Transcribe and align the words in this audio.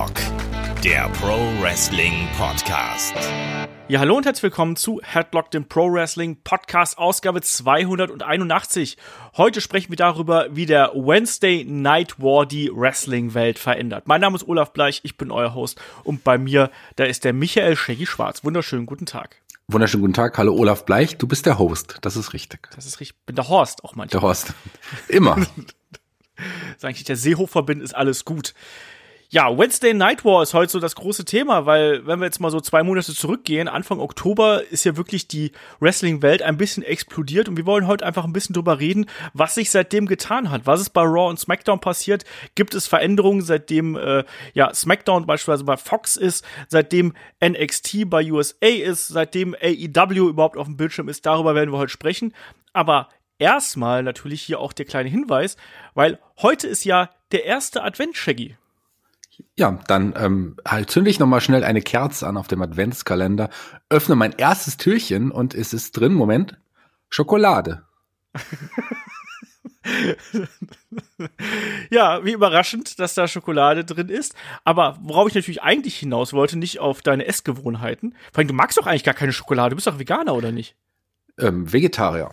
Headlock, 0.00 0.82
der 0.82 1.10
Pro 1.10 1.36
Wrestling 1.60 2.26
Podcast. 2.38 3.12
Ja, 3.88 4.00
hallo 4.00 4.16
und 4.16 4.24
herzlich 4.24 4.44
willkommen 4.44 4.76
zu 4.76 4.98
Headlock, 5.02 5.50
dem 5.50 5.68
Pro 5.68 5.92
Wrestling 5.92 6.38
Podcast, 6.42 6.96
Ausgabe 6.96 7.42
281. 7.42 8.96
Heute 9.36 9.60
sprechen 9.60 9.90
wir 9.90 9.98
darüber, 9.98 10.46
wie 10.52 10.64
der 10.64 10.92
Wednesday 10.94 11.66
Night 11.68 12.18
War 12.18 12.46
die 12.46 12.70
Wrestling-Welt 12.72 13.58
verändert. 13.58 14.08
Mein 14.08 14.22
Name 14.22 14.36
ist 14.36 14.48
Olaf 14.48 14.72
Bleich, 14.72 15.00
ich 15.02 15.18
bin 15.18 15.30
euer 15.30 15.54
Host 15.54 15.78
und 16.02 16.24
bei 16.24 16.38
mir, 16.38 16.70
da 16.96 17.04
ist 17.04 17.24
der 17.24 17.34
Michael 17.34 17.76
Shaggy 17.76 18.06
Schwarz. 18.06 18.42
Wunderschönen 18.42 18.86
guten 18.86 19.04
Tag. 19.04 19.36
Wunderschönen 19.68 20.00
guten 20.00 20.14
Tag. 20.14 20.38
Hallo 20.38 20.54
Olaf 20.54 20.86
Bleich, 20.86 21.18
du 21.18 21.26
bist 21.26 21.44
der 21.44 21.58
Host. 21.58 21.98
Das 22.00 22.16
ist 22.16 22.32
richtig. 22.32 22.70
Das 22.74 22.86
ist 22.86 23.00
richtig. 23.00 23.18
Ich 23.20 23.26
bin 23.26 23.36
der 23.36 23.48
Horst 23.48 23.84
auch 23.84 23.94
manchmal. 23.96 24.18
Der 24.18 24.22
Horst. 24.22 24.54
Immer. 25.08 25.36
Sag 26.78 26.92
ich, 26.92 27.04
der 27.04 27.16
Seehofer 27.16 27.62
bin, 27.62 27.82
ist 27.82 27.94
alles 27.94 28.24
gut. 28.24 28.54
Ja, 29.32 29.56
Wednesday 29.56 29.94
Night 29.94 30.24
War 30.24 30.42
ist 30.42 30.54
heute 30.54 30.72
so 30.72 30.80
das 30.80 30.96
große 30.96 31.24
Thema, 31.24 31.64
weil 31.64 32.04
wenn 32.04 32.18
wir 32.18 32.26
jetzt 32.26 32.40
mal 32.40 32.50
so 32.50 32.60
zwei 32.60 32.82
Monate 32.82 33.14
zurückgehen, 33.14 33.68
Anfang 33.68 34.00
Oktober 34.00 34.64
ist 34.72 34.82
ja 34.82 34.96
wirklich 34.96 35.28
die 35.28 35.52
Wrestling-Welt 35.78 36.42
ein 36.42 36.56
bisschen 36.56 36.82
explodiert 36.82 37.48
und 37.48 37.56
wir 37.56 37.64
wollen 37.64 37.86
heute 37.86 38.04
einfach 38.04 38.24
ein 38.24 38.32
bisschen 38.32 38.54
drüber 38.54 38.80
reden, 38.80 39.06
was 39.32 39.54
sich 39.54 39.70
seitdem 39.70 40.06
getan 40.06 40.50
hat. 40.50 40.66
Was 40.66 40.80
ist 40.80 40.90
bei 40.90 41.02
Raw 41.02 41.30
und 41.30 41.38
SmackDown 41.38 41.78
passiert? 41.78 42.24
Gibt 42.56 42.74
es 42.74 42.88
Veränderungen, 42.88 43.42
seitdem 43.42 43.94
äh, 43.94 44.24
ja 44.52 44.74
SmackDown 44.74 45.26
beispielsweise 45.26 45.62
bei 45.62 45.76
Fox 45.76 46.16
ist, 46.16 46.44
seitdem 46.66 47.14
NXT 47.40 48.10
bei 48.10 48.28
USA 48.32 48.66
ist, 48.66 49.06
seitdem 49.06 49.54
AEW 49.54 50.28
überhaupt 50.28 50.56
auf 50.56 50.66
dem 50.66 50.76
Bildschirm 50.76 51.08
ist? 51.08 51.24
Darüber 51.24 51.54
werden 51.54 51.70
wir 51.70 51.78
heute 51.78 51.92
sprechen. 51.92 52.34
Aber 52.72 53.08
erstmal 53.38 54.02
natürlich 54.02 54.42
hier 54.42 54.58
auch 54.58 54.72
der 54.72 54.86
kleine 54.86 55.08
Hinweis, 55.08 55.56
weil 55.94 56.18
heute 56.42 56.66
ist 56.66 56.82
ja 56.82 57.10
der 57.30 57.44
erste 57.44 57.84
Advent, 57.84 58.16
Shaggy. 58.16 58.56
Ja, 59.60 59.78
dann 59.88 60.14
ähm, 60.16 60.56
halt 60.66 60.90
zünde 60.90 61.10
ich 61.10 61.18
noch 61.18 61.26
mal 61.26 61.42
schnell 61.42 61.64
eine 61.64 61.82
Kerze 61.82 62.26
an 62.26 62.38
auf 62.38 62.48
dem 62.48 62.62
Adventskalender, 62.62 63.50
öffne 63.90 64.16
mein 64.16 64.32
erstes 64.32 64.78
Türchen 64.78 65.30
und 65.30 65.54
es 65.54 65.74
ist 65.74 65.92
drin, 65.92 66.14
Moment, 66.14 66.56
Schokolade. 67.10 67.82
ja, 71.90 72.24
wie 72.24 72.32
überraschend, 72.32 72.98
dass 72.98 73.12
da 73.12 73.28
Schokolade 73.28 73.84
drin 73.84 74.08
ist. 74.08 74.34
Aber 74.64 74.96
worauf 75.02 75.28
ich 75.28 75.34
natürlich 75.34 75.60
eigentlich 75.60 75.98
hinaus 75.98 76.32
wollte, 76.32 76.58
nicht 76.58 76.78
auf 76.80 77.02
deine 77.02 77.26
Essgewohnheiten. 77.26 78.14
Vor 78.32 78.38
allem, 78.38 78.48
du 78.48 78.54
magst 78.54 78.78
doch 78.78 78.86
eigentlich 78.86 79.04
gar 79.04 79.12
keine 79.12 79.34
Schokolade. 79.34 79.68
Du 79.72 79.76
bist 79.76 79.86
doch 79.86 79.98
Veganer, 79.98 80.34
oder 80.36 80.52
nicht? 80.52 80.74
Ähm, 81.38 81.70
Vegetarier. 81.70 82.30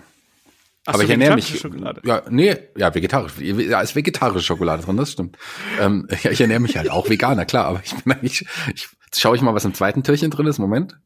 Ach 0.87 0.93
aber 0.93 0.99
so, 0.99 1.03
ich 1.03 1.09
ernähre 1.09 1.35
mich. 1.35 1.59
Schokolade. 1.59 2.01
Ja, 2.05 2.23
nee, 2.29 2.55
ja, 2.77 2.95
vegetarisch. 2.95 3.33
Ja, 3.39 3.81
ist 3.81 3.97
vegetarische 3.97 4.45
Schokolade 4.45 4.83
drin, 4.83 4.95
das 4.95 5.11
stimmt. 5.11 5.37
Ähm, 5.81 6.07
ja, 6.23 6.31
ich 6.31 6.39
ernähre 6.39 6.61
mich 6.61 6.77
halt 6.77 6.89
auch 6.89 7.09
Veganer, 7.09 7.45
klar, 7.45 7.65
aber 7.65 7.81
ich 7.83 7.93
bin 7.93 8.13
eigentlich. 8.13 8.45
Ich, 8.73 8.87
jetzt 9.05 9.19
schaue 9.19 9.35
ich 9.35 9.41
mal, 9.41 9.53
was 9.53 9.65
im 9.65 9.73
zweiten 9.73 10.03
Türchen 10.03 10.31
drin 10.31 10.47
ist. 10.47 10.59
Moment. 10.59 10.97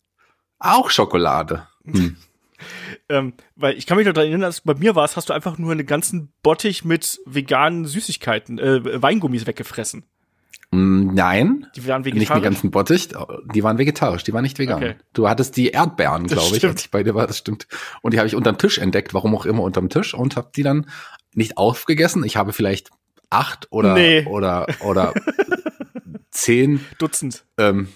Auch 0.59 0.91
Schokolade. 0.91 1.67
Hm. 1.83 2.15
ähm, 3.09 3.33
weil 3.55 3.75
ich 3.75 3.87
kann 3.87 3.97
mich 3.97 4.05
noch 4.05 4.13
daran 4.13 4.29
erinnern, 4.29 4.49
dass 4.49 4.61
bei 4.61 4.75
mir 4.75 4.93
war 4.93 5.03
es, 5.03 5.17
hast 5.17 5.29
du 5.29 5.33
einfach 5.33 5.57
nur 5.57 5.71
einen 5.71 5.87
ganzen 5.87 6.31
Bottich 6.43 6.85
mit 6.85 7.19
veganen 7.25 7.85
Süßigkeiten, 7.85 8.59
äh, 8.59 9.02
Weingummis 9.02 9.47
weggefressen. 9.47 10.05
Mm, 10.71 11.13
Nein, 11.13 11.67
Die 11.75 11.85
waren 11.88 12.02
nicht 12.02 12.16
vegetarisch. 12.16 12.39
den 12.41 12.44
ganzen 12.44 12.71
Bottich, 12.71 13.09
die 13.53 13.63
waren 13.63 13.77
vegetarisch, 13.77 14.23
die 14.23 14.33
waren 14.33 14.44
nicht 14.44 14.58
vegan. 14.59 14.77
Okay. 14.77 14.95
Du 15.13 15.27
hattest 15.27 15.58
die 15.58 15.69
Erdbeeren, 15.69 16.27
glaube 16.27 16.55
ich, 16.55 16.66
als 16.66 16.81
ich 16.85 16.91
bei 16.91 17.03
dir 17.03 17.13
war, 17.13 17.27
das 17.27 17.38
stimmt. 17.38 17.67
Und 18.02 18.13
die 18.13 18.19
habe 18.19 18.27
ich 18.27 18.35
unterm 18.35 18.58
Tisch 18.58 18.77
entdeckt, 18.77 19.13
warum 19.13 19.35
auch 19.35 19.45
immer 19.45 19.63
unterm 19.63 19.89
Tisch 19.89 20.13
und 20.13 20.35
habe 20.38 20.49
die 20.55 20.63
dann 20.63 20.88
nicht 21.33 21.58
aufgegessen. 21.58 22.23
Ich 22.23 22.38
habe 22.38 22.53
vielleicht 22.53 22.89
acht 23.30 23.67
oder 23.71 23.93
Nee. 23.95 24.25
oder 24.25 24.67
oder 24.81 25.13
zehn 26.31 26.80
Dutzend. 26.99 27.43
ähm, 27.58 27.87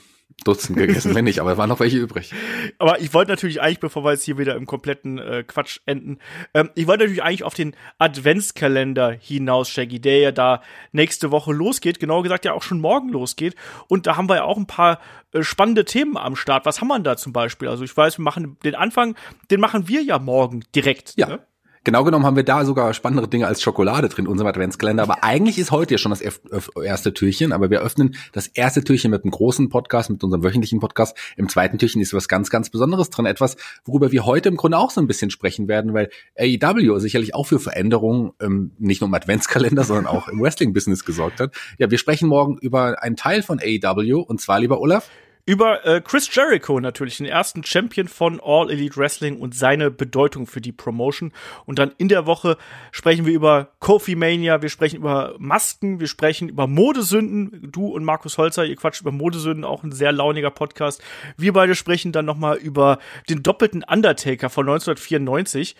Dutzend 0.43 0.77
gegessen, 0.77 1.15
wenn 1.15 1.25
nicht, 1.25 1.39
aber 1.39 1.53
es 1.53 1.57
waren 1.57 1.69
noch 1.69 1.79
welche 1.79 1.97
übrig. 1.97 2.31
Aber 2.77 2.99
ich 2.99 3.13
wollte 3.13 3.31
natürlich 3.31 3.61
eigentlich, 3.61 3.79
bevor 3.79 4.03
wir 4.03 4.11
jetzt 4.11 4.23
hier 4.23 4.37
wieder 4.37 4.55
im 4.55 4.65
kompletten 4.65 5.17
äh, 5.17 5.43
Quatsch 5.47 5.79
enden, 5.85 6.19
ähm, 6.53 6.69
ich 6.75 6.87
wollte 6.87 7.05
natürlich 7.05 7.23
eigentlich 7.23 7.43
auf 7.43 7.53
den 7.53 7.75
Adventskalender 7.97 9.11
hinaus, 9.11 9.69
Shaggy, 9.69 9.99
der 9.99 10.19
ja 10.19 10.31
da 10.31 10.61
nächste 10.91 11.31
Woche 11.31 11.53
losgeht, 11.53 11.99
genauer 11.99 12.21
gesagt 12.21 12.45
ja 12.45 12.53
auch 12.53 12.63
schon 12.63 12.79
morgen 12.79 13.09
losgeht. 13.09 13.55
Und 13.87 14.07
da 14.07 14.17
haben 14.17 14.29
wir 14.29 14.35
ja 14.35 14.43
auch 14.43 14.57
ein 14.57 14.67
paar 14.67 14.99
äh, 15.31 15.41
spannende 15.41 15.85
Themen 15.85 16.17
am 16.17 16.35
Start. 16.35 16.65
Was 16.65 16.81
haben 16.81 16.89
wir 16.89 16.95
denn 16.95 17.05
da 17.05 17.17
zum 17.17 17.33
Beispiel? 17.33 17.67
Also 17.67 17.83
ich 17.83 17.95
weiß, 17.95 18.19
wir 18.19 18.23
machen 18.23 18.57
den 18.63 18.75
Anfang, 18.75 19.15
den 19.49 19.61
machen 19.61 19.87
wir 19.87 20.03
ja 20.03 20.19
morgen 20.19 20.63
direkt. 20.75 21.13
Ja. 21.15 21.27
Ne? 21.27 21.39
Genau 21.85 22.03
genommen 22.03 22.25
haben 22.25 22.35
wir 22.35 22.43
da 22.43 22.65
sogar 22.65 22.95
spannendere 22.95 23.27
Dinge 23.27 23.45
als 23.45 23.61
Schokolade 23.61 24.09
drin 24.09 24.25
in 24.25 24.31
unserem 24.31 24.47
Adventskalender. 24.47 25.03
Aber 25.03 25.23
eigentlich 25.23 25.59
ist 25.59 25.69
heute 25.69 25.93
ja 25.93 25.97
schon 25.99 26.11
das 26.11 26.19
erste 26.19 27.13
Türchen. 27.13 27.51
Aber 27.51 27.69
wir 27.69 27.81
öffnen 27.81 28.15
das 28.33 28.47
erste 28.47 28.83
Türchen 28.83 29.11
mit 29.11 29.23
einem 29.23 29.29
großen 29.29 29.69
Podcast, 29.69 30.09
mit 30.09 30.23
unserem 30.23 30.43
wöchentlichen 30.43 30.79
Podcast. 30.79 31.15
Im 31.37 31.47
zweiten 31.47 31.77
Türchen 31.77 32.01
ist 32.01 32.11
was 32.11 32.27
ganz, 32.27 32.49
ganz 32.49 32.71
Besonderes 32.71 33.11
drin. 33.11 33.27
Etwas, 33.27 33.55
worüber 33.85 34.11
wir 34.11 34.25
heute 34.25 34.49
im 34.49 34.57
Grunde 34.57 34.79
auch 34.79 34.89
so 34.89 34.99
ein 34.99 35.05
bisschen 35.05 35.29
sprechen 35.29 35.67
werden, 35.67 35.93
weil 35.93 36.09
AEW 36.39 36.97
sicherlich 36.97 37.35
auch 37.35 37.45
für 37.45 37.59
Veränderungen 37.59 38.31
ähm, 38.41 38.71
nicht 38.79 39.01
nur 39.01 39.07
im 39.07 39.13
Adventskalender, 39.13 39.83
sondern 39.85 40.07
auch 40.07 40.27
im 40.27 40.41
Wrestling-Business 40.41 41.05
gesorgt 41.05 41.39
hat. 41.39 41.53
Ja, 41.77 41.91
wir 41.91 41.99
sprechen 41.99 42.27
morgen 42.27 42.57
über 42.57 43.03
einen 43.03 43.15
Teil 43.15 43.43
von 43.43 43.59
AEW. 43.59 44.21
Und 44.21 44.41
zwar, 44.41 44.59
lieber 44.59 44.81
Olaf, 44.81 45.11
Über 45.47 45.85
äh, 45.85 46.01
Chris 46.01 46.33
Jericho 46.33 46.79
natürlich, 46.79 47.17
den 47.17 47.27
ersten 47.27 47.63
Champion 47.63 48.07
von 48.07 48.41
All 48.43 48.71
Elite 48.71 48.97
Wrestling 48.97 49.39
und 49.39 49.53
seine 49.53 49.91
Bedeutung 49.91 50.47
für 50.47 50.59
die 50.59 50.71
Promotion. 50.71 51.31
Und 51.65 51.77
dann 51.77 51.91
in 51.99 52.07
der 52.07 52.25
Woche 52.25 52.57
sprechen 52.91 53.27
wir 53.27 53.33
über 53.33 53.69
Kofi 53.79 54.15
Mania, 54.15 54.63
wir 54.63 54.69
sprechen 54.69 54.95
über 54.95 55.35
Masken, 55.37 55.99
wir 55.99 56.07
sprechen 56.07 56.49
über 56.49 56.65
Modesünden. 56.65 57.71
Du 57.71 57.85
und 57.89 58.03
Markus 58.03 58.39
Holzer, 58.39 58.65
ihr 58.65 58.75
quatscht 58.75 59.01
über 59.01 59.11
Modesünden, 59.11 59.65
auch 59.65 59.83
ein 59.83 59.91
sehr 59.91 60.11
launiger 60.11 60.49
Podcast. 60.49 61.03
Wir 61.37 61.53
beide 61.53 61.75
sprechen 61.75 62.11
dann 62.11 62.25
noch 62.25 62.37
mal 62.37 62.57
über 62.57 62.97
den 63.29 63.43
doppelten 63.43 63.83
Undertaker 63.83 64.49
von 64.49 64.67
1994. 64.67 65.75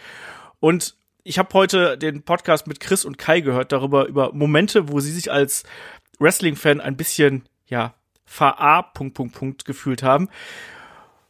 Und 0.59 0.95
ich 1.23 1.39
habe 1.39 1.51
heute 1.53 1.97
den 1.97 2.21
Podcast 2.21 2.67
mit 2.67 2.79
Chris 2.79 3.03
und 3.03 3.17
Kai 3.17 3.39
gehört 3.39 3.71
darüber 3.71 4.05
über 4.05 4.31
Momente, 4.31 4.89
wo 4.89 4.99
sie 4.99 5.11
sich 5.11 5.31
als 5.31 5.63
Wrestling-Fan 6.19 6.81
ein 6.81 6.97
bisschen 6.97 7.49
ja 7.65 7.95
VA 8.25 8.81
Punkt 8.81 9.13
Punkt 9.16 9.36
Punkt 9.36 9.66
gefühlt 9.66 10.03
haben. 10.03 10.30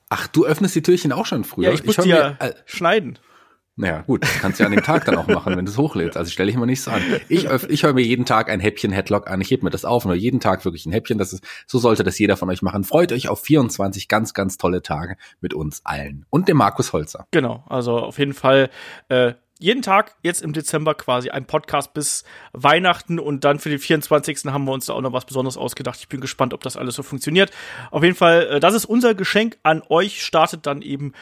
ach, 0.10 0.28
du 0.28 0.46
öffnest 0.46 0.76
die 0.76 0.82
Türchen 0.82 1.12
auch 1.12 1.26
schon 1.26 1.44
früher. 1.44 1.70
Ja, 1.70 1.74
ich 1.74 1.84
muss 1.84 1.98
hör 1.98 2.04
die 2.04 2.12
mir- 2.12 2.38
ja 2.40 2.48
äh, 2.48 2.54
schneiden. 2.66 3.20
Naja, 3.78 4.04
gut, 4.04 4.24
das 4.24 4.40
kannst 4.40 4.58
du 4.58 4.64
ja 4.64 4.68
an 4.68 4.74
dem 4.74 4.86
Tag 4.86 5.04
dann 5.04 5.18
auch 5.18 5.28
machen, 5.28 5.58
wenn 5.58 5.66
du 5.66 5.72
es 5.72 5.78
hochlädst. 5.78 6.16
Also 6.16 6.32
stelle 6.32 6.50
ich 6.50 6.56
mal 6.56 6.66
nicht 6.66 6.82
so 6.82 6.92
an. 6.92 7.02
Ich, 7.28 7.44
ich 7.44 7.84
höre 7.84 7.92
mir 7.92 8.04
jeden 8.06 8.24
Tag 8.26 8.50
ein 8.50 8.62
Häppchen 8.62 8.94
Headlock 8.94 9.30
an. 9.30 9.42
Ich 9.42 9.52
heb 9.52 9.64
mir 9.64 9.70
das 9.70 9.84
auf 9.84 10.06
und 10.06 10.12
höre 10.12 10.16
jeden 10.18 10.40
Tag 10.40 10.64
wirklich 10.64 10.86
ein 10.86 10.94
Häppchen. 10.94 11.18
Das 11.18 11.34
ist, 11.34 11.44
so 11.68 11.78
sollte 11.78 12.06
das 12.06 12.18
jeder 12.18 12.38
von 12.38 12.50
euch 12.50 12.62
machen. 12.62 12.86
Freut 12.86 13.12
euch 13.12 13.28
auf 13.28 13.42
24 13.42 14.08
ganz, 14.08 14.34
ganz 14.34 14.56
tolle 14.58 14.82
Tage 14.82 15.18
mit 15.42 15.54
uns 15.54 15.82
allen. 15.84 16.26
Und 16.30 16.48
dem 16.48 16.56
Markus 16.56 16.94
Holzer. 16.94 17.28
Genau, 17.32 17.66
also 17.68 17.98
auf 17.98 18.18
jeden 18.18 18.34
Fall 18.34 18.70
äh, 19.10 19.34
jeden 19.60 19.82
Tag 19.82 20.16
jetzt 20.22 20.42
im 20.42 20.54
Dezember 20.54 20.96
quasi 20.96 21.30
ein 21.30 21.46
Podcast 21.46 21.94
bis 21.94 22.24
Weihnachten 22.52 23.20
und 23.20 23.44
dann 23.44 23.60
für 23.60 23.70
den 23.70 23.80
24. 23.80 24.46
haben 24.46 24.66
wir 24.66 24.74
uns 24.74 24.88
da 24.88 24.94
auch 24.94 25.02
noch 25.02 25.14
was 25.14 25.26
Besonderes 25.26 25.58
ausgedacht. 25.58 26.00
Ich 26.00 26.10
bin 26.10 26.20
gespannt, 26.20 26.54
ob 26.54 26.62
das 26.62 26.76
alles 26.76 26.96
so 26.96 27.04
funktioniert. 27.04 27.52
Auf 27.92 28.04
jeden 28.04 28.16
Fall, 28.16 28.48
äh, 28.48 28.60
das 28.60 28.74
ist 28.74 28.86
unser 28.86 29.16
Geschenk 29.16 29.58
an 29.64 29.82
euch. 29.90 30.24
Startet 30.24 30.66
dann 30.66 30.82
eben 30.82 31.14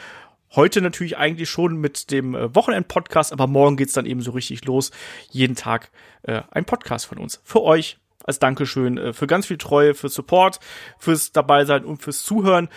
heute 0.56 0.80
natürlich 0.80 1.16
eigentlich 1.16 1.48
schon 1.48 1.76
mit 1.76 2.10
dem 2.10 2.34
äh, 2.34 2.54
Wochenend-Podcast, 2.54 3.32
aber 3.32 3.46
morgen 3.46 3.76
geht's 3.76 3.92
dann 3.92 4.06
eben 4.06 4.20
so 4.20 4.32
richtig 4.32 4.64
los. 4.64 4.90
Jeden 5.30 5.56
Tag 5.56 5.90
äh, 6.22 6.42
ein 6.50 6.64
Podcast 6.64 7.06
von 7.06 7.18
uns. 7.18 7.40
Für 7.44 7.62
euch 7.62 7.98
als 8.24 8.38
Dankeschön 8.38 8.98
äh, 8.98 9.12
für 9.12 9.26
ganz 9.26 9.46
viel 9.46 9.58
Treue, 9.58 9.94
für 9.94 10.08
Support, 10.08 10.58
fürs 10.98 11.32
Dabeisein 11.32 11.84
und 11.84 12.02
fürs 12.02 12.22
Zuhören. 12.22 12.68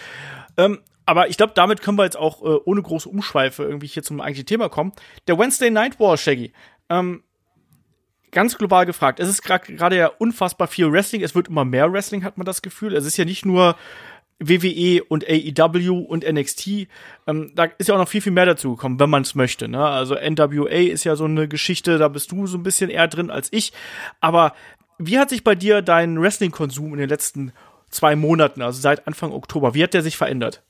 Ähm, 0.58 0.80
aber 1.08 1.30
ich 1.30 1.38
glaube, 1.38 1.54
damit 1.56 1.82
können 1.82 1.98
wir 1.98 2.04
jetzt 2.04 2.18
auch 2.18 2.44
äh, 2.44 2.60
ohne 2.66 2.82
große 2.82 3.08
Umschweife 3.08 3.64
irgendwie 3.64 3.88
hier 3.88 4.04
zum 4.04 4.20
eigentlichen 4.20 4.46
Thema 4.46 4.70
kommen. 4.70 4.92
Der 5.28 5.40
Wednesday 5.40 5.72
Night 5.72 6.00
War, 6.00 6.18
Shaggy. 6.18 6.52
Ähm, 6.90 7.24
ganz 8.32 8.58
global 8.58 8.86
gefragt. 8.86 9.22
Es 9.22 9.30
ist 9.30 9.42
gerade 9.42 9.74
gerade 9.74 9.98
ja 9.98 10.08
unfassbar 10.08 10.68
viel 10.68 10.92
Wrestling. 10.92 11.24
Es 11.24 11.34
wird 11.34 11.48
immer 11.48 11.64
mehr 11.64 11.92
Wrestling, 11.92 12.26
hat 12.26 12.38
man 12.38 12.46
das 12.46 12.62
Gefühl. 12.62 12.94
Es 12.94 13.06
ist 13.06 13.16
ja 13.16 13.24
nicht 13.24 13.46
nur 13.46 13.78
WWE 14.40 15.02
und 15.06 15.26
AEW 15.26 16.00
und 16.00 16.30
NXT. 16.30 16.88
Ähm, 17.26 17.54
da 17.56 17.70
ist 17.78 17.88
ja 17.88 17.96
auch 17.96 18.00
noch 18.00 18.10
viel, 18.10 18.22
viel 18.22 18.34
mehr 18.34 18.46
dazu 18.46 18.76
gekommen, 18.76 19.00
wenn 19.00 19.10
man 19.10 19.22
es 19.24 19.34
möchte. 19.34 19.70
Ne? 19.70 19.84
Also 19.84 20.16
NWA 20.16 20.68
ist 20.68 21.06
ja 21.06 21.16
so 21.16 21.24
eine 21.24 21.48
Geschichte, 21.48 21.98
da 21.98 22.10
bist 22.10 22.34
du 22.34 22.48
so 22.48 22.58
ein 22.58 22.64
bisschen 22.64 22.90
eher 22.90 23.08
drin 23.08 23.32
als 23.32 23.48
ich. 23.52 23.72
Aber 24.20 24.54
wie 25.00 25.18
hat 25.20 25.30
sich 25.30 25.46
bei 25.46 25.56
dir 25.56 25.82
dein 25.82 26.22
Wrestling-Konsum 26.22 26.92
in 26.92 27.00
den 27.00 27.10
letzten 27.10 27.54
zwei 27.90 28.18
Monaten, 28.18 28.62
also 28.62 28.82
seit 28.82 29.08
Anfang 29.08 29.32
Oktober, 29.32 29.74
wie 29.74 29.84
hat 29.84 29.94
der 29.94 30.02
sich 30.02 30.18
verändert? 30.18 30.64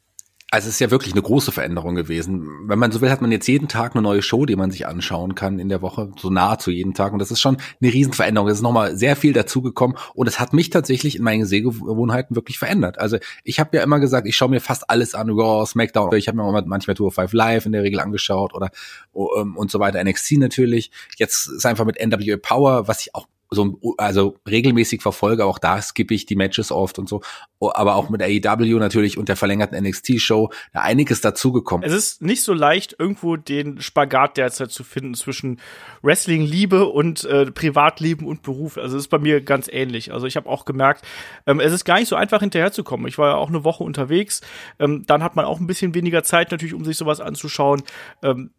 Also 0.50 0.70
es 0.70 0.76
ist 0.76 0.80
ja 0.80 0.92
wirklich 0.92 1.14
eine 1.14 1.22
große 1.22 1.52
Veränderung 1.52 1.96
gewesen. 1.96 2.48
Wenn 2.68 2.80
man 2.80 2.94
so 2.94 3.02
will, 3.02 3.10
hat 3.10 3.22
man 3.22 3.34
jetzt 3.34 3.48
jeden 3.48 3.68
Tag 3.68 3.96
eine 3.96 4.02
neue 4.02 4.22
Show, 4.22 4.46
die 4.46 4.56
man 4.56 4.72
sich 4.72 4.88
anschauen 4.88 5.36
kann 5.36 5.60
in 5.60 5.68
der 5.68 5.82
Woche, 5.82 6.10
so 6.18 6.30
nahezu 6.30 6.72
jeden 6.72 6.94
Tag. 6.94 7.12
Und 7.12 7.20
das 7.20 7.32
ist 7.32 7.42
schon 7.42 7.58
eine 7.82 7.92
Riesenveränderung. 7.92 8.48
Es 8.48 8.56
ist 8.56 8.62
nochmal 8.62 8.96
sehr 8.96 9.18
viel 9.18 9.34
dazugekommen 9.34 9.98
und 10.14 10.28
es 10.28 10.40
hat 10.40 10.54
mich 10.54 10.70
tatsächlich 10.70 11.18
in 11.18 11.24
meinen 11.24 11.46
Sehgewohnheiten 11.46 12.38
wirklich 12.38 12.60
verändert. 12.60 12.98
Also 12.98 13.18
ich 13.44 13.60
habe 13.60 13.76
ja 13.76 13.84
immer 13.84 14.00
gesagt, 14.00 14.26
ich 14.26 14.38
schaue 14.38 14.50
mir 14.50 14.62
fast 14.62 14.90
alles 14.90 15.16
an, 15.16 15.30
Raw, 15.30 15.66
SmackDown. 15.66 16.16
Ich 16.16 16.30
habe 16.30 16.38
mir 16.38 16.44
auch 16.44 16.66
manchmal 16.66 16.96
Tour 16.96 17.12
5 17.12 17.34
Live 17.34 17.66
in 17.66 17.74
der 17.74 17.84
Regel 17.84 18.00
angeschaut 18.00 18.54
oder 18.54 18.72
um, 19.12 19.58
und 19.58 19.70
so 19.70 19.82
weiter. 19.82 20.02
NXT 20.02 20.38
natürlich. 20.38 20.92
Jetzt 21.18 21.48
ist 21.48 21.66
einfach 21.66 21.86
mit 21.86 22.00
NWA 22.00 22.38
Power, 22.38 22.88
was 22.88 23.02
ich 23.02 23.14
auch 23.14 23.28
so 23.50 23.80
also 23.98 24.38
regelmäßig 24.48 25.02
verfolge, 25.02 25.46
auch 25.46 25.60
da 25.60 25.82
skippe 25.82 26.14
ich 26.14 26.26
die 26.26 26.36
Matches 26.36 26.72
oft 26.72 27.00
und 27.00 27.08
so, 27.08 27.22
aber 27.60 27.96
auch 27.96 28.10
mit 28.10 28.22
AEW 28.22 28.80
natürlich 28.80 29.18
und 29.18 29.30
der 29.30 29.36
verlängerten 29.36 29.82
NXT-Show, 29.82 30.52
da 30.74 30.82
einiges 30.82 31.22
dazugekommen. 31.22 31.88
Es 31.88 31.94
ist 31.94 32.22
nicht 32.22 32.44
so 32.44 32.54
leicht, 32.54 32.96
irgendwo 33.00 33.38
den 33.38 33.82
Spagat 33.82 34.38
derzeit 34.38 34.72
zu 34.72 34.84
finden 34.84 35.14
zwischen 35.14 35.60
Wrestling-Liebe 36.02 36.86
und 36.86 37.24
äh, 37.26 37.50
Privatleben 37.52 38.28
und 38.28 38.42
Beruf. 38.42 38.78
Also 38.78 38.98
es 38.98 39.04
ist 39.04 39.10
bei 39.10 39.20
mir 39.20 39.42
ganz 39.42 39.70
ähnlich. 39.72 40.12
Also 40.12 40.28
ich 40.28 40.36
habe 40.36 40.50
auch 40.50 40.66
gemerkt, 40.66 41.06
ähm, 41.46 41.60
es 41.60 41.72
ist 41.72 41.86
gar 41.86 42.00
nicht 42.00 42.10
so 42.10 42.16
einfach 42.16 42.42
hinterherzukommen. 42.42 43.08
Ich 43.08 43.18
war 43.18 43.30
ja 43.30 43.36
auch 43.36 43.50
eine 43.50 43.64
Woche 43.64 43.84
unterwegs, 43.84 44.42
ähm, 44.80 45.06
dann 45.08 45.24
hat 45.24 45.36
man 45.36 45.46
auch 45.46 45.60
ein 45.60 45.68
bisschen 45.68 45.94
weniger 45.94 46.24
Zeit 46.24 46.52
natürlich, 46.52 46.74
um 46.74 46.84
sich 46.84 46.98
sowas 46.98 47.22
anzuschauen. 47.22 47.84
Ähm, 48.22 48.52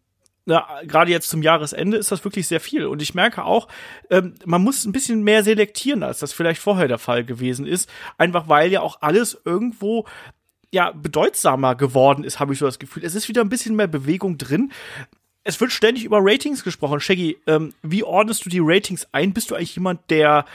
na, 0.49 0.67
gerade 0.83 1.11
jetzt 1.11 1.29
zum 1.29 1.43
Jahresende 1.43 1.97
ist 1.97 2.11
das 2.11 2.23
wirklich 2.23 2.47
sehr 2.47 2.59
viel. 2.59 2.87
Und 2.87 3.03
ich 3.03 3.13
merke 3.13 3.45
auch, 3.45 3.67
ähm, 4.09 4.33
man 4.45 4.63
muss 4.63 4.83
ein 4.83 4.91
bisschen 4.91 5.23
mehr 5.23 5.43
selektieren, 5.43 6.01
als 6.01 6.19
das 6.19 6.33
vielleicht 6.33 6.59
vorher 6.59 6.87
der 6.87 6.97
Fall 6.97 7.23
gewesen 7.23 7.67
ist. 7.67 7.87
Einfach 8.17 8.49
weil 8.49 8.71
ja 8.71 8.81
auch 8.81 8.97
alles 9.01 9.39
irgendwo 9.45 10.05
ja 10.71 10.91
bedeutsamer 10.91 11.75
geworden 11.75 12.23
ist, 12.23 12.39
habe 12.39 12.53
ich 12.53 12.59
so 12.59 12.65
das 12.65 12.79
Gefühl. 12.79 13.05
Es 13.05 13.13
ist 13.13 13.29
wieder 13.29 13.41
ein 13.41 13.49
bisschen 13.49 13.75
mehr 13.75 13.87
Bewegung 13.87 14.39
drin. 14.39 14.71
Es 15.43 15.61
wird 15.61 15.71
ständig 15.71 16.03
über 16.03 16.17
Ratings 16.19 16.63
gesprochen. 16.63 16.99
Shaggy, 16.99 17.37
ähm, 17.45 17.73
wie 17.83 18.03
ordnest 18.03 18.43
du 18.43 18.49
die 18.49 18.61
Ratings 18.61 19.07
ein? 19.11 19.33
Bist 19.33 19.51
du 19.51 19.55
eigentlich 19.55 19.75
jemand, 19.75 20.09
der 20.09 20.45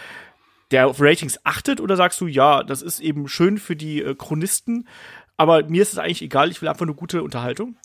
der 0.71 0.89
auf 0.89 1.01
Ratings 1.01 1.39
achtet 1.45 1.81
oder 1.81 1.95
sagst 1.95 2.21
du, 2.21 2.27
ja, 2.27 2.65
das 2.65 2.83
ist 2.83 2.99
eben 2.99 3.29
schön 3.29 3.59
für 3.59 3.77
die 3.77 4.03
äh, 4.03 4.15
Chronisten, 4.17 4.89
aber 5.37 5.63
mir 5.69 5.83
ist 5.83 5.93
es 5.93 5.99
eigentlich 5.99 6.23
egal, 6.23 6.51
ich 6.51 6.63
will 6.63 6.69
einfach 6.69 6.87
eine 6.87 6.95
gute 6.95 7.23
Unterhaltung? 7.23 7.77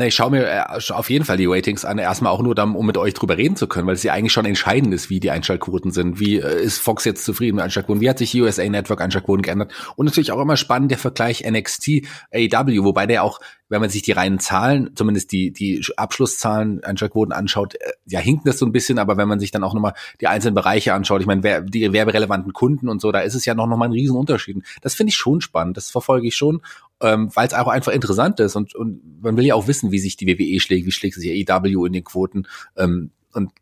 Na, 0.00 0.06
ich 0.06 0.14
schaue 0.14 0.30
mir 0.30 0.46
äh, 0.46 0.92
auf 0.92 1.10
jeden 1.10 1.26
Fall 1.26 1.36
die 1.36 1.44
Ratings 1.44 1.84
an, 1.84 1.98
erstmal 1.98 2.32
auch 2.32 2.40
nur, 2.40 2.54
dann, 2.54 2.74
um 2.74 2.86
mit 2.86 2.96
euch 2.96 3.12
drüber 3.12 3.36
reden 3.36 3.54
zu 3.56 3.66
können, 3.66 3.86
weil 3.86 3.96
es 3.96 4.02
ja 4.02 4.14
eigentlich 4.14 4.32
schon 4.32 4.46
entscheidend 4.46 4.94
ist, 4.94 5.10
wie 5.10 5.20
die 5.20 5.30
Einschaltquoten 5.30 5.90
sind. 5.90 6.18
Wie 6.18 6.38
äh, 6.38 6.62
ist 6.62 6.78
Fox 6.78 7.04
jetzt 7.04 7.22
zufrieden 7.22 7.56
mit 7.56 7.64
Einschaltquoten? 7.66 8.00
Wie 8.00 8.08
hat 8.08 8.16
sich 8.16 8.34
USA 8.34 8.66
Network 8.66 9.02
Einschaltquoten 9.02 9.42
geändert? 9.42 9.74
Und 9.96 10.06
natürlich 10.06 10.32
auch 10.32 10.40
immer 10.40 10.56
spannend 10.56 10.90
der 10.90 10.96
Vergleich 10.96 11.44
NXT 11.46 12.06
AW, 12.32 12.82
wobei 12.82 13.06
der 13.06 13.24
auch 13.24 13.40
wenn 13.70 13.80
man 13.80 13.88
sich 13.88 14.02
die 14.02 14.12
reinen 14.12 14.40
Zahlen, 14.40 14.90
zumindest 14.96 15.32
die, 15.32 15.52
die 15.52 15.82
Abschlusszahlen, 15.96 16.82
Einschaltquoten 16.82 17.32
anschaut, 17.32 17.76
äh, 17.76 17.92
ja, 18.06 18.18
hinkt 18.18 18.46
das 18.46 18.58
so 18.58 18.66
ein 18.66 18.72
bisschen, 18.72 18.98
aber 18.98 19.16
wenn 19.16 19.28
man 19.28 19.38
sich 19.38 19.52
dann 19.52 19.64
auch 19.64 19.74
nochmal 19.74 19.94
die 20.20 20.26
einzelnen 20.26 20.54
Bereiche 20.54 20.92
anschaut, 20.92 21.20
ich 21.20 21.26
meine, 21.26 21.42
wer, 21.42 21.62
die 21.62 21.92
werberelevanten 21.92 22.52
Kunden 22.52 22.88
und 22.88 23.00
so, 23.00 23.12
da 23.12 23.20
ist 23.20 23.34
es 23.34 23.44
ja 23.44 23.54
noch, 23.54 23.66
noch 23.66 23.76
mal 23.76 23.86
ein 23.86 23.92
Riesenunterschied. 23.92 24.62
Das 24.82 24.94
finde 24.94 25.10
ich 25.10 25.16
schon 25.16 25.40
spannend, 25.40 25.76
das 25.76 25.88
verfolge 25.88 26.26
ich 26.26 26.36
schon, 26.36 26.62
ähm, 27.00 27.30
weil 27.34 27.46
es 27.46 27.54
auch 27.54 27.68
einfach 27.68 27.92
interessant 27.92 28.40
ist 28.40 28.56
und, 28.56 28.74
und 28.74 29.22
man 29.22 29.36
will 29.36 29.44
ja 29.44 29.54
auch 29.54 29.66
wissen, 29.66 29.90
wie 29.90 29.98
sich 29.98 30.16
die 30.16 30.26
WWE 30.26 30.60
schlägt, 30.60 30.86
wie 30.86 30.92
schlägt 30.92 31.14
sich 31.14 31.50
AEW 31.50 31.86
in 31.86 31.92
den 31.92 32.04
Quoten. 32.04 32.46
Ähm, 32.76 33.10
und 33.32 33.52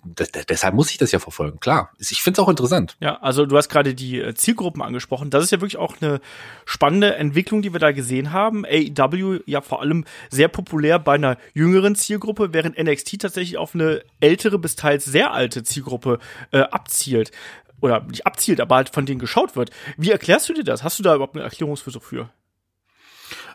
deshalb 0.48 0.74
muss 0.74 0.90
ich 0.90 0.96
das 0.96 1.12
ja 1.12 1.18
verfolgen, 1.18 1.60
klar. 1.60 1.90
Ich 1.98 2.22
finde 2.22 2.40
es 2.40 2.44
auch 2.44 2.48
interessant. 2.48 2.96
Ja, 3.00 3.20
also 3.20 3.44
du 3.44 3.54
hast 3.56 3.68
gerade 3.68 3.94
die 3.94 4.18
äh, 4.18 4.34
Zielgruppen 4.34 4.80
angesprochen. 4.80 5.28
Das 5.28 5.44
ist 5.44 5.50
ja 5.50 5.60
wirklich 5.60 5.76
auch 5.76 5.96
eine 6.00 6.20
spannende 6.64 7.16
Entwicklung, 7.16 7.60
die 7.60 7.72
wir 7.74 7.80
da 7.80 7.92
gesehen 7.92 8.32
haben. 8.32 8.64
AEW 8.64 9.40
ja 9.44 9.60
vor 9.60 9.82
allem 9.82 10.06
sehr 10.30 10.48
populär 10.48 10.98
bei 10.98 11.16
einer 11.16 11.36
jüngeren 11.52 11.96
Zielgruppe, 11.96 12.54
während 12.54 12.78
NXT 12.78 13.20
tatsächlich 13.20 13.58
auf 13.58 13.74
eine 13.74 14.02
ältere 14.20 14.58
bis 14.58 14.74
teils 14.74 15.04
sehr 15.04 15.32
alte 15.32 15.62
Zielgruppe 15.62 16.18
äh, 16.50 16.60
abzielt. 16.60 17.30
Oder 17.80 18.04
nicht 18.04 18.26
abzielt, 18.26 18.60
aber 18.60 18.76
halt 18.76 18.88
von 18.88 19.04
denen 19.04 19.20
geschaut 19.20 19.54
wird. 19.54 19.70
Wie 19.98 20.10
erklärst 20.10 20.48
du 20.48 20.54
dir 20.54 20.64
das? 20.64 20.82
Hast 20.82 20.98
du 20.98 21.02
da 21.02 21.14
überhaupt 21.14 21.36
einen 21.36 21.44
Erklärungsversuch 21.44 22.02
für? 22.02 22.30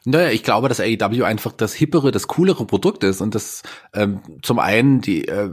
Naja, 0.05 0.29
ich 0.29 0.43
glaube, 0.43 0.67
dass 0.67 0.81
AEW 0.81 1.23
einfach 1.23 1.53
das 1.53 1.73
hippere, 1.73 2.11
das 2.11 2.27
coolere 2.27 2.65
Produkt 2.65 3.03
ist 3.03 3.21
und 3.21 3.35
das 3.35 3.63
ähm, 3.93 4.21
zum 4.41 4.59
einen 4.59 4.99
die, 4.99 5.27
äh, 5.27 5.49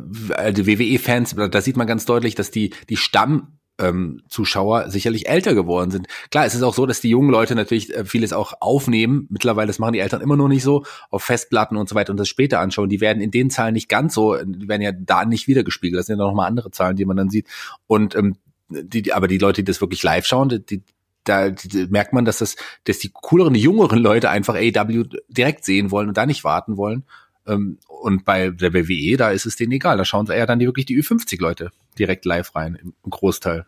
die 0.52 0.66
WWE-Fans, 0.66 1.36
da 1.50 1.60
sieht 1.60 1.76
man 1.76 1.86
ganz 1.86 2.04
deutlich, 2.04 2.34
dass 2.34 2.50
die 2.50 2.70
die 2.88 2.96
Stamm 2.96 3.60
ähm, 3.80 4.22
Zuschauer 4.28 4.90
sicherlich 4.90 5.28
älter 5.28 5.54
geworden 5.54 5.90
sind. 5.90 6.06
Klar, 6.30 6.44
es 6.44 6.54
ist 6.54 6.62
auch 6.62 6.74
so, 6.74 6.86
dass 6.86 7.00
die 7.00 7.08
jungen 7.08 7.30
Leute 7.30 7.54
natürlich 7.54 7.94
äh, 7.94 8.04
vieles 8.04 8.32
auch 8.32 8.54
aufnehmen. 8.60 9.26
Mittlerweile, 9.30 9.68
das 9.68 9.78
machen 9.78 9.94
die 9.94 10.00
Eltern 10.00 10.20
immer 10.20 10.36
noch 10.36 10.48
nicht 10.48 10.62
so, 10.62 10.84
auf 11.10 11.24
Festplatten 11.24 11.76
und 11.76 11.88
so 11.88 11.94
weiter 11.94 12.10
und 12.10 12.18
das 12.18 12.28
später 12.28 12.60
anschauen. 12.60 12.88
Die 12.88 13.00
werden 13.00 13.22
in 13.22 13.30
den 13.30 13.50
Zahlen 13.50 13.74
nicht 13.74 13.88
ganz 13.88 14.14
so, 14.14 14.36
die 14.36 14.68
werden 14.68 14.82
ja 14.82 14.92
da 14.92 15.24
nicht 15.24 15.48
wiedergespiegelt. 15.48 15.98
Das 15.98 16.06
sind 16.06 16.18
ja 16.18 16.24
noch 16.24 16.34
mal 16.34 16.46
andere 16.46 16.70
Zahlen, 16.70 16.96
die 16.96 17.04
man 17.04 17.16
dann 17.16 17.30
sieht. 17.30 17.46
Und 17.86 18.14
ähm, 18.14 18.36
die, 18.68 19.12
aber 19.12 19.28
die 19.28 19.38
Leute, 19.38 19.62
die 19.62 19.66
das 19.66 19.80
wirklich 19.80 20.02
live 20.02 20.26
schauen, 20.26 20.64
die, 20.68 20.82
da 21.24 21.50
merkt 21.88 22.12
man, 22.12 22.24
dass 22.24 22.38
das, 22.38 22.56
dass 22.84 22.98
die 22.98 23.10
cooleren, 23.12 23.54
die 23.54 23.60
jüngeren 23.60 23.98
Leute 23.98 24.30
einfach 24.30 24.54
AEW 24.54 25.04
direkt 25.28 25.64
sehen 25.64 25.90
wollen 25.90 26.08
und 26.08 26.16
da 26.16 26.26
nicht 26.26 26.44
warten 26.44 26.76
wollen. 26.76 27.04
Ähm, 27.46 27.78
und 27.86 28.24
bei 28.24 28.50
der 28.50 28.72
WWE, 28.72 29.16
da 29.16 29.30
ist 29.30 29.46
es 29.46 29.56
denen 29.56 29.72
egal. 29.72 29.96
Da 29.96 30.04
schauen 30.04 30.26
sie 30.26 30.34
eher 30.34 30.46
dann 30.46 30.58
die 30.58 30.66
wirklich 30.66 30.86
die 30.86 31.00
Ü50-Leute 31.00 31.70
direkt 31.98 32.24
live 32.24 32.54
rein, 32.54 32.78
im 32.82 33.10
Großteil 33.10 33.66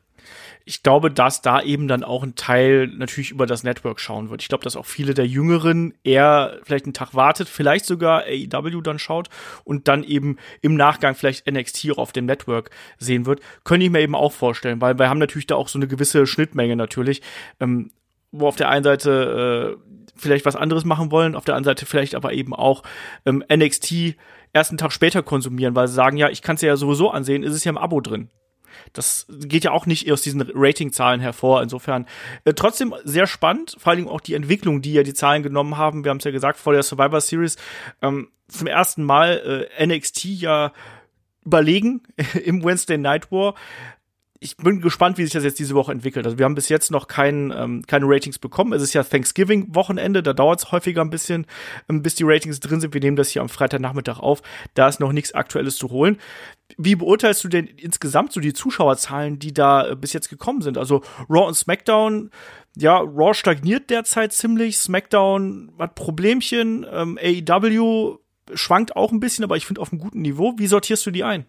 ich 0.65 0.83
glaube, 0.83 1.11
dass 1.11 1.43
da 1.43 1.61
eben 1.61 1.89
dann 1.89 2.05
auch 2.05 2.23
ein 2.23 2.35
Teil 2.35 2.87
natürlich 2.87 3.31
über 3.31 3.47
das 3.47 3.65
Network 3.65 4.01
schauen 4.01 4.31
wird. 4.31 4.43
Ich 4.43 4.49
glaube, 4.49 4.65
dass 4.65 4.77
auch 4.77 4.87
viele 4.87 5.15
der 5.15 5.27
Jüngeren 5.27 5.95
eher 6.05 6.59
vielleicht 6.63 6.85
einen 6.85 6.95
Tag 6.95 7.15
wartet, 7.15 7.49
vielleicht 7.49 7.85
sogar 7.85 8.25
AEW 8.25 8.81
dann 8.81 8.99
schaut 8.99 9.29
und 9.65 9.89
dann 9.89 10.05
eben 10.05 10.39
im 10.61 10.75
Nachgang 10.75 11.15
vielleicht 11.15 11.51
NXT 11.51 11.97
auf 11.97 12.13
dem 12.13 12.27
Network 12.27 12.71
sehen 12.99 13.27
wird. 13.27 13.41
Könnte 13.65 13.87
ich 13.87 13.93
mir 13.93 14.01
eben 14.01 14.15
auch 14.15 14.33
vorstellen, 14.33 14.81
weil 14.81 14.99
wir 14.99 15.09
haben 15.09 15.19
natürlich 15.19 15.47
da 15.47 15.57
auch 15.57 15.69
so 15.69 15.79
eine 15.79 15.89
gewisse 15.89 16.27
Schnittmenge 16.27 16.77
natürlich, 16.77 17.23
ähm, 17.61 17.91
wo 18.31 18.47
auf 18.47 18.57
der 18.57 18.69
einen 18.69 18.85
Seite 18.85 19.77
äh, 19.77 20.09
vielleicht 20.17 20.47
was 20.47 20.57
anderes 20.57 20.85
machen 20.85 21.11
wollen, 21.11 21.35
auf 21.35 21.45
der 21.45 21.57
anderen 21.57 21.77
Seite 21.77 21.87
vielleicht 21.87 22.15
aber 22.15 22.33
eben 22.33 22.55
auch 22.55 22.83
ähm, 23.27 23.45
NXT 23.53 24.17
erst 24.53 24.71
einen 24.71 24.79
Tag 24.79 24.93
später 24.93 25.23
konsumieren, 25.23 25.75
weil 25.75 25.89
sie 25.89 25.95
sagen, 25.95 26.17
ja, 26.17 26.29
ich 26.29 26.43
kann 26.43 26.57
es 26.57 26.63
ja 26.63 26.77
sowieso 26.77 27.11
ansehen, 27.11 27.43
ist 27.43 27.55
es 27.55 27.65
ja 27.65 27.71
im 27.71 27.79
Abo 27.79 28.01
drin. 28.01 28.31
Das 28.93 29.27
geht 29.29 29.65
ja 29.65 29.73
auch 29.73 29.87
nicht 29.87 30.11
aus 30.11 30.23
diesen 30.23 30.41
Ratingzahlen 30.41 31.21
hervor. 31.21 31.63
Insofern 31.63 32.07
äh, 32.45 32.55
trotzdem 32.55 32.95
sehr 33.05 33.27
spannend, 33.27 33.77
vor 33.79 33.93
allem 33.93 34.09
auch 34.09 34.21
die 34.21 34.35
Entwicklung, 34.35 34.83
die 34.83 34.93
ja 34.93 35.03
die 35.03 35.15
Zahlen 35.15 35.43
genommen 35.43 35.77
haben. 35.77 36.05
Wir 36.05 36.11
haben 36.11 36.19
es 36.19 36.25
ja 36.25 36.31
gesagt 36.31 36.59
vor 36.59 36.73
der 36.73 36.83
Survivor 36.83 37.21
Series 37.21 37.57
ähm, 38.01 38.29
zum 38.49 38.67
ersten 38.67 39.05
Mal 39.05 39.69
äh, 39.79 39.87
NXT 39.87 40.25
ja 40.25 40.73
überlegen 41.45 42.03
im 42.45 42.65
Wednesday 42.65 42.99
Night 42.99 43.31
War 43.33 43.55
ich 44.43 44.57
bin 44.57 44.81
gespannt, 44.81 45.19
wie 45.19 45.23
sich 45.23 45.33
das 45.33 45.45
jetzt 45.45 45.61
diese 45.61 45.75
Woche 45.75 45.93
entwickelt. 45.93 46.27
Also 46.27 46.37
wir 46.37 46.45
haben 46.45 46.57
bis 46.57 46.69
jetzt 46.69 46.91
noch 46.91 47.07
kein, 47.07 47.53
ähm, 47.57 47.83
keine 47.87 48.07
Ratings 48.09 48.39
bekommen. 48.39 48.73
Es 48.73 48.83
ist 48.83 48.93
ja 48.93 49.05
Thanksgiving-Wochenende, 49.05 50.23
da 50.23 50.33
dauert 50.33 50.59
es 50.59 50.73
häufiger 50.73 51.01
ein 51.01 51.11
bisschen, 51.11 51.47
ähm, 51.89 52.03
bis 52.03 52.17
die 52.17 52.25
Ratings 52.25 52.59
drin 52.59 52.81
sind. 52.81 52.93
Wir 52.93 53.01
nehmen 53.01 53.17
das 53.17 53.31
hier 53.31 53.43
am 53.43 53.49
Freitagnachmittag 53.49 54.19
auf. 54.19 54.43
Da 54.75 54.89
ist 54.89 54.99
noch 54.99 55.13
nichts 55.13 55.33
Aktuelles 55.33 55.77
zu 55.77 55.91
holen. 55.91 56.19
Wie 56.77 56.97
beurteilst 56.97 57.45
du 57.45 57.49
denn 57.49 57.67
insgesamt 57.67 58.33
so 58.33 58.41
die 58.41 58.53
Zuschauerzahlen, 58.53 59.39
die 59.39 59.55
da 59.55 59.89
äh, 59.89 59.97
bis 59.97 60.13
jetzt 60.13 60.29
gekommen 60.29 60.61
sind? 60.61 60.77
Also 60.77 61.03
Raw 61.31 61.47
und 61.47 61.55
SmackDown, 61.55 62.31
ja, 62.77 62.99
Raw 62.99 63.35
stagniert 63.35 63.91
derzeit 63.91 64.33
ziemlich, 64.33 64.79
SmackDown 64.79 65.73
hat 65.79 65.95
Problemchen, 65.95 66.85
ähm, 66.91 67.19
AEW 67.23 68.19
schwankt 68.55 68.97
auch 68.97 69.13
ein 69.13 69.21
bisschen, 69.21 69.45
aber 69.45 69.57
ich 69.57 69.67
finde 69.67 69.81
auf 69.81 69.93
einem 69.93 70.01
guten 70.01 70.21
Niveau. 70.21 70.55
Wie 70.57 70.67
sortierst 70.67 71.07
du 71.07 71.13
die 71.13 71.23
ein? 71.23 71.47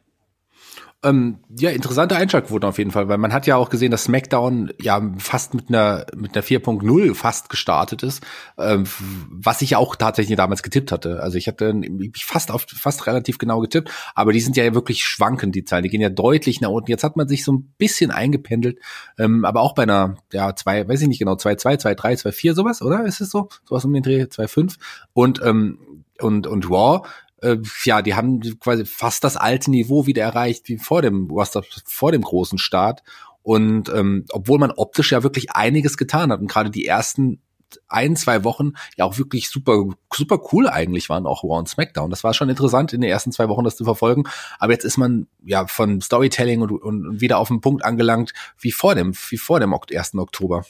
Ähm, 1.04 1.40
ja, 1.60 1.70
interessante 1.70 2.16
Einschaltquoten 2.16 2.68
auf 2.68 2.78
jeden 2.78 2.92
Fall, 2.92 3.10
weil 3.10 3.18
man 3.18 3.34
hat 3.34 3.46
ja 3.46 3.58
auch 3.58 3.70
gesehen, 3.70 3.92
dass 3.92 4.06
SmackDown 4.06 4.72
ja 4.80 5.02
fast 5.18 5.54
mit 5.54 5.68
einer 5.68 6.06
mit 6.16 6.34
einer 6.34 6.44
4.0 6.44 7.14
fast 7.14 7.50
gestartet 7.50 8.04
ist, 8.04 8.24
ähm, 8.58 8.86
was 9.30 9.62
ich 9.62 9.72
ja 9.72 9.80
auch 9.80 9.98
tatsächlich 9.98 10.38
damals 10.38 10.64
getippt 10.64 10.94
hatte. 10.94 11.22
Also 11.22 11.38
ich 11.38 11.48
hatte 11.48 11.74
fast 12.16 12.52
auf 12.52 12.66
fast 12.68 13.06
relativ 13.06 13.38
genau 13.38 13.60
getippt, 13.60 13.92
aber 14.16 14.32
die 14.32 14.40
sind 14.40 14.56
ja 14.56 14.74
wirklich 14.74 15.04
schwankend 15.04 15.56
die 15.56 15.66
Zahlen, 15.66 15.84
die 15.84 15.90
gehen 15.90 16.02
ja 16.02 16.10
deutlich 16.10 16.62
nach 16.62 16.70
unten. 16.70 16.90
Jetzt 16.90 17.04
hat 17.04 17.18
man 17.18 17.28
sich 17.28 17.44
so 17.44 17.52
ein 17.52 17.74
bisschen 17.78 18.12
eingependelt, 18.12 18.80
ähm, 19.18 19.44
aber 19.44 19.60
auch 19.60 19.76
bei 19.76 19.84
einer 19.84 20.16
ja 20.32 20.56
zwei, 20.56 20.88
weiß 20.88 21.02
ich 21.02 21.08
nicht 21.10 21.20
genau, 21.20 21.34
2.2, 21.34 21.82
2.3, 21.82 22.22
2.4 22.22 22.54
sowas, 22.54 22.82
oder? 22.82 23.04
Ist 23.04 23.20
es 23.20 23.30
so? 23.30 23.50
Sowas 23.66 23.84
um 23.84 23.92
den 23.92 24.04
Dreh 24.04 24.24
2.5 24.24 24.78
und 25.12 25.42
ähm, 25.44 25.80
und 26.22 26.48
und 26.48 26.70
Raw 26.70 27.02
äh, 27.44 27.58
ja, 27.84 28.02
die 28.02 28.16
haben 28.16 28.42
quasi 28.60 28.86
fast 28.86 29.24
das 29.24 29.38
alte 29.38 29.72
Niveau 29.72 30.08
wieder 30.08 30.24
erreicht 30.24 30.68
wie 30.70 30.78
vor 30.78 31.02
dem, 31.02 31.30
was 31.30 31.52
vor 31.86 32.12
dem 32.12 32.22
großen 32.22 32.58
Start. 32.58 33.04
Und 33.42 33.90
ähm, 33.90 34.26
obwohl 34.32 34.58
man 34.58 34.72
optisch 34.72 35.12
ja 35.12 35.22
wirklich 35.22 35.52
einiges 35.52 35.98
getan 35.98 36.32
hat 36.32 36.40
und 36.40 36.48
gerade 36.48 36.70
die 36.70 36.86
ersten 36.86 37.42
ein, 37.88 38.16
zwei 38.16 38.44
Wochen 38.44 38.74
ja 38.98 39.06
auch 39.06 39.18
wirklich 39.18 39.50
super, 39.50 39.84
super 40.14 40.40
cool 40.52 40.68
eigentlich 40.68 41.10
waren, 41.10 41.26
auch 41.26 41.44
Raw 41.44 41.58
und 41.58 41.68
SmackDown. 41.68 42.10
Das 42.10 42.24
war 42.24 42.34
schon 42.34 42.50
interessant, 42.50 42.94
in 42.94 43.02
den 43.02 43.10
ersten 43.10 43.32
zwei 43.32 43.50
Wochen 43.50 43.64
das 43.64 43.76
zu 43.76 43.84
verfolgen. 43.84 44.24
Aber 44.60 44.74
jetzt 44.74 44.86
ist 44.86 44.98
man 44.98 45.28
ja 45.44 45.68
von 45.68 46.02
Storytelling 46.02 46.62
und, 46.62 46.72
und, 46.72 47.22
wieder 47.22 47.40
auf 47.40 47.48
den 47.48 47.62
Punkt 47.62 47.84
angelangt, 47.84 48.34
wie 48.60 48.72
vor 48.72 48.96
dem, 48.96 49.14
wie 49.30 49.38
vor 49.38 49.60
dem 49.60 49.74
1. 49.74 50.16
Oktober. 50.16 50.66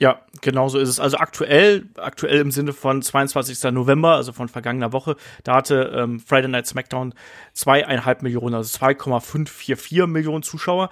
Ja, 0.00 0.22
genau 0.40 0.70
so 0.70 0.78
ist 0.78 0.88
es. 0.88 0.98
Also 0.98 1.18
aktuell, 1.18 1.86
aktuell 1.98 2.40
im 2.40 2.50
Sinne 2.50 2.72
von 2.72 3.02
22. 3.02 3.70
November, 3.70 4.14
also 4.14 4.32
von 4.32 4.48
vergangener 4.48 4.94
Woche, 4.94 5.14
da 5.44 5.56
hatte 5.56 5.92
ähm, 5.94 6.20
Friday 6.20 6.48
Night 6.48 6.66
SmackDown 6.66 7.12
zweieinhalb 7.52 8.22
Millionen, 8.22 8.54
also 8.54 8.78
2,544 8.78 10.06
Millionen 10.06 10.42
Zuschauer. 10.42 10.88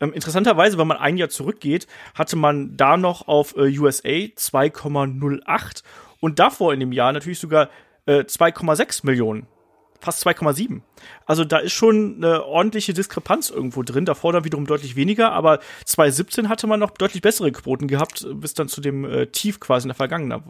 Ähm, 0.00 0.12
interessanterweise, 0.12 0.78
wenn 0.78 0.86
man 0.86 0.98
ein 0.98 1.16
Jahr 1.16 1.28
zurückgeht, 1.28 1.88
hatte 2.14 2.36
man 2.36 2.76
da 2.76 2.96
noch 2.96 3.26
auf 3.26 3.56
äh, 3.56 3.76
USA 3.76 4.08
2,08 4.08 5.82
und 6.20 6.38
davor 6.38 6.72
in 6.72 6.78
dem 6.78 6.92
Jahr 6.92 7.12
natürlich 7.12 7.40
sogar 7.40 7.68
äh, 8.06 8.20
2,6 8.20 9.04
Millionen 9.04 9.48
fast 10.02 10.26
2,7. 10.26 10.80
Also 11.26 11.44
da 11.44 11.58
ist 11.58 11.72
schon 11.72 12.16
eine 12.16 12.44
ordentliche 12.44 12.92
Diskrepanz 12.92 13.50
irgendwo 13.50 13.82
drin. 13.82 14.04
Davor 14.04 14.32
dann 14.32 14.44
wiederum 14.44 14.66
deutlich 14.66 14.96
weniger, 14.96 15.32
aber 15.32 15.60
2017 15.84 16.48
hatte 16.48 16.66
man 16.66 16.80
noch 16.80 16.90
deutlich 16.90 17.22
bessere 17.22 17.52
Quoten 17.52 17.86
gehabt, 17.86 18.26
bis 18.34 18.54
dann 18.54 18.68
zu 18.68 18.80
dem 18.80 19.04
äh, 19.04 19.26
Tief 19.26 19.60
quasi 19.60 19.84
in 19.84 19.88
der 19.88 19.94
vergangenen, 19.94 20.42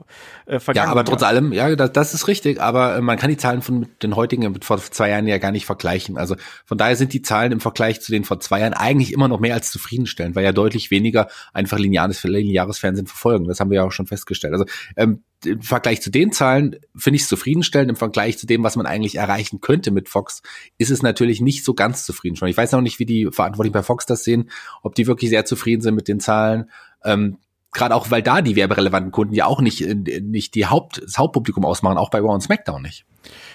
äh, 0.46 0.58
vergangenen 0.58 0.88
Ja, 0.88 0.90
aber 0.90 1.04
trotz 1.04 1.22
allem, 1.22 1.52
ja, 1.52 1.74
das, 1.76 1.92
das 1.92 2.14
ist 2.14 2.28
richtig, 2.28 2.60
aber 2.60 2.96
äh, 2.96 3.00
man 3.00 3.18
kann 3.18 3.30
die 3.30 3.36
Zahlen 3.36 3.62
von 3.62 3.86
den 4.02 4.16
heutigen 4.16 4.60
vor 4.62 4.78
zwei 4.78 5.10
Jahren 5.10 5.26
ja 5.26 5.38
gar 5.38 5.52
nicht 5.52 5.66
vergleichen. 5.66 6.16
Also 6.16 6.36
von 6.64 6.78
daher 6.78 6.96
sind 6.96 7.12
die 7.12 7.22
Zahlen 7.22 7.52
im 7.52 7.60
Vergleich 7.60 8.00
zu 8.00 8.10
den 8.10 8.24
vor 8.24 8.40
zwei 8.40 8.60
Jahren 8.60 8.74
eigentlich 8.74 9.12
immer 9.12 9.28
noch 9.28 9.40
mehr 9.40 9.54
als 9.54 9.70
zufriedenstellend, 9.70 10.34
weil 10.34 10.44
ja 10.44 10.52
deutlich 10.52 10.90
weniger 10.90 11.28
einfach 11.52 11.78
lineares, 11.78 12.22
lineares 12.24 12.78
Fernsehen 12.78 13.06
verfolgen. 13.06 13.46
Das 13.48 13.60
haben 13.60 13.70
wir 13.70 13.76
ja 13.76 13.84
auch 13.84 13.92
schon 13.92 14.06
festgestellt. 14.06 14.54
Also 14.54 14.64
ähm, 14.96 15.22
im 15.44 15.62
Vergleich 15.62 16.00
zu 16.00 16.10
den 16.10 16.32
Zahlen 16.32 16.76
finde 16.96 17.16
ich 17.16 17.22
es 17.22 17.28
zufriedenstellend. 17.28 17.90
Im 17.90 17.96
Vergleich 17.96 18.38
zu 18.38 18.46
dem, 18.46 18.62
was 18.62 18.76
man 18.76 18.86
eigentlich 18.86 19.16
erreichen 19.16 19.60
könnte 19.60 19.90
mit 19.90 20.08
Fox, 20.08 20.42
ist 20.78 20.90
es 20.90 21.02
natürlich 21.02 21.40
nicht 21.40 21.64
so 21.64 21.74
ganz 21.74 22.04
zufriedenstellend. 22.04 22.52
Ich 22.52 22.58
weiß 22.58 22.72
noch 22.72 22.80
nicht, 22.80 22.98
wie 22.98 23.06
die 23.06 23.28
Verantwortlichen 23.30 23.72
bei 23.72 23.82
Fox 23.82 24.06
das 24.06 24.24
sehen, 24.24 24.50
ob 24.82 24.94
die 24.94 25.06
wirklich 25.06 25.30
sehr 25.30 25.44
zufrieden 25.44 25.82
sind 25.82 25.94
mit 25.94 26.08
den 26.08 26.20
Zahlen. 26.20 26.70
Ähm, 27.04 27.38
Gerade 27.74 27.94
auch, 27.94 28.10
weil 28.10 28.22
da 28.22 28.42
die 28.42 28.54
werberelevanten 28.54 29.12
Kunden 29.12 29.34
ja 29.34 29.46
auch 29.46 29.62
nicht, 29.62 29.80
nicht 29.80 30.54
die 30.54 30.66
Haupt, 30.66 31.00
das 31.02 31.16
Hauptpublikum 31.16 31.64
ausmachen, 31.64 31.96
auch 31.96 32.10
bei 32.10 32.18
Raw 32.18 32.34
und 32.34 32.42
SmackDown 32.42 32.82
nicht. 32.82 33.06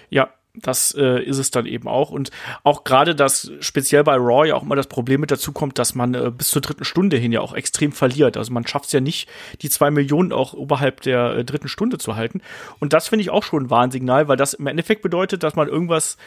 Ja, 0.09 0.29
das 0.61 0.93
äh, 0.97 1.23
ist 1.23 1.37
es 1.37 1.51
dann 1.51 1.65
eben 1.65 1.87
auch. 1.87 2.09
Und 2.09 2.31
auch 2.63 2.83
gerade 2.83 3.15
das 3.15 3.51
speziell 3.59 4.03
bei 4.03 4.15
Raw 4.15 4.47
ja 4.47 4.55
auch 4.55 4.63
immer 4.63 4.75
das 4.75 4.87
Problem 4.87 5.21
mit 5.21 5.31
dazu 5.31 5.51
kommt, 5.51 5.79
dass 5.79 5.95
man 5.95 6.13
äh, 6.13 6.31
bis 6.31 6.49
zur 6.49 6.61
dritten 6.61 6.85
Stunde 6.85 7.17
hin 7.17 7.31
ja 7.31 7.41
auch 7.41 7.53
extrem 7.53 7.91
verliert. 7.91 8.37
Also 8.37 8.51
man 8.51 8.65
schafft 8.65 8.85
es 8.85 8.91
ja 8.91 8.99
nicht, 8.99 9.29
die 9.61 9.69
zwei 9.69 9.91
Millionen 9.91 10.31
auch 10.31 10.53
oberhalb 10.53 11.01
der 11.01 11.37
äh, 11.37 11.45
dritten 11.45 11.67
Stunde 11.67 11.97
zu 11.97 12.15
halten. 12.15 12.41
Und 12.79 12.93
das 12.93 13.07
finde 13.07 13.21
ich 13.21 13.29
auch 13.29 13.43
schon 13.43 13.65
ein 13.65 13.69
Warnsignal, 13.69 14.27
weil 14.27 14.37
das 14.37 14.53
im 14.53 14.67
Endeffekt 14.67 15.01
bedeutet, 15.01 15.43
dass 15.43 15.55
man 15.55 15.67
irgendwas 15.67 16.17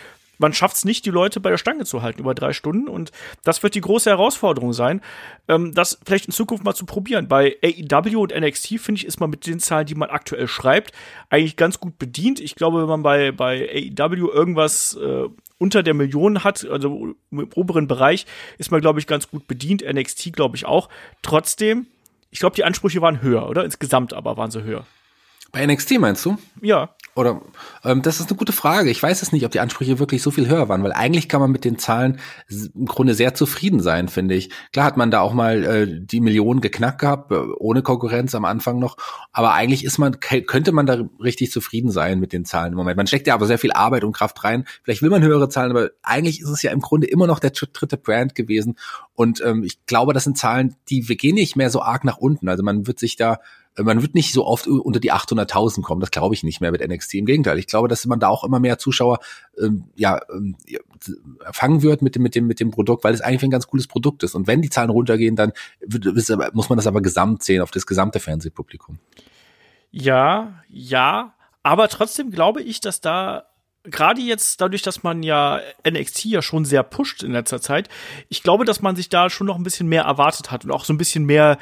man 0.41 0.55
schafft 0.55 0.77
es 0.77 0.85
nicht, 0.85 1.05
die 1.05 1.11
Leute 1.11 1.39
bei 1.39 1.51
der 1.51 1.59
Stange 1.59 1.85
zu 1.85 2.03
halten 2.03 2.21
über 2.21 2.35
drei 2.35 2.53
Stunden. 2.53 2.89
Und 2.89 3.13
das 3.45 3.63
wird 3.63 3.75
die 3.75 3.81
große 3.81 4.09
Herausforderung 4.09 4.73
sein, 4.73 5.03
ähm, 5.49 5.75
das 5.75 6.01
vielleicht 6.05 6.27
in 6.27 6.33
Zukunft 6.33 6.65
mal 6.65 6.75
zu 6.75 6.87
probieren. 6.87 7.29
Bei 7.29 7.57
AEW 7.63 8.23
und 8.23 8.35
NXT, 8.35 8.81
finde 8.81 9.01
ich, 9.01 9.07
ist 9.07 9.21
man 9.21 9.31
mit 9.31 9.47
den 9.47 9.61
Zahlen, 9.61 9.87
die 9.87 9.95
man 9.95 10.09
aktuell 10.09 10.49
schreibt, 10.49 10.93
eigentlich 11.29 11.57
ganz 11.57 11.79
gut 11.79 11.99
bedient. 11.99 12.41
Ich 12.41 12.55
glaube, 12.55 12.81
wenn 12.81 12.89
man 12.89 13.03
bei, 13.03 13.33
bei 13.33 13.69
AEW 13.99 14.31
irgendwas 14.31 14.95
äh, 14.95 15.29
unter 15.59 15.83
der 15.83 15.95
Million 15.95 16.43
hat, 16.43 16.67
also 16.69 17.15
im 17.31 17.49
oberen 17.55 17.87
Bereich, 17.87 18.25
ist 18.57 18.71
man, 18.71 18.81
glaube 18.81 18.99
ich, 18.99 19.07
ganz 19.07 19.29
gut 19.29 19.47
bedient. 19.47 19.85
NXT, 19.87 20.33
glaube 20.33 20.57
ich, 20.57 20.65
auch. 20.65 20.89
Trotzdem, 21.21 21.87
ich 22.31 22.41
glaube, 22.41 22.57
die 22.57 22.65
Ansprüche 22.65 23.03
waren 23.03 23.21
höher, 23.21 23.47
oder? 23.47 23.65
Insgesamt 23.65 24.15
aber 24.15 24.39
waren 24.39 24.51
sie 24.51 24.63
höher. 24.63 24.87
Bei 25.53 25.67
NXT 25.67 25.99
meinst 25.99 26.25
du? 26.25 26.37
Ja. 26.61 26.91
Oder 27.17 27.43
ähm, 27.85 28.03
das 28.03 28.21
ist 28.21 28.31
eine 28.31 28.39
gute 28.39 28.53
Frage. 28.53 28.89
Ich 28.89 29.03
weiß 29.03 29.21
es 29.23 29.33
nicht, 29.33 29.45
ob 29.45 29.51
die 29.51 29.59
Ansprüche 29.59 29.99
wirklich 29.99 30.23
so 30.23 30.31
viel 30.31 30.49
höher 30.49 30.69
waren, 30.69 30.85
weil 30.85 30.93
eigentlich 30.93 31.29
kann 31.29 31.41
man 31.41 31.51
mit 31.51 31.65
den 31.65 31.77
Zahlen 31.77 32.21
im 32.49 32.87
Grunde 32.87 33.15
sehr 33.15 33.35
zufrieden 33.35 33.81
sein, 33.81 34.09
finde 34.09 34.37
ich. 34.37 34.51
Klar 34.73 34.87
hat 34.87 34.97
man 34.97 35.11
da 35.11 35.21
auch 35.21 35.33
mal 35.33 35.65
äh, 35.65 36.01
die 36.01 36.21
Millionen 36.21 36.61
geknackt 36.61 37.01
gehabt, 37.01 37.33
äh, 37.33 37.35
ohne 37.59 37.83
Konkurrenz 37.83 38.35
am 38.37 38.45
Anfang 38.45 38.79
noch, 38.79 38.97
aber 39.33 39.55
eigentlich 39.55 39.85
ist 39.85 39.99
man 39.99 40.21
könnte 40.21 40.71
man 40.71 40.87
da 40.87 41.05
richtig 41.23 41.51
zufrieden 41.51 41.91
sein 41.91 42.21
mit 42.21 42.33
den 42.33 42.45
Zahlen 42.45 42.73
im 42.73 42.79
Moment. 42.79 42.97
Man 42.97 43.09
steckt 43.09 43.27
ja 43.27 43.35
aber 43.35 43.47
sehr 43.47 43.59
viel 43.59 43.73
Arbeit 43.73 44.05
und 44.05 44.13
Kraft 44.13 44.45
rein. 44.45 44.65
Vielleicht 44.85 45.03
will 45.03 45.11
man 45.11 45.23
höhere 45.23 45.49
Zahlen, 45.49 45.73
aber 45.73 45.91
eigentlich 46.03 46.41
ist 46.41 46.49
es 46.49 46.63
ja 46.63 46.71
im 46.71 46.81
Grunde 46.81 47.09
immer 47.09 47.27
noch 47.27 47.41
der 47.41 47.51
dritte 47.51 47.97
Brand 47.97 48.37
gewesen 48.37 48.77
und 49.15 49.43
ähm, 49.45 49.65
ich 49.65 49.85
glaube, 49.85 50.13
das 50.13 50.25
sind 50.25 50.39
Zahlen, 50.39 50.77
die 50.89 51.09
wir 51.09 51.17
gehen 51.17 51.35
nicht 51.35 51.57
mehr 51.57 51.71
so 51.71 51.83
arg 51.83 52.05
nach 52.05 52.19
unten. 52.19 52.49
Also 52.49 52.63
man 52.63 52.87
wird 52.87 53.01
sich 53.01 53.17
da 53.17 53.41
man 53.77 54.03
wird 54.03 54.15
nicht 54.15 54.33
so 54.33 54.47
oft 54.47 54.67
unter 54.67 55.01
die 55.01 55.13
800.000 55.13 55.83
kommen, 55.83 56.01
das 56.01 56.11
glaube 56.11 56.35
ich 56.35 56.43
nicht 56.43 56.61
mehr 56.61 56.73
mit 56.73 56.87
NXT. 56.87 57.15
Im 57.15 57.27
Gegenteil, 57.27 57.59
ich 57.59 57.67
glaube, 57.67 57.89
dass 57.89 58.05
man 58.07 58.21
da 58.21 58.29
auch 58.29 58.45
immer 58.45 58.61
mehr 58.61 58.79
Zuschauer 58.79 59.21
ähm, 59.59 59.85
ja 59.95 60.21
ähm, 60.33 60.57
fangen 61.53 61.83
wird 61.83 62.03
mit 62.03 62.15
dem 62.15 62.23
mit 62.23 62.35
dem 62.35 62.47
mit 62.47 62.61
dem 62.61 62.71
Produkt, 62.71 63.05
weil 63.05 63.15
es 63.15 63.21
eigentlich 63.21 63.45
ein 63.45 63.51
ganz 63.51 63.67
cooles 63.67 63.87
Produkt 63.87 64.23
ist. 64.23 64.35
Und 64.35 64.47
wenn 64.47 64.63
die 64.63 64.71
Zahlen 64.71 64.91
runtergehen, 64.91 65.37
dann 65.37 65.53
wird, 65.81 66.05
muss 66.55 66.69
man 66.69 66.77
das 66.77 66.87
aber 66.87 67.01
gesamt 67.01 67.43
sehen 67.43 67.63
auf 67.63 67.71
das 67.71 67.87
gesamte 67.87 68.21
Fernsehpublikum. 68.21 68.99
Ja, 69.91 70.63
ja, 70.69 71.35
aber 71.63 71.89
trotzdem 71.89 72.31
glaube 72.31 72.63
ich, 72.63 72.81
dass 72.81 73.01
da 73.01 73.50
gerade 73.85 74.21
jetzt 74.21 74.61
dadurch, 74.61 74.83
dass 74.83 75.03
man 75.03 75.23
ja 75.23 75.61
NXT 75.89 76.27
ja 76.27 76.43
schon 76.43 76.65
sehr 76.65 76.83
pusht 76.83 77.23
in 77.23 77.33
letzter 77.33 77.61
Zeit, 77.63 77.89
ich 78.29 78.43
glaube, 78.43 78.65
dass 78.65 78.83
man 78.83 78.95
sich 78.95 79.09
da 79.09 79.31
schon 79.31 79.47
noch 79.47 79.57
ein 79.57 79.63
bisschen 79.63 79.89
mehr 79.89 80.03
erwartet 80.03 80.51
hat 80.51 80.65
und 80.65 80.71
auch 80.71 80.85
so 80.85 80.93
ein 80.93 80.99
bisschen 80.99 81.25
mehr 81.25 81.59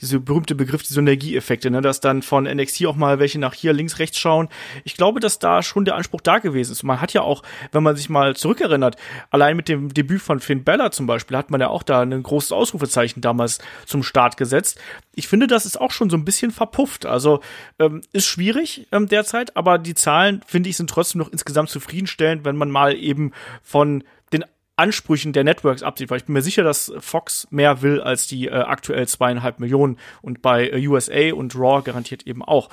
diese 0.00 0.20
berühmte 0.20 0.54
Begriff, 0.54 0.82
diese 0.82 0.94
Synergieeffekte, 0.94 1.70
ne, 1.70 1.80
dass 1.80 2.00
dann 2.00 2.22
von 2.22 2.44
NXT 2.44 2.86
auch 2.86 2.96
mal 2.96 3.18
welche 3.20 3.38
nach 3.38 3.54
hier 3.54 3.72
links, 3.72 3.98
rechts 3.98 4.18
schauen. 4.18 4.48
Ich 4.84 4.96
glaube, 4.96 5.20
dass 5.20 5.38
da 5.38 5.62
schon 5.62 5.84
der 5.84 5.94
Anspruch 5.94 6.20
da 6.20 6.38
gewesen 6.38 6.72
ist. 6.72 6.82
Man 6.82 7.00
hat 7.00 7.14
ja 7.14 7.22
auch, 7.22 7.42
wenn 7.70 7.82
man 7.82 7.96
sich 7.96 8.10
mal 8.10 8.36
zurückerinnert, 8.36 8.96
allein 9.30 9.56
mit 9.56 9.68
dem 9.68 9.94
Debüt 9.94 10.20
von 10.20 10.40
Finn 10.40 10.64
Bella 10.64 10.90
zum 10.90 11.06
Beispiel, 11.06 11.36
hat 11.36 11.50
man 11.50 11.60
ja 11.60 11.68
auch 11.68 11.84
da 11.84 12.02
ein 12.02 12.22
großes 12.22 12.52
Ausrufezeichen 12.52 13.20
damals 13.22 13.60
zum 13.86 14.02
Start 14.02 14.36
gesetzt. 14.36 14.78
Ich 15.14 15.28
finde, 15.28 15.46
das 15.46 15.66
ist 15.66 15.80
auch 15.80 15.90
schon 15.90 16.10
so 16.10 16.16
ein 16.16 16.24
bisschen 16.24 16.50
verpufft. 16.50 17.04
Also 17.06 17.40
ähm, 17.78 18.00
ist 18.12 18.26
schwierig 18.26 18.86
ähm, 18.92 19.08
derzeit, 19.08 19.56
aber 19.56 19.78
die 19.78 19.94
Zahlen, 19.94 20.42
finde 20.46 20.70
ich, 20.70 20.76
sind 20.76 20.88
trotzdem 20.88 21.18
noch 21.18 21.30
insgesamt 21.30 21.68
zufriedenstellend, 21.68 22.44
wenn 22.44 22.56
man 22.56 22.70
mal 22.70 22.96
eben 22.96 23.32
von 23.62 24.04
den 24.32 24.44
Ansprüchen 24.76 25.32
der 25.32 25.44
Networks 25.44 25.82
absieht, 25.82 26.10
weil 26.10 26.18
ich 26.18 26.24
bin 26.24 26.32
mir 26.32 26.42
sicher, 26.42 26.62
dass 26.62 26.92
Fox 26.98 27.46
mehr 27.50 27.82
will 27.82 28.00
als 28.00 28.26
die 28.26 28.48
äh, 28.48 28.52
aktuell 28.52 29.06
zweieinhalb 29.06 29.60
Millionen 29.60 29.98
und 30.22 30.40
bei 30.40 30.68
äh, 30.68 30.86
USA 30.86 31.34
und 31.34 31.54
Raw 31.54 31.82
garantiert 31.82 32.26
eben 32.26 32.42
auch. 32.42 32.70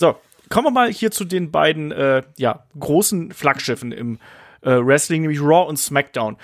So, 0.00 0.16
kommen 0.48 0.66
wir 0.66 0.70
mal 0.72 0.90
hier 0.90 1.12
zu 1.12 1.24
den 1.24 1.52
beiden 1.52 1.92
äh, 1.92 2.22
ja, 2.36 2.64
großen 2.78 3.32
Flaggschiffen 3.32 3.92
im 3.92 4.18
äh, 4.62 4.70
Wrestling, 4.70 5.22
nämlich 5.22 5.40
Raw 5.40 5.68
und 5.68 5.78
SmackDown. 5.78 6.36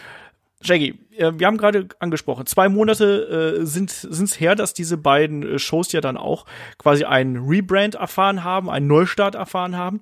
Jackie, 0.65 0.99
äh, 1.17 1.33
wir 1.37 1.47
haben 1.47 1.59
gerade 1.59 1.89
angesprochen, 1.99 2.47
zwei 2.47 2.69
Monate 2.69 3.61
äh, 3.61 3.67
sind 3.67 3.91
es 3.91 4.41
her, 4.41 4.55
dass 4.55 4.75
diese 4.75 4.97
beiden 4.97 5.43
äh, 5.43 5.59
Shows 5.59 5.93
ja 5.93 6.01
dann 6.01 6.17
auch 6.17 6.47
quasi 6.79 7.05
einen 7.05 7.37
Rebrand 7.47 7.95
erfahren 7.97 8.43
haben, 8.43 8.71
einen 8.71 8.87
Neustart 8.87 9.35
erfahren 9.35 9.77
haben. 9.77 10.01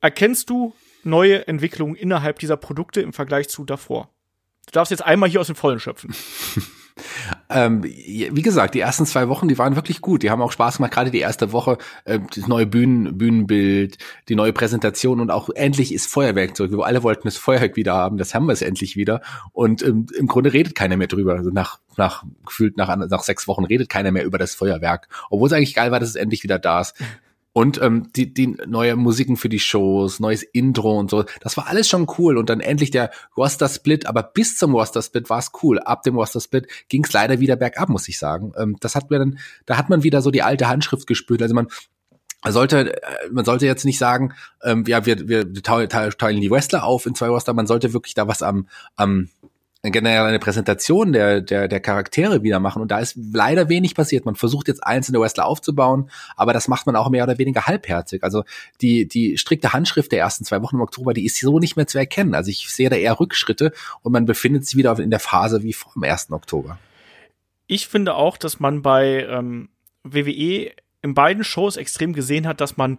Erkennst 0.00 0.50
du 0.50 0.74
neue 1.04 1.46
Entwicklungen 1.46 1.94
innerhalb 1.94 2.38
dieser 2.38 2.56
Produkte 2.56 3.00
im 3.00 3.12
Vergleich 3.12 3.48
zu 3.48 3.64
davor. 3.64 4.10
Du 4.66 4.72
darfst 4.72 4.90
jetzt 4.90 5.04
einmal 5.04 5.28
hier 5.28 5.40
aus 5.40 5.46
dem 5.46 5.56
Vollen 5.56 5.80
schöpfen. 5.80 6.14
ähm, 7.50 7.82
wie 7.82 8.42
gesagt, 8.42 8.74
die 8.74 8.80
ersten 8.80 9.06
zwei 9.06 9.28
Wochen, 9.28 9.48
die 9.48 9.58
waren 9.58 9.74
wirklich 9.74 10.00
gut. 10.00 10.22
Die 10.22 10.30
haben 10.30 10.42
auch 10.42 10.52
Spaß 10.52 10.76
gemacht. 10.76 10.92
Gerade 10.92 11.10
die 11.10 11.20
erste 11.20 11.52
Woche, 11.52 11.78
äh, 12.04 12.20
das 12.34 12.46
neue 12.46 12.66
Bühnen, 12.66 13.18
Bühnenbild, 13.18 13.98
die 14.28 14.34
neue 14.34 14.52
Präsentation 14.52 15.20
und 15.20 15.30
auch 15.30 15.50
endlich 15.50 15.92
ist 15.92 16.06
Feuerwerk 16.06 16.56
zurück. 16.56 16.72
Wir 16.72 16.84
alle 16.84 17.02
wollten 17.02 17.26
das 17.26 17.36
Feuerwerk 17.36 17.76
wieder 17.76 17.94
haben. 17.94 18.16
Das 18.16 18.34
haben 18.34 18.46
wir 18.46 18.52
es 18.52 18.62
endlich 18.62 18.96
wieder. 18.96 19.22
Und 19.52 19.82
ähm, 19.82 20.06
im 20.16 20.26
Grunde 20.26 20.52
redet 20.52 20.74
keiner 20.74 20.96
mehr 20.96 21.08
drüber. 21.08 21.34
Also 21.34 21.50
nach, 21.50 21.80
nach 21.96 22.24
gefühlt 22.46 22.76
nach, 22.76 22.94
nach 22.94 23.22
sechs 23.22 23.48
Wochen 23.48 23.64
redet 23.64 23.88
keiner 23.88 24.12
mehr 24.12 24.24
über 24.24 24.38
das 24.38 24.54
Feuerwerk. 24.54 25.08
Obwohl 25.30 25.48
es 25.48 25.52
eigentlich 25.52 25.74
geil 25.74 25.90
war, 25.90 26.00
dass 26.00 26.10
es 26.10 26.16
endlich 26.16 26.44
wieder 26.44 26.58
da 26.58 26.80
ist. 26.80 26.94
Und 27.54 27.80
ähm, 27.80 28.10
die, 28.16 28.34
die 28.34 28.48
neue 28.66 28.96
Musiken 28.96 29.36
für 29.36 29.48
die 29.48 29.60
Shows, 29.60 30.18
neues 30.18 30.42
Intro 30.42 30.98
und 30.98 31.08
so, 31.08 31.24
das 31.40 31.56
war 31.56 31.68
alles 31.68 31.88
schon 31.88 32.08
cool. 32.18 32.36
Und 32.36 32.50
dann 32.50 32.58
endlich 32.58 32.90
der 32.90 33.12
Roster-Split, 33.36 34.06
aber 34.06 34.24
bis 34.24 34.56
zum 34.56 34.74
Roster-Split 34.74 35.30
war 35.30 35.38
es 35.38 35.52
cool. 35.62 35.78
Ab 35.78 36.02
dem 36.02 36.16
Roster-Split 36.16 36.66
ging 36.88 37.04
es 37.04 37.12
leider 37.12 37.38
wieder 37.38 37.54
bergab, 37.54 37.88
muss 37.88 38.08
ich 38.08 38.18
sagen. 38.18 38.52
Ähm, 38.58 38.76
das 38.80 38.96
hat 38.96 39.08
mir 39.08 39.20
dann, 39.20 39.38
da 39.66 39.78
hat 39.78 39.88
man 39.88 40.02
wieder 40.02 40.20
so 40.20 40.32
die 40.32 40.42
alte 40.42 40.66
Handschrift 40.66 41.06
gespürt. 41.06 41.42
Also 41.42 41.54
man 41.54 41.68
sollte, 42.44 43.00
äh, 43.00 43.30
man 43.30 43.44
sollte 43.44 43.66
jetzt 43.66 43.84
nicht 43.84 43.98
sagen, 43.98 44.34
ähm, 44.64 44.82
ja, 44.88 45.06
wir, 45.06 45.28
wir 45.28 45.54
teilen 45.62 46.40
die 46.40 46.50
Wrestler 46.50 46.82
auf 46.82 47.06
in 47.06 47.14
zwei 47.14 47.28
Roster, 47.28 47.54
man 47.54 47.68
sollte 47.68 47.92
wirklich 47.92 48.14
da 48.14 48.26
was 48.26 48.42
am, 48.42 48.68
am 48.96 49.28
generell 49.92 50.24
eine 50.24 50.38
Präsentation 50.38 51.12
der, 51.12 51.40
der, 51.40 51.68
der 51.68 51.80
Charaktere 51.80 52.42
wieder 52.42 52.58
machen. 52.58 52.80
Und 52.80 52.90
da 52.90 53.00
ist 53.00 53.18
leider 53.32 53.68
wenig 53.68 53.94
passiert. 53.94 54.24
Man 54.24 54.34
versucht 54.34 54.68
jetzt 54.68 54.86
einzelne 54.86 55.20
Wrestler 55.20 55.46
aufzubauen, 55.46 56.10
aber 56.36 56.52
das 56.52 56.68
macht 56.68 56.86
man 56.86 56.96
auch 56.96 57.10
mehr 57.10 57.24
oder 57.24 57.38
weniger 57.38 57.66
halbherzig. 57.66 58.22
Also 58.22 58.44
die, 58.80 59.06
die 59.06 59.36
strikte 59.36 59.72
Handschrift 59.72 60.12
der 60.12 60.20
ersten 60.20 60.44
zwei 60.44 60.62
Wochen 60.62 60.76
im 60.76 60.82
Oktober, 60.82 61.12
die 61.12 61.26
ist 61.26 61.38
so 61.38 61.58
nicht 61.58 61.76
mehr 61.76 61.86
zu 61.86 61.98
erkennen. 61.98 62.34
Also 62.34 62.50
ich 62.50 62.70
sehe 62.70 62.88
da 62.88 62.96
eher 62.96 63.20
Rückschritte 63.20 63.72
und 64.02 64.12
man 64.12 64.24
befindet 64.24 64.66
sich 64.66 64.76
wieder 64.76 64.98
in 64.98 65.10
der 65.10 65.20
Phase 65.20 65.62
wie 65.62 65.72
vor 65.72 65.92
dem 65.94 66.02
ersten 66.02 66.32
Oktober. 66.32 66.78
Ich 67.66 67.88
finde 67.88 68.14
auch, 68.14 68.36
dass 68.36 68.60
man 68.60 68.82
bei 68.82 69.26
ähm, 69.28 69.68
WWE 70.02 70.70
in 71.02 71.14
beiden 71.14 71.44
Shows 71.44 71.76
extrem 71.76 72.12
gesehen 72.12 72.46
hat, 72.46 72.60
dass 72.60 72.76
man 72.76 72.98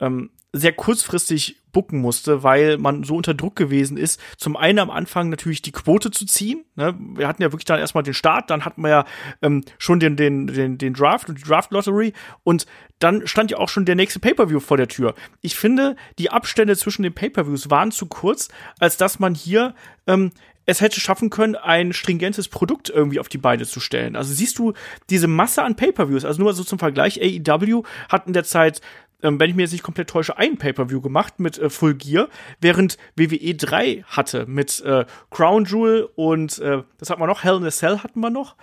ähm, 0.00 0.30
sehr 0.52 0.72
kurzfristig 0.72 1.56
bucken 1.78 2.00
musste, 2.00 2.42
weil 2.42 2.76
man 2.76 3.04
so 3.04 3.14
unter 3.14 3.34
Druck 3.34 3.54
gewesen 3.54 3.96
ist. 3.96 4.20
Zum 4.36 4.56
einen 4.56 4.80
am 4.80 4.90
Anfang 4.90 5.28
natürlich 5.28 5.62
die 5.62 5.70
Quote 5.70 6.10
zu 6.10 6.26
ziehen. 6.26 6.64
Ne? 6.74 6.92
Wir 7.14 7.28
hatten 7.28 7.40
ja 7.40 7.52
wirklich 7.52 7.66
dann 7.66 7.78
erstmal 7.78 8.02
den 8.02 8.14
Start, 8.14 8.50
dann 8.50 8.64
hatten 8.64 8.82
wir 8.82 8.88
ja 8.88 9.04
ähm, 9.42 9.62
schon 9.78 10.00
den, 10.00 10.16
den, 10.16 10.48
den, 10.48 10.76
den 10.76 10.92
Draft 10.92 11.28
und 11.28 11.38
die 11.38 11.44
Draft 11.44 11.70
Lottery 11.70 12.14
und 12.42 12.66
dann 12.98 13.28
stand 13.28 13.52
ja 13.52 13.58
auch 13.58 13.68
schon 13.68 13.84
der 13.84 13.94
nächste 13.94 14.18
Pay-Per-View 14.18 14.58
vor 14.58 14.76
der 14.76 14.88
Tür. 14.88 15.14
Ich 15.40 15.54
finde, 15.54 15.94
die 16.18 16.30
Abstände 16.30 16.76
zwischen 16.76 17.04
den 17.04 17.14
Pay-Per-Views 17.14 17.70
waren 17.70 17.92
zu 17.92 18.06
kurz, 18.06 18.48
als 18.80 18.96
dass 18.96 19.20
man 19.20 19.36
hier 19.36 19.76
ähm, 20.08 20.32
es 20.68 20.82
hätte 20.82 21.00
schaffen 21.00 21.30
können, 21.30 21.54
ein 21.54 21.94
stringentes 21.94 22.48
Produkt 22.48 22.90
irgendwie 22.90 23.20
auf 23.20 23.28
die 23.28 23.38
Beine 23.38 23.66
zu 23.66 23.80
stellen. 23.80 24.16
Also 24.16 24.34
siehst 24.34 24.58
du 24.58 24.74
diese 25.10 25.28
Masse 25.28 25.62
an 25.62 25.76
Pay-per-Views, 25.76 26.26
also 26.26 26.42
nur 26.42 26.52
so 26.52 26.64
zum 26.64 26.78
Vergleich, 26.78 27.22
AEW 27.22 27.84
hat 28.10 28.26
in 28.26 28.34
der 28.34 28.44
Zeit 28.44 28.82
ähm, 29.22 29.40
wenn 29.40 29.50
ich 29.50 29.56
mir 29.56 29.62
jetzt 29.62 29.72
nicht 29.72 29.82
komplett 29.82 30.10
täusche, 30.10 30.38
ein 30.38 30.58
Pay-Per-View 30.58 31.00
gemacht 31.00 31.40
mit 31.40 31.58
äh, 31.58 31.70
Full 31.70 31.94
Gear, 31.94 32.28
während 32.60 32.98
WWE 33.16 33.54
3 33.54 34.04
hatte 34.06 34.46
mit 34.46 34.80
äh, 34.80 35.04
Crown 35.30 35.64
Jewel 35.64 36.08
und 36.14 36.58
äh, 36.58 36.82
das 36.98 37.10
hatten 37.10 37.20
wir 37.20 37.26
noch, 37.26 37.44
Hell 37.44 37.56
in 37.56 37.64
a 37.64 37.70
Cell 37.70 37.98
hatten 37.98 38.20
wir 38.20 38.30
noch. 38.30 38.56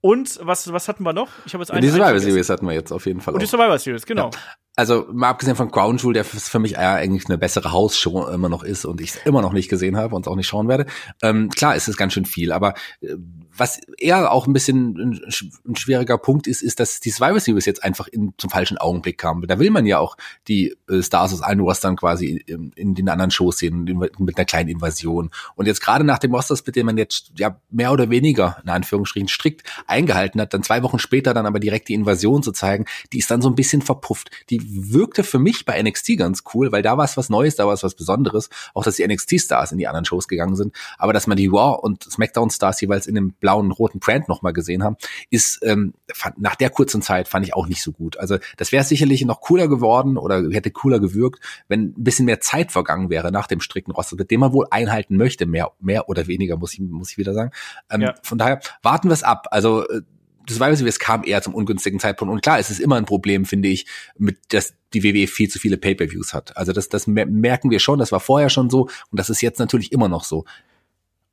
Und 0.00 0.40
was, 0.42 0.72
was 0.72 0.88
hatten 0.88 1.04
wir 1.04 1.12
noch? 1.12 1.28
Ich 1.46 1.54
habe 1.54 1.62
jetzt 1.62 1.70
einen. 1.70 1.82
Die 1.82 1.88
Survivor 1.88 2.18
Series 2.18 2.50
hatten 2.50 2.66
wir 2.66 2.74
jetzt 2.74 2.90
auf 2.90 3.06
jeden 3.06 3.20
Fall. 3.20 3.34
Und 3.34 3.38
auch. 3.38 3.42
die 3.42 3.48
Survivor 3.48 3.78
Series, 3.78 4.04
genau. 4.04 4.30
Ja 4.34 4.40
also 4.74 5.06
mal 5.12 5.28
abgesehen 5.28 5.56
von 5.56 5.70
Crown 5.70 5.98
Jewel, 5.98 6.14
der 6.14 6.24
für 6.24 6.58
mich 6.58 6.78
eigentlich 6.78 7.26
eine 7.28 7.36
bessere 7.36 7.72
Hausshow 7.72 8.26
immer 8.28 8.48
noch 8.48 8.62
ist 8.62 8.86
und 8.86 9.00
ich 9.02 9.10
es 9.10 9.16
immer 9.26 9.42
noch 9.42 9.52
nicht 9.52 9.68
gesehen 9.68 9.96
habe 9.96 10.14
und 10.16 10.26
auch 10.26 10.36
nicht 10.36 10.46
schauen 10.46 10.68
werde. 10.68 10.86
Ähm, 11.22 11.50
klar, 11.50 11.76
ist 11.76 11.88
es 11.88 11.96
ganz 11.98 12.14
schön 12.14 12.24
viel, 12.24 12.52
aber 12.52 12.74
äh, 13.02 13.16
was 13.54 13.80
eher 13.98 14.32
auch 14.32 14.46
ein 14.46 14.54
bisschen 14.54 14.96
ein, 14.96 15.20
ein, 15.66 15.76
schwieriger 15.76 16.16
Punkt 16.16 16.46
ist, 16.46 16.62
ist, 16.62 16.80
dass 16.80 17.00
die 17.00 17.10
Survivor 17.10 17.38
Series 17.38 17.66
jetzt 17.66 17.84
einfach 17.84 18.08
in, 18.08 18.32
zum 18.38 18.48
falschen 18.48 18.78
Augenblick 18.78 19.18
kam. 19.18 19.46
Da 19.46 19.58
will 19.58 19.70
man 19.70 19.84
ja 19.84 19.98
auch 19.98 20.16
die 20.48 20.74
äh, 20.88 21.02
Stars 21.02 21.34
aus 21.34 21.42
allen 21.42 21.60
Rostern 21.60 21.96
quasi 21.96 22.42
in, 22.46 22.72
in, 22.74 22.94
den 22.94 23.10
anderen 23.10 23.30
Shows 23.30 23.58
sehen, 23.58 23.84
mit 23.84 24.38
einer 24.38 24.46
kleinen 24.46 24.70
Invasion. 24.70 25.30
Und 25.54 25.66
jetzt 25.66 25.82
gerade 25.82 26.04
nach 26.04 26.18
dem 26.18 26.34
Roster-Split, 26.34 26.76
den 26.76 26.86
man 26.86 26.96
jetzt 26.96 27.32
ja 27.36 27.60
mehr 27.70 27.92
oder 27.92 28.08
weniger 28.08 28.56
in 28.62 28.70
Anführungsstrichen 28.70 29.28
strikt 29.28 29.64
eingehalten 29.86 30.40
hat, 30.40 30.54
dann 30.54 30.62
zwei 30.62 30.82
Wochen 30.82 30.98
später 30.98 31.34
dann 31.34 31.44
aber 31.44 31.60
direkt 31.60 31.88
die 31.88 31.94
Invasion 31.94 32.42
zu 32.42 32.52
zeigen, 32.52 32.86
die 33.12 33.18
ist 33.18 33.30
dann 33.30 33.42
so 33.42 33.50
ein 33.50 33.54
bisschen 33.54 33.82
verpufft. 33.82 34.30
Die 34.48 34.61
wirkte 34.68 35.24
für 35.24 35.38
mich 35.38 35.64
bei 35.64 35.80
NXT 35.82 36.18
ganz 36.18 36.44
cool, 36.54 36.72
weil 36.72 36.82
da 36.82 36.96
war 36.96 37.04
es 37.04 37.16
was 37.16 37.30
Neues, 37.30 37.56
da 37.56 37.66
war 37.66 37.74
es 37.74 37.82
was 37.82 37.94
Besonderes. 37.94 38.50
Auch, 38.74 38.84
dass 38.84 38.96
die 38.96 39.06
NXT-Stars 39.06 39.72
in 39.72 39.78
die 39.78 39.86
anderen 39.86 40.04
Shows 40.04 40.28
gegangen 40.28 40.56
sind. 40.56 40.74
Aber 40.98 41.12
dass 41.12 41.26
man 41.26 41.36
die 41.36 41.46
Raw 41.46 41.78
und 41.80 42.04
SmackDown-Stars 42.04 42.80
jeweils 42.80 43.06
in 43.06 43.14
dem 43.14 43.32
blauen, 43.32 43.70
roten 43.72 43.98
Brand 44.00 44.28
nochmal 44.28 44.52
gesehen 44.52 44.82
haben, 44.82 44.96
ist 45.30 45.60
ähm, 45.62 45.94
fand, 46.12 46.40
nach 46.40 46.56
der 46.56 46.70
kurzen 46.70 47.02
Zeit 47.02 47.28
fand 47.28 47.46
ich 47.46 47.54
auch 47.54 47.66
nicht 47.66 47.82
so 47.82 47.92
gut. 47.92 48.16
Also 48.16 48.38
das 48.56 48.72
wäre 48.72 48.84
sicherlich 48.84 49.24
noch 49.24 49.40
cooler 49.40 49.68
geworden 49.68 50.16
oder 50.16 50.42
hätte 50.50 50.70
cooler 50.70 51.00
gewirkt, 51.00 51.40
wenn 51.68 51.94
ein 51.96 52.04
bisschen 52.04 52.26
mehr 52.26 52.40
Zeit 52.40 52.72
vergangen 52.72 53.10
wäre 53.10 53.32
nach 53.32 53.46
dem 53.46 53.60
strikten 53.60 53.92
Roster, 53.92 54.16
mit 54.16 54.30
dem 54.30 54.40
man 54.40 54.52
wohl 54.52 54.66
einhalten 54.70 55.16
möchte, 55.16 55.46
mehr, 55.46 55.72
mehr 55.80 56.08
oder 56.08 56.26
weniger, 56.26 56.56
muss 56.56 56.74
ich, 56.74 56.80
muss 56.80 57.10
ich 57.10 57.18
wieder 57.18 57.34
sagen. 57.34 57.50
Ähm, 57.90 58.02
ja. 58.02 58.14
Von 58.22 58.38
daher 58.38 58.60
warten 58.82 59.08
wir 59.08 59.14
es 59.14 59.22
ab. 59.22 59.48
Also 59.50 59.88
äh, 59.88 60.02
das 60.46 60.80
ich, 60.80 60.86
es 60.86 60.98
kam 60.98 61.24
eher 61.24 61.42
zum 61.42 61.54
ungünstigen 61.54 62.00
Zeitpunkt. 62.00 62.32
Und 62.32 62.42
klar, 62.42 62.58
es 62.58 62.70
ist 62.70 62.80
immer 62.80 62.96
ein 62.96 63.04
Problem, 63.04 63.44
finde 63.44 63.68
ich, 63.68 63.86
mit 64.16 64.38
dass 64.48 64.74
die 64.94 65.02
WWE 65.02 65.26
viel 65.26 65.48
zu 65.48 65.58
viele 65.58 65.78
Pay-per-Views 65.78 66.34
hat. 66.34 66.56
Also 66.56 66.72
das, 66.72 66.88
das 66.88 67.06
merken 67.06 67.70
wir 67.70 67.78
schon, 67.78 67.98
das 67.98 68.12
war 68.12 68.20
vorher 68.20 68.50
schon 68.50 68.70
so 68.70 68.82
und 68.82 69.18
das 69.18 69.30
ist 69.30 69.40
jetzt 69.40 69.58
natürlich 69.58 69.92
immer 69.92 70.08
noch 70.08 70.24
so. 70.24 70.44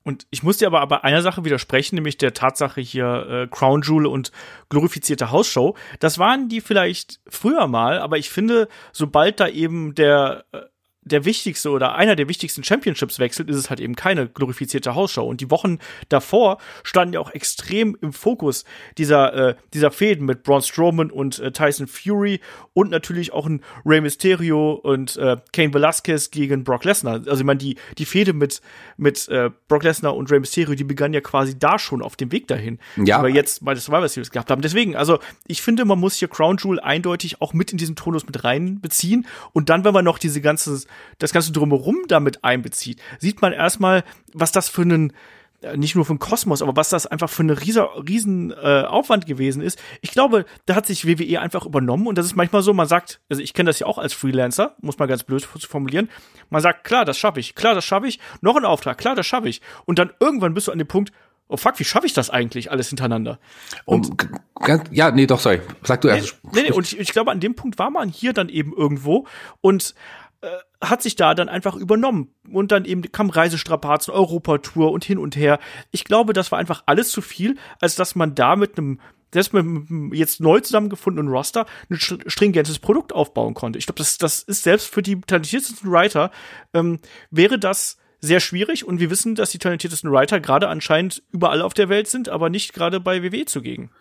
Und 0.04 0.26
ich 0.32 0.44
muss 0.44 0.58
dir 0.58 0.68
aber 0.68 0.86
bei 0.88 1.04
einer 1.04 1.22
Sache 1.22 1.44
widersprechen, 1.44 1.96
nämlich 1.96 2.18
der 2.18 2.34
Tatsache 2.34 2.82
hier 2.82 3.28
äh, 3.30 3.48
Crown 3.48 3.82
Jewel 3.82 4.06
und 4.06 4.32
glorifizierte 4.70 5.30
Hausshow. 5.30 5.76
Das 6.00 6.18
waren 6.18 6.48
die 6.48 6.62
vielleicht 6.62 7.20
früher 7.28 7.68
mal, 7.68 8.00
aber 8.00 8.18
ich 8.18 8.30
finde, 8.30 8.70
sobald 8.94 9.40
da 9.40 9.48
eben 9.48 9.94
der 9.96 10.46
äh, 10.52 10.62
der 11.12 11.26
wichtigste 11.26 11.70
oder 11.70 11.96
einer 11.96 12.16
der 12.16 12.30
wichtigsten 12.30 12.64
Championships 12.64 13.20
wechselt, 13.20 13.50
ist 13.50 13.58
es 13.58 13.70
halt 13.70 13.80
eben 13.80 13.96
keine 13.96 14.28
glorifizierte 14.28 14.96
Hausshow. 14.96 15.24
Und 15.24 15.42
die 15.42 15.52
Wochen 15.52 15.80
davor 16.10 16.58
standen 16.84 17.14
ja 17.16 17.20
auch 17.20 17.32
extrem 17.32 17.98
im 18.02 18.14
Fokus 18.14 18.66
dieser, 18.98 19.50
äh, 19.50 19.56
dieser 19.74 19.92
Fäden 19.92 20.26
mit 20.26 20.44
Braun 20.44 20.62
Strowman 20.62 21.12
und 21.12 21.40
äh, 21.40 21.52
Tyson 21.52 21.88
Fury 21.88 22.40
und 22.74 22.92
natürlich 22.92 23.34
auch 23.34 23.46
ein 23.46 23.62
Rey 23.86 24.02
Mysterio 24.02 24.74
und 24.74 25.18
äh, 25.18 25.38
Kane 25.52 25.74
Velasquez 25.74 26.32
gegen 26.32 26.64
Brock 26.64 26.86
Lesnar. 26.86 27.16
Also 27.16 27.38
ich 27.38 27.44
meine, 27.44 27.60
die, 27.60 27.76
die 27.98 28.06
Fäde 28.06 28.34
mit, 28.34 28.62
mit 28.98 29.28
äh, 29.30 29.50
Brock 29.68 29.84
Lesnar 29.84 30.16
und 30.16 30.32
Rey 30.32 30.40
Mysterio, 30.40 30.76
die 30.76 30.84
begann 30.84 31.14
ja 31.14 31.22
quasi 31.22 31.58
da 31.58 31.80
schon 31.80 32.02
auf 32.02 32.16
dem 32.16 32.32
Weg 32.32 32.48
dahin. 32.48 32.80
Ja. 32.98 33.18
Die 33.18 33.24
wir 33.26 33.34
jetzt 33.34 33.66
bei 33.66 33.74
der 33.74 33.82
Survivor 33.82 34.08
Series 34.08 34.32
gehabt 34.32 34.52
haben. 34.52 34.62
Deswegen, 34.62 34.96
also 34.96 35.20
ich 35.48 35.62
finde, 35.62 35.86
man 35.86 36.00
muss 36.00 36.16
hier 36.16 36.28
Crown 36.28 36.58
Jewel 36.58 36.80
eindeutig 36.80 37.42
auch 37.42 37.54
mit 37.54 37.72
in 37.72 37.78
diesen 37.78 37.96
Tonus 37.96 38.26
mit 38.26 38.44
reinbeziehen. 38.44 39.26
Und 39.54 39.70
dann, 39.70 39.84
wenn 39.84 39.94
man 39.94 40.06
noch 40.06 40.20
diese 40.20 40.42
ganze 40.42 40.82
das 41.18 41.34
Ganze 41.34 41.52
drumherum 41.52 41.98
damit 42.08 42.44
einbezieht, 42.44 43.02
sieht 43.20 43.42
man 43.42 43.54
erstmal, 43.54 44.04
was 44.34 44.52
das 44.52 44.70
für 44.70 44.84
einen 44.84 45.14
äh, 45.62 45.76
nicht 45.76 45.96
nur 45.96 46.06
für 46.06 46.14
den 46.14 46.20
Kosmos, 46.20 46.62
aber 46.62 46.76
was 46.76 46.90
das 46.90 47.06
einfach 47.06 47.30
für 47.30 47.44
eine 47.44 47.60
riesen, 47.60 47.84
riesen 48.08 48.52
äh, 48.52 48.84
Aufwand 48.84 49.26
gewesen 49.26 49.62
ist. 49.62 49.80
Ich 50.02 50.12
glaube, 50.12 50.46
da 50.66 50.76
hat 50.76 50.86
sich 50.86 51.06
WWE 51.06 51.42
einfach 51.42 51.66
übernommen 51.66 52.08
und 52.08 52.18
das 52.18 52.26
ist 52.26 52.36
manchmal 52.36 52.62
so, 52.62 52.74
man 52.74 52.88
sagt, 52.88 53.20
also 53.30 53.42
ich 53.42 53.54
kenne 53.54 53.70
das 53.70 53.80
ja 53.80 53.88
auch 53.88 53.98
als 53.98 54.14
Freelancer, 54.14 54.76
muss 54.82 54.98
man 55.00 55.10
ganz 55.10 55.24
blöd 55.24 55.44
formulieren, 55.44 56.10
man 56.50 56.62
sagt, 56.62 56.86
klar, 56.86 57.04
das 57.04 57.18
schaffe 57.18 57.42
ich, 57.42 57.56
klar, 57.56 57.76
das 57.76 57.84
schaffe 57.84 58.08
ich, 58.08 58.20
noch 58.42 58.56
ein 58.56 58.64
Auftrag, 58.64 58.98
klar, 58.98 59.16
das 59.16 59.28
schaffe 59.28 59.50
ich 59.50 59.62
und 59.86 60.00
dann 60.00 60.12
irgendwann 60.20 60.54
bist 60.54 60.68
du 60.68 60.72
an 60.72 60.78
dem 60.78 60.88
Punkt, 60.88 61.12
oh 61.50 61.58
fuck, 61.58 61.78
wie 61.80 61.84
schaffe 61.84 62.06
ich 62.06 62.14
das 62.14 62.30
eigentlich 62.30 62.72
alles 62.72 62.88
hintereinander? 62.88 63.40
Und, 63.84 64.10
um, 64.10 64.82
ja, 64.92 65.12
nee, 65.12 65.28
doch, 65.28 65.40
sorry, 65.40 65.60
sag 65.84 66.00
du 66.02 66.08
erst. 66.08 66.40
Nee, 66.54 66.64
nee, 66.64 66.72
und 66.72 66.86
ich, 66.86 66.98
ich 66.98 67.12
glaube, 67.12 67.32
an 67.32 67.42
dem 67.42 67.56
Punkt 67.56 67.78
war 67.80 67.90
man 67.90 68.08
hier 68.08 68.32
dann 68.32 68.48
eben 68.48 68.72
irgendwo 68.74 69.28
und 69.60 69.94
äh, 70.42 70.48
hat 70.82 71.02
sich 71.02 71.16
da 71.16 71.36
dann 71.36 71.50
einfach 71.50 71.76
übernommen. 71.76 72.34
Und 72.52 72.72
dann 72.72 72.86
eben 72.86 73.02
kam 73.12 73.30
Reisestrapazen, 73.30 74.14
Europatour 74.14 74.92
und 74.92 75.04
hin 75.04 75.18
und 75.18 75.36
her. 75.36 75.60
Ich 75.92 76.04
glaube, 76.04 76.34
das 76.34 76.52
war 76.52 76.60
einfach 76.60 76.84
alles 76.86 77.12
zu 77.12 77.22
viel, 77.22 77.58
als 77.82 77.96
dass 77.96 78.16
man 78.16 78.36
da 78.36 78.56
mit 78.56 78.78
einem 78.78 79.00
selbst 79.34 79.54
mit 79.54 79.64
einem 79.64 80.12
jetzt 80.14 80.40
neu 80.40 80.60
zusammengefundenen 80.60 81.32
Roster 81.32 81.66
ein 81.90 82.00
stringentes 82.00 82.80
Produkt 82.80 83.14
aufbauen 83.14 83.54
konnte. 83.54 83.78
Ich 83.78 83.86
glaube, 83.86 84.00
das, 84.00 84.18
das 84.18 84.42
ist 84.42 84.64
selbst 84.64 84.88
für 84.88 85.04
die 85.04 85.22
talentiertesten 85.22 85.92
Writer, 85.92 86.32
ähm, 86.74 87.00
wäre 87.30 87.60
das 87.60 87.98
sehr 88.22 88.40
schwierig 88.40 88.86
und 88.86 89.00
wir 89.00 89.10
wissen, 89.10 89.36
dass 89.36 89.52
die 89.52 89.60
talentiertesten 89.60 90.12
Writer 90.12 90.40
gerade 90.40 90.68
anscheinend 90.68 91.24
überall 91.32 91.62
auf 91.62 91.74
der 91.74 91.90
Welt 91.90 92.08
sind, 92.08 92.28
aber 92.28 92.50
nicht 92.50 92.74
gerade 92.74 93.00
bei 93.00 93.24
WWE 93.24 93.46
zugegen. 93.46 93.92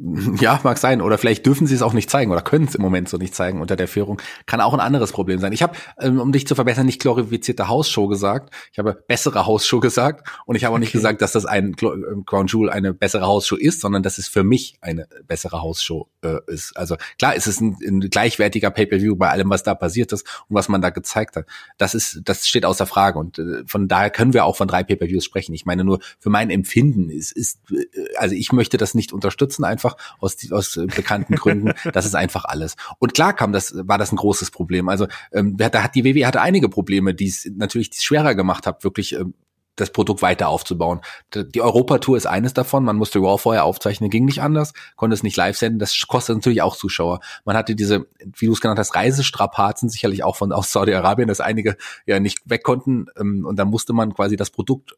Ja, 0.40 0.58
mag 0.62 0.78
sein. 0.78 1.02
Oder 1.02 1.18
vielleicht 1.18 1.44
dürfen 1.46 1.66
sie 1.66 1.74
es 1.74 1.82
auch 1.82 1.92
nicht 1.92 2.10
zeigen 2.10 2.30
oder 2.32 2.40
können 2.40 2.66
es 2.66 2.74
im 2.74 2.82
Moment 2.82 3.08
so 3.08 3.16
nicht 3.16 3.34
zeigen 3.34 3.60
unter 3.60 3.76
der 3.76 3.88
Führung. 3.88 4.20
Kann 4.46 4.60
auch 4.60 4.72
ein 4.72 4.80
anderes 4.80 5.12
Problem 5.12 5.38
sein. 5.38 5.52
Ich 5.52 5.62
habe, 5.62 5.76
ähm, 5.98 6.20
um 6.20 6.32
dich 6.32 6.46
zu 6.46 6.54
verbessern, 6.54 6.86
nicht 6.86 7.00
glorifizierte 7.00 7.68
Hausshow 7.68 8.08
gesagt. 8.08 8.54
Ich 8.72 8.78
habe 8.78 8.94
bessere 9.06 9.46
Hausshow 9.46 9.80
gesagt. 9.80 10.28
Und 10.46 10.56
ich 10.56 10.64
habe 10.64 10.74
auch 10.74 10.78
nicht 10.78 10.92
gesagt, 10.92 11.22
dass 11.22 11.32
das 11.32 11.46
ein 11.46 11.76
ähm, 11.82 12.24
Crown 12.26 12.46
Jewel 12.46 12.70
eine 12.70 12.94
bessere 12.94 13.26
Hausshow 13.26 13.56
ist, 13.56 13.80
sondern 13.80 14.02
dass 14.02 14.18
es 14.18 14.28
für 14.28 14.42
mich 14.42 14.78
eine 14.80 15.06
bessere 15.26 15.60
Hausshow 15.60 16.08
äh, 16.22 16.38
ist. 16.46 16.76
Also 16.76 16.96
klar 17.18 17.34
ist 17.34 17.46
es 17.46 17.60
ein, 17.60 17.76
ein 17.86 18.00
gleichwertiger 18.00 18.70
Pay-Per-View 18.70 19.16
bei 19.16 19.28
allem, 19.30 19.50
was 19.50 19.62
da 19.62 19.74
passiert 19.74 20.12
ist 20.12 20.26
und 20.48 20.56
was 20.56 20.68
man 20.68 20.80
da 20.80 20.90
gezeigt 20.90 21.36
hat. 21.36 21.46
Das 21.78 21.94
ist, 21.94 22.22
das 22.24 22.46
steht 22.46 22.64
außer 22.64 22.86
Frage. 22.86 23.18
Und 23.18 23.38
äh, 23.38 23.64
von 23.66 23.88
daher 23.88 24.10
können 24.10 24.32
wir 24.32 24.44
auch 24.44 24.56
von 24.56 24.68
drei 24.68 24.82
Pay-Per-Views 24.82 25.24
sprechen. 25.24 25.54
Ich 25.54 25.66
meine 25.66 25.84
nur, 25.84 26.00
für 26.18 26.30
mein 26.30 26.50
Empfinden 26.50 27.10
ist, 27.10 27.32
ist, 27.32 27.58
äh, 27.70 27.86
also 28.16 28.34
ich 28.34 28.52
möchte 28.52 28.76
das 28.76 28.94
nicht 28.94 29.12
unterstützen 29.12 29.64
einfach 29.64 29.89
einfach 29.90 30.20
aus, 30.20 30.36
aus 30.52 30.78
bekannten 30.94 31.36
Gründen. 31.36 31.72
Das 31.92 32.06
ist 32.06 32.14
einfach 32.14 32.44
alles. 32.44 32.76
Und 32.98 33.14
klar 33.14 33.34
kam 33.34 33.52
das, 33.52 33.74
war 33.76 33.98
das 33.98 34.12
ein 34.12 34.16
großes 34.16 34.50
Problem. 34.50 34.88
Also 34.88 35.06
ähm, 35.32 35.56
da 35.56 35.82
hat 35.82 35.94
die 35.94 36.04
WWE 36.04 36.26
hatte 36.26 36.40
einige 36.40 36.68
Probleme, 36.68 37.14
die 37.14 37.28
es 37.28 37.48
natürlich 37.54 37.90
schwerer 37.94 38.34
gemacht 38.34 38.66
hat, 38.66 38.84
wirklich 38.84 39.14
ähm, 39.14 39.34
das 39.76 39.90
Produkt 39.90 40.20
weiter 40.20 40.48
aufzubauen. 40.48 41.00
Die 41.34 41.62
Europatour 41.62 42.16
ist 42.16 42.26
eines 42.26 42.52
davon. 42.52 42.84
Man 42.84 42.96
musste 42.96 43.18
Raw 43.18 43.38
vorher 43.38 43.64
aufzeichnen, 43.64 44.10
ging 44.10 44.26
nicht 44.26 44.42
anders, 44.42 44.74
konnte 44.96 45.14
es 45.14 45.22
nicht 45.22 45.36
live 45.36 45.56
senden. 45.56 45.78
Das 45.78 45.98
kostet 46.06 46.36
natürlich 46.36 46.60
auch 46.60 46.76
Zuschauer. 46.76 47.20
Man 47.46 47.56
hatte 47.56 47.74
diese, 47.74 48.06
wie 48.36 48.46
du 48.46 48.52
es 48.52 48.60
genannt 48.60 48.78
hast, 48.78 48.94
Reisestrapazen 48.94 49.88
sicherlich 49.88 50.22
auch 50.22 50.36
von 50.36 50.52
aus 50.52 50.70
Saudi-Arabien, 50.72 51.28
dass 51.28 51.40
einige 51.40 51.76
ja 52.04 52.20
nicht 52.20 52.40
weg 52.44 52.62
konnten. 52.62 53.06
Ähm, 53.18 53.46
und 53.46 53.56
dann 53.56 53.68
musste 53.68 53.94
man 53.94 54.12
quasi 54.12 54.36
das 54.36 54.50
Produkt 54.50 54.96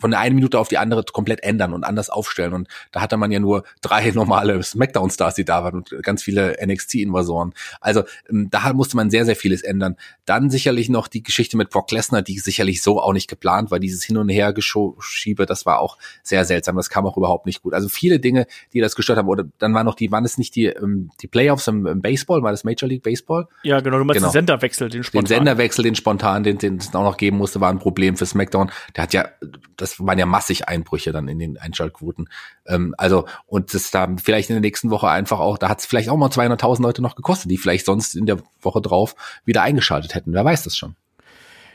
von 0.00 0.10
der 0.10 0.20
einen 0.20 0.34
Minute 0.34 0.58
auf 0.58 0.68
die 0.68 0.78
andere 0.78 1.04
komplett 1.04 1.42
ändern 1.42 1.72
und 1.72 1.84
anders 1.84 2.10
aufstellen. 2.10 2.52
Und 2.52 2.68
da 2.92 3.00
hatte 3.00 3.16
man 3.16 3.30
ja 3.30 3.38
nur 3.38 3.64
drei 3.82 4.10
normale 4.14 4.62
Smackdown-Stars, 4.62 5.34
die 5.34 5.44
da 5.44 5.62
waren 5.62 5.76
und 5.76 6.02
ganz 6.02 6.22
viele 6.22 6.56
NXT-Invasoren. 6.64 7.52
Also 7.80 8.04
ähm, 8.28 8.48
da 8.50 8.72
musste 8.72 8.96
man 8.96 9.10
sehr, 9.10 9.24
sehr 9.24 9.36
vieles 9.36 9.62
ändern. 9.62 9.96
Dann 10.24 10.50
sicherlich 10.50 10.88
noch 10.88 11.08
die 11.08 11.22
Geschichte 11.22 11.56
mit 11.56 11.70
Brock 11.70 11.90
Lesnar, 11.92 12.22
die 12.22 12.38
sicherlich 12.38 12.82
so 12.82 13.00
auch 13.00 13.12
nicht 13.12 13.28
geplant 13.28 13.70
war. 13.70 13.78
Dieses 13.78 14.02
Hin- 14.02 14.16
und 14.16 14.28
Her-Geschiebe, 14.28 15.46
das 15.46 15.66
war 15.66 15.80
auch 15.80 15.98
sehr 16.22 16.44
seltsam. 16.44 16.76
Das 16.76 16.90
kam 16.90 17.06
auch 17.06 17.16
überhaupt 17.16 17.46
nicht 17.46 17.62
gut. 17.62 17.74
Also 17.74 17.88
viele 17.88 18.20
Dinge, 18.20 18.46
die 18.72 18.80
das 18.80 18.96
gestört 18.96 19.18
haben. 19.18 19.28
Oder 19.28 19.44
dann 19.58 19.74
war 19.74 19.84
noch 19.84 19.94
die, 19.94 20.10
waren 20.10 20.24
es 20.24 20.38
nicht 20.38 20.54
die, 20.56 20.66
ähm, 20.66 21.10
die 21.20 21.26
Playoffs 21.26 21.68
im, 21.68 21.86
im 21.86 22.00
Baseball? 22.00 22.42
War 22.42 22.50
das 22.50 22.64
Major 22.64 22.88
League 22.88 23.02
Baseball? 23.02 23.46
Ja, 23.62 23.80
genau. 23.80 23.98
Du 23.98 24.04
meinst 24.04 24.18
genau. 24.18 24.28
den 24.28 24.32
Senderwechsel, 24.32 24.88
den 24.88 25.02
spontan. 25.02 25.24
Den 25.24 25.36
Senderwechsel, 25.36 25.84
den 25.84 25.94
spontan, 25.94 26.42
den, 26.42 26.58
den 26.58 26.76
es 26.76 26.94
auch 26.94 27.04
noch 27.04 27.16
geben 27.16 27.36
musste, 27.36 27.60
war 27.60 27.70
ein 27.70 27.78
Problem 27.78 28.16
für 28.16 28.26
SmackDown. 28.26 28.70
Der 28.96 29.02
hat 29.02 29.12
ja, 29.12 29.28
das 29.76 29.89
das 29.90 30.06
waren 30.06 30.18
ja 30.18 30.26
massig 30.26 30.68
Einbrüche 30.68 31.12
dann 31.12 31.28
in 31.28 31.38
den 31.38 31.58
Einschaltquoten. 31.58 32.28
Ähm, 32.66 32.94
also, 32.98 33.26
und 33.46 33.74
das 33.74 33.90
da 33.90 34.08
vielleicht 34.22 34.50
in 34.50 34.54
der 34.54 34.60
nächsten 34.60 34.90
Woche 34.90 35.08
einfach 35.08 35.40
auch, 35.40 35.58
da 35.58 35.68
hat 35.68 35.80
es 35.80 35.86
vielleicht 35.86 36.08
auch 36.08 36.16
mal 36.16 36.30
200.000 36.30 36.82
Leute 36.82 37.02
noch 37.02 37.16
gekostet, 37.16 37.50
die 37.50 37.58
vielleicht 37.58 37.86
sonst 37.86 38.14
in 38.14 38.26
der 38.26 38.38
Woche 38.60 38.80
drauf 38.80 39.14
wieder 39.44 39.62
eingeschaltet 39.62 40.14
hätten. 40.14 40.32
Wer 40.32 40.44
weiß 40.44 40.64
das 40.64 40.76
schon. 40.76 40.96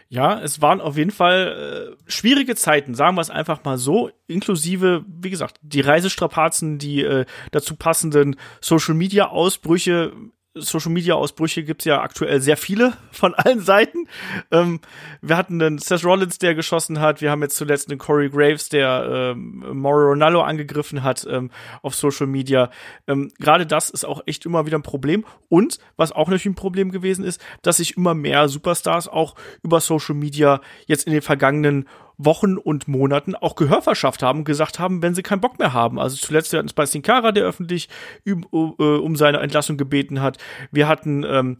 Ja, 0.08 0.39
es 0.39 0.62
waren 0.62 0.82
auf 0.82 0.97
jeden 0.97 1.12
Fall 1.12 1.95
äh, 1.97 2.12
schwierige 2.12 2.56
Zeiten, 2.56 2.93
sagen 2.93 3.17
wir 3.17 3.21
es 3.21 3.32
einfach 3.32 3.63
mal 3.63 3.78
so, 3.80 4.12
inklusive, 4.28 5.04
wie 5.08 5.32
gesagt, 5.32 5.58
die 5.63 5.82
Reisestrapazen, 5.82 6.78
die 6.78 7.01
äh, 7.01 7.25
dazu 7.51 7.75
passenden 7.75 8.36
Social-Media-Ausbrüche 8.62 10.13
Social 10.58 10.91
Media 10.91 11.15
Ausbrüche 11.15 11.63
gibt's 11.63 11.84
ja 11.84 12.02
aktuell 12.02 12.39
sehr 12.39 12.56
viele 12.56 12.94
von 13.12 13.34
allen 13.36 13.60
Seiten. 13.60 14.08
Ähm, 14.52 14.80
wir 15.22 15.36
hatten 15.36 15.62
einen 15.62 15.80
Seth 15.80 16.06
Rollins, 16.06 16.38
der 16.38 16.56
geschossen 16.56 17.02
hat. 17.02 17.22
Wir 17.22 17.30
haben 17.30 17.41
jetzt 17.41 17.58
zuletzt 17.58 17.89
einen 17.89 18.00
Corey 18.00 18.30
Graves, 18.30 18.70
der 18.70 19.34
ähm, 19.36 19.65
Mauro 19.74 20.10
Ronaldo 20.10 20.41
angegriffen 20.41 21.04
hat 21.04 21.28
ähm, 21.30 21.52
auf 21.82 21.94
Social 21.96 22.28
Media. 22.28 22.70
Ähm, 23.06 23.32
Gerade 23.38 23.65
das 23.65 23.89
ist 23.89 24.06
auch 24.06 24.22
echt 24.26 24.46
immer 24.46 24.65
wieder 24.65 24.78
ein 24.78 24.84
Problem. 24.84 25.26
Und 25.50 25.78
was 25.98 26.13
auch 26.13 26.28
natürlich 26.28 26.46
ein 26.46 26.56
Problem 26.56 26.89
gewesen 26.89 27.26
ist, 27.26 27.44
dass 27.62 27.78
sich 27.78 27.98
immer 27.98 28.13
mehr 28.13 28.48
Superstars 28.48 29.10
auch 29.10 29.36
über 29.62 29.82
Social 29.82 30.15
Media 30.15 30.62
jetzt 30.88 31.06
in 31.06 31.12
den 31.12 31.22
vergangenen 31.22 31.86
Wochen 32.17 32.58
und 32.58 32.88
Monaten 32.88 33.36
auch 33.36 33.56
Gehör 33.56 33.82
verschafft 33.82 34.23
haben 34.23 34.39
und 34.39 34.45
gesagt 34.45 34.80
haben, 34.80 35.01
wenn 35.01 35.15
sie 35.15 35.23
keinen 35.23 35.41
Bock 35.41 35.60
mehr 35.60 35.73
haben. 35.73 35.99
Also 35.99 36.17
zuletzt 36.17 36.51
wir 36.51 36.60
hatten 36.60 36.67
es 36.67 36.73
bei 36.73 36.86
Kara, 37.01 37.32
der 37.32 37.45
öffentlich 37.45 37.89
um, 38.25 38.75
äh, 38.80 38.84
um 38.84 39.15
seine 39.15 39.39
Entlassung 39.39 39.78
gebeten 39.78 40.21
hat. 40.21 40.38
Wir 40.71 40.88
hatten 40.88 41.23
ähm, 41.23 41.58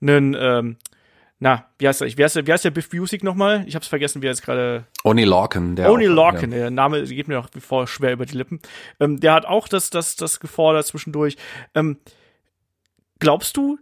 einen 0.00 0.36
ähm, 0.38 0.76
na, 1.40 1.66
wie 1.78 1.88
heißt 1.88 2.00
der? 2.00 2.16
Wie 2.16 2.24
heißt 2.24 2.36
der, 2.36 2.46
wie 2.46 2.52
heißt 2.52 2.64
der 2.64 2.70
Biff 2.70 2.90
Music 2.92 3.22
nochmal? 3.22 3.64
Ich 3.66 3.74
hab's 3.74 3.88
vergessen, 3.88 4.22
wie 4.22 4.26
er 4.26 4.30
jetzt 4.30 4.42
gerade. 4.42 4.86
Oni 5.02 5.24
Larkin, 5.24 5.76
der. 5.76 5.92
Oni 5.92 6.06
Larkin, 6.06 6.52
ja. 6.52 6.58
der 6.58 6.70
Name 6.70 7.02
geht 7.04 7.28
mir 7.28 7.38
auch 7.38 7.48
wie 7.52 7.60
vor 7.60 7.86
schwer 7.86 8.12
über 8.12 8.24
die 8.24 8.36
Lippen. 8.36 8.60
Ähm, 9.00 9.20
der 9.20 9.34
hat 9.34 9.44
auch 9.44 9.68
das, 9.68 9.90
das, 9.90 10.16
das 10.16 10.40
gefordert 10.40 10.86
zwischendurch. 10.86 11.36
Ähm, 11.74 11.98
glaubst 13.18 13.56
du, 13.56 13.78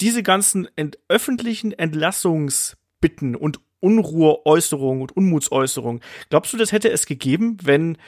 diese 0.00 0.22
ganzen 0.22 0.68
ent 0.76 0.98
öffentlichen 1.08 1.72
Entlassungsbitten 1.72 3.36
und 3.36 3.60
Unruheäußerungen 3.80 5.02
und 5.02 5.16
Unmutsäußerungen. 5.16 6.02
Glaubst 6.28 6.52
du, 6.52 6.56
das 6.56 6.72
hätte 6.72 6.90
es 6.90 7.06
gegeben, 7.06 7.56
wenn 7.62 7.98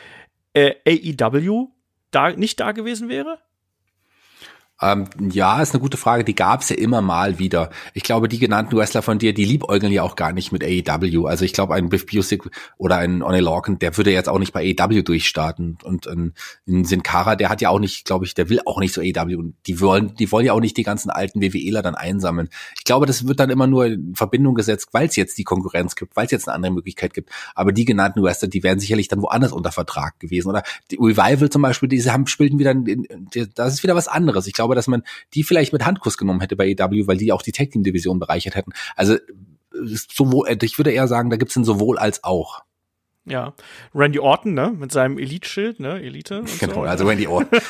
äh, 0.55 0.75
AEW 0.87 1.69
da 2.11 2.31
nicht 2.33 2.61
da 2.61 2.73
gewesen 2.73 3.09
wäre? 3.09 3.39
Ähm, 4.83 5.07
ja, 5.31 5.63
ist 5.63 5.75
eine 5.75 5.81
gute 5.81 5.97
Frage. 5.97 6.25
Die 6.25 6.35
gab's 6.35 6.69
ja 6.69 6.77
immer 6.77 7.01
mal 7.03 7.39
wieder. 7.39 7.71
Ich 7.95 8.03
glaube, 8.03 8.29
die 8.29 8.41
genannten 8.41 8.77
Wrestler 8.77 9.03
von 9.03 9.19
dir, 9.19 9.33
die 9.33 9.45
liebäugeln 9.45 9.93
ja 9.93 10.03
auch 10.03 10.17
gar 10.17 10.33
nicht 10.33 10.51
mit 10.51 10.65
AEW. 10.65 11.27
Also 11.27 11.45
ich 11.45 11.53
glaube, 11.53 11.75
ein 11.75 11.89
Biff 11.89 12.05
Busick 12.07 12.43
oder 12.79 12.97
ein 12.97 13.23
Oney 13.23 13.39
Lorcan, 13.39 13.79
der 13.79 13.97
würde 13.97 14.11
jetzt 14.11 14.29
auch 14.29 14.41
nicht 14.41 14.53
bei 14.53 14.75
AEW 14.77 15.03
durchstarten. 15.03 15.79
Und 15.85 16.09
ein, 16.09 16.35
ein 16.67 16.85
Sin 16.85 17.05
Cara, 17.05 17.37
der 17.37 17.49
hat 17.49 17.61
ja 17.61 17.69
auch 17.69 17.79
nicht, 17.79 18.05
glaube 18.05 18.25
ich, 18.25 18.35
der 18.35 18.49
will 18.49 18.61
auch 18.67 18.81
nicht 18.81 18.93
so 18.93 19.01
AEW. 19.01 19.39
Und 19.39 19.55
die 19.69 19.81
wollen, 19.81 20.17
die 20.17 20.33
wollen 20.33 20.47
ja 20.47 20.53
auch 20.53 20.61
nicht 20.61 20.77
die 20.77 20.83
ganzen 20.83 21.11
alten 21.11 21.41
WWEler 21.41 21.83
dann 21.83 21.95
einsammeln. 21.95 22.49
Ich 22.77 22.83
glaube, 22.83 23.07
das 23.07 23.29
wird 23.29 23.39
dann 23.39 23.51
immer 23.51 23.69
nur 23.69 23.87
in 23.87 24.17
Verbindung 24.17 24.57
gesetzt, 24.57 24.89
weil 24.91 25.07
es 25.07 25.15
jetzt 25.15 25.39
die 25.39 25.45
Konkurrenz 25.45 25.95
gibt, 25.95 26.17
weil 26.17 26.25
es 26.25 26.33
jetzt 26.33 26.49
eine 26.49 26.57
andere 26.57 26.73
Möglichkeit 26.73 27.15
gibt. 27.15 27.31
Aber 27.55 27.71
die 27.71 27.85
genannten 27.85 28.21
Wrestler, 28.21 28.49
die 28.49 28.65
wären 28.65 28.81
sicherlich 28.81 29.07
dann 29.07 29.23
woanders 29.23 29.53
unter 29.53 29.71
Vertrag 29.71 30.19
gewesen. 30.19 30.49
Oder 30.49 30.65
die 30.91 30.97
Revival 30.97 31.51
zum 31.51 31.63
Beispiel, 31.63 31.89
diese 31.89 32.13
haben 32.13 32.27
spielten 32.27 32.59
wieder, 32.59 32.75
das 33.55 33.75
ist 33.75 33.85
wieder 33.85 33.95
was 33.95 34.09
anderes. 34.09 34.49
Ich 34.49 34.53
glaube, 34.53 34.72
glaube, 34.73 34.77
dass 34.77 34.89
man 34.89 35.03
die 35.35 35.43
vielleicht 35.43 35.73
mit 35.73 35.85
Handkuss 35.85 36.17
genommen 36.17 36.41
hätte 36.41 36.57
bei 36.57 36.69
EW, 36.69 37.07
weil 37.07 37.17
die 37.17 37.33
auch 37.33 37.43
die 37.43 37.53
Tag 37.53 37.71
Team 37.71 37.83
Division 37.83 38.19
bereichert 38.19 38.55
hätten. 38.55 38.73
Also 38.97 39.17
sowohl, 39.73 40.49
äh, 40.49 40.59
ich 40.63 40.79
würde 40.79 40.91
eher 40.91 41.09
sagen, 41.09 41.31
da 41.31 41.37
gibt's 41.37 41.57
ein 41.57 41.65
sowohl 41.65 41.99
als 41.99 42.25
auch. 42.25 42.63
Ja, 43.25 43.55
Randy 43.95 44.19
Orton, 44.19 44.55
ne, 44.55 44.75
mit 44.77 44.91
seinem 44.91 45.17
Elite-Schild, 45.17 45.79
ne, 45.79 46.03
Elite. 46.03 46.43
Genau, 46.59 46.75
so. 46.75 46.83
also 46.83 47.07
Randy 47.07 47.29
Orton. 47.29 47.61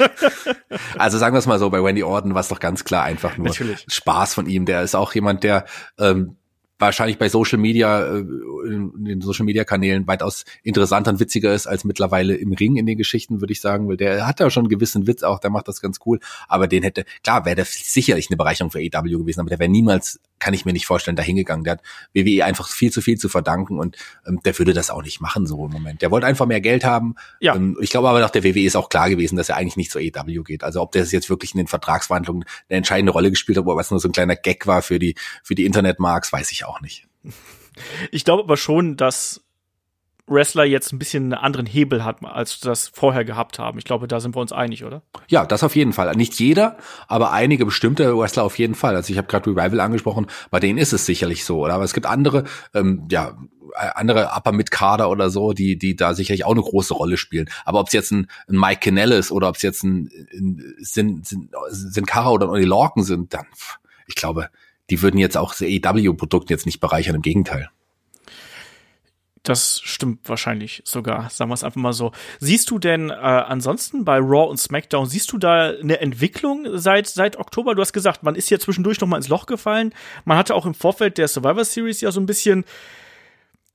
also 0.99 1.19
sagen 1.19 1.35
wir 1.35 1.41
es 1.41 1.47
mal 1.47 1.59
so, 1.59 1.69
bei 1.69 1.79
Randy 1.79 2.03
Orton 2.03 2.33
war 2.33 2.41
es 2.41 2.49
doch 2.49 2.59
ganz 2.59 2.85
klar 2.85 3.05
einfach 3.05 3.37
nur 3.37 3.49
Natürlich. 3.49 3.85
Spaß 3.87 4.33
von 4.33 4.47
ihm. 4.47 4.65
Der 4.65 4.83
ist 4.83 4.95
auch 4.95 5.15
jemand, 5.15 5.45
der 5.45 5.67
ähm, 5.99 6.37
wahrscheinlich 6.87 7.19
bei 7.19 7.29
Social 7.29 7.59
Media, 7.59 8.05
äh, 8.05 8.19
in 8.19 9.05
den 9.05 9.21
Social 9.21 9.45
Media 9.45 9.65
Kanälen 9.65 10.07
weitaus 10.07 10.45
interessanter 10.63 11.11
und 11.13 11.21
witziger 11.21 11.55
ist 11.55 11.67
als 11.67 11.85
mittlerweile 11.85 12.35
im 12.35 12.53
Ring 12.53 12.77
in 12.77 12.87
den 12.87 12.99
Geschichten, 12.99 13.41
würde 13.41 13.53
ich 13.53 13.61
sagen, 13.61 13.89
weil 13.89 13.97
der 13.97 14.27
hat 14.27 14.41
ja 14.41 14.51
schon 14.51 14.65
einen 14.65 14.71
gewissen 14.71 15.07
Witz 15.07 15.23
auch, 15.23 15.39
der 15.39 15.51
macht 15.51 15.69
das 15.69 15.81
ganz 15.81 15.99
cool, 16.07 16.21
aber 16.49 16.69
den 16.69 16.83
hätte, 16.83 17.05
klar, 17.23 17.45
wäre 17.45 17.57
der 17.57 17.65
sicherlich 17.65 18.29
eine 18.31 18.37
Bereicherung 18.37 18.71
für 18.71 18.79
AEW 18.79 19.19
gewesen, 19.19 19.41
aber 19.41 19.49
der 19.51 19.59
wäre 19.59 19.71
niemals, 19.71 20.21
kann 20.43 20.55
ich 20.55 20.65
mir 20.65 20.73
nicht 20.73 20.87
vorstellen, 20.87 21.17
da 21.17 21.23
hingegangen. 21.23 21.63
Der 21.63 21.75
hat 21.75 21.83
WWE 22.15 22.45
einfach 22.45 22.69
viel 22.69 22.91
zu 22.91 23.01
viel 23.01 23.17
zu 23.17 23.29
verdanken 23.29 23.79
und 23.79 23.97
ähm, 24.27 24.41
der 24.45 24.59
würde 24.59 24.73
das 24.73 24.91
auch 24.91 25.03
nicht 25.03 25.21
machen 25.21 25.47
so 25.47 25.65
im 25.65 25.71
Moment. 25.71 26.03
Der 26.03 26.11
wollte 26.11 26.27
einfach 26.27 26.47
mehr 26.47 26.61
Geld 26.61 26.85
haben. 26.85 27.15
Ja. 27.39 27.55
Ähm, 27.55 27.79
ich 27.81 27.91
glaube 27.91 28.09
aber 28.09 28.21
nach 28.21 28.31
der 28.31 28.43
WWE 28.43 28.65
ist 28.65 28.77
auch 28.77 28.89
klar 28.89 29.09
gewesen, 29.09 29.37
dass 29.37 29.49
er 29.49 29.57
eigentlich 29.57 29.77
nicht 29.77 29.93
zur 29.93 30.01
AEW 30.01 30.43
geht. 30.43 30.65
Also 30.65 30.81
ob 30.81 30.91
der 30.91 31.05
jetzt 31.05 31.31
wirklich 31.31 31.55
in 31.55 31.59
den 31.59 31.69
Vertragsverhandlungen 31.69 32.45
eine 32.69 32.79
entscheidende 32.79 33.13
Rolle 33.13 33.31
gespielt 33.31 33.57
hat, 33.59 33.65
oder 33.67 33.77
was 33.77 33.91
nur 33.91 34.01
so 34.01 34.09
ein 34.09 34.13
kleiner 34.13 34.37
Gag 34.37 34.67
war 34.67 34.83
für 34.83 34.99
die, 34.99 35.15
für 35.45 35.55
die 35.55 35.65
Internetmarks, 35.65 36.33
weiß 36.33 36.51
ich 36.51 36.65
auch 36.65 36.81
nicht. 36.81 37.07
Ich 38.11 38.25
glaube 38.25 38.43
aber 38.43 38.57
schon, 38.57 38.97
dass 38.97 39.42
Wrestler 40.27 40.65
jetzt 40.65 40.93
ein 40.93 40.99
bisschen 40.99 41.25
einen 41.25 41.35
anderen 41.35 41.67
Hebel 41.67 42.05
hat, 42.05 42.25
als 42.25 42.61
das 42.61 42.89
vorher 42.89 43.25
gehabt 43.25 43.59
haben. 43.59 43.79
Ich 43.79 43.85
glaube, 43.85 44.07
da 44.09 44.21
sind 44.21 44.37
wir 44.37 44.41
uns 44.41 44.53
einig, 44.53 44.85
oder? 44.85 45.03
Ja, 45.29 45.45
das 45.45 45.65
auf 45.65 45.75
jeden 45.75 45.93
Fall. 45.93 46.15
Nicht 46.15 46.39
jeder, 46.39 46.77
aber 47.09 47.33
einige 47.33 47.67
bestimmte 47.67 48.17
Wrestler 48.17 48.45
auf 48.45 48.59
jeden 48.59 48.75
Fall. 48.75 48.95
Also 48.95 49.13
ich 49.13 49.19
habe 49.19 49.29
gerade 49.29 49.51
Revival 49.51 49.81
angesprochen, 49.81 50.27
bei 50.51 50.61
denen 50.61 50.79
ist 50.79 50.93
es 50.93 51.07
sicherlich 51.07 51.45
so, 51.45 51.59
oder? 51.59 51.75
Aber 51.75 51.85
es 51.85 51.93
gibt 51.93 52.07
andere, 52.07 52.45
ähm, 52.75 53.07
ja, 53.11 53.37
andere 53.95 54.31
Upper 54.37 54.53
Mid 54.53 54.71
Kader 54.71 55.11
oder 55.11 55.31
so, 55.31 55.53
die 55.53 55.79
die 55.79 55.97
da 55.97 56.15
sicherlich 56.15 56.45
auch 56.45 56.53
eine 56.53 56.61
große 56.61 56.95
Rolle 56.95 57.17
spielen. 57.17 57.49
Aber 57.65 57.81
ob 57.81 57.89
es 57.89 57.93
jetzt 57.93 58.13
ein, 58.13 58.29
ein 58.49 58.59
Mike 58.59 58.81
Kennell 58.81 59.13
ist 59.13 59.33
oder 59.33 59.49
ob 59.49 59.57
es 59.57 59.63
jetzt 59.63 59.83
ein, 59.83 60.11
ein 60.33 60.75
Sin, 60.79 61.23
Sin, 61.25 61.51
Sin 61.71 62.07
Cara 62.07 62.31
oder 62.31 62.47
ein 62.47 62.51
Oli 62.51 62.65
Lorcan 62.65 63.03
sind, 63.03 63.35
dann 63.35 63.47
ich 64.07 64.15
glaube, 64.15 64.51
die 64.91 65.01
würden 65.01 65.19
jetzt 65.19 65.37
auch 65.37 65.55
das 65.55 65.63
AEW-Produkt 65.63 66.51
jetzt 66.51 66.67
nicht 66.67 66.81
bereichern, 66.81 67.15
im 67.15 67.23
Gegenteil. 67.23 67.71
Das 69.43 69.81
stimmt 69.83 70.29
wahrscheinlich 70.29 70.83
sogar, 70.85 71.29
sagen 71.31 71.51
wir 71.51 71.55
es 71.55 71.65
einfach 71.65 71.81
mal 71.81 71.93
so. 71.93 72.13
Siehst 72.39 72.71
du 72.71 72.79
denn 72.79 73.11
äh, 73.11 73.15
ansonsten 73.15 74.05
bei 74.05 74.19
Raw 74.19 74.49
und 74.49 74.59
SmackDown, 74.59 75.07
siehst 75.07 75.33
du 75.33 75.39
da 75.39 75.71
eine 75.71 76.01
Entwicklung 76.01 76.79
seit, 76.79 77.09
seit 77.09 77.37
Oktober? 77.37 77.75
Du 77.75 77.81
hast 77.81 77.93
gesagt, 77.93 78.23
man 78.23 78.37
ist 78.37 78.51
ja 78.51 78.61
zwischendurch 78.61 79.01
noch 79.01 79.09
mal 79.09 79.17
ins 79.17 79.29
Loch 79.29 79.47
gefallen. 79.47 79.93
Man 80.25 80.39
hatte 80.39 80.55
auch 80.55 80.65
im 80.65 80.75
Vorfeld 80.75 81.19
der 81.19 81.27
Survivor 81.27 81.65
Series 81.65 82.01
ja 82.01 82.13
so 82.13 82.21
ein 82.21 82.27
bisschen 82.27 82.65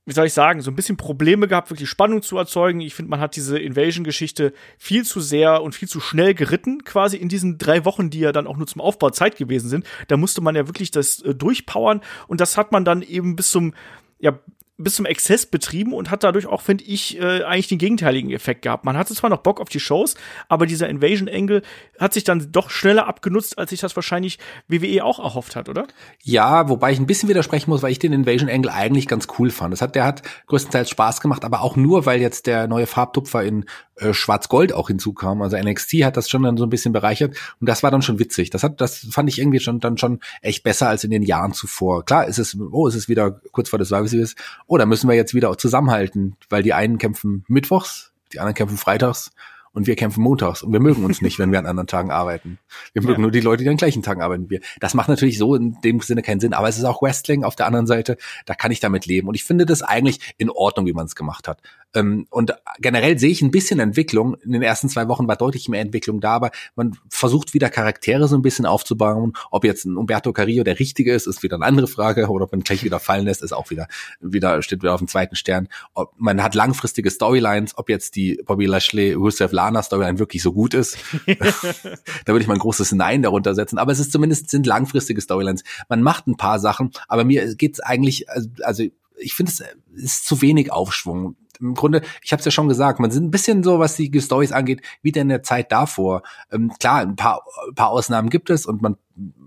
wie 0.08 0.14
soll 0.14 0.24
ich 0.24 0.32
sagen, 0.32 0.62
so 0.62 0.70
ein 0.70 0.74
bisschen 0.74 0.96
Probleme 0.96 1.48
gehabt, 1.48 1.70
wirklich 1.70 1.90
Spannung 1.90 2.22
zu 2.22 2.38
erzeugen. 2.38 2.80
Ich 2.80 2.94
finde, 2.94 3.10
man 3.10 3.20
hat 3.20 3.36
diese 3.36 3.58
Invasion-Geschichte 3.58 4.54
viel 4.78 5.04
zu 5.04 5.20
sehr 5.20 5.62
und 5.62 5.74
viel 5.74 5.86
zu 5.86 6.00
schnell 6.00 6.32
geritten, 6.32 6.82
quasi 6.82 7.18
in 7.18 7.28
diesen 7.28 7.58
drei 7.58 7.84
Wochen, 7.84 8.08
die 8.08 8.20
ja 8.20 8.32
dann 8.32 8.46
auch 8.46 8.56
nur 8.56 8.66
zum 8.66 8.80
Aufbau 8.80 9.10
Zeit 9.10 9.36
gewesen 9.36 9.68
sind. 9.68 9.84
Da 10.06 10.16
musste 10.16 10.40
man 10.40 10.56
ja 10.56 10.66
wirklich 10.66 10.90
das 10.90 11.20
äh, 11.20 11.34
durchpowern 11.34 12.00
und 12.26 12.40
das 12.40 12.56
hat 12.56 12.72
man 12.72 12.86
dann 12.86 13.02
eben 13.02 13.36
bis 13.36 13.50
zum, 13.50 13.74
ja, 14.18 14.38
bis 14.78 14.94
zum 14.94 15.06
Exzess 15.06 15.44
betrieben 15.44 15.92
und 15.92 16.10
hat 16.10 16.22
dadurch 16.22 16.46
auch, 16.46 16.62
finde 16.62 16.84
ich, 16.84 17.18
äh, 17.20 17.42
eigentlich 17.42 17.68
den 17.68 17.78
gegenteiligen 17.78 18.30
Effekt 18.30 18.62
gehabt. 18.62 18.84
Man 18.84 18.96
hatte 18.96 19.14
zwar 19.14 19.28
noch 19.28 19.38
Bock 19.38 19.60
auf 19.60 19.68
die 19.68 19.80
Shows, 19.80 20.14
aber 20.48 20.66
dieser 20.66 20.88
Invasion-Angle 20.88 21.62
hat 21.98 22.14
sich 22.14 22.24
dann 22.24 22.52
doch 22.52 22.70
schneller 22.70 23.06
abgenutzt, 23.08 23.58
als 23.58 23.70
sich 23.70 23.80
das 23.80 23.96
wahrscheinlich 23.96 24.38
WWE 24.68 25.04
auch 25.04 25.18
erhofft 25.18 25.56
hat, 25.56 25.68
oder? 25.68 25.86
Ja, 26.22 26.68
wobei 26.68 26.92
ich 26.92 27.00
ein 27.00 27.06
bisschen 27.06 27.28
widersprechen 27.28 27.70
muss, 27.70 27.82
weil 27.82 27.90
ich 27.90 27.98
den 27.98 28.12
Invasion-Angle 28.12 28.72
eigentlich 28.72 29.08
ganz 29.08 29.26
cool 29.38 29.50
fand. 29.50 29.72
Das 29.72 29.82
hat, 29.82 29.96
der 29.96 30.04
hat 30.04 30.22
größtenteils 30.46 30.90
Spaß 30.90 31.20
gemacht, 31.20 31.44
aber 31.44 31.62
auch 31.62 31.74
nur, 31.74 32.06
weil 32.06 32.20
jetzt 32.20 32.46
der 32.46 32.68
neue 32.68 32.86
Farbtupfer 32.86 33.42
in 33.42 33.64
äh, 33.98 34.14
Schwarz-Gold 34.14 34.72
auch 34.72 34.88
hinzukam. 34.88 35.42
Also 35.42 35.56
NXT 35.56 36.04
hat 36.04 36.16
das 36.16 36.28
schon 36.28 36.42
dann 36.42 36.56
so 36.56 36.64
ein 36.64 36.70
bisschen 36.70 36.92
bereichert 36.92 37.36
und 37.60 37.68
das 37.68 37.82
war 37.82 37.90
dann 37.90 38.02
schon 38.02 38.18
witzig. 38.18 38.50
Das 38.50 38.62
hat, 38.62 38.80
das 38.80 39.06
fand 39.10 39.28
ich 39.28 39.38
irgendwie 39.38 39.60
schon 39.60 39.80
dann 39.80 39.98
schon 39.98 40.20
echt 40.42 40.62
besser 40.62 40.88
als 40.88 41.04
in 41.04 41.10
den 41.10 41.22
Jahren 41.22 41.52
zuvor. 41.52 42.04
Klar, 42.04 42.26
ist 42.26 42.38
es, 42.38 42.56
oh, 42.58 42.86
ist 42.86 42.94
es 42.94 43.08
wieder 43.08 43.40
kurz 43.52 43.70
vor 43.70 43.78
des 43.78 43.88
Services. 43.88 44.34
Oh, 44.66 44.78
da 44.78 44.86
müssen 44.86 45.08
wir 45.08 45.16
jetzt 45.16 45.34
wieder 45.34 45.50
auch 45.50 45.56
zusammenhalten, 45.56 46.36
weil 46.48 46.62
die 46.62 46.72
einen 46.72 46.98
kämpfen 46.98 47.44
mittwochs, 47.48 48.12
die 48.32 48.40
anderen 48.40 48.54
kämpfen 48.54 48.76
freitags 48.76 49.30
und 49.72 49.86
wir 49.86 49.96
kämpfen 49.96 50.22
montags 50.22 50.62
und 50.62 50.72
wir 50.72 50.80
mögen 50.80 51.04
uns 51.04 51.22
nicht, 51.22 51.38
wenn 51.38 51.52
wir 51.52 51.58
an 51.58 51.66
anderen 51.66 51.86
Tagen 51.86 52.10
arbeiten. 52.10 52.58
Wir 52.92 53.02
mögen 53.02 53.14
ja. 53.14 53.20
nur 53.20 53.30
die 53.30 53.40
Leute, 53.40 53.62
die 53.62 53.68
an 53.68 53.76
gleichen 53.76 54.02
Tagen 54.02 54.22
arbeiten 54.22 54.50
wir. 54.50 54.60
Das 54.80 54.94
macht 54.94 55.08
natürlich 55.08 55.38
so 55.38 55.54
in 55.54 55.80
dem 55.82 56.00
Sinne 56.00 56.22
keinen 56.22 56.40
Sinn, 56.40 56.52
aber 56.52 56.68
es 56.68 56.78
ist 56.78 56.84
auch 56.84 57.02
Wrestling 57.02 57.44
auf 57.44 57.56
der 57.56 57.66
anderen 57.66 57.86
Seite, 57.86 58.16
da 58.46 58.54
kann 58.54 58.72
ich 58.72 58.80
damit 58.80 59.06
leben 59.06 59.28
und 59.28 59.34
ich 59.34 59.44
finde 59.44 59.66
das 59.66 59.82
eigentlich 59.82 60.34
in 60.36 60.50
Ordnung, 60.50 60.86
wie 60.86 60.92
man 60.92 61.06
es 61.06 61.14
gemacht 61.14 61.48
hat. 61.48 61.60
Ähm, 61.94 62.26
und 62.30 62.54
generell 62.78 63.18
sehe 63.18 63.30
ich 63.30 63.42
ein 63.42 63.50
bisschen 63.50 63.80
Entwicklung. 63.80 64.34
In 64.42 64.52
den 64.52 64.62
ersten 64.62 64.88
zwei 64.88 65.08
Wochen 65.08 65.26
war 65.26 65.36
deutlich 65.36 65.68
mehr 65.68 65.80
Entwicklung 65.80 66.20
da, 66.20 66.32
aber 66.32 66.50
man 66.76 66.98
versucht 67.08 67.54
wieder 67.54 67.70
Charaktere 67.70 68.28
so 68.28 68.36
ein 68.36 68.42
bisschen 68.42 68.66
aufzubauen. 68.66 69.32
Ob 69.50 69.64
jetzt 69.64 69.86
ein 69.86 69.96
Umberto 69.96 70.32
Carrillo 70.32 70.64
der 70.64 70.78
richtige 70.78 71.12
ist, 71.12 71.26
ist 71.26 71.42
wieder 71.42 71.56
eine 71.56 71.64
andere 71.64 71.86
Frage. 71.86 72.28
Oder 72.28 72.44
ob 72.44 72.52
man 72.52 72.60
gleich 72.60 72.84
wieder 72.84 73.00
fallen 73.00 73.24
lässt, 73.24 73.42
ist 73.42 73.52
auch 73.52 73.70
wieder, 73.70 73.88
wieder 74.20 74.62
steht 74.62 74.82
wieder 74.82 74.94
auf 74.94 75.00
dem 75.00 75.08
zweiten 75.08 75.36
Stern. 75.36 75.68
Ob, 75.94 76.12
man 76.18 76.42
hat 76.42 76.54
langfristige 76.54 77.10
Storylines, 77.10 77.76
ob 77.78 77.88
jetzt 77.88 78.16
die 78.16 78.40
Bobby 78.44 78.66
Lashley, 78.66 79.14
Rusev 79.14 79.52
Lana 79.52 79.82
Storyline 79.82 80.18
wirklich 80.18 80.42
so 80.42 80.52
gut 80.52 80.74
ist. 80.74 80.98
da 81.26 82.32
würde 82.32 82.40
ich 82.40 82.46
mal 82.46 82.54
ein 82.54 82.60
großes 82.60 82.92
Nein 82.92 83.22
darunter 83.22 83.54
setzen. 83.54 83.78
Aber 83.78 83.92
es 83.92 83.98
ist 83.98 84.12
zumindest 84.12 84.50
sind 84.50 84.66
langfristige 84.66 85.20
Storylines. 85.20 85.64
Man 85.88 86.02
macht 86.02 86.26
ein 86.26 86.36
paar 86.36 86.58
Sachen, 86.58 86.90
aber 87.08 87.24
mir 87.24 87.54
geht's 87.54 87.80
eigentlich, 87.80 88.28
also, 88.28 88.48
also 88.62 88.84
ich 89.20 89.34
finde 89.34 89.52
es 89.52 89.62
ist 89.94 90.26
zu 90.26 90.42
wenig 90.42 90.72
Aufschwung 90.72 91.36
im 91.60 91.74
Grunde, 91.74 92.02
ich 92.22 92.32
habe 92.32 92.40
es 92.40 92.44
ja 92.44 92.50
schon 92.50 92.68
gesagt, 92.68 93.00
man 93.00 93.10
sind 93.10 93.24
ein 93.24 93.30
bisschen 93.30 93.62
so, 93.62 93.78
was 93.78 93.96
die 93.96 94.20
Stories 94.20 94.52
angeht, 94.52 94.82
wie 95.02 95.10
in 95.10 95.28
der 95.28 95.42
Zeit 95.42 95.72
davor. 95.72 96.22
Ähm, 96.52 96.72
klar, 96.78 97.00
ein 97.00 97.16
paar, 97.16 97.42
ein 97.68 97.74
paar 97.74 97.90
Ausnahmen 97.90 98.30
gibt 98.30 98.50
es 98.50 98.66
und 98.66 98.82
man, 98.82 98.96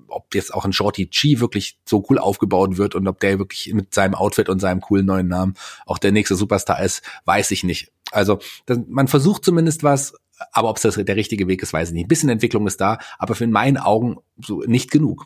ob 0.07 0.33
jetzt 0.35 0.53
auch 0.53 0.65
ein 0.65 0.73
Shorty 0.73 1.05
G 1.05 1.39
wirklich 1.39 1.79
so 1.87 2.05
cool 2.09 2.17
aufgebaut 2.17 2.77
wird 2.77 2.95
und 2.95 3.07
ob 3.07 3.19
der 3.19 3.39
wirklich 3.39 3.73
mit 3.73 3.93
seinem 3.93 4.15
Outfit 4.15 4.49
und 4.49 4.59
seinem 4.59 4.81
coolen 4.81 5.05
neuen 5.05 5.27
Namen 5.27 5.55
auch 5.85 5.97
der 5.97 6.11
nächste 6.11 6.35
Superstar 6.35 6.81
ist, 6.81 7.01
weiß 7.25 7.51
ich 7.51 7.63
nicht. 7.63 7.91
Also 8.11 8.39
das, 8.65 8.79
man 8.87 9.07
versucht 9.07 9.45
zumindest 9.45 9.83
was, 9.83 10.13
aber 10.51 10.69
ob 10.69 10.77
es 10.77 10.83
das 10.83 10.95
der 10.95 11.15
richtige 11.15 11.47
Weg 11.47 11.61
ist, 11.63 11.73
weiß 11.73 11.89
ich 11.89 11.93
nicht. 11.93 12.05
Ein 12.05 12.09
bisschen 12.09 12.29
Entwicklung 12.29 12.67
ist 12.67 12.81
da, 12.81 12.97
aber 13.17 13.35
für 13.35 13.43
in 13.43 13.51
meinen 13.51 13.77
Augen 13.77 14.17
so 14.37 14.61
nicht 14.61 14.91
genug. 14.91 15.25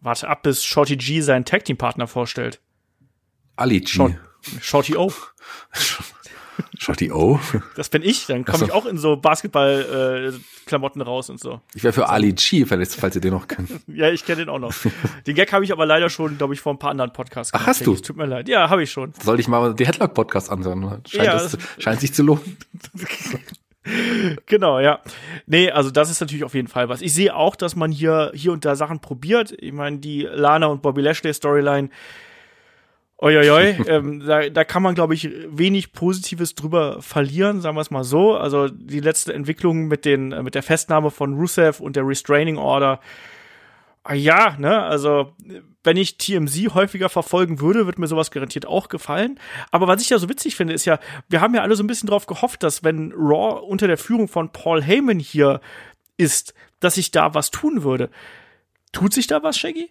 Warte 0.00 0.28
ab, 0.28 0.42
bis 0.42 0.62
Shorty 0.62 0.96
G 0.96 1.20
seinen 1.22 1.44
Tag 1.44 1.64
Team 1.64 1.78
Partner 1.78 2.06
vorstellt. 2.06 2.60
Ali 3.56 3.80
G. 3.80 3.86
Short, 3.86 4.14
Shorty 4.60 4.96
O. 4.96 5.12
Shorty 6.78 7.10
O. 7.10 7.40
Das 7.76 7.88
bin 7.88 8.02
ich, 8.02 8.26
dann 8.26 8.44
komme 8.44 8.58
so. 8.58 8.64
ich 8.66 8.72
auch 8.72 8.86
in 8.86 8.96
so 8.96 9.16
Basketball-Klamotten 9.16 11.00
raus 11.00 11.28
und 11.30 11.40
so. 11.40 11.60
Ich 11.74 11.82
wäre 11.82 11.92
für 11.92 12.08
Ali 12.08 12.32
G, 12.32 12.64
falls, 12.64 12.94
falls 12.94 13.14
ihr 13.16 13.20
den 13.20 13.32
noch 13.32 13.48
kennt. 13.48 13.70
Ja, 13.88 14.08
ich 14.10 14.24
kenne 14.24 14.44
den 14.44 14.48
auch 14.48 14.58
noch. 14.60 14.72
Den 15.26 15.34
Gag 15.34 15.52
habe 15.52 15.64
ich 15.64 15.72
aber 15.72 15.84
leider 15.86 16.08
schon, 16.10 16.38
glaube 16.38 16.54
ich, 16.54 16.60
vor 16.60 16.72
ein 16.72 16.78
paar 16.78 16.90
anderen 16.90 17.12
Podcasts 17.12 17.52
Ach, 17.54 17.66
hast 17.66 17.84
du? 17.86 17.96
Tut 17.96 18.16
mir 18.16 18.26
leid. 18.26 18.48
Ja, 18.48 18.70
habe 18.70 18.82
ich 18.84 18.90
schon. 18.92 19.12
Soll 19.22 19.40
ich 19.40 19.48
mal 19.48 19.74
die 19.74 19.86
Headlock-Podcast 19.86 20.50
anhören? 20.50 21.02
Scheint, 21.08 21.24
Ja, 21.24 21.32
das- 21.34 21.58
scheint 21.78 22.00
sich 22.00 22.12
zu 22.14 22.22
lohnen. 22.22 22.56
Genau, 24.46 24.80
ja. 24.80 25.00
Nee, 25.46 25.70
also 25.70 25.90
das 25.90 26.10
ist 26.10 26.18
natürlich 26.20 26.44
auf 26.44 26.54
jeden 26.54 26.68
Fall 26.68 26.88
was. 26.88 27.02
Ich 27.02 27.12
sehe 27.12 27.36
auch, 27.36 27.54
dass 27.54 27.76
man 27.76 27.92
hier, 27.92 28.32
hier 28.34 28.52
und 28.52 28.64
da 28.64 28.76
Sachen 28.76 29.00
probiert. 29.00 29.54
Ich 29.58 29.72
meine, 29.72 29.98
die 29.98 30.22
Lana 30.22 30.66
und 30.68 30.80
Bobby 30.80 31.02
Lashley 31.02 31.34
Storyline, 31.34 31.90
Uiuiui, 33.22 33.76
ähm, 33.86 34.26
da, 34.26 34.48
da 34.48 34.64
kann 34.64 34.82
man, 34.82 34.94
glaube 34.94 35.14
ich, 35.14 35.30
wenig 35.48 35.92
Positives 35.92 36.54
drüber 36.54 37.00
verlieren, 37.00 37.60
sagen 37.60 37.76
wir 37.76 37.80
es 37.80 37.90
mal 37.90 38.04
so. 38.04 38.34
Also 38.34 38.68
die 38.68 39.00
letzte 39.00 39.32
Entwicklung 39.32 39.86
mit, 39.86 40.04
den, 40.04 40.32
äh, 40.32 40.42
mit 40.42 40.54
der 40.54 40.62
Festnahme 40.62 41.10
von 41.10 41.34
Rusev 41.34 41.80
und 41.80 41.96
der 41.96 42.06
Restraining 42.06 42.56
Order, 42.56 43.00
ah 44.02 44.14
ja, 44.14 44.56
ne, 44.58 44.82
also 44.82 45.32
wenn 45.82 45.96
ich 45.96 46.18
TMZ 46.18 46.74
häufiger 46.74 47.08
verfolgen 47.08 47.60
würde, 47.60 47.86
wird 47.86 47.98
mir 47.98 48.06
sowas 48.06 48.30
garantiert 48.30 48.66
auch 48.66 48.88
gefallen. 48.88 49.38
Aber 49.70 49.86
was 49.86 50.02
ich 50.02 50.10
ja 50.10 50.18
so 50.18 50.28
witzig 50.28 50.56
finde, 50.56 50.74
ist 50.74 50.84
ja, 50.84 50.98
wir 51.28 51.40
haben 51.40 51.54
ja 51.54 51.62
alle 51.62 51.76
so 51.76 51.82
ein 51.82 51.86
bisschen 51.86 52.08
drauf 52.08 52.26
gehofft, 52.26 52.62
dass 52.62 52.82
wenn 52.82 53.12
Raw 53.12 53.60
unter 53.60 53.86
der 53.86 53.98
Führung 53.98 54.28
von 54.28 54.50
Paul 54.50 54.82
Heyman 54.82 55.18
hier 55.18 55.60
ist, 56.16 56.54
dass 56.80 56.96
sich 56.96 57.10
da 57.10 57.34
was 57.34 57.50
tun 57.50 57.82
würde. 57.82 58.10
Tut 58.92 59.12
sich 59.12 59.26
da 59.26 59.42
was, 59.42 59.58
Shaggy? 59.58 59.90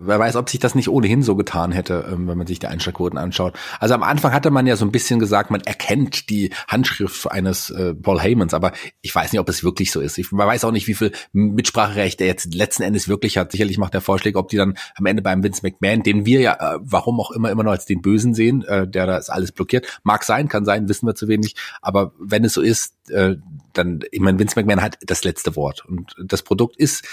Wer 0.00 0.20
weiß, 0.20 0.36
ob 0.36 0.48
sich 0.48 0.60
das 0.60 0.76
nicht 0.76 0.88
ohnehin 0.88 1.24
so 1.24 1.34
getan 1.34 1.72
hätte, 1.72 2.08
ähm, 2.08 2.28
wenn 2.28 2.38
man 2.38 2.46
sich 2.46 2.60
die 2.60 2.68
Einschlagquoten 2.68 3.18
anschaut. 3.18 3.58
Also 3.80 3.94
am 3.94 4.04
Anfang 4.04 4.32
hatte 4.32 4.52
man 4.52 4.64
ja 4.64 4.76
so 4.76 4.84
ein 4.84 4.92
bisschen 4.92 5.18
gesagt, 5.18 5.50
man 5.50 5.60
erkennt 5.62 6.30
die 6.30 6.52
Handschrift 6.68 7.28
eines 7.28 7.70
äh, 7.70 7.96
Paul 7.96 8.20
Heymans, 8.20 8.54
aber 8.54 8.70
ich 9.00 9.12
weiß 9.12 9.32
nicht, 9.32 9.40
ob 9.40 9.48
es 9.48 9.64
wirklich 9.64 9.90
so 9.90 10.00
ist. 10.00 10.16
Ich, 10.16 10.30
man 10.30 10.46
weiß 10.46 10.64
auch 10.64 10.70
nicht, 10.70 10.86
wie 10.86 10.94
viel 10.94 11.10
Mitspracherecht 11.32 12.20
er 12.20 12.28
jetzt 12.28 12.54
letzten 12.54 12.84
Endes 12.84 13.08
wirklich 13.08 13.38
hat. 13.38 13.50
Sicherlich 13.50 13.76
macht 13.76 13.92
er 13.92 14.00
Vorschläge, 14.00 14.38
ob 14.38 14.48
die 14.50 14.56
dann 14.56 14.78
am 14.94 15.06
Ende 15.06 15.20
beim 15.20 15.42
Vince 15.42 15.62
McMahon, 15.64 16.04
den 16.04 16.24
wir 16.24 16.42
ja, 16.42 16.74
äh, 16.74 16.78
warum 16.80 17.18
auch 17.18 17.32
immer, 17.32 17.50
immer 17.50 17.64
noch 17.64 17.72
als 17.72 17.84
den 17.84 18.00
Bösen 18.00 18.34
sehen, 18.34 18.62
äh, 18.62 18.86
der 18.86 19.06
das 19.08 19.30
alles 19.30 19.50
blockiert. 19.50 20.00
Mag 20.04 20.22
sein, 20.22 20.46
kann 20.46 20.64
sein, 20.64 20.88
wissen 20.88 21.08
wir 21.08 21.16
zu 21.16 21.26
wenig. 21.26 21.56
Aber 21.82 22.12
wenn 22.20 22.44
es 22.44 22.52
so 22.52 22.62
ist, 22.62 22.94
äh, 23.10 23.34
dann, 23.72 24.00
ich 24.10 24.20
meine, 24.20 24.38
Vince 24.38 24.54
McMahon 24.58 24.82
hat 24.82 24.98
das 25.04 25.24
letzte 25.24 25.56
Wort. 25.56 25.84
Und 25.86 26.14
das 26.22 26.42
Produkt 26.42 26.76
ist, 26.76 27.04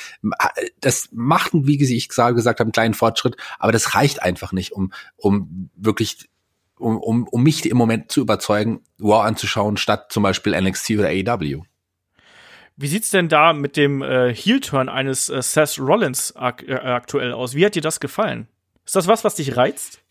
das 0.82 1.10
macht, 1.12 1.52
wie 1.54 1.82
ich 1.84 2.10
gesagt 2.10 2.60
habe, 2.60 2.72
kleinen 2.76 2.94
Fortschritt, 2.94 3.38
aber 3.58 3.72
das 3.72 3.96
reicht 3.96 4.22
einfach 4.22 4.52
nicht, 4.52 4.74
um, 4.74 4.92
um 5.16 5.70
wirklich, 5.76 6.30
um, 6.78 6.98
um, 6.98 7.28
um 7.28 7.42
mich 7.42 7.66
im 7.66 7.78
Moment 7.78 8.12
zu 8.12 8.22
überzeugen, 8.22 8.82
Raw 9.00 9.26
anzuschauen, 9.26 9.78
statt 9.78 10.12
zum 10.12 10.24
Beispiel 10.24 10.60
NXT 10.60 10.92
oder 10.92 11.08
AEW. 11.08 11.64
Wie 12.78 12.88
sieht's 12.88 13.10
denn 13.10 13.30
da 13.30 13.54
mit 13.54 13.78
dem 13.78 14.02
äh, 14.02 14.34
Heel-Turn 14.36 14.90
eines 14.90 15.30
äh, 15.30 15.42
Seth 15.42 15.80
Rollins 15.80 16.36
ak 16.36 16.64
äh, 16.68 16.74
aktuell 16.74 17.32
aus? 17.32 17.56
Wie 17.56 17.66
hat 17.66 17.76
dir 17.76 17.82
das 17.82 18.02
gefallen? 18.02 18.50
Ist 18.86 18.98
das 18.98 19.08
was, 19.08 19.24
was 19.24 19.36
dich 19.36 19.56
reizt? 19.56 20.02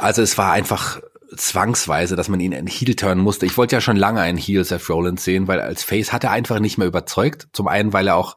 Also 0.00 0.20
es 0.20 0.36
war 0.36 0.50
einfach 0.50 1.00
zwangsweise, 1.36 2.16
dass 2.16 2.28
man 2.28 2.40
ihn 2.40 2.50
in 2.50 2.66
Heel 2.66 2.96
turnen 2.96 3.22
musste. 3.22 3.46
Ich 3.46 3.56
wollte 3.56 3.76
ja 3.76 3.80
schon 3.80 3.96
lange 3.96 4.20
einen 4.20 4.38
Heel 4.38 4.64
Seth 4.64 4.90
Rollins 4.90 5.22
sehen, 5.22 5.46
weil 5.46 5.60
als 5.60 5.84
Face 5.84 6.12
hat 6.12 6.24
er 6.24 6.32
einfach 6.32 6.58
nicht 6.58 6.78
mehr 6.78 6.88
überzeugt. 6.88 7.46
Zum 7.52 7.68
einen, 7.68 7.92
weil 7.92 8.08
er 8.08 8.16
auch 8.16 8.36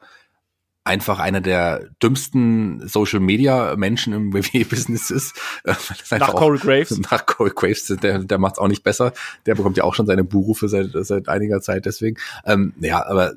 einfach 0.87 1.19
einer 1.19 1.41
der 1.41 1.89
dümmsten 2.01 2.87
Social 2.87 3.19
Media 3.19 3.75
Menschen 3.75 4.13
im 4.13 4.33
WWE-Business 4.33 5.11
ist. 5.11 5.35
Äh, 5.63 5.75
Nach 6.17 6.33
Corey 6.33 6.57
Graves. 6.57 6.97
Nach 7.11 7.25
Corey 7.25 7.51
Graves, 7.53 7.85
der, 8.01 8.19
der 8.19 8.37
macht's 8.37 8.59
auch 8.59 8.67
nicht 8.67 8.83
besser. 8.83 9.13
Der 9.45 9.55
bekommt 9.55 9.77
ja 9.77 9.83
auch 9.83 9.93
schon 9.93 10.07
seine 10.07 10.23
Buhrufe 10.23 10.67
seit, 10.67 10.89
seit 10.93 11.29
einiger 11.29 11.61
Zeit 11.61 11.85
deswegen. 11.85 12.17
Ähm, 12.45 12.73
ja, 12.79 13.05
aber 13.05 13.33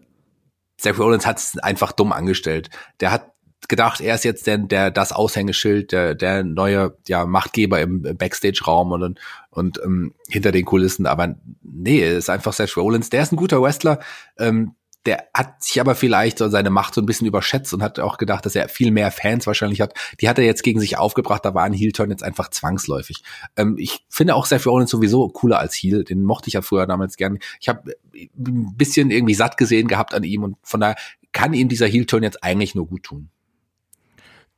Seth 0.80 0.98
Rollins 0.98 1.26
hat's 1.26 1.58
einfach 1.58 1.92
dumm 1.92 2.12
angestellt. 2.12 2.70
Der 3.00 3.12
hat 3.12 3.30
gedacht, 3.68 4.00
er 4.00 4.14
ist 4.14 4.24
jetzt 4.24 4.46
der, 4.46 4.58
der 4.58 4.90
das 4.90 5.12
Aushängeschild, 5.12 5.92
der, 5.92 6.14
der 6.14 6.42
neue 6.42 6.96
ja, 7.06 7.26
Machtgeber 7.26 7.80
im 7.80 8.02
Backstage-Raum 8.02 8.92
und, 8.92 9.20
und 9.50 9.80
ähm, 9.84 10.14
hinter 10.28 10.52
den 10.52 10.64
Kulissen. 10.64 11.06
Aber 11.06 11.36
nee, 11.62 12.00
er 12.00 12.16
ist 12.16 12.30
einfach 12.30 12.52
Seth 12.52 12.76
Rollins. 12.76 13.10
Der 13.10 13.22
ist 13.22 13.32
ein 13.32 13.36
guter 13.36 13.62
Wrestler. 13.62 14.00
Ähm, 14.38 14.74
der 15.06 15.28
hat 15.32 15.62
sich 15.62 15.80
aber 15.80 15.94
vielleicht 15.94 16.38
so 16.38 16.48
seine 16.48 16.70
Macht 16.70 16.94
so 16.94 17.00
ein 17.00 17.06
bisschen 17.06 17.26
überschätzt 17.26 17.72
und 17.72 17.82
hat 17.82 17.98
auch 17.98 18.18
gedacht, 18.18 18.44
dass 18.44 18.54
er 18.54 18.68
viel 18.68 18.90
mehr 18.90 19.10
Fans 19.10 19.46
wahrscheinlich 19.46 19.80
hat. 19.80 19.94
Die 20.20 20.28
hat 20.28 20.38
er 20.38 20.44
jetzt 20.44 20.62
gegen 20.62 20.78
sich 20.78 20.98
aufgebracht, 20.98 21.44
da 21.44 21.54
war 21.54 21.64
ein 21.64 21.72
Heel-Turn 21.72 22.10
jetzt 22.10 22.22
einfach 22.22 22.50
zwangsläufig. 22.50 23.22
Ähm, 23.56 23.76
ich 23.78 24.04
finde 24.08 24.34
auch 24.34 24.46
Seth 24.46 24.66
Rollins 24.66 24.90
sowieso 24.90 25.28
cooler 25.28 25.58
als 25.58 25.74
Heel, 25.74 26.04
den 26.04 26.22
mochte 26.22 26.48
ich 26.48 26.54
ja 26.54 26.62
früher 26.62 26.86
damals 26.86 27.16
gern. 27.16 27.38
Ich 27.60 27.68
habe 27.68 27.94
ein 28.14 28.76
bisschen 28.76 29.10
irgendwie 29.10 29.34
satt 29.34 29.56
gesehen 29.56 29.88
gehabt 29.88 30.12
an 30.12 30.22
ihm 30.22 30.42
und 30.42 30.56
von 30.62 30.80
daher 30.80 30.96
kann 31.32 31.54
ihm 31.54 31.68
dieser 31.68 31.86
Heel-Turn 31.86 32.22
jetzt 32.22 32.42
eigentlich 32.44 32.74
nur 32.74 32.86
gut 32.86 33.04
tun. 33.04 33.30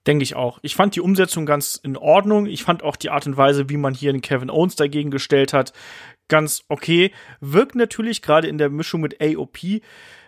Denke 0.06 0.24
ich 0.24 0.34
auch. 0.34 0.58
Ich 0.62 0.74
fand 0.74 0.96
die 0.96 1.00
Umsetzung 1.00 1.46
ganz 1.46 1.78
in 1.80 1.96
Ordnung. 1.96 2.46
Ich 2.46 2.64
fand 2.64 2.82
auch 2.82 2.96
die 2.96 3.10
Art 3.10 3.26
und 3.28 3.36
Weise, 3.36 3.68
wie 3.68 3.76
man 3.76 3.94
hier 3.94 4.10
den 4.10 4.20
Kevin 4.20 4.50
Owens 4.50 4.74
dagegen 4.74 5.12
gestellt 5.12 5.52
hat, 5.52 5.72
ganz 6.26 6.64
okay. 6.68 7.12
Wirkt 7.40 7.76
natürlich 7.76 8.20
gerade 8.20 8.48
in 8.48 8.58
der 8.58 8.68
Mischung 8.68 9.00
mit 9.00 9.20
AOP, 9.20 9.80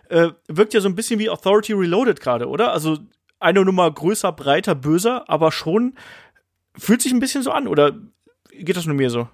äh, 0.09 0.29
wirkt 0.47 0.73
ja 0.73 0.81
so 0.81 0.89
ein 0.89 0.95
bisschen 0.95 1.19
wie 1.19 1.29
Authority 1.29 1.73
Reloaded 1.73 2.19
gerade, 2.19 2.47
oder? 2.47 2.71
Also 2.71 2.97
eine 3.39 3.63
Nummer 3.63 3.89
größer, 3.91 4.31
breiter, 4.31 4.75
böser, 4.75 5.29
aber 5.29 5.51
schon 5.51 5.95
fühlt 6.77 7.01
sich 7.01 7.11
ein 7.11 7.19
bisschen 7.19 7.43
so 7.43 7.51
an, 7.51 7.67
oder 7.67 7.93
geht 8.51 8.77
das 8.77 8.85
nur 8.85 8.95
mir 8.95 9.09
so? 9.09 9.27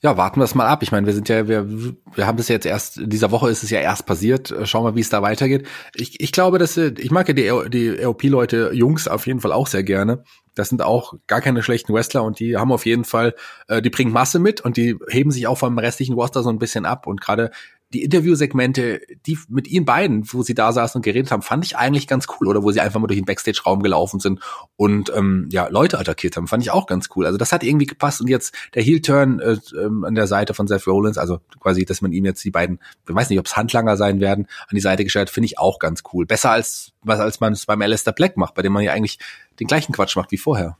Ja, 0.00 0.16
warten 0.16 0.38
wir 0.38 0.44
es 0.44 0.54
mal 0.54 0.68
ab. 0.68 0.84
Ich 0.84 0.92
meine, 0.92 1.06
wir 1.06 1.14
sind 1.14 1.28
ja, 1.28 1.48
wir, 1.48 1.68
wir 1.68 2.26
haben 2.26 2.36
das 2.36 2.46
jetzt 2.46 2.66
erst, 2.66 3.00
dieser 3.02 3.32
Woche 3.32 3.50
ist 3.50 3.64
es 3.64 3.70
ja 3.70 3.80
erst 3.80 4.06
passiert. 4.06 4.54
Schauen 4.62 4.84
wir, 4.84 4.94
wie 4.94 5.00
es 5.00 5.08
da 5.08 5.22
weitergeht. 5.22 5.66
Ich, 5.94 6.20
ich 6.20 6.30
glaube, 6.30 6.58
dass 6.58 6.76
ich 6.76 7.10
mag 7.10 7.26
ja 7.26 7.34
die, 7.34 7.68
die 7.68 8.04
AOP-Leute, 8.04 8.70
Jungs 8.74 9.08
auf 9.08 9.26
jeden 9.26 9.40
Fall 9.40 9.52
auch 9.52 9.66
sehr 9.66 9.82
gerne. 9.82 10.22
Das 10.54 10.68
sind 10.68 10.82
auch 10.82 11.14
gar 11.26 11.40
keine 11.40 11.64
schlechten 11.64 11.92
Wrestler 11.92 12.22
und 12.22 12.38
die 12.38 12.56
haben 12.56 12.70
auf 12.70 12.86
jeden 12.86 13.04
Fall, 13.04 13.34
äh, 13.66 13.82
die 13.82 13.90
bringen 13.90 14.12
Masse 14.12 14.38
mit 14.38 14.60
und 14.60 14.76
die 14.76 14.96
heben 15.08 15.32
sich 15.32 15.48
auch 15.48 15.58
vom 15.58 15.76
restlichen 15.78 16.14
Roster 16.14 16.44
so 16.44 16.50
ein 16.50 16.60
bisschen 16.60 16.86
ab. 16.86 17.08
Und 17.08 17.20
gerade 17.20 17.50
die 17.94 18.02
Interviewsegmente, 18.02 19.00
die 19.26 19.38
mit 19.48 19.66
ihnen 19.66 19.86
beiden, 19.86 20.30
wo 20.32 20.42
sie 20.42 20.54
da 20.54 20.72
saßen 20.72 20.98
und 20.98 21.02
geredet 21.02 21.30
haben, 21.30 21.40
fand 21.40 21.64
ich 21.64 21.76
eigentlich 21.76 22.06
ganz 22.06 22.26
cool. 22.28 22.46
Oder 22.46 22.62
wo 22.62 22.70
sie 22.70 22.80
einfach 22.80 23.00
mal 23.00 23.06
durch 23.06 23.18
den 23.18 23.24
Backstage-Raum 23.24 23.82
gelaufen 23.82 24.20
sind 24.20 24.40
und 24.76 25.10
ähm, 25.16 25.48
ja 25.50 25.68
Leute 25.68 25.98
attackiert 25.98 26.36
haben, 26.36 26.48
fand 26.48 26.62
ich 26.62 26.70
auch 26.70 26.86
ganz 26.86 27.08
cool. 27.16 27.24
Also 27.24 27.38
das 27.38 27.50
hat 27.50 27.64
irgendwie 27.64 27.86
gepasst. 27.86 28.20
Und 28.20 28.28
jetzt 28.28 28.54
der 28.74 28.82
Heel-Turn 28.82 29.40
äh, 29.40 29.56
ähm, 29.80 30.04
an 30.04 30.14
der 30.14 30.26
Seite 30.26 30.52
von 30.52 30.66
Seth 30.66 30.86
Rollins, 30.86 31.16
also 31.16 31.40
quasi, 31.60 31.86
dass 31.86 32.02
man 32.02 32.12
ihm 32.12 32.26
jetzt 32.26 32.44
die 32.44 32.50
beiden, 32.50 32.78
ich 33.08 33.14
weiß 33.14 33.30
nicht, 33.30 33.38
ob 33.38 33.46
es 33.46 33.56
Handlanger 33.56 33.96
sein 33.96 34.20
werden, 34.20 34.46
an 34.68 34.74
die 34.74 34.80
Seite 34.80 35.04
gestellt, 35.04 35.30
finde 35.30 35.46
ich 35.46 35.58
auch 35.58 35.78
ganz 35.78 36.02
cool. 36.12 36.26
Besser 36.26 36.50
als 36.50 36.92
was 37.02 37.20
als 37.20 37.40
man 37.40 37.54
es 37.54 37.66
beim 37.66 37.80
Alistair 37.80 38.12
Black 38.12 38.36
macht, 38.36 38.54
bei 38.54 38.62
dem 38.62 38.72
man 38.72 38.82
ja 38.82 38.92
eigentlich 38.92 39.18
den 39.60 39.66
gleichen 39.66 39.92
Quatsch 39.92 40.16
macht 40.16 40.30
wie 40.30 40.36
vorher. 40.36 40.76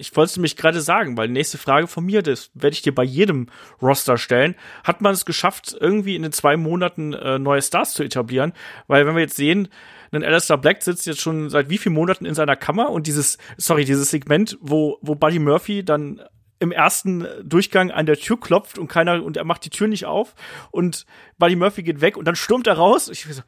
Ich 0.00 0.16
wollte 0.16 0.30
es 0.30 0.36
nämlich 0.36 0.56
gerade 0.56 0.80
sagen, 0.80 1.16
weil 1.16 1.28
die 1.28 1.34
nächste 1.34 1.58
Frage 1.58 1.86
von 1.86 2.04
mir, 2.04 2.22
das 2.22 2.50
werde 2.54 2.74
ich 2.74 2.82
dir 2.82 2.94
bei 2.94 3.04
jedem 3.04 3.48
Roster 3.82 4.16
stellen. 4.16 4.54
Hat 4.82 5.02
man 5.02 5.12
es 5.12 5.26
geschafft, 5.26 5.76
irgendwie 5.78 6.16
in 6.16 6.22
den 6.22 6.32
zwei 6.32 6.56
Monaten 6.56 7.12
äh, 7.12 7.38
neue 7.38 7.60
Stars 7.60 7.92
zu 7.92 8.02
etablieren? 8.02 8.54
Weil 8.86 9.06
wenn 9.06 9.14
wir 9.14 9.20
jetzt 9.20 9.36
sehen, 9.36 9.68
ein 10.10 10.24
Alistair 10.24 10.56
Black 10.56 10.82
sitzt 10.82 11.06
jetzt 11.06 11.20
schon 11.20 11.50
seit 11.50 11.68
wie 11.68 11.78
vielen 11.78 11.94
Monaten 11.94 12.24
in 12.24 12.34
seiner 12.34 12.56
Kammer 12.56 12.90
und 12.90 13.06
dieses, 13.06 13.38
sorry, 13.58 13.84
dieses 13.84 14.10
Segment, 14.10 14.58
wo, 14.60 14.98
wo 15.02 15.14
Buddy 15.14 15.38
Murphy 15.38 15.84
dann 15.84 16.20
im 16.58 16.72
ersten 16.72 17.26
Durchgang 17.44 17.90
an 17.90 18.06
der 18.06 18.16
Tür 18.16 18.38
klopft 18.40 18.78
und 18.78 18.88
keiner, 18.88 19.22
und 19.22 19.36
er 19.36 19.44
macht 19.44 19.64
die 19.64 19.70
Tür 19.70 19.86
nicht 19.86 20.06
auf 20.06 20.34
und 20.70 21.06
Buddy 21.38 21.56
Murphy 21.56 21.82
geht 21.82 22.00
weg 22.00 22.16
und 22.16 22.26
dann 22.26 22.36
stürmt 22.36 22.66
er 22.66 22.74
raus. 22.74 23.08
Ich 23.08 23.24
so, 23.24 23.42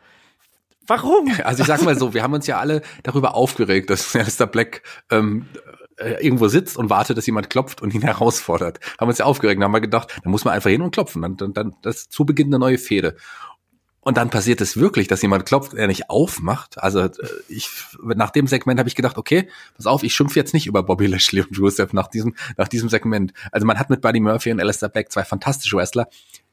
warum? 0.87 1.31
Also 1.45 1.63
ich 1.63 1.67
sag 1.67 1.83
mal 1.83 1.99
so, 1.99 2.15
wir 2.15 2.23
haben 2.23 2.35
uns 2.35 2.47
ja 2.47 2.59
alle 2.59 2.83
darüber 3.03 3.35
aufgeregt, 3.35 3.91
dass 3.91 4.15
Alistair 4.17 4.47
Black 4.47 4.83
ähm, 5.11 5.47
äh, 5.97 6.25
irgendwo 6.25 6.49
sitzt 6.49 6.77
und 6.77 6.91
wartet, 6.91 7.17
dass 7.17 7.27
jemand 7.27 7.51
klopft 7.51 7.83
und 7.83 7.95
ihn 7.95 8.03
herausfordert. 8.03 8.81
Haben 8.99 9.09
uns 9.09 9.19
ja 9.19 9.25
aufgeregt 9.25 9.59
und 9.59 9.65
haben 9.65 9.73
wir 9.73 9.81
gedacht, 9.81 10.21
da 10.23 10.31
muss 10.31 10.45
man 10.45 10.55
einfach 10.55 10.71
hin 10.71 10.83
und 10.83 10.93
klopfen. 10.93 11.23
Dann, 11.23 11.37
dann, 11.37 11.53
dann 11.53 11.75
das 11.83 12.09
zu 12.09 12.25
Beginn 12.25 12.49
eine 12.49 12.59
neue 12.59 12.79
Fehde. 12.79 13.17
Und 14.05 14.17
dann 14.17 14.31
passiert 14.31 14.61
es 14.61 14.77
wirklich, 14.77 15.07
dass 15.07 15.23
jemand 15.23 15.47
klopft, 15.47 15.75
er 15.75 15.87
nicht 15.87 16.11
aufmacht. 16.11 16.83
Also 16.83 17.01
äh, 17.01 17.11
ich 17.49 17.71
nach 18.03 18.31
dem 18.31 18.49
Segment 18.49 18.81
habe 18.81 18.89
ich 18.89 18.97
gedacht, 18.97 19.17
okay, 19.17 19.49
pass 19.77 19.87
auf, 19.87 20.03
ich 20.03 20.13
schimpfe 20.13 20.39
jetzt 20.39 20.55
nicht 20.55 20.67
über 20.67 20.83
Bobby 20.83 21.07
Lashley 21.07 21.43
und 21.43 21.57
Rusev 21.59 21.93
nach 21.93 22.09
diesem 22.09 22.35
nach 22.57 22.67
diesem 22.67 22.89
Segment. 22.89 23.33
Also 23.53 23.65
man 23.65 23.79
hat 23.79 23.91
mit 23.91 24.01
Buddy 24.01 24.19
Murphy 24.19 24.51
und 24.51 24.61
Alistair 24.61 24.89
Black 24.89 25.13
zwei 25.13 25.23
fantastische 25.23 25.77
Wrestler, 25.77 26.09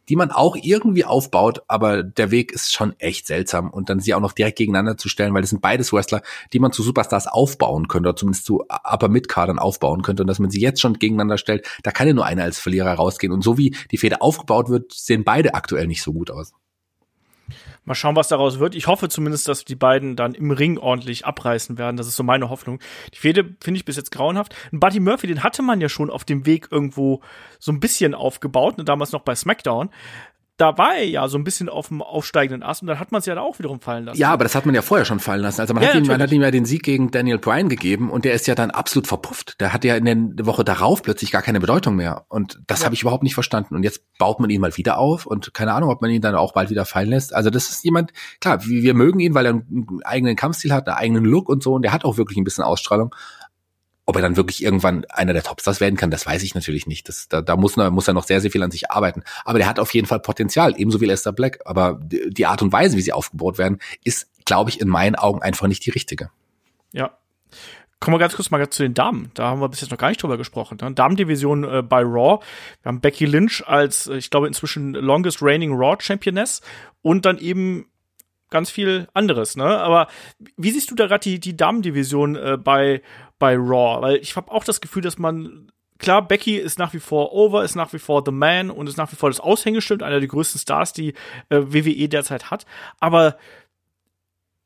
die 0.09 0.15
man 0.15 0.31
auch 0.31 0.57
irgendwie 0.59 1.05
aufbaut, 1.05 1.61
aber 1.67 2.01
der 2.03 2.31
Weg 2.31 2.51
ist 2.51 2.73
schon 2.73 2.99
echt 2.99 3.27
seltsam. 3.27 3.69
Und 3.69 3.89
dann 3.89 3.99
sie 3.99 4.15
auch 4.15 4.19
noch 4.19 4.33
direkt 4.33 4.57
gegeneinander 4.57 4.97
zu 4.97 5.07
stellen, 5.07 5.33
weil 5.33 5.41
das 5.41 5.51
sind 5.51 5.61
beides 5.61 5.93
Wrestler, 5.93 6.21
die 6.51 6.59
man 6.59 6.71
zu 6.71 6.81
Superstars 6.81 7.27
aufbauen 7.27 7.87
könnte 7.87 8.09
oder 8.09 8.15
zumindest 8.15 8.45
zu 8.45 8.63
Upper 8.67 9.07
Mid-Kadern 9.07 9.59
aufbauen 9.59 10.01
könnte. 10.01 10.23
Und 10.23 10.27
dass 10.27 10.39
man 10.39 10.49
sie 10.49 10.61
jetzt 10.61 10.81
schon 10.81 10.93
gegeneinander 10.93 11.37
stellt, 11.37 11.67
da 11.83 11.91
kann 11.91 12.07
ja 12.07 12.13
nur 12.13 12.25
einer 12.25 12.43
als 12.43 12.59
Verlierer 12.59 12.93
rausgehen. 12.93 13.31
Und 13.31 13.43
so 13.43 13.57
wie 13.57 13.75
die 13.91 13.97
Fehde 13.97 14.21
aufgebaut 14.21 14.69
wird, 14.69 14.93
sehen 14.93 15.23
beide 15.23 15.53
aktuell 15.53 15.85
nicht 15.85 16.01
so 16.01 16.11
gut 16.11 16.31
aus. 16.31 16.53
Mal 17.85 17.95
schauen, 17.95 18.15
was 18.15 18.27
daraus 18.27 18.59
wird. 18.59 18.75
Ich 18.75 18.87
hoffe 18.87 19.09
zumindest, 19.09 19.47
dass 19.47 19.65
die 19.65 19.75
beiden 19.75 20.15
dann 20.15 20.33
im 20.33 20.51
Ring 20.51 20.77
ordentlich 20.77 21.25
abreißen 21.25 21.77
werden. 21.77 21.97
Das 21.97 22.07
ist 22.07 22.15
so 22.15 22.23
meine 22.23 22.49
Hoffnung. 22.49 22.79
Die 23.13 23.19
Fehde 23.19 23.55
finde 23.61 23.77
ich 23.77 23.85
bis 23.85 23.95
jetzt 23.95 24.11
grauenhaft. 24.11 24.55
Und 24.71 24.79
Buddy 24.79 24.99
Murphy, 24.99 25.27
den 25.27 25.43
hatte 25.43 25.61
man 25.61 25.81
ja 25.81 25.89
schon 25.89 26.09
auf 26.09 26.23
dem 26.23 26.45
Weg 26.45 26.67
irgendwo 26.71 27.21
so 27.57 27.71
ein 27.71 27.79
bisschen 27.79 28.13
aufgebaut, 28.13 28.77
ne, 28.77 28.83
damals 28.83 29.11
noch 29.11 29.21
bei 29.21 29.35
SmackDown 29.35 29.89
da 30.59 30.77
war 30.77 30.95
er 30.95 31.05
ja 31.05 31.27
so 31.29 31.37
ein 31.37 31.45
bisschen 31.45 31.69
auf 31.69 31.87
dem 31.87 32.01
aufsteigenden 32.01 32.63
Ast 32.63 32.81
und 32.81 32.89
dann 32.89 32.99
hat 32.99 33.13
man 33.13 33.19
es 33.19 33.25
ja 33.25 33.33
da 33.33 33.41
auch 33.41 33.59
wiederum 33.59 33.79
fallen 33.79 34.03
lassen. 34.03 34.19
Ja, 34.19 34.31
aber 34.31 34.43
das 34.43 34.55
hat 34.55 34.65
man 34.65 34.75
ja 34.75 34.81
vorher 34.81 35.05
schon 35.05 35.21
fallen 35.21 35.41
lassen. 35.41 35.61
Also 35.61 35.73
man, 35.73 35.81
ja, 35.83 35.89
hat, 35.89 35.95
ihm, 35.95 36.07
man 36.07 36.21
hat 36.21 36.31
ihm 36.33 36.41
ja 36.41 36.51
den 36.51 36.65
Sieg 36.65 36.83
gegen 36.83 37.11
Daniel 37.11 37.37
Bryan 37.37 37.69
gegeben 37.69 38.09
und 38.09 38.25
der 38.25 38.33
ist 38.33 38.45
ja 38.45 38.55
dann 38.55 38.69
absolut 38.69 39.07
verpufft. 39.07 39.55
Der 39.61 39.71
hat 39.71 39.85
ja 39.85 39.95
in 39.95 40.35
der 40.35 40.45
Woche 40.45 40.65
darauf 40.65 41.01
plötzlich 41.01 41.31
gar 41.31 41.41
keine 41.41 41.61
Bedeutung 41.61 41.95
mehr. 41.95 42.25
Und 42.27 42.59
das 42.67 42.79
ja. 42.79 42.85
habe 42.85 42.95
ich 42.95 43.03
überhaupt 43.03 43.23
nicht 43.23 43.35
verstanden. 43.35 43.73
Und 43.73 43.83
jetzt 43.83 44.01
baut 44.17 44.41
man 44.41 44.49
ihn 44.49 44.59
mal 44.59 44.75
wieder 44.75 44.97
auf 44.97 45.25
und 45.25 45.53
keine 45.53 45.73
Ahnung, 45.73 45.89
ob 45.91 46.01
man 46.01 46.11
ihn 46.11 46.21
dann 46.21 46.35
auch 46.35 46.51
bald 46.51 46.69
wieder 46.69 46.83
fallen 46.83 47.09
lässt. 47.09 47.33
Also 47.33 47.49
das 47.49 47.69
ist 47.69 47.85
jemand, 47.85 48.11
klar, 48.41 48.65
wir 48.65 48.93
mögen 48.93 49.21
ihn, 49.21 49.35
weil 49.35 49.45
er 49.45 49.53
einen 49.53 50.01
eigenen 50.03 50.35
Kampfstil 50.35 50.73
hat, 50.73 50.89
einen 50.89 50.97
eigenen 50.97 51.23
Look 51.23 51.47
und 51.47 51.63
so 51.63 51.73
und 51.73 51.83
der 51.83 51.93
hat 51.93 52.03
auch 52.03 52.17
wirklich 52.17 52.37
ein 52.37 52.43
bisschen 52.43 52.65
Ausstrahlung. 52.65 53.15
Ob 54.09 54.15
er 54.15 54.23
dann 54.23 54.37
wirklich 54.37 54.63
irgendwann 54.63 55.05
einer 55.05 55.33
der 55.33 55.43
Topstars 55.43 55.79
werden 55.79 55.95
kann, 55.95 56.09
das 56.09 56.25
weiß 56.25 56.41
ich 56.41 56.55
natürlich 56.55 56.87
nicht. 56.87 57.07
Das, 57.07 57.27
da, 57.27 57.43
da 57.43 57.55
muss, 57.55 57.77
muss 57.77 58.07
er 58.07 58.15
noch 58.15 58.23
sehr, 58.23 58.41
sehr 58.41 58.49
viel 58.49 58.63
an 58.63 58.71
sich 58.71 58.89
arbeiten. 58.89 59.21
Aber 59.45 59.59
der 59.59 59.67
hat 59.67 59.77
auf 59.77 59.93
jeden 59.93 60.07
Fall 60.07 60.19
Potenzial, 60.19 60.73
ebenso 60.79 60.99
wie 60.99 61.05
Lester 61.05 61.31
Black. 61.31 61.59
Aber 61.65 61.99
die 62.01 62.47
Art 62.47 62.63
und 62.63 62.73
Weise, 62.73 62.97
wie 62.97 63.03
sie 63.03 63.13
aufgebaut 63.13 63.59
werden, 63.59 63.77
ist, 64.03 64.27
glaube 64.45 64.71
ich, 64.71 64.81
in 64.81 64.87
meinen 64.87 65.13
Augen 65.15 65.43
einfach 65.43 65.67
nicht 65.67 65.85
die 65.85 65.91
richtige. 65.91 66.31
Ja. 66.91 67.19
Kommen 67.99 68.15
wir 68.15 68.19
ganz 68.19 68.35
kurz 68.35 68.49
mal 68.49 68.67
zu 68.67 68.81
den 68.81 68.95
Damen. 68.95 69.29
Da 69.35 69.43
haben 69.43 69.61
wir 69.61 69.69
bis 69.69 69.81
jetzt 69.81 69.91
noch 69.91 69.99
gar 69.99 70.09
nicht 70.09 70.23
drüber 70.23 70.37
gesprochen. 70.37 70.79
Ne? 70.81 70.91
Damendivision 70.91 71.63
äh, 71.63 71.83
bei 71.83 72.01
Raw. 72.01 72.43
Wir 72.81 72.89
haben 72.89 73.01
Becky 73.01 73.27
Lynch 73.27 73.63
als, 73.67 74.07
äh, 74.07 74.15
ich 74.15 74.31
glaube, 74.31 74.47
inzwischen 74.47 74.95
longest 74.95 75.43
reigning 75.43 75.73
Raw 75.73 75.97
Championess 75.99 76.63
und 77.03 77.27
dann 77.27 77.37
eben 77.37 77.85
ganz 78.49 78.69
viel 78.69 79.07
anderes, 79.13 79.55
ne? 79.55 79.77
Aber 79.79 80.07
wie 80.57 80.71
siehst 80.71 80.91
du 80.91 80.95
da 80.95 81.07
gerade 81.07 81.23
die, 81.23 81.39
die 81.39 81.55
Damendivision 81.55 82.35
äh, 82.35 82.57
bei, 82.57 83.01
bei 83.37 83.55
Raw? 83.55 84.01
Weil 84.01 84.17
ich 84.17 84.35
habe 84.35 84.51
auch 84.51 84.63
das 84.63 84.81
Gefühl, 84.81 85.01
dass 85.01 85.17
man 85.17 85.71
klar, 85.99 86.27
Becky 86.27 86.57
ist 86.57 86.79
nach 86.79 86.93
wie 86.93 86.99
vor 86.99 87.33
over, 87.33 87.63
ist 87.63 87.75
nach 87.75 87.93
wie 87.93 87.99
vor 87.99 88.23
The 88.25 88.31
Man 88.31 88.71
und 88.71 88.87
ist 88.87 88.97
nach 88.97 89.11
wie 89.11 89.15
vor 89.15 89.29
das 89.29 89.39
Aushängeschild, 89.39 90.01
einer 90.01 90.19
der 90.19 90.27
größten 90.27 90.59
Stars, 90.59 90.93
die 90.93 91.13
äh, 91.49 91.57
WWE 91.59 92.09
derzeit 92.09 92.49
hat. 92.49 92.65
Aber 92.99 93.37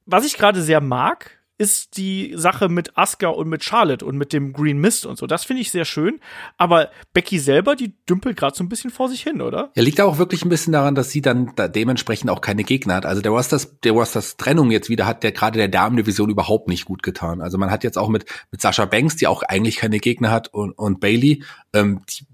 was 0.06 0.26
ich 0.26 0.38
gerade 0.38 0.62
sehr 0.62 0.82
mag, 0.82 1.39
ist 1.58 1.98
die 1.98 2.34
Sache 2.36 2.68
mit 2.68 2.98
Asuka 2.98 3.28
und 3.28 3.48
mit 3.48 3.63
Charlotte 3.63 4.04
und 4.06 4.18
mit 4.18 4.34
dem 4.34 4.54
Green 4.54 4.80
Mist 4.80 5.06
und 5.06 5.18
so. 5.18 5.28
Das 5.28 5.44
finde 5.44 5.62
ich 5.62 5.72
sehr 5.72 5.86
schön. 5.86 6.20
Aber 6.58 6.89
Becky 7.13 7.38
selber, 7.39 7.76
die 7.76 7.94
dümpelt 8.10 8.38
gerade 8.38 8.56
so 8.56 8.63
ein 8.63 8.70
bisschen 8.70 8.89
vor 8.89 9.08
sich 9.08 9.22
hin, 9.22 9.42
oder? 9.42 9.72
Ja, 9.76 9.84
liegt 9.84 10.02
auch 10.02 10.18
wirklich 10.18 10.44
ein 10.44 10.50
bisschen 10.50 10.74
daran, 10.74 10.96
dass 10.96 11.12
sie 11.12 11.22
dann 11.22 11.54
da 11.56 11.68
dementsprechend 11.68 12.30
auch 12.32 12.42
keine 12.42 12.63
Gegner 12.63 12.96
hat. 12.96 13.06
Also 13.06 13.22
der 13.22 13.32
Rosters, 13.32 13.80
der 13.82 13.92
Rosters 13.92 14.38
Trennung 14.38 14.72
jetzt 14.72 14.89
wieder 14.89 15.06
hat 15.06 15.24
der 15.24 15.32
gerade 15.32 15.60
der 15.60 15.68
Damendivision 15.68 16.30
überhaupt 16.30 16.68
nicht 16.70 16.86
gut 16.86 17.04
getan. 17.04 17.42
Also 17.42 17.58
man 17.58 17.70
hat 17.70 17.84
jetzt 17.84 17.98
auch 17.98 18.10
mit, 18.10 18.26
mit 18.52 18.62
Sascha 18.62 18.86
Banks, 18.86 19.16
die 19.16 19.28
auch 19.28 19.44
eigentlich 19.44 19.78
keine 19.78 20.00
Gegner 20.00 20.32
hat 20.32 20.54
und, 20.54 20.72
und 20.72 21.00
Bailey, 21.00 21.44
ähm, 21.74 22.02
die 22.10 22.26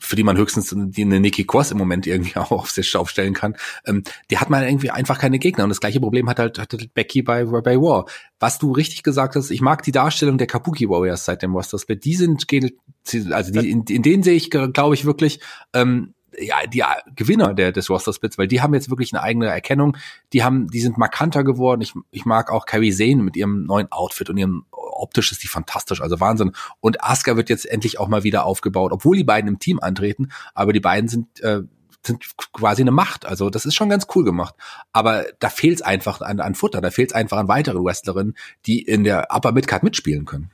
für 0.00 0.16
die 0.16 0.22
man 0.22 0.36
höchstens 0.36 0.74
die 0.76 1.02
eine 1.02 1.20
Nikki 1.20 1.44
Cross 1.44 1.70
im 1.70 1.78
Moment 1.78 2.06
irgendwie 2.06 2.36
auch 2.36 2.50
auf 2.50 2.70
sich 2.70 2.94
aufstellen 2.96 3.34
kann, 3.34 3.56
ähm, 3.86 4.02
die 4.30 4.38
hat 4.38 4.50
man 4.50 4.64
irgendwie 4.64 4.90
einfach 4.90 5.18
keine 5.18 5.38
Gegner. 5.38 5.64
Und 5.64 5.70
das 5.70 5.80
gleiche 5.80 6.00
Problem 6.00 6.28
hat 6.28 6.38
halt, 6.38 6.58
hat 6.58 6.72
halt 6.72 6.94
Becky 6.94 7.22
bei, 7.22 7.44
bei 7.44 7.76
War. 7.76 8.06
Was 8.38 8.58
du 8.58 8.72
richtig 8.72 9.02
gesagt 9.02 9.36
hast, 9.36 9.50
ich 9.50 9.60
mag 9.60 9.82
die 9.82 9.92
Darstellung 9.92 10.38
der 10.38 10.46
Kabuki 10.46 10.88
Warriors 10.88 11.24
seit 11.24 11.42
dem 11.42 11.54
Roster 11.54 11.78
Split. 11.78 12.04
Die 12.04 12.14
sind, 12.14 12.44
also 13.32 13.52
die, 13.52 13.70
in, 13.70 13.84
in 13.84 14.02
denen 14.02 14.22
sehe 14.22 14.34
ich, 14.34 14.50
glaube 14.50 14.94
ich, 14.94 15.04
wirklich, 15.04 15.40
ähm, 15.72 16.14
ja, 16.38 16.56
die 16.66 16.82
Gewinner 17.14 17.54
der, 17.54 17.72
des 17.72 17.90
Roster 17.90 18.12
Splits, 18.12 18.38
weil 18.38 18.48
die 18.48 18.60
haben 18.60 18.74
jetzt 18.74 18.90
wirklich 18.90 19.12
eine 19.12 19.22
eigene 19.22 19.46
Erkennung. 19.46 19.96
Die 20.32 20.42
haben, 20.42 20.68
die 20.68 20.80
sind 20.80 20.98
markanter 20.98 21.44
geworden. 21.44 21.80
Ich, 21.82 21.92
ich 22.10 22.24
mag 22.24 22.50
auch 22.50 22.66
Carrie 22.66 22.92
Zane 22.92 23.22
mit 23.22 23.36
ihrem 23.36 23.64
neuen 23.64 23.90
Outfit 23.92 24.30
und 24.30 24.38
ihrem 24.38 24.64
optisch 24.92 25.32
ist 25.32 25.42
die 25.42 25.48
fantastisch, 25.48 26.00
also 26.00 26.20
Wahnsinn. 26.20 26.52
Und 26.80 27.02
Asuka 27.02 27.36
wird 27.36 27.48
jetzt 27.48 27.66
endlich 27.66 27.98
auch 27.98 28.08
mal 28.08 28.24
wieder 28.24 28.44
aufgebaut, 28.44 28.92
obwohl 28.92 29.16
die 29.16 29.24
beiden 29.24 29.48
im 29.48 29.58
Team 29.58 29.80
antreten, 29.80 30.28
aber 30.54 30.72
die 30.72 30.80
beiden 30.80 31.08
sind 31.08 31.40
äh, 31.40 31.62
sind 32.04 32.24
quasi 32.52 32.82
eine 32.82 32.90
Macht. 32.90 33.26
Also 33.26 33.50
das 33.50 33.64
ist 33.64 33.74
schon 33.74 33.88
ganz 33.88 34.06
cool 34.14 34.24
gemacht. 34.24 34.54
Aber 34.92 35.24
da 35.38 35.48
fehlt 35.48 35.76
es 35.76 35.82
einfach 35.82 36.20
an, 36.20 36.40
an 36.40 36.54
Futter, 36.54 36.80
da 36.80 36.90
fehlt 36.90 37.10
es 37.10 37.14
einfach 37.14 37.38
an 37.38 37.48
weiteren 37.48 37.84
Wrestlerinnen, 37.84 38.34
die 38.66 38.82
in 38.82 39.04
der 39.04 39.28
Upper 39.30 39.52
Midcard 39.52 39.82
mitspielen 39.82 40.24
können. 40.24 40.50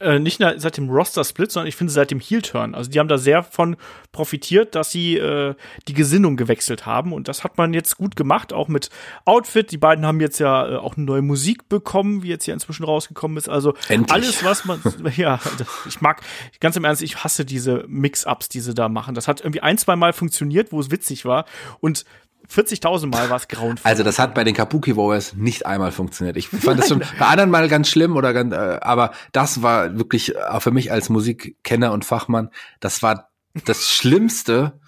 Äh, 0.00 0.20
nicht 0.20 0.38
nur 0.38 0.58
seit 0.60 0.76
dem 0.76 0.88
Roster-Split, 0.88 1.50
sondern 1.50 1.66
ich 1.66 1.74
finde 1.74 1.92
seit 1.92 2.10
dem 2.10 2.20
Heel-Turn. 2.20 2.74
Also 2.74 2.90
die 2.90 3.00
haben 3.00 3.08
da 3.08 3.18
sehr 3.18 3.42
von 3.42 3.76
profitiert, 4.12 4.74
dass 4.76 4.92
sie 4.92 5.16
äh, 5.16 5.54
die 5.88 5.94
Gesinnung 5.94 6.36
gewechselt 6.36 6.86
haben. 6.86 7.12
Und 7.12 7.26
das 7.26 7.42
hat 7.42 7.58
man 7.58 7.74
jetzt 7.74 7.96
gut 7.96 8.14
gemacht, 8.14 8.52
auch 8.52 8.68
mit 8.68 8.90
Outfit. 9.24 9.72
Die 9.72 9.76
beiden 9.76 10.06
haben 10.06 10.20
jetzt 10.20 10.38
ja 10.38 10.68
äh, 10.68 10.76
auch 10.76 10.96
eine 10.96 11.04
neue 11.04 11.22
Musik 11.22 11.68
bekommen, 11.68 12.22
wie 12.22 12.28
jetzt 12.28 12.44
hier 12.44 12.54
inzwischen 12.54 12.84
rausgekommen 12.84 13.36
ist. 13.36 13.48
Also 13.48 13.74
Endlich. 13.88 14.12
alles, 14.12 14.44
was 14.44 14.64
man, 14.64 14.80
ja, 15.16 15.40
ich 15.86 16.00
mag, 16.00 16.22
ganz 16.60 16.76
im 16.76 16.84
Ernst, 16.84 17.02
ich 17.02 17.24
hasse 17.24 17.44
diese 17.44 17.84
Mix-Ups, 17.88 18.48
die 18.48 18.60
sie 18.60 18.74
da 18.74 18.88
machen. 18.88 19.16
Das 19.16 19.26
hat 19.26 19.40
irgendwie 19.40 19.62
ein, 19.62 19.78
zwei 19.78 19.96
Mal 19.96 20.12
funktioniert, 20.12 20.70
wo 20.70 20.78
es 20.78 20.92
witzig 20.92 21.24
war. 21.24 21.44
Und 21.80 22.04
40.000 22.52 23.06
Mal 23.06 23.30
war 23.30 23.36
es 23.36 23.48
grauenvoll. 23.48 23.88
Also 23.88 24.02
das 24.02 24.18
hat 24.18 24.34
bei 24.34 24.44
den 24.44 24.54
Kabuki 24.54 24.96
Warriors 24.96 25.34
nicht 25.34 25.66
einmal 25.66 25.92
funktioniert. 25.92 26.36
Ich 26.36 26.48
fand 26.48 26.78
das 26.80 26.88
schon 26.88 27.00
bei 27.18 27.26
anderen 27.26 27.50
mal 27.50 27.68
ganz 27.68 27.88
schlimm 27.88 28.16
oder 28.16 28.32
ganz, 28.32 28.54
äh, 28.54 28.78
aber 28.80 29.12
das 29.32 29.62
war 29.62 29.98
wirklich 29.98 30.38
auch 30.38 30.62
für 30.62 30.70
mich 30.70 30.90
als 30.90 31.08
Musikkenner 31.08 31.92
und 31.92 32.04
Fachmann, 32.04 32.50
das 32.80 33.02
war 33.02 33.30
das 33.64 33.90
Schlimmste, 33.90 34.80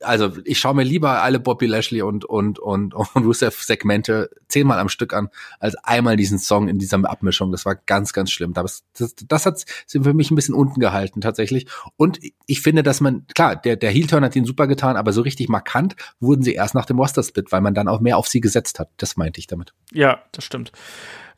also 0.00 0.32
ich 0.44 0.58
schaue 0.58 0.74
mir 0.74 0.82
lieber 0.82 1.22
alle 1.22 1.40
Bobby 1.40 1.66
Lashley 1.66 2.02
und 2.02 2.24
und 2.24 2.58
und 2.58 2.94
und 2.94 3.24
Rusev 3.24 3.62
Segmente 3.62 4.30
zehnmal 4.48 4.78
am 4.78 4.88
Stück 4.88 5.12
an 5.12 5.28
als 5.60 5.76
einmal 5.84 6.16
diesen 6.16 6.38
Song 6.38 6.68
in 6.68 6.78
dieser 6.78 6.98
Abmischung. 7.08 7.52
Das 7.52 7.64
war 7.64 7.76
ganz 7.76 8.12
ganz 8.12 8.30
schlimm. 8.30 8.52
Das, 8.54 8.84
das, 8.96 9.14
das 9.14 9.46
hat 9.46 9.64
sie 9.86 10.00
für 10.00 10.14
mich 10.14 10.30
ein 10.30 10.34
bisschen 10.34 10.54
unten 10.54 10.80
gehalten 10.80 11.20
tatsächlich. 11.20 11.66
Und 11.96 12.18
ich 12.46 12.60
finde, 12.60 12.82
dass 12.82 13.00
man 13.00 13.26
klar 13.34 13.56
der 13.56 13.76
der 13.76 13.90
Heel 13.90 14.06
Turn 14.06 14.24
hat 14.24 14.36
ihn 14.36 14.44
super 14.44 14.66
getan, 14.66 14.96
aber 14.96 15.12
so 15.12 15.22
richtig 15.22 15.48
markant 15.48 15.96
wurden 16.20 16.42
sie 16.42 16.54
erst 16.54 16.74
nach 16.74 16.86
dem 16.86 16.98
Roster 16.98 17.22
Split, 17.22 17.52
weil 17.52 17.60
man 17.60 17.74
dann 17.74 17.88
auch 17.88 18.00
mehr 18.00 18.16
auf 18.16 18.28
sie 18.28 18.40
gesetzt 18.40 18.78
hat. 18.78 18.90
Das 18.96 19.16
meinte 19.16 19.38
ich 19.38 19.46
damit. 19.46 19.74
Ja, 19.92 20.22
das 20.32 20.44
stimmt. 20.44 20.72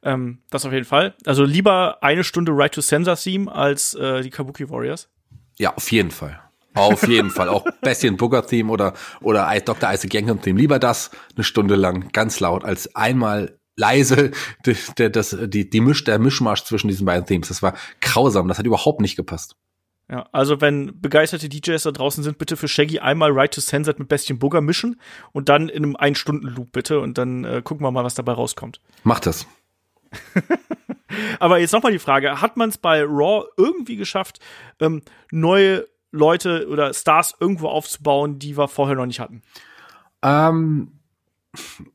Ähm, 0.03 0.39
das 0.51 0.65
auf 0.65 0.73
jeden 0.73 0.87
Fall. 0.87 1.15
Also 1.27 1.45
lieber 1.45 2.03
eine 2.03 2.25
Stunde 2.25 2.53
Right 2.53 2.73
to 2.73 2.81
Sensor 2.81 3.17
Theme 3.17 3.53
als 3.53 3.95
äh, 3.95 4.23
die 4.23 4.31
Kabuki 4.31 4.71
Warriors. 4.71 5.09
Ja, 5.59 5.77
auf 5.77 5.93
jeden 5.93 6.11
Fall. 6.11 6.41
Auf 6.75 7.07
jeden 7.09 7.31
Fall. 7.31 7.49
Auch 7.49 7.65
Bastian 7.81 8.17
Booker 8.17 8.47
Theme 8.47 8.71
oder, 8.71 8.95
oder 9.21 9.53
Dr. 9.65 9.93
Isaac 9.93 10.15
Yankem 10.15 10.41
Theme. 10.41 10.59
Lieber 10.59 10.79
das 10.79 11.11
eine 11.35 11.45
Stunde 11.45 11.75
lang 11.75 12.11
ganz 12.13 12.41
laut 12.41 12.65
als 12.65 12.95
einmal 12.95 13.59
leise 13.77 14.31
die, 14.67 14.77
die, 14.99 15.11
das, 15.11 15.37
die, 15.47 15.69
die 15.69 15.81
Misch, 15.81 16.05
der 16.05 16.19
Mischmarsch 16.19 16.65
zwischen 16.65 16.89
diesen 16.89 17.07
beiden 17.07 17.27
Themes. 17.27 17.49
Das 17.49 17.63
war 17.63 17.75
grausam. 18.01 18.47
Das 18.49 18.59
hat 18.59 18.67
überhaupt 18.67 19.01
nicht 19.01 19.17
gepasst. 19.17 19.57
Ja, 20.11 20.29
also 20.33 20.61
wenn 20.61 21.01
begeisterte 21.01 21.49
DJs 21.49 21.85
da 21.85 21.93
draußen 21.93 22.25
sind, 22.25 22.37
bitte 22.37 22.57
für 22.57 22.67
Shaggy 22.67 22.99
einmal 22.99 23.31
Right 23.31 23.55
to 23.55 23.61
Censored 23.61 24.01
mit 24.01 24.09
Bastian 24.09 24.41
Booger 24.41 24.61
mischen 24.61 25.01
und 25.33 25.49
dann 25.49 25.69
in 25.69 25.85
einem 25.85 25.97
Ein-Stunden-Loop 25.97 26.73
bitte 26.73 26.99
und 26.99 27.17
dann 27.17 27.45
äh, 27.45 27.63
gucken 27.63 27.87
wir 27.87 27.93
mal, 27.93 28.03
was 28.03 28.15
dabei 28.15 28.33
rauskommt. 28.33 28.81
Macht 29.05 29.27
das. 29.27 29.47
Aber 31.39 31.59
jetzt 31.59 31.73
nochmal 31.73 31.93
die 31.93 32.01
Frage, 32.01 32.41
hat 32.41 32.57
man 32.57 32.71
es 32.71 32.79
bei 32.79 33.05
Raw 33.05 33.47
irgendwie 33.57 33.95
geschafft, 33.95 34.41
ähm, 34.81 35.03
neue 35.31 35.87
Leute 36.13 36.69
oder 36.69 36.93
Stars 36.93 37.35
irgendwo 37.39 37.69
aufzubauen, 37.69 38.39
die 38.39 38.57
wir 38.57 38.69
vorher 38.69 38.97
noch 38.97 39.07
nicht 39.07 39.21
hatten? 39.21 39.43
Ähm, 40.23 40.93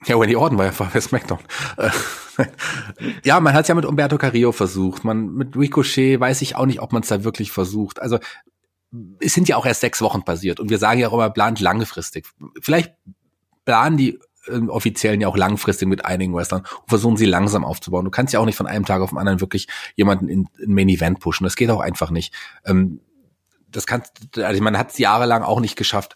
ja, 0.05 0.19
Wendy 0.19 0.35
Orton 0.35 0.57
war 0.57 0.65
ja 0.65 0.71
vorher 0.71 1.01
SmackDown. 1.01 1.39
ja, 3.23 3.39
man 3.39 3.53
hat 3.53 3.63
es 3.63 3.67
ja 3.67 3.75
mit 3.75 3.85
Umberto 3.85 4.17
Carrillo 4.17 4.51
versucht. 4.51 5.03
Man 5.03 5.33
mit 5.33 5.55
Ricochet 5.55 6.19
weiß 6.19 6.41
ich 6.41 6.55
auch 6.55 6.65
nicht, 6.65 6.81
ob 6.81 6.91
man 6.91 7.03
es 7.03 7.07
da 7.07 7.23
wirklich 7.23 7.51
versucht. 7.51 8.01
Also 8.01 8.19
es 9.19 9.33
sind 9.33 9.47
ja 9.47 9.57
auch 9.57 9.65
erst 9.65 9.81
sechs 9.81 10.01
Wochen 10.01 10.23
passiert 10.23 10.59
und 10.59 10.69
wir 10.69 10.77
sagen 10.77 10.99
ja 10.99 11.09
auch 11.09 11.13
immer, 11.13 11.29
plant 11.29 11.59
langfristig. 11.59 12.27
Vielleicht 12.61 12.93
planen 13.65 13.97
die 13.97 14.19
äh, 14.47 14.59
Offiziellen 14.67 15.21
ja 15.21 15.27
auch 15.27 15.37
langfristig 15.37 15.87
mit 15.87 16.05
einigen 16.05 16.33
Wrestlern 16.33 16.61
und 16.61 16.89
versuchen 16.89 17.17
sie 17.17 17.25
langsam 17.25 17.63
aufzubauen. 17.63 18.05
Du 18.05 18.11
kannst 18.11 18.33
ja 18.33 18.39
auch 18.39 18.45
nicht 18.45 18.57
von 18.57 18.67
einem 18.67 18.85
Tag 18.85 19.01
auf 19.01 19.09
den 19.09 19.17
anderen 19.17 19.41
wirklich 19.41 19.67
jemanden 19.95 20.27
in, 20.27 20.47
in 20.59 20.73
Main 20.73 20.89
Event 20.89 21.19
pushen. 21.19 21.45
Das 21.45 21.55
geht 21.55 21.69
auch 21.69 21.81
einfach 21.81 22.11
nicht. 22.11 22.33
Ähm, 22.65 22.99
das 23.75 23.85
kannst, 23.87 24.37
also 24.39 24.61
man 24.63 24.77
hat 24.77 24.91
es 24.91 24.97
jahrelang 24.97 25.43
auch 25.43 25.59
nicht 25.59 25.75
geschafft. 25.75 26.15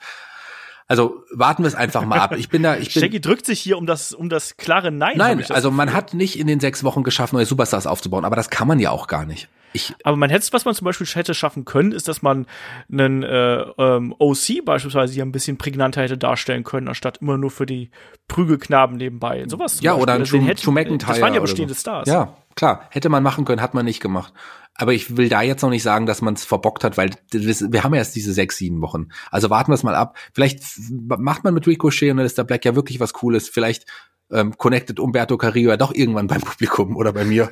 Also 0.88 1.24
warten 1.32 1.62
wir 1.64 1.68
es 1.68 1.76
einfach 1.76 2.04
mal 2.04 2.20
ab. 2.20 2.36
Ich 2.36 2.50
bin 2.50 2.64
da, 2.64 2.76
ich 2.76 2.92
bin. 2.92 3.04
Shaggy 3.04 3.22
drückt 3.22 3.46
sich 3.46 3.60
hier 3.60 3.78
um 3.78 3.86
das, 3.86 4.12
um 4.12 4.28
das 4.28 4.58
klare 4.58 4.92
Nein. 4.92 5.18
Nein, 5.18 5.46
also 5.50 5.70
man 5.70 5.94
hat 5.94 6.16
nicht 6.16 6.40
in 6.40 6.48
den 6.48 6.60
sechs 6.60 6.84
Wochen 6.84 7.04
geschafft, 7.04 7.32
neue 7.32 7.46
Superstars 7.46 7.86
aufzubauen, 7.86 8.26
aber 8.26 8.36
das 8.36 8.50
kann 8.50 8.68
man 8.68 8.80
ja 8.80 8.90
auch 8.90 9.06
gar 9.06 9.26
nicht. 9.26 9.50
Ich, 9.72 9.94
aber 10.04 10.18
man 10.18 10.32
hätte, 10.32 10.52
was 10.52 10.66
man 10.66 10.74
zum 10.74 10.86
Beispiel 10.86 11.06
hätte 11.06 11.36
schaffen 11.36 11.64
können, 11.64 11.92
ist, 11.92 12.08
dass 12.08 12.24
man 12.24 12.48
einen 12.92 13.22
äh, 13.22 13.62
ähm, 13.78 14.16
OC 14.18 14.66
beispielsweise 14.66 15.14
hier 15.14 15.24
ein 15.24 15.32
bisschen 15.32 15.60
prägnanter 15.60 16.02
hätte 16.02 16.18
darstellen 16.18 16.64
können, 16.64 16.88
anstatt 16.88 17.18
immer 17.18 17.38
nur 17.38 17.52
für 17.52 17.68
die 17.68 17.92
Prügelknaben 18.28 18.98
nebenbei. 18.98 19.46
Sowas. 19.48 19.80
Ja, 19.82 19.94
oder 19.94 20.14
ein 20.14 20.22
Beispiel. 20.22 20.40
Drew, 20.40 20.46
Also 20.48 20.64
Drew 20.64 20.72
McIntyre. 20.72 21.12
Das 21.12 21.22
waren 21.22 21.34
ja 21.34 21.40
oder 21.40 21.42
bestehende 21.42 21.76
so. 21.76 21.82
Stars. 21.82 22.10
Ja, 22.10 22.36
klar. 22.56 22.88
Hätte 22.90 23.10
man 23.10 23.24
machen 23.24 23.46
können, 23.46 23.62
hat 23.62 23.74
man 23.74 23.86
nicht 23.86 24.02
gemacht. 24.02 24.34
Aber 24.76 24.94
ich 24.94 25.18
will 25.18 25.28
da 25.28 25.42
jetzt 25.42 25.62
noch 25.62 25.70
nicht 25.70 25.84
sagen, 25.84 26.06
dass 26.06 26.22
man 26.22 26.36
es 26.36 26.46
verbockt 26.46 26.86
hat, 26.86 26.96
weil 26.96 27.12
wir 27.32 27.84
haben 27.84 27.94
ja 27.94 28.00
erst 28.00 28.16
diese 28.16 28.32
sechs, 28.32 28.56
sieben 28.56 28.82
Wochen. 28.82 29.10
Also 29.30 29.50
warten 29.50 29.72
wir 29.72 29.76
es 29.76 29.84
mal 29.84 29.96
ab. 29.96 30.18
Vielleicht 30.34 30.64
macht 30.90 31.44
man 31.44 31.54
mit 31.54 31.68
Ricochet 31.68 32.12
und 32.12 32.18
dann 32.18 32.26
ist 32.26 32.38
der 32.38 32.46
Black 32.46 32.64
ja 32.64 32.76
wirklich 32.76 33.02
was 33.02 33.12
Cooles. 33.12 33.50
Vielleicht 33.50 33.86
ähm, 34.32 34.58
connected 34.58 35.00
Umberto 35.00 35.38
Carrillo 35.38 35.72
ja 35.72 35.78
doch 35.78 35.94
irgendwann 35.94 36.28
beim 36.28 36.42
Publikum 36.46 36.96
oder 36.96 37.12
bei 37.12 37.26
mir. 37.26 37.50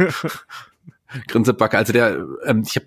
Grinsebacke. 1.28 1.78
Also 1.78 1.91
der, 1.91 2.26
ähm, 2.45 2.64
ich 2.66 2.76
hab, 2.78 2.84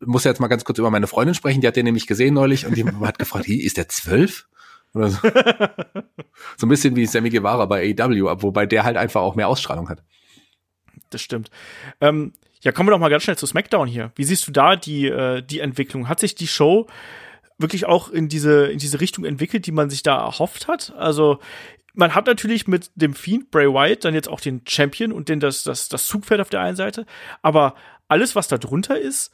muss 0.00 0.24
jetzt 0.24 0.40
mal 0.40 0.48
ganz 0.48 0.64
kurz 0.64 0.78
über 0.78 0.90
meine 0.90 1.08
Freundin 1.08 1.34
sprechen. 1.34 1.60
Die 1.60 1.66
hat 1.66 1.76
den 1.76 1.84
nämlich 1.84 2.06
gesehen 2.06 2.34
neulich 2.34 2.66
und 2.66 2.76
die 2.76 2.84
hat 3.02 3.18
gefragt, 3.18 3.48
"Hi, 3.48 3.56
ist 3.56 3.78
der 3.78 3.88
zwölf? 3.88 4.48
Oder 4.94 5.08
so. 5.08 5.18
so 6.56 6.66
ein 6.66 6.68
bisschen 6.68 6.94
wie 6.96 7.06
Sammy 7.06 7.30
Guevara 7.30 7.64
bei 7.64 7.94
AEW, 7.98 8.42
wobei 8.42 8.66
der 8.66 8.84
halt 8.84 8.96
einfach 8.96 9.22
auch 9.22 9.34
mehr 9.34 9.48
Ausstrahlung 9.48 9.88
hat. 9.88 10.02
Das 11.12 11.22
stimmt. 11.22 11.50
Ähm, 12.00 12.32
ja, 12.62 12.72
kommen 12.72 12.88
wir 12.88 12.92
doch 12.92 12.98
mal 12.98 13.08
ganz 13.08 13.24
schnell 13.24 13.36
zu 13.36 13.46
SmackDown 13.46 13.88
hier. 13.88 14.12
Wie 14.14 14.24
siehst 14.24 14.46
du 14.46 14.52
da 14.52 14.76
die, 14.76 15.06
äh, 15.06 15.42
die 15.42 15.60
Entwicklung? 15.60 16.08
Hat 16.08 16.20
sich 16.20 16.34
die 16.34 16.46
Show 16.46 16.86
wirklich 17.58 17.86
auch 17.86 18.08
in 18.08 18.28
diese, 18.28 18.66
in 18.66 18.78
diese 18.78 19.00
Richtung 19.00 19.24
entwickelt, 19.24 19.66
die 19.66 19.72
man 19.72 19.90
sich 19.90 20.02
da 20.02 20.16
erhofft 20.24 20.68
hat? 20.68 20.92
Also, 20.96 21.38
man 21.94 22.14
hat 22.14 22.26
natürlich 22.26 22.66
mit 22.66 22.90
dem 22.94 23.14
Fiend 23.14 23.50
Bray 23.50 23.66
Wyatt 23.66 24.04
dann 24.04 24.14
jetzt 24.14 24.28
auch 24.28 24.40
den 24.40 24.62
Champion 24.66 25.12
und 25.12 25.28
den 25.28 25.40
das, 25.40 25.64
das, 25.64 25.88
das 25.88 26.06
Zugpferd 26.06 26.40
auf 26.40 26.50
der 26.50 26.60
einen 26.60 26.76
Seite. 26.76 27.04
Aber 27.42 27.74
alles, 28.08 28.34
was 28.34 28.48
da 28.48 28.58
drunter 28.58 28.98
ist, 28.98 29.32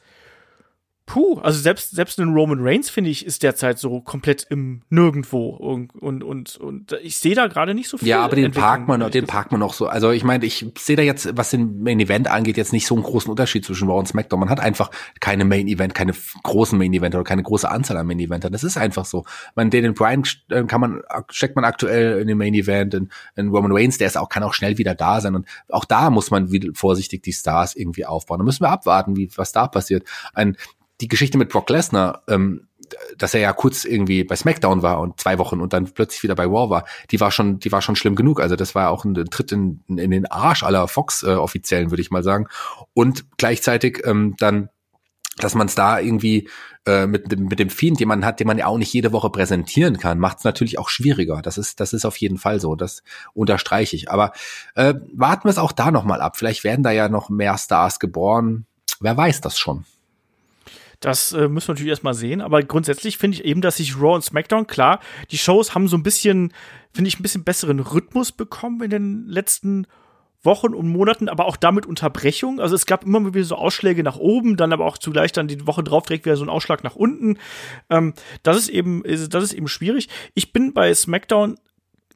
puh, 1.09 1.39
also 1.39 1.59
selbst, 1.59 1.89
selbst 1.89 2.19
ein 2.19 2.29
Roman 2.33 2.59
Reigns, 2.61 2.91
finde 2.91 3.09
ich, 3.09 3.25
ist 3.25 3.41
derzeit 3.41 3.79
so 3.79 3.99
komplett 3.99 4.45
im 4.51 4.83
Nirgendwo. 4.89 5.49
Und, 5.49 5.95
und, 5.95 6.23
und, 6.23 6.55
und 6.57 6.91
ich 7.01 7.17
sehe 7.17 7.33
da 7.33 7.47
gerade 7.47 7.73
nicht 7.73 7.89
so 7.89 7.97
viel. 7.97 8.07
Ja, 8.07 8.23
aber 8.23 8.35
den 8.35 8.51
parkt 8.51 8.87
man, 8.87 9.09
den 9.09 9.25
parkt 9.25 9.51
man 9.51 9.63
auch 9.63 9.73
so. 9.73 9.87
Also 9.87 10.11
ich 10.11 10.23
meine, 10.23 10.45
ich 10.45 10.67
sehe 10.77 10.95
da 10.95 11.01
jetzt, 11.01 11.35
was 11.35 11.49
den 11.49 11.81
Main 11.81 11.99
Event 11.99 12.29
angeht, 12.29 12.57
jetzt 12.57 12.73
nicht 12.73 12.85
so 12.85 12.93
einen 12.93 13.03
großen 13.03 13.29
Unterschied 13.29 13.65
zwischen 13.65 13.89
Raw 13.89 13.97
und 13.97 14.07
SmackDown. 14.07 14.39
Man 14.39 14.51
hat 14.51 14.59
einfach 14.59 14.91
keine 15.19 15.45
Main 15.45 15.67
Event, 15.67 15.95
keine 15.95 16.13
großen 16.43 16.77
Main 16.77 16.93
Event 16.93 17.15
oder 17.15 17.23
keine 17.23 17.41
große 17.41 17.69
Anzahl 17.69 17.97
an 17.97 18.05
Main 18.05 18.19
Eventern. 18.19 18.51
Das 18.51 18.63
ist 18.63 18.77
einfach 18.77 19.05
so. 19.05 19.25
Man, 19.55 19.71
den 19.71 19.95
Brian 19.95 20.23
äh, 20.49 20.63
kann 20.65 20.79
man, 20.79 21.01
steckt 21.31 21.55
man 21.55 21.65
aktuell 21.65 22.21
in 22.21 22.27
den 22.27 22.37
Main 22.37 22.53
Event, 22.53 22.93
in, 22.93 23.09
in 23.35 23.49
Roman 23.49 23.71
Reigns, 23.71 23.97
der 23.97 24.05
ist 24.05 24.17
auch, 24.17 24.29
kann 24.29 24.43
auch 24.43 24.53
schnell 24.53 24.77
wieder 24.77 24.93
da 24.93 25.21
sein. 25.21 25.33
Und 25.33 25.47
auch 25.69 25.85
da 25.85 26.11
muss 26.11 26.29
man 26.29 26.51
wieder 26.51 26.69
vorsichtig 26.75 27.23
die 27.23 27.33
Stars 27.33 27.75
irgendwie 27.75 28.05
aufbauen. 28.05 28.37
Da 28.37 28.45
müssen 28.45 28.63
wir 28.63 28.69
abwarten, 28.69 29.17
wie, 29.17 29.31
was 29.35 29.51
da 29.51 29.67
passiert. 29.67 30.03
Ein, 30.35 30.55
die 31.01 31.07
Geschichte 31.07 31.37
mit 31.37 31.49
Brock 31.49 31.69
Lesnar, 31.69 32.23
ähm, 32.27 32.67
dass 33.17 33.33
er 33.35 33.39
ja 33.41 33.53
kurz 33.53 33.85
irgendwie 33.85 34.23
bei 34.23 34.35
SmackDown 34.35 34.81
war 34.81 34.99
und 34.99 35.19
zwei 35.19 35.37
Wochen 35.37 35.61
und 35.61 35.73
dann 35.73 35.93
plötzlich 35.93 36.23
wieder 36.23 36.33
bei 36.35 36.45
Raw 36.45 36.69
war, 36.71 36.85
die 37.11 37.19
war 37.19 37.29
schon, 37.31 37.59
die 37.59 37.71
war 37.71 37.81
schon 37.83 37.95
schlimm 37.95 38.15
genug. 38.15 38.39
Also 38.41 38.55
das 38.55 38.73
war 38.73 38.89
auch 38.89 39.05
ein 39.05 39.13
Tritt 39.13 39.51
in, 39.51 39.83
in 39.87 40.09
den 40.09 40.25
Arsch 40.25 40.63
aller 40.63 40.87
Fox-Offiziellen, 40.87 41.91
würde 41.91 42.01
ich 42.01 42.09
mal 42.09 42.23
sagen. 42.23 42.47
Und 42.93 43.25
gleichzeitig 43.37 44.01
ähm, 44.05 44.35
dann, 44.39 44.69
dass 45.37 45.53
man 45.53 45.67
es 45.67 45.75
da 45.75 45.99
irgendwie 45.99 46.49
äh, 46.87 47.05
mit, 47.05 47.31
dem- 47.31 47.45
mit 47.45 47.59
dem 47.59 47.69
Fiend, 47.69 47.99
jemanden 47.99 48.25
hat, 48.25 48.39
den 48.39 48.47
man 48.47 48.57
ja 48.57 48.65
auch 48.65 48.79
nicht 48.79 48.91
jede 48.91 49.11
Woche 49.13 49.29
präsentieren 49.29 49.99
kann, 49.99 50.17
macht 50.17 50.39
es 50.39 50.43
natürlich 50.43 50.79
auch 50.79 50.89
schwieriger. 50.89 51.43
Das 51.43 51.59
ist, 51.59 51.79
das 51.79 51.93
ist 51.93 52.05
auf 52.05 52.17
jeden 52.17 52.39
Fall 52.39 52.59
so. 52.59 52.75
Das 52.75 53.03
unterstreiche 53.33 53.95
ich. 53.95 54.09
Aber 54.09 54.33
äh, 54.73 54.95
warten 55.13 55.43
wir 55.43 55.51
es 55.51 55.59
auch 55.59 55.71
da 55.73 55.91
nochmal 55.91 56.21
ab. 56.21 56.37
Vielleicht 56.37 56.63
werden 56.63 56.81
da 56.81 56.91
ja 56.91 57.07
noch 57.07 57.29
mehr 57.29 57.57
Stars 57.59 57.99
geboren. 57.99 58.65
Wer 58.99 59.15
weiß 59.15 59.41
das 59.41 59.59
schon. 59.59 59.85
Das 60.99 61.31
äh, 61.31 61.47
müssen 61.47 61.69
wir 61.69 61.73
natürlich 61.73 61.91
erstmal 61.91 62.13
sehen, 62.13 62.41
aber 62.41 62.61
grundsätzlich 62.61 63.17
finde 63.17 63.37
ich 63.37 63.45
eben, 63.45 63.61
dass 63.61 63.77
sich 63.77 63.95
Raw 63.95 64.15
und 64.15 64.23
SmackDown, 64.23 64.67
klar, 64.67 64.99
die 65.31 65.37
Shows 65.37 65.73
haben 65.73 65.87
so 65.87 65.95
ein 65.95 66.03
bisschen, 66.03 66.53
finde 66.93 67.07
ich, 67.07 67.19
ein 67.19 67.23
bisschen 67.23 67.43
besseren 67.43 67.79
Rhythmus 67.79 68.31
bekommen 68.31 68.81
in 68.81 68.89
den 68.89 69.27
letzten 69.27 69.87
Wochen 70.41 70.73
und 70.73 70.87
Monaten, 70.87 71.27
aber 71.27 71.45
auch 71.45 71.57
damit 71.57 71.85
Unterbrechung. 71.85 72.59
Also 72.59 72.75
es 72.75 72.85
gab 72.85 73.03
immer 73.03 73.33
wieder 73.33 73.43
so 73.43 73.55
Ausschläge 73.55 74.03
nach 74.03 74.17
oben, 74.17 74.55
dann 74.55 74.71
aber 74.71 74.85
auch 74.85 74.97
zugleich 74.97 75.31
dann 75.31 75.49
die 75.49 75.67
Woche 75.67 75.83
drauf 75.83 76.05
direkt 76.05 76.25
wieder 76.25 76.37
so 76.37 76.45
ein 76.45 76.49
Ausschlag 76.49 76.83
nach 76.83 76.95
unten. 76.95 77.37
Ähm, 77.89 78.13
das 78.43 78.57
ist 78.57 78.69
eben, 78.69 79.03
das 79.03 79.43
ist 79.43 79.53
eben 79.53 79.67
schwierig. 79.67 80.07
Ich 80.33 80.53
bin 80.53 80.73
bei 80.73 80.93
SmackDown 80.93 81.57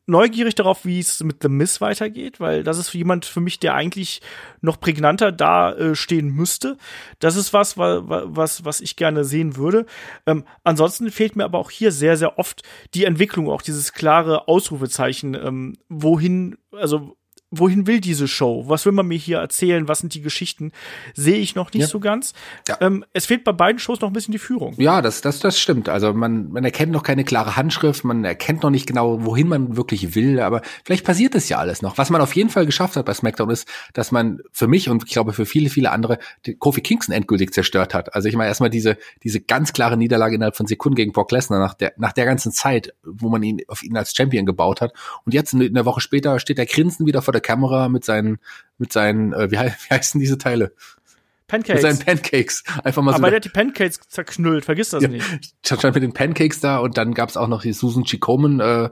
neugierig 0.06 0.56
darauf, 0.56 0.86
wie 0.86 1.00
es 1.00 1.24
mit 1.24 1.42
The 1.42 1.50
Miz 1.50 1.80
weitergeht, 1.82 2.40
weil 2.40 2.64
das 2.64 2.78
ist 2.78 2.94
jemand 2.94 3.26
für 3.26 3.40
mich, 3.40 3.60
der 3.60 3.74
eigentlich 3.74 4.22
noch 4.62 4.80
prägnanter 4.80 5.32
da 5.32 5.74
äh, 5.74 5.96
stehen 5.96 6.30
müsste. 6.30 6.78
Das 7.20 7.36
ist 7.36 7.54
was, 7.54 7.78
wa- 7.78 8.08
wa- 8.08 8.24
was, 8.26 8.66
was 8.66 8.82
ich 8.82 8.96
gerne 8.96 9.24
sehen 9.24 9.56
würde. 9.56 9.86
Ähm, 10.26 10.44
ansonsten 10.64 11.10
fehlt 11.12 11.36
mir 11.36 11.46
aber 11.46 11.60
auch 11.60 11.72
hier 11.72 11.92
sehr, 11.92 12.18
sehr 12.18 12.38
oft 12.38 12.64
die 12.94 13.06
Entwicklung, 13.06 13.50
auch 13.50 13.62
dieses 13.62 13.94
klare 13.94 14.48
Ausrufezeichen, 14.48 15.36
ähm, 15.36 15.78
wohin, 15.90 16.58
also 16.72 17.16
wohin 17.56 17.88
will 17.88 18.00
diese 18.00 18.28
Show? 18.28 18.66
Was 18.68 18.86
will 18.86 18.92
man 18.94 19.08
mir 19.08 19.18
hier 19.18 19.38
erzählen? 19.40 19.88
Was 19.88 20.00
sind 20.00 20.14
die 20.14 20.22
Geschichten? 20.22 20.72
Sehe 21.14 21.38
ich 21.38 21.56
noch 21.56 21.72
nicht 21.74 21.84
Ja. 21.84 21.88
so 21.88 22.00
ganz. 22.00 22.34
Ja. 22.68 22.78
Ähm, 22.82 23.06
es 23.14 23.26
fehlt 23.26 23.44
bei 23.44 23.52
beiden 23.52 23.80
Shows 23.80 24.02
noch 24.02 24.10
ein 24.10 24.14
bisschen 24.14 24.32
die 24.32 24.40
Führung. 24.40 24.74
Ja, 24.78 25.02
das, 25.02 25.22
das, 25.22 25.40
das 25.40 25.60
stimmt. 25.60 25.90
Also 25.90 26.14
man, 26.14 26.52
man 26.52 26.64
erkennt 26.64 26.92
noch 26.92 27.04
keine 27.04 27.24
klare 27.24 27.56
Handschrift, 27.56 28.04
man 28.04 28.24
erkennt 28.26 28.64
noch 28.64 28.70
nicht 28.70 28.88
genau, 28.88 29.24
wohin 29.26 29.48
man 29.48 29.78
wirklich 29.78 30.16
will, 30.16 30.40
aber 30.40 30.62
vielleicht 30.84 31.06
passiert 31.06 31.36
es 31.36 31.50
ja 31.50 31.58
alles 31.60 31.82
noch. 31.82 31.98
Was 31.98 32.10
man 32.10 32.22
auf 32.22 32.36
jeden 32.36 32.50
Fall 32.50 32.66
geschafft 32.66 32.96
hat 32.96 33.06
bei 33.06 33.14
SmackDown 33.14 33.50
ist, 33.50 33.68
dass 33.94 34.12
man 34.12 34.40
für 34.52 34.68
mich 34.68 34.90
und 34.90 35.04
ich 35.06 35.12
glaube 35.12 35.34
für 35.34 35.46
viele, 35.46 35.70
viele 35.70 35.92
andere 35.92 36.18
die 36.46 36.56
Kofi 36.56 36.82
Kingston 36.82 37.14
endgültig 37.16 37.54
zerstört 37.54 37.94
hat. 37.94 38.16
Also 38.16 38.28
ich 38.28 38.36
meine 38.36 38.50
erstmal 38.50 38.70
diese, 38.70 38.98
diese 39.24 39.42
ganz 39.42 39.74
klare 39.74 39.98
Niederlage 39.98 40.36
innerhalb 40.36 40.56
von 40.56 40.66
Sekunden 40.66 40.96
gegen 40.96 41.12
Brock 41.12 41.32
Lesnar 41.32 41.60
nach 41.60 41.74
der, 41.74 41.94
nach 41.98 42.14
der 42.14 42.26
ganzen 42.26 42.52
Zeit, 42.52 42.94
wo 43.04 43.30
man 43.30 43.44
ihn 43.44 43.62
auf 43.68 43.84
ihn 43.84 43.96
als 43.96 44.16
Champion 44.16 44.46
gebaut 44.46 44.82
hat. 44.82 44.94
Und 45.26 45.34
jetzt 45.34 45.54
in 45.54 45.74
der 45.74 45.86
Woche 45.86 46.02
später 46.02 46.40
steht 46.40 46.58
er 46.60 46.66
grinsend 46.66 47.08
wieder 47.08 47.22
vor 47.22 47.32
der 47.32 47.42
Kamera 47.44 47.90
mit 47.90 48.04
seinen, 48.04 48.40
mit 48.80 48.92
seinen, 48.92 49.34
äh, 49.34 49.52
wie, 49.52 49.58
wie 49.58 49.94
heißen 49.94 50.20
diese 50.20 50.38
Teile? 50.38 50.66
Mit 50.74 51.48
Pancakes. 51.48 51.82
seinen 51.84 52.00
Pancakes. 52.00 52.64
Einfach 52.84 53.04
mal 53.04 53.12
so 53.12 53.18
aber 53.18 53.30
der 53.30 53.38
hat 53.38 53.46
die 53.46 53.50
Pancakes 53.50 54.00
zerknüllt, 54.08 54.66
vergiss 54.66 54.90
das 54.90 55.04
Ja. 55.04 55.10
nicht. 55.10 55.26
stand 55.66 55.84
mit 55.94 56.02
den 56.02 56.14
Pancakes 56.14 56.60
da 56.60 56.80
und 56.80 56.98
dann 56.98 57.14
gab's 57.14 57.38
auch 57.38 57.48
noch 57.48 57.62
die 57.62 57.74
Susan 57.74 58.04
G. 58.04 58.18
Komen 58.18 58.60
äh, 58.60 58.90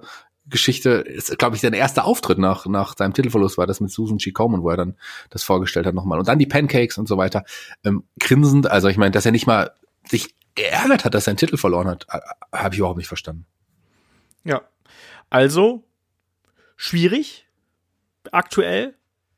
Geschichte. 0.47 0.89
Ist, 0.91 1.35
glaube 1.39 1.55
ich, 1.55 1.61
sein 1.61 1.73
erster 1.73 2.05
Auftritt 2.05 2.37
nach, 2.37 2.67
nach 2.67 2.95
seinem 2.95 3.13
Titelverlust 3.13 3.57
war 3.57 3.65
das 3.65 3.79
mit 3.79 3.89
Susan 3.89 4.17
G. 4.17 4.31
Komen, 4.31 4.61
wo 4.61 4.69
er 4.69 4.77
dann 4.77 4.95
das 5.31 5.43
vorgestellt 5.43 5.87
hat 5.87 5.95
nochmal. 5.95 6.19
Und 6.19 6.27
dann 6.27 6.37
die 6.37 6.45
Pancakes 6.45 6.99
und 6.99 7.07
so 7.07 7.17
weiter. 7.17 7.45
Ähm, 7.83 8.03
grinsend, 8.19 8.69
also 8.69 8.89
ich 8.89 8.97
meine, 8.97 9.11
dass 9.11 9.25
er 9.25 9.31
nicht 9.31 9.47
mal 9.47 9.71
sich 10.07 10.35
geärgert 10.53 11.05
hat, 11.05 11.15
dass 11.15 11.27
er 11.27 11.31
einen 11.31 11.37
Titel 11.37 11.57
verloren 11.57 11.87
hat, 11.87 12.05
habe 12.53 12.75
ich 12.75 12.79
überhaupt 12.79 12.97
nicht 12.97 13.07
verstanden. 13.07 13.45
Ja. 14.43 14.61
Also, 15.29 15.83
schwierig, 16.75 17.47
aktuell, 18.31 18.95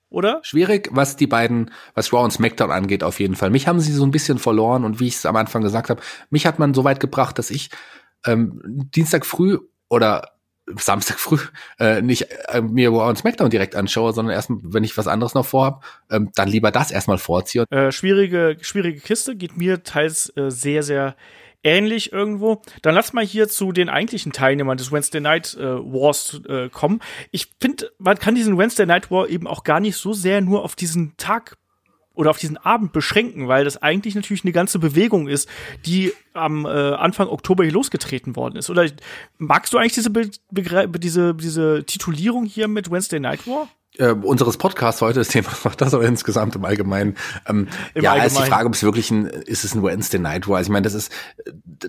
oder? 0.09 0.39
Schwierig, 0.43 0.89
was 0.91 1.15
die 1.15 1.27
beiden, 1.27 1.71
was 1.95 2.13
Raw 2.13 2.23
und 2.23 2.31
SmackDown 2.31 2.71
angeht, 2.71 3.03
auf 3.03 3.19
jeden 3.19 3.35
Fall. 3.35 3.49
Mich 3.49 3.67
haben 3.67 3.79
sie 3.79 3.91
so 3.91 4.05
ein 4.05 4.11
bisschen 4.11 4.37
verloren 4.37 4.85
und 4.85 4.99
wie 4.99 5.07
ich 5.07 5.15
es 5.15 5.25
am 5.25 5.35
Anfang 5.35 5.63
gesagt 5.63 5.89
habe, 5.89 6.01
mich 6.29 6.45
hat 6.45 6.59
man 6.59 6.73
so 6.73 6.83
weit 6.83 6.99
gebracht, 6.99 7.39
dass 7.39 7.49
ich 7.49 7.69
ähm, 8.25 8.61
Dienstag 8.63 9.25
früh 9.25 9.57
oder 9.89 10.33
Samstag 10.77 11.19
früh 11.19 11.39
äh, 11.79 12.01
nicht 12.01 12.27
äh, 12.47 12.61
mir 12.61 12.89
Raw 12.89 13.09
und 13.09 13.17
SmackDown 13.17 13.49
direkt 13.49 13.75
anschaue, 13.75 14.13
sondern 14.13 14.33
erst, 14.33 14.49
wenn 14.49 14.83
ich 14.83 14.97
was 14.97 15.07
anderes 15.07 15.33
noch 15.33 15.45
vorhab, 15.45 15.83
ähm, 16.09 16.31
dann 16.35 16.47
lieber 16.47 16.71
das 16.71 16.91
erstmal 16.91 17.17
vorziehe. 17.17 17.65
Äh, 17.69 17.91
schwierige, 17.91 18.57
schwierige 18.61 18.99
Kiste, 19.01 19.35
geht 19.35 19.57
mir 19.57 19.83
teils 19.83 20.31
äh, 20.37 20.49
sehr, 20.49 20.83
sehr 20.83 21.15
ähnlich 21.64 22.11
irgendwo. 22.11 22.61
Dann 22.82 22.95
lass 22.95 23.14
mal 23.14 23.26
hier 23.26 23.47
zu 23.47 23.72
den 23.72 23.89
eigentlichen 23.89 24.32
Teilnehmern 24.32 24.78
des 24.78 24.91
Wednesday 24.91 25.22
Night 25.22 25.55
äh, 25.55 25.64
Wars 25.64 26.41
äh, 26.47 26.70
kommen. 26.70 26.99
Ich 27.32 27.47
finde, 27.59 27.91
man 27.97 28.18
kann 28.18 28.36
diesen 28.36 28.57
Wednesday 28.57 28.86
Night 28.86 29.09
War 29.11 29.30
eben 29.30 29.47
auch 29.47 29.64
gar 29.64 29.80
nicht 29.80 29.97
so 29.97 30.14
sehr 30.14 30.41
nur 30.41 30.64
auf 30.64 30.76
diesen 30.76 31.16
Tag 31.18 31.57
oder 32.16 32.30
auf 32.30 32.38
diesen 32.38 32.57
Abend 32.57 32.91
beschränken, 32.91 33.47
weil 33.47 33.66
das 33.66 33.82
eigentlich 33.82 34.16
natürlich 34.16 34.43
eine 34.43 34.51
ganze 34.51 34.78
Bewegung 34.78 35.28
ist, 35.28 35.49
die 35.86 36.14
am 36.34 36.66
äh, 36.66 36.70
Anfang 36.70 37.28
Oktober 37.28 37.64
hier 37.64 37.74
losgetreten 37.74 38.36
worden 38.36 38.55
ist. 38.55 38.70
Oder 38.70 38.88
magst 39.38 39.74
du 39.74 39.78
eigentlich 39.78 39.93
diese, 39.93 40.11
Be 40.11 40.30
Begre 40.51 40.88
diese, 40.88 41.34
diese 41.34 41.84
Titulierung 41.86 42.45
hier 42.45 42.68
mit 42.68 42.91
Wednesday 42.91 43.20
Night 43.20 43.47
War? 43.47 43.68
Äh, 43.97 44.11
unseres 44.11 44.57
Podcasts 44.57 45.01
heute, 45.01 45.19
das 45.19 45.27
Thema 45.29 45.49
macht 45.63 45.81
das 45.81 45.93
aber 45.93 46.05
insgesamt 46.05 46.55
im 46.55 46.65
Allgemeinen. 46.65 47.15
Ähm, 47.47 47.67
Im 47.93 48.03
ja, 48.03 48.13
ist 48.13 48.17
die 48.17 48.39
Allgemeinen. 48.39 48.51
Frage, 48.51 48.67
ob 48.67 48.73
es 48.73 48.83
wirklich 48.83 49.11
ein, 49.11 49.25
ist 49.25 49.63
es 49.63 49.75
ein 49.75 49.83
Wednesday 49.83 50.19
Night 50.19 50.47
War? 50.47 50.57
Also 50.57 50.69
ich 50.69 50.73
meine, 50.73 50.83
das 50.83 50.93
ist, 50.93 51.11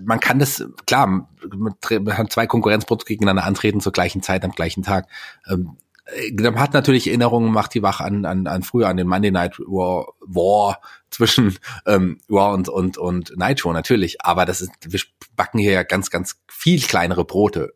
man 0.03 0.19
kann 0.19 0.39
das, 0.39 0.65
klar, 0.85 1.07
man 1.07 1.75
hat 2.17 2.31
zwei 2.31 2.47
Konkurrenzprodukte 2.47 3.07
gegeneinander 3.07 3.45
antreten 3.45 3.81
zur 3.81 3.91
gleichen 3.91 4.21
Zeit 4.21 4.43
am 4.43 4.51
gleichen 4.51 4.83
Tag. 4.83 5.07
Ähm, 5.47 5.77
äh, 6.05 6.31
man 6.41 6.59
hat 6.59 6.73
natürlich 6.73 7.07
Erinnerungen, 7.07 7.51
macht 7.51 7.73
die 7.73 7.81
wach 7.81 8.01
an, 8.01 8.25
an, 8.25 8.47
an 8.47 8.63
früher 8.63 8.87
an 8.87 8.97
den 8.97 9.07
Monday 9.07 9.31
Night 9.31 9.59
War, 9.59 10.13
War 10.19 10.81
zwischen 11.09 11.57
ähm, 11.85 12.19
Raw 12.29 12.53
und, 12.53 12.69
und, 12.69 12.97
und 12.97 13.37
Nitro 13.37 13.73
natürlich. 13.73 14.21
Aber 14.21 14.45
das 14.45 14.61
ist, 14.61 14.71
wir 14.87 14.99
backen 15.35 15.59
hier 15.59 15.71
ja 15.71 15.83
ganz, 15.83 16.09
ganz 16.09 16.39
viel 16.47 16.81
kleinere 16.81 17.25
Brote 17.25 17.73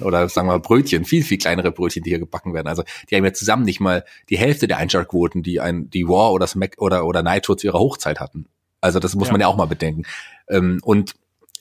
oder 0.00 0.28
sagen 0.28 0.48
wir 0.48 0.52
mal 0.52 0.60
Brötchen, 0.60 1.04
viel, 1.04 1.22
viel 1.22 1.38
kleinere 1.38 1.72
Brötchen, 1.72 2.02
die 2.02 2.10
hier 2.10 2.18
gebacken 2.18 2.54
werden. 2.54 2.68
Also 2.68 2.82
die 3.10 3.16
haben 3.16 3.24
ja 3.24 3.32
zusammen 3.32 3.64
nicht 3.64 3.80
mal 3.80 4.04
die 4.28 4.38
Hälfte 4.38 4.68
der 4.68 4.78
Einschaltquoten, 4.78 5.42
die 5.42 5.60
ein, 5.60 5.90
die 5.90 6.02
Raw 6.02 6.32
oder 6.32 6.46
Smack 6.46 6.76
oder, 6.78 7.04
oder 7.06 7.22
Nitro 7.22 7.54
zu 7.54 7.66
ihrer 7.66 7.78
Hochzeit 7.78 8.20
hatten. 8.20 8.46
Also 8.80 9.00
das 9.00 9.14
muss 9.14 9.28
Ja. 9.28 9.32
man 9.32 9.40
ja 9.40 9.46
auch 9.48 9.56
mal 9.56 9.66
bedenken. 9.66 10.04
Ähm, 10.48 10.80
und 10.82 11.14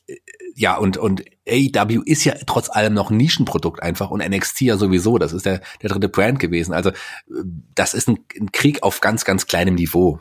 äh, 0.07 0.15
ja, 0.55 0.75
und, 0.77 0.97
und 0.97 1.23
AEW 1.47 2.01
ist 2.05 2.23
ja 2.25 2.33
trotz 2.45 2.69
allem 2.69 2.93
noch 2.93 3.11
ein 3.11 3.17
Nischenprodukt 3.17 3.81
einfach 3.81 4.09
und 4.09 4.27
NXT 4.27 4.61
ja 4.61 4.77
sowieso. 4.77 5.17
Das 5.17 5.31
ist 5.33 5.45
der, 5.45 5.61
der 5.81 5.89
dritte 5.89 6.09
Brand 6.09 6.39
gewesen. 6.39 6.73
Also, 6.73 6.91
das 7.75 7.93
ist 7.93 8.07
ein, 8.09 8.19
ein 8.39 8.51
Krieg 8.51 8.81
auf 8.81 8.99
ganz, 8.99 9.23
ganz 9.23 9.45
kleinem 9.45 9.75
Niveau. 9.75 10.19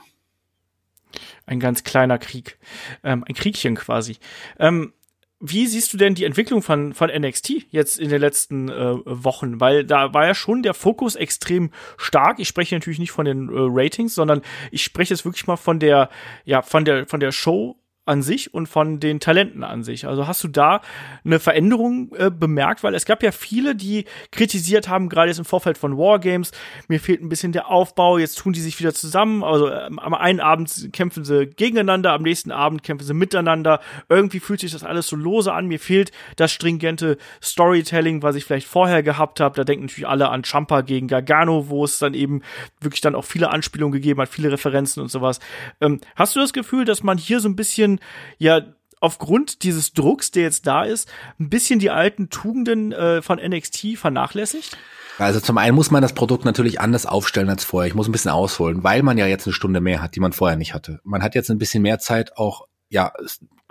Ein 1.46 1.60
ganz 1.60 1.84
kleiner 1.84 2.18
Krieg. 2.18 2.58
Ähm, 3.02 3.24
ein 3.26 3.34
Kriegchen 3.34 3.76
quasi. 3.76 4.16
Ähm, 4.58 4.92
wie 5.38 5.66
siehst 5.66 5.92
du 5.92 5.98
denn 5.98 6.14
die 6.14 6.24
Entwicklung 6.24 6.62
von, 6.62 6.94
von 6.94 7.10
NXT 7.10 7.66
jetzt 7.70 7.98
in 7.98 8.08
den 8.08 8.20
letzten 8.20 8.68
äh, 8.68 8.94
Wochen? 9.04 9.60
Weil 9.60 9.84
da 9.84 10.14
war 10.14 10.26
ja 10.26 10.34
schon 10.34 10.62
der 10.62 10.72
Fokus 10.72 11.14
extrem 11.14 11.70
stark. 11.98 12.38
Ich 12.38 12.48
spreche 12.48 12.74
natürlich 12.74 12.98
nicht 12.98 13.10
von 13.10 13.26
den 13.26 13.48
äh, 13.48 13.52
Ratings, 13.54 14.14
sondern 14.14 14.40
ich 14.70 14.82
spreche 14.82 15.12
jetzt 15.12 15.24
wirklich 15.24 15.46
mal 15.46 15.56
von 15.56 15.78
der, 15.78 16.08
ja, 16.44 16.62
von 16.62 16.84
der, 16.84 17.06
von 17.06 17.20
der 17.20 17.32
Show 17.32 17.78
an 18.06 18.22
sich 18.22 18.54
und 18.54 18.68
von 18.68 19.00
den 19.00 19.20
Talenten 19.20 19.64
an 19.64 19.82
sich. 19.82 20.06
Also 20.06 20.26
hast 20.26 20.42
du 20.44 20.48
da 20.48 20.80
eine 21.24 21.40
Veränderung 21.40 22.14
äh, 22.16 22.30
bemerkt? 22.30 22.84
Weil 22.84 22.94
es 22.94 23.04
gab 23.04 23.22
ja 23.22 23.32
viele, 23.32 23.74
die 23.74 24.04
kritisiert 24.30 24.88
haben, 24.88 25.08
gerade 25.08 25.28
jetzt 25.28 25.38
im 25.38 25.44
Vorfeld 25.44 25.76
von 25.76 25.98
Wargames, 25.98 26.52
mir 26.88 27.00
fehlt 27.00 27.20
ein 27.20 27.28
bisschen 27.28 27.50
der 27.50 27.68
Aufbau, 27.68 28.18
jetzt 28.18 28.38
tun 28.38 28.52
die 28.52 28.60
sich 28.60 28.78
wieder 28.78 28.94
zusammen. 28.94 29.42
Also 29.42 29.68
äh, 29.68 29.90
am 29.96 30.14
einen 30.14 30.40
Abend 30.40 30.90
kämpfen 30.92 31.24
sie 31.24 31.46
gegeneinander, 31.46 32.12
am 32.12 32.22
nächsten 32.22 32.52
Abend 32.52 32.84
kämpfen 32.84 33.04
sie 33.04 33.14
miteinander. 33.14 33.80
Irgendwie 34.08 34.40
fühlt 34.40 34.60
sich 34.60 34.72
das 34.72 34.84
alles 34.84 35.08
so 35.08 35.16
lose 35.16 35.52
an. 35.52 35.66
Mir 35.66 35.80
fehlt 35.80 36.12
das 36.36 36.52
stringente 36.52 37.18
Storytelling, 37.42 38.22
was 38.22 38.36
ich 38.36 38.44
vielleicht 38.44 38.68
vorher 38.68 39.02
gehabt 39.02 39.40
habe. 39.40 39.56
Da 39.56 39.64
denken 39.64 39.86
natürlich 39.86 40.08
alle 40.08 40.28
an 40.28 40.44
Champa 40.44 40.82
gegen 40.82 41.08
Gargano, 41.08 41.68
wo 41.68 41.84
es 41.84 41.98
dann 41.98 42.14
eben 42.14 42.42
wirklich 42.80 43.00
dann 43.00 43.16
auch 43.16 43.24
viele 43.24 43.50
Anspielungen 43.50 43.92
gegeben 43.92 44.20
hat, 44.20 44.28
viele 44.28 44.52
Referenzen 44.52 45.02
und 45.02 45.08
sowas. 45.08 45.40
Ähm, 45.80 46.00
hast 46.14 46.36
du 46.36 46.40
das 46.40 46.52
Gefühl, 46.52 46.84
dass 46.84 47.02
man 47.02 47.18
hier 47.18 47.40
so 47.40 47.48
ein 47.48 47.56
bisschen 47.56 47.95
ja 48.38 48.62
aufgrund 49.00 49.62
dieses 49.62 49.92
Drucks, 49.92 50.30
der 50.30 50.44
jetzt 50.44 50.66
da 50.66 50.84
ist, 50.84 51.08
ein 51.38 51.50
bisschen 51.50 51.78
die 51.78 51.90
alten 51.90 52.30
Tugenden 52.30 52.92
äh, 52.92 53.22
von 53.22 53.38
NXT 53.38 53.98
vernachlässigt? 53.98 54.76
Also 55.18 55.40
zum 55.40 55.56
einen 55.58 55.74
muss 55.74 55.90
man 55.90 56.02
das 56.02 56.12
Produkt 56.12 56.44
natürlich 56.44 56.80
anders 56.80 57.06
aufstellen 57.06 57.48
als 57.48 57.64
vorher. 57.64 57.88
Ich 57.88 57.94
muss 57.94 58.08
ein 58.08 58.12
bisschen 58.12 58.30
ausholen, 58.30 58.84
weil 58.84 59.02
man 59.02 59.16
ja 59.16 59.26
jetzt 59.26 59.46
eine 59.46 59.54
Stunde 59.54 59.80
mehr 59.80 60.02
hat, 60.02 60.14
die 60.14 60.20
man 60.20 60.32
vorher 60.32 60.56
nicht 60.56 60.74
hatte. 60.74 61.00
Man 61.04 61.22
hat 61.22 61.34
jetzt 61.34 61.50
ein 61.50 61.58
bisschen 61.58 61.82
mehr 61.82 61.98
Zeit, 61.98 62.36
auch 62.36 62.66
ja 62.88 63.12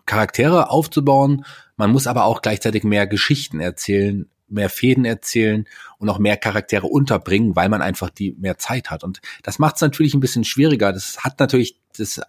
Charaktere 0.05 0.69
aufzubauen. 0.69 1.45
Man 1.77 1.91
muss 1.91 2.07
aber 2.07 2.25
auch 2.25 2.41
gleichzeitig 2.41 2.83
mehr 2.83 3.05
Geschichten 3.05 3.59
erzählen, 3.59 4.29
mehr 4.47 4.69
Fäden 4.69 5.05
erzählen 5.05 5.67
und 5.97 6.09
auch 6.09 6.19
mehr 6.19 6.37
Charaktere 6.37 6.87
unterbringen, 6.87 7.55
weil 7.55 7.69
man 7.69 7.81
einfach 7.81 8.09
die 8.09 8.35
mehr 8.39 8.57
Zeit 8.57 8.89
hat. 8.89 9.03
Und 9.03 9.21
das 9.43 9.59
macht 9.59 9.75
es 9.75 9.81
natürlich 9.81 10.13
ein 10.13 10.19
bisschen 10.19 10.43
schwieriger. 10.43 10.93
Das 10.93 11.23
hat 11.23 11.39
natürlich 11.39 11.79
das 11.97 12.21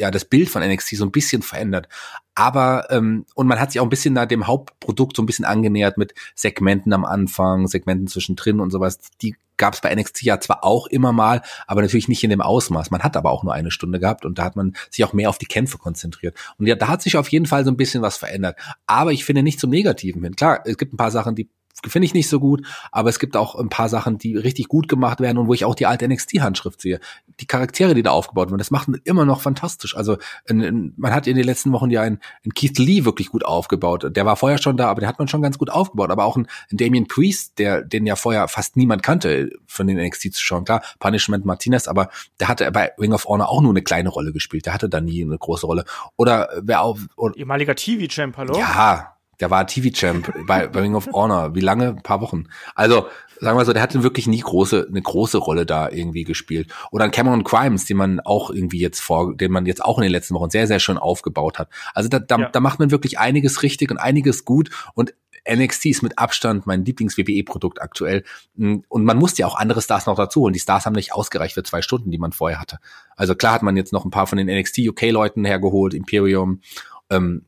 ja 0.00 0.10
das 0.10 0.24
Bild 0.24 0.48
von 0.48 0.62
NXT 0.62 0.96
so 0.96 1.04
ein 1.04 1.12
bisschen 1.12 1.42
verändert. 1.42 1.88
Aber 2.34 2.86
ähm, 2.90 3.26
und 3.34 3.46
man 3.46 3.60
hat 3.60 3.72
sich 3.72 3.80
auch 3.80 3.86
ein 3.86 3.90
bisschen 3.90 4.14
da 4.14 4.26
dem 4.26 4.46
Hauptprodukt 4.46 5.16
so 5.16 5.22
ein 5.22 5.26
bisschen 5.26 5.44
angenähert 5.44 5.98
mit 5.98 6.14
Segmenten 6.34 6.92
am 6.92 7.04
Anfang, 7.04 7.66
Segmenten 7.66 8.06
zwischendrin 8.06 8.60
und 8.60 8.70
sowas. 8.70 8.98
Die 9.22 9.36
gab 9.56 9.74
es 9.74 9.80
bei 9.80 9.94
NXT 9.94 10.22
ja 10.22 10.40
zwar 10.40 10.64
auch 10.64 10.86
immer 10.86 11.12
mal, 11.12 11.42
aber 11.66 11.82
natürlich 11.82 12.08
nicht 12.08 12.24
in 12.24 12.30
dem 12.30 12.40
Ausmaß. 12.40 12.90
Man 12.90 13.02
hat 13.02 13.16
aber 13.16 13.30
auch 13.30 13.44
nur 13.44 13.52
eine 13.52 13.70
Stunde 13.70 14.00
gehabt 14.00 14.24
und 14.24 14.38
da 14.38 14.44
hat 14.44 14.56
man 14.56 14.74
sich 14.90 15.04
auch 15.04 15.12
mehr 15.12 15.28
auf 15.28 15.38
die 15.38 15.46
Kämpfe 15.46 15.76
konzentriert. 15.76 16.34
Und 16.56 16.66
ja, 16.66 16.74
da 16.74 16.88
hat 16.88 17.02
sich 17.02 17.16
auf 17.16 17.28
jeden 17.28 17.46
Fall 17.46 17.64
so 17.64 17.70
ein 17.70 17.76
bisschen 17.76 18.00
was 18.02 18.16
verändert. 18.16 18.58
Aber 18.86 19.12
ich 19.12 19.24
finde 19.24 19.42
nicht 19.42 19.60
zum 19.60 19.70
Negativen 19.70 20.24
hin. 20.24 20.34
Klar, 20.34 20.62
es 20.64 20.78
gibt 20.78 20.94
ein 20.94 20.96
paar 20.96 21.10
Sachen, 21.10 21.34
die 21.34 21.50
finde 21.86 22.06
ich 22.06 22.14
nicht 22.14 22.28
so 22.28 22.40
gut, 22.40 22.66
aber 22.92 23.08
es 23.08 23.18
gibt 23.18 23.36
auch 23.36 23.54
ein 23.54 23.68
paar 23.68 23.88
Sachen, 23.88 24.18
die 24.18 24.36
richtig 24.36 24.68
gut 24.68 24.88
gemacht 24.88 25.20
werden 25.20 25.38
und 25.38 25.48
wo 25.48 25.54
ich 25.54 25.64
auch 25.64 25.74
die 25.74 25.86
alte 25.86 26.06
NXT-Handschrift 26.06 26.80
sehe. 26.80 27.00
Die 27.40 27.46
Charaktere, 27.46 27.94
die 27.94 28.02
da 28.02 28.10
aufgebaut 28.10 28.48
wurden, 28.50 28.58
das 28.58 28.70
macht 28.70 28.88
immer 29.04 29.24
noch 29.24 29.40
fantastisch. 29.40 29.96
Also 29.96 30.18
in, 30.46 30.60
in, 30.60 30.94
man 30.96 31.14
hat 31.14 31.26
in 31.26 31.36
den 31.36 31.44
letzten 31.44 31.72
Wochen 31.72 31.90
ja 31.90 32.02
einen, 32.02 32.20
einen 32.44 32.52
Keith 32.54 32.78
Lee 32.78 33.04
wirklich 33.04 33.30
gut 33.30 33.44
aufgebaut. 33.44 34.14
Der 34.14 34.26
war 34.26 34.36
vorher 34.36 34.58
schon 34.58 34.76
da, 34.76 34.88
aber 34.88 35.00
den 35.00 35.08
hat 35.08 35.18
man 35.18 35.28
schon 35.28 35.42
ganz 35.42 35.58
gut 35.58 35.70
aufgebaut. 35.70 36.10
Aber 36.10 36.24
auch 36.24 36.36
ein, 36.36 36.46
ein 36.70 36.76
Damien 36.76 37.06
Priest, 37.06 37.58
der 37.58 37.82
den 37.82 38.06
ja 38.06 38.16
vorher 38.16 38.48
fast 38.48 38.76
niemand 38.76 39.02
kannte 39.02 39.50
von 39.66 39.86
den 39.86 39.96
NXT 39.96 40.34
zu 40.34 40.44
schauen. 40.44 40.64
Klar, 40.64 40.82
Punishment 40.98 41.44
Martinez, 41.44 41.88
aber 41.88 42.10
der 42.38 42.48
hatte 42.48 42.70
bei 42.72 42.92
Ring 42.98 43.12
of 43.12 43.26
Honor 43.26 43.48
auch 43.48 43.62
nur 43.62 43.72
eine 43.72 43.82
kleine 43.82 44.10
Rolle 44.10 44.32
gespielt. 44.32 44.66
Der 44.66 44.74
hatte 44.74 44.88
da 44.88 45.00
nie 45.00 45.22
eine 45.22 45.38
große 45.38 45.66
Rolle. 45.66 45.84
Oder 46.16 46.50
wer 46.62 46.82
auch... 46.82 46.98
Ehemaliger 47.34 47.74
TV-Champ, 47.74 48.36
hallo? 48.36 48.58
Ja, 48.58 49.16
der 49.40 49.50
war 49.50 49.66
TV-Champ 49.66 50.32
bei, 50.46 50.66
bei 50.68 50.80
Ring 50.80 50.94
of 50.94 51.08
Honor. 51.12 51.54
Wie 51.54 51.60
lange? 51.60 51.88
Ein 51.88 52.02
paar 52.02 52.20
Wochen. 52.20 52.44
Also, 52.74 53.06
sagen 53.40 53.58
wir 53.58 53.64
so, 53.64 53.72
der 53.72 53.82
hatte 53.82 54.02
wirklich 54.02 54.26
nie 54.26 54.40
große, 54.40 54.86
eine 54.88 55.02
große 55.02 55.38
Rolle 55.38 55.66
da 55.66 55.88
irgendwie 55.88 56.24
gespielt. 56.24 56.72
Oder 56.90 57.08
Cameron 57.08 57.44
Crimes, 57.44 57.86
den 57.86 57.96
man 57.96 58.20
auch 58.20 58.50
irgendwie 58.50 58.80
jetzt 58.80 59.00
vor, 59.00 59.34
den 59.34 59.52
man 59.52 59.66
jetzt 59.66 59.84
auch 59.84 59.98
in 59.98 60.02
den 60.02 60.12
letzten 60.12 60.34
Wochen 60.34 60.50
sehr, 60.50 60.66
sehr 60.66 60.80
schön 60.80 60.98
aufgebaut 60.98 61.58
hat. 61.58 61.68
Also 61.94 62.08
da, 62.08 62.18
da, 62.18 62.38
ja. 62.38 62.48
da 62.50 62.60
macht 62.60 62.78
man 62.78 62.90
wirklich 62.90 63.18
einiges 63.18 63.62
richtig 63.62 63.90
und 63.90 63.98
einiges 63.98 64.44
gut 64.44 64.70
und 64.94 65.14
NXT 65.48 65.86
ist 65.86 66.02
mit 66.02 66.18
Abstand 66.18 66.66
mein 66.66 66.84
Lieblings-WWE-Produkt 66.84 67.80
aktuell. 67.80 68.24
Und 68.56 68.84
man 68.90 69.16
musste 69.16 69.40
ja 69.40 69.46
auch 69.46 69.56
andere 69.56 69.80
Stars 69.80 70.06
noch 70.06 70.16
dazu 70.16 70.42
holen. 70.42 70.52
Die 70.52 70.60
Stars 70.60 70.86
haben 70.86 70.92
nicht 70.92 71.14
ausgereicht 71.14 71.54
für 71.54 71.62
zwei 71.62 71.82
Stunden, 71.82 72.10
die 72.10 72.18
man 72.18 72.32
vorher 72.32 72.60
hatte. 72.60 72.78
Also 73.16 73.34
klar 73.34 73.54
hat 73.54 73.62
man 73.62 73.76
jetzt 73.76 73.92
noch 73.92 74.04
ein 74.04 74.10
paar 74.10 74.26
von 74.26 74.38
den 74.38 74.48
NXT 74.48 74.80
UK-Leuten 74.88 75.44
hergeholt, 75.44 75.94
Imperium, 75.94 76.60
ähm, 77.08 77.46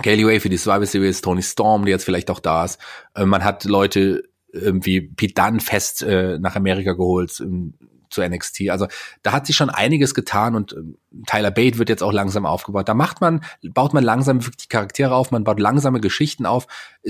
Kaylee 0.00 0.26
Way 0.26 0.40
für 0.40 0.48
die 0.48 0.56
Survivor 0.56 0.86
Series, 0.86 1.20
Tony 1.20 1.42
Storm, 1.42 1.84
der 1.84 1.92
jetzt 1.92 2.04
vielleicht 2.04 2.30
auch 2.30 2.40
da 2.40 2.64
ist. 2.64 2.80
Äh, 3.14 3.26
man 3.26 3.44
hat 3.44 3.64
Leute 3.64 4.24
irgendwie 4.52 5.00
Pete 5.00 5.34
Dunne 5.34 5.60
fest 5.60 6.02
äh, 6.02 6.38
nach 6.38 6.56
Amerika 6.56 6.92
geholt 6.92 7.40
ähm, 7.40 7.74
zu 8.12 8.26
NXT. 8.26 8.68
Also 8.70 8.86
da 9.22 9.32
hat 9.32 9.46
sich 9.46 9.56
schon 9.56 9.70
einiges 9.70 10.14
getan 10.14 10.54
und 10.54 10.74
äh, 10.74 10.82
Tyler 11.26 11.50
Bate 11.50 11.78
wird 11.78 11.88
jetzt 11.88 12.02
auch 12.02 12.12
langsam 12.12 12.46
aufgebaut. 12.46 12.88
Da 12.88 12.94
macht 12.94 13.20
man, 13.20 13.42
baut 13.62 13.94
man 13.94 14.04
langsam 14.04 14.40
die 14.40 14.68
Charaktere 14.68 15.14
auf, 15.14 15.30
man 15.30 15.44
baut 15.44 15.58
langsame 15.58 16.00
Geschichten 16.00 16.46
auf. 16.46 16.66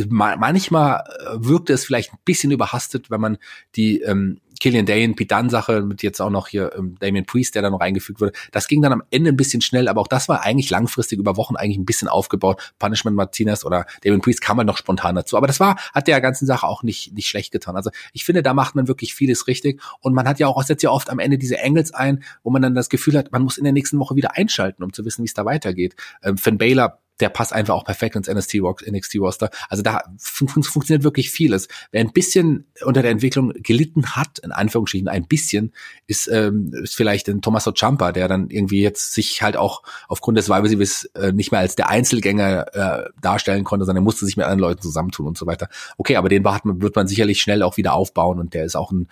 Manchmal 0.09 1.05
äh, 1.19 1.37
wirkte 1.39 1.73
es 1.73 1.85
vielleicht 1.85 2.13
ein 2.13 2.19
bisschen 2.25 2.53
überhastet, 2.53 3.11
wenn 3.11 3.21
man 3.21 3.39
die 3.75 4.01
ähm, 4.01 4.41
Killian 4.63 4.87
Dane, 4.87 5.15
Pidan-Sache 5.15 5.83
mit 5.83 6.05
jetzt 6.05 6.21
auch 6.23 6.31
noch 6.31 6.47
hier 6.47 6.71
ähm, 6.79 6.95
Damien 7.01 7.27
Priest, 7.27 7.57
der 7.57 7.63
da 7.63 7.71
noch 7.71 7.81
eingefügt 7.81 8.21
wurde. 8.21 8.31
Das 8.53 8.69
ging 8.69 8.81
dann 8.81 8.93
am 8.93 9.03
Ende 9.11 9.31
ein 9.31 9.37
bisschen 9.37 9.61
schnell, 9.61 9.89
aber 9.89 10.01
auch 10.01 10.07
das 10.07 10.29
war 10.29 10.45
eigentlich 10.45 10.71
langfristig 10.71 11.19
über 11.19 11.37
Wochen 11.37 11.57
eigentlich 11.57 11.79
ein 11.79 11.85
bisschen 11.85 12.07
aufgebaut. 12.07 12.73
Punishment 12.79 13.17
Martinez 13.17 13.65
oder 13.65 13.87
Damien 14.05 14.21
Priest 14.21 14.41
kam 14.41 14.59
halt 14.59 14.69
noch 14.69 14.77
spontan 14.77 15.17
dazu. 15.17 15.37
Aber 15.37 15.49
das 15.49 15.59
war, 15.59 15.81
hat 15.93 16.07
der 16.07 16.21
ganzen 16.21 16.47
Sache 16.47 16.65
auch 16.65 16.85
nicht, 16.85 17.13
nicht 17.13 17.27
schlecht 17.27 17.51
getan. 17.51 17.75
Also 17.75 17.91
ich 18.13 18.25
finde, 18.25 18.45
da 18.45 18.55
macht 18.55 18.77
man 18.77 18.87
wirklich 18.87 19.15
vieles 19.15 19.49
richtig. 19.49 19.83
Und 19.99 20.15
man 20.15 20.29
hat 20.29 20.39
ja 20.39 20.47
auch, 20.47 20.63
setzt 20.63 20.85
ja 20.85 20.91
oft 20.91 21.11
am 21.11 21.19
Ende 21.19 21.39
diese 21.39 21.59
Engels 21.59 21.93
ein, 21.93 22.23
wo 22.45 22.51
man 22.51 22.63
dann 22.63 22.77
das 22.77 22.89
Gefühl 22.89 23.19
hat, 23.19 23.33
man 23.33 23.43
muss 23.43 23.59
in 23.59 23.65
der 23.65 23.73
nächsten 23.73 23.99
Woche 23.99 24.15
wieder 24.15 24.37
einschalten, 24.37 24.85
um 24.85 24.93
zu 24.93 25.05
wissen, 25.05 25.25
wie 25.25 25.27
es 25.27 25.35
da 25.35 25.45
weitergeht. 25.45 25.97
Ähm, 26.23 26.39
Finn 26.39 26.59
Baylor 26.59 27.02
der 27.21 27.29
passt 27.29 27.53
einfach 27.53 27.75
auch 27.75 27.85
perfekt 27.85 28.17
ins 28.17 28.29
NXT, 28.29 28.57
NXT 28.91 29.17
Roster. 29.19 29.51
Also 29.69 29.83
da 29.83 30.03
fun 30.19 30.49
funktioniert 30.49 31.05
wirklich 31.05 31.31
vieles. 31.31 31.69
Wer 31.91 32.01
ein 32.01 32.13
bisschen 32.13 32.67
unter 32.85 33.03
der 33.03 33.11
Entwicklung 33.11 33.53
gelitten 33.55 34.17
hat, 34.17 34.39
in 34.41 34.53
Anführungsstrichen 34.53 35.09
ein 35.09 35.27
bisschen, 35.27 35.73
ist, 36.07 36.29
ähm, 36.29 36.73
ist 36.83 36.97
vielleicht 36.97 37.29
ein 37.29 37.43
Tommaso 37.43 37.73
Ciampa, 37.73 38.13
der 38.13 38.29
dann 38.29 38.51
irgendwie 38.51 38.83
jetzt 38.83 39.15
sich 39.15 39.43
halt 39.43 39.57
auch 39.57 39.83
aufgrund 40.09 40.39
des 40.39 40.49
Weibesiebes 40.49 41.05
äh, 41.15 41.33
nicht 41.33 41.53
mehr 41.53 41.61
als 41.61 41.77
der 41.77 41.89
Einzelgänger 41.89 42.75
äh, 42.75 43.11
darstellen 43.21 43.65
konnte, 43.65 43.85
sondern 43.85 44.03
er 44.03 44.05
musste 44.05 44.27
sich 44.27 44.37
mit 44.37 44.45
anderen 44.45 44.61
Leuten 44.61 44.83
zusammentun 44.83 45.27
und 45.27 45.39
so 45.39 45.47
weiter. 45.47 45.69
Okay, 45.99 46.17
aber 46.17 46.29
den 46.29 46.45
wird 46.45 46.97
man 46.97 47.07
sicherlich 47.07 47.41
schnell 47.41 47.63
auch 47.63 47.77
wieder 47.77 47.95
aufbauen 47.95 48.41
und 48.41 48.55
der 48.55 48.65
ist 48.65 48.77
auch 48.77 48.91
ein 48.91 49.09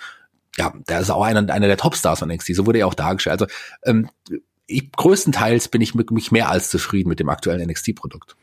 ja, 0.57 0.73
der 0.89 1.01
ist 1.01 1.11
auch 1.11 1.23
einer, 1.23 1.49
einer 1.53 1.69
der 1.69 1.77
Topstars 1.77 2.19
von 2.19 2.29
NXT, 2.29 2.57
so 2.57 2.67
wurde 2.67 2.81
er 2.81 2.89
auch 2.89 2.95
dargestellt. 2.95 3.41
Also 3.41 3.47
ähm, 3.85 4.11
ich, 4.71 4.93
größtenteils 4.93 5.69
bin 5.69 5.81
ich 5.81 5.95
mit 5.95 6.11
mich 6.11 6.33
mehr 6.33 6.49
als 6.49 6.71
zufrieden 6.71 7.09
mit 7.09 7.21
dem 7.21 7.29
aktuellen 7.29 7.69
NXT-Produkt. 7.69 8.37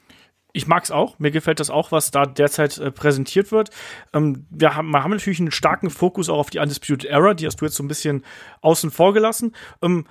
Ich 0.54 0.66
mag's 0.66 0.90
auch. 0.90 1.20
Mir 1.20 1.30
gefällt 1.30 1.60
das 1.60 1.70
auch, 1.70 1.92
was 1.92 2.10
da 2.10 2.26
derzeit 2.26 2.78
äh, 2.80 2.90
präsentiert 2.90 3.52
wird. 3.52 3.70
Ähm, 4.14 4.48
wir 4.50 4.76
haben, 4.76 4.90
wir 4.90 5.04
haben 5.04 5.12
natürlich 5.12 5.40
einen 5.40 5.52
starken 5.52 5.90
Fokus 5.90 6.30
auch 6.30 6.40
auf 6.40 6.50
die 6.50 6.60
Undisputed 6.60 7.06
Era. 7.06 7.34
Die 7.34 7.46
hast 7.46 7.62
du 7.62 7.66
jetzt 7.66 7.76
so 7.76 7.84
ein 7.84 7.88
bisschen 7.88 8.24
außen 8.62 8.90
vor 8.90 9.14
gelassen. 9.14 9.54
Ähm, 9.84 10.08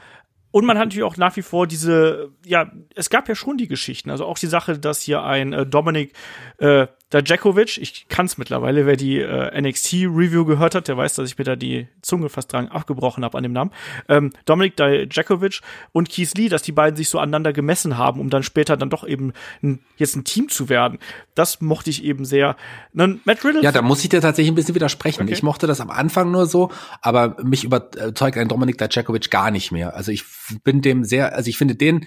und 0.56 0.64
man 0.64 0.78
hat 0.78 0.86
natürlich 0.86 1.04
auch 1.04 1.18
nach 1.18 1.36
wie 1.36 1.42
vor 1.42 1.66
diese, 1.66 2.30
ja, 2.42 2.72
es 2.94 3.10
gab 3.10 3.28
ja 3.28 3.34
schon 3.34 3.58
die 3.58 3.68
Geschichten. 3.68 4.08
Also 4.08 4.24
auch 4.24 4.38
die 4.38 4.46
Sache, 4.46 4.78
dass 4.78 5.02
hier 5.02 5.22
ein 5.22 5.52
äh, 5.52 5.66
Dominik 5.66 6.14
äh, 6.56 6.86
Dajakovic, 7.10 7.76
ich 7.76 8.08
kann 8.08 8.26
es 8.26 8.36
mittlerweile, 8.36 8.84
wer 8.84 8.96
die 8.96 9.20
äh, 9.20 9.60
NXT-Review 9.60 10.44
gehört 10.44 10.74
hat, 10.74 10.88
der 10.88 10.96
weiß, 10.96 11.14
dass 11.14 11.28
ich 11.28 11.38
mir 11.38 11.44
da 11.44 11.54
die 11.54 11.86
Zunge 12.00 12.30
fast 12.30 12.52
dran 12.52 12.68
abgebrochen 12.68 13.22
habe 13.22 13.36
an 13.36 13.44
dem 13.44 13.52
Namen. 13.52 13.70
Ähm, 14.08 14.32
Dominik 14.46 14.76
Dajakovic 14.76 15.60
und 15.92 16.08
Keith 16.08 16.32
Lee, 16.36 16.48
dass 16.48 16.62
die 16.62 16.72
beiden 16.72 16.96
sich 16.96 17.10
so 17.10 17.18
aneinander 17.18 17.52
gemessen 17.52 17.98
haben, 17.98 18.18
um 18.18 18.28
dann 18.28 18.42
später 18.42 18.78
dann 18.78 18.88
doch 18.90 19.06
eben 19.06 19.34
ein, 19.62 19.80
jetzt 19.98 20.16
ein 20.16 20.24
Team 20.24 20.48
zu 20.48 20.70
werden. 20.70 20.98
Das 21.34 21.60
mochte 21.60 21.90
ich 21.90 22.02
eben 22.02 22.24
sehr. 22.24 22.56
Dann 22.92 23.20
Matt 23.24 23.44
Riddle. 23.44 23.62
Ja, 23.62 23.72
da 23.72 23.82
muss 23.82 24.02
ich 24.02 24.08
dir 24.08 24.22
tatsächlich 24.22 24.50
ein 24.50 24.56
bisschen 24.56 24.74
widersprechen. 24.74 25.22
Okay. 25.22 25.32
Ich 25.32 25.42
mochte 25.42 25.66
das 25.66 25.80
am 25.80 25.90
Anfang 25.90 26.30
nur 26.32 26.46
so, 26.46 26.72
aber 27.02 27.36
mich 27.44 27.62
überzeugt 27.62 28.36
ein 28.36 28.48
Dominik 28.48 28.78
Dajakovic 28.78 29.30
gar 29.30 29.52
nicht 29.52 29.70
mehr. 29.70 29.94
Also 29.94 30.10
ich 30.10 30.24
bin 30.64 30.82
dem 30.82 31.04
sehr, 31.04 31.34
also 31.34 31.48
ich 31.48 31.58
finde 31.58 31.74
den, 31.74 32.06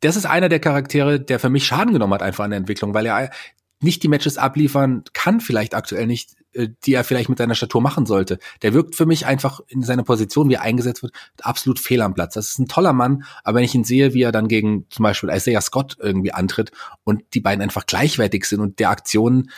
das 0.00 0.16
ist 0.16 0.26
einer 0.26 0.48
der 0.48 0.60
Charaktere, 0.60 1.20
der 1.20 1.38
für 1.38 1.50
mich 1.50 1.66
Schaden 1.66 1.92
genommen 1.92 2.14
hat 2.14 2.22
einfach 2.22 2.44
an 2.44 2.50
der 2.50 2.58
Entwicklung, 2.58 2.94
weil 2.94 3.06
er 3.06 3.30
nicht 3.82 4.02
die 4.02 4.08
Matches 4.08 4.36
abliefern 4.36 5.04
kann, 5.12 5.40
vielleicht 5.40 5.74
aktuell 5.74 6.06
nicht, 6.06 6.36
äh, 6.52 6.68
die 6.84 6.94
er 6.94 7.04
vielleicht 7.04 7.28
mit 7.28 7.38
seiner 7.38 7.54
Statur 7.54 7.80
machen 7.80 8.04
sollte. 8.04 8.38
Der 8.62 8.74
wirkt 8.74 8.94
für 8.94 9.06
mich 9.06 9.24
einfach 9.26 9.60
in 9.68 9.82
seiner 9.82 10.02
Position, 10.02 10.50
wie 10.50 10.54
er 10.54 10.62
eingesetzt 10.62 11.02
wird, 11.02 11.14
absolut 11.40 11.78
fehl 11.78 12.02
am 12.02 12.14
Platz. 12.14 12.34
Das 12.34 12.48
ist 12.48 12.58
ein 12.58 12.68
toller 12.68 12.92
Mann, 12.92 13.24
aber 13.42 13.56
wenn 13.56 13.64
ich 13.64 13.74
ihn 13.74 13.84
sehe, 13.84 14.12
wie 14.12 14.22
er 14.22 14.32
dann 14.32 14.48
gegen 14.48 14.86
zum 14.90 15.02
Beispiel 15.02 15.30
Isaiah 15.30 15.62
Scott 15.62 15.96
irgendwie 15.98 16.32
antritt 16.32 16.72
und 17.04 17.22
die 17.32 17.40
beiden 17.40 17.62
einfach 17.62 17.86
gleichwertig 17.86 18.44
sind 18.44 18.60
und 18.60 18.78
der 18.78 18.90
Aktionen 18.90 19.50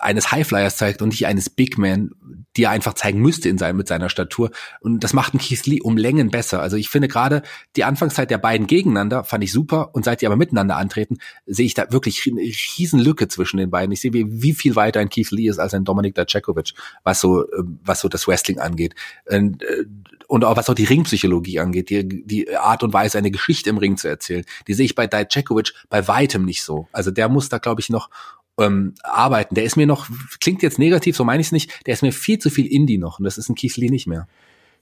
eines 0.00 0.32
Highflyers 0.32 0.76
zeigt 0.76 1.02
und 1.02 1.10
nicht 1.10 1.26
eines 1.26 1.48
Big 1.48 1.78
Man, 1.78 2.10
die 2.56 2.64
er 2.64 2.70
einfach 2.70 2.94
zeigen 2.94 3.20
müsste 3.20 3.48
in 3.48 3.58
seinem, 3.58 3.76
mit 3.76 3.88
seiner 3.88 4.08
Statur. 4.08 4.50
Und 4.80 5.04
das 5.04 5.12
macht 5.12 5.34
einen 5.34 5.40
Keith 5.40 5.66
Lee 5.66 5.80
um 5.80 5.96
Längen 5.96 6.30
besser. 6.30 6.60
Also 6.60 6.76
ich 6.76 6.88
finde 6.88 7.08
gerade 7.08 7.42
die 7.76 7.84
Anfangszeit 7.84 8.30
der 8.30 8.38
beiden 8.38 8.66
gegeneinander 8.66 9.24
fand 9.24 9.44
ich 9.44 9.52
super 9.52 9.94
und 9.94 10.04
seit 10.04 10.20
die 10.20 10.26
aber 10.26 10.36
miteinander 10.36 10.76
antreten, 10.76 11.18
sehe 11.46 11.66
ich 11.66 11.74
da 11.74 11.90
wirklich 11.92 12.26
eine 12.26 12.40
riesen 12.40 12.98
Lücke 12.98 13.28
zwischen 13.28 13.58
den 13.58 13.70
beiden. 13.70 13.92
Ich 13.92 14.00
sehe, 14.00 14.12
wie, 14.12 14.42
wie 14.42 14.54
viel 14.54 14.76
weiter 14.76 15.00
ein 15.00 15.08
Keith 15.08 15.30
Lee 15.30 15.48
ist 15.48 15.58
als 15.58 15.74
ein 15.74 15.84
Dominik 15.84 16.14
Dajakovic, 16.14 16.72
was 17.04 17.20
so, 17.20 17.44
was 17.84 18.00
so 18.00 18.08
das 18.08 18.26
Wrestling 18.26 18.58
angeht. 18.58 18.94
Und, 19.26 19.62
äh, 19.62 19.84
und 20.28 20.44
auch 20.44 20.56
was 20.56 20.68
auch 20.68 20.74
die 20.74 20.84
Ringpsychologie 20.84 21.60
angeht, 21.60 21.90
die, 21.90 22.26
die 22.26 22.56
Art 22.56 22.82
und 22.82 22.92
Weise, 22.92 23.18
eine 23.18 23.30
Geschichte 23.30 23.70
im 23.70 23.78
Ring 23.78 23.96
zu 23.96 24.08
erzählen. 24.08 24.44
Die 24.66 24.74
sehe 24.74 24.86
ich 24.86 24.96
bei 24.96 25.06
Dajakovic 25.06 25.72
bei 25.88 26.08
weitem 26.08 26.44
nicht 26.44 26.64
so. 26.64 26.88
Also 26.92 27.12
der 27.12 27.28
muss 27.28 27.48
da, 27.48 27.58
glaube 27.58 27.80
ich, 27.80 27.90
noch 27.90 28.10
ähm, 28.58 28.94
arbeiten. 29.02 29.54
Der 29.54 29.64
ist 29.64 29.76
mir 29.76 29.86
noch, 29.86 30.08
klingt 30.40 30.62
jetzt 30.62 30.78
negativ, 30.78 31.16
so 31.16 31.24
meine 31.24 31.40
ich 31.40 31.48
es 31.48 31.52
nicht, 31.52 31.86
der 31.86 31.94
ist 31.94 32.02
mir 32.02 32.12
viel 32.12 32.38
zu 32.38 32.50
viel 32.50 32.66
Indie 32.66 32.98
noch 32.98 33.18
und 33.18 33.24
das 33.24 33.38
ist 33.38 33.48
ein 33.48 33.54
Keith 33.54 33.76
Lee 33.76 33.90
nicht 33.90 34.06
mehr. 34.06 34.26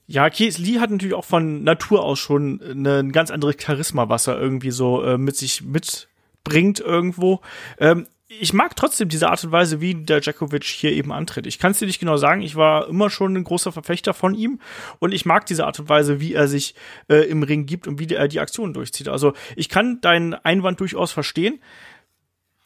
Ja, 0.07 0.29
Keith 0.29 0.57
Lee 0.59 0.79
hat 0.79 0.91
natürlich 0.91 1.15
auch 1.15 1.25
von 1.25 1.63
Natur 1.63 2.03
aus 2.03 2.19
schon 2.19 2.61
eine, 2.61 2.99
ein 2.99 3.11
ganz 3.11 3.31
anderes 3.31 3.55
Charisma, 3.59 4.07
was 4.07 4.27
er 4.27 4.39
irgendwie 4.39 4.71
so 4.71 5.03
äh, 5.03 5.17
mit 5.17 5.35
sich 5.35 5.63
mitbringt 5.63 6.79
irgendwo. 6.79 7.41
Ähm, 7.79 8.05
ich 8.27 8.53
mag 8.53 8.75
trotzdem 8.75 9.07
diese 9.07 9.29
Art 9.29 9.43
und 9.43 9.51
Weise, 9.51 9.81
wie 9.81 9.93
der 9.93 10.19
Djakovic 10.19 10.63
hier 10.63 10.91
eben 10.91 11.11
antritt. 11.11 11.45
Ich 11.45 11.59
kann 11.59 11.71
es 11.71 11.79
dir 11.79 11.85
nicht 11.85 11.99
genau 11.99 12.17
sagen, 12.17 12.41
ich 12.41 12.55
war 12.55 12.87
immer 12.87 13.09
schon 13.09 13.35
ein 13.35 13.43
großer 13.43 13.71
Verfechter 13.71 14.13
von 14.13 14.33
ihm 14.33 14.59
und 14.99 15.13
ich 15.13 15.25
mag 15.25 15.45
diese 15.45 15.65
Art 15.65 15.79
und 15.79 15.89
Weise, 15.89 16.19
wie 16.19 16.33
er 16.33 16.47
sich 16.47 16.75
äh, 17.07 17.27
im 17.29 17.43
Ring 17.43 17.65
gibt 17.65 17.87
und 17.87 17.99
wie 17.99 18.07
er 18.07 18.27
die 18.27 18.39
Aktionen 18.39 18.73
durchzieht. 18.73 19.09
Also 19.09 19.33
ich 19.55 19.69
kann 19.69 20.01
deinen 20.01 20.33
Einwand 20.33 20.79
durchaus 20.79 21.11
verstehen 21.11 21.59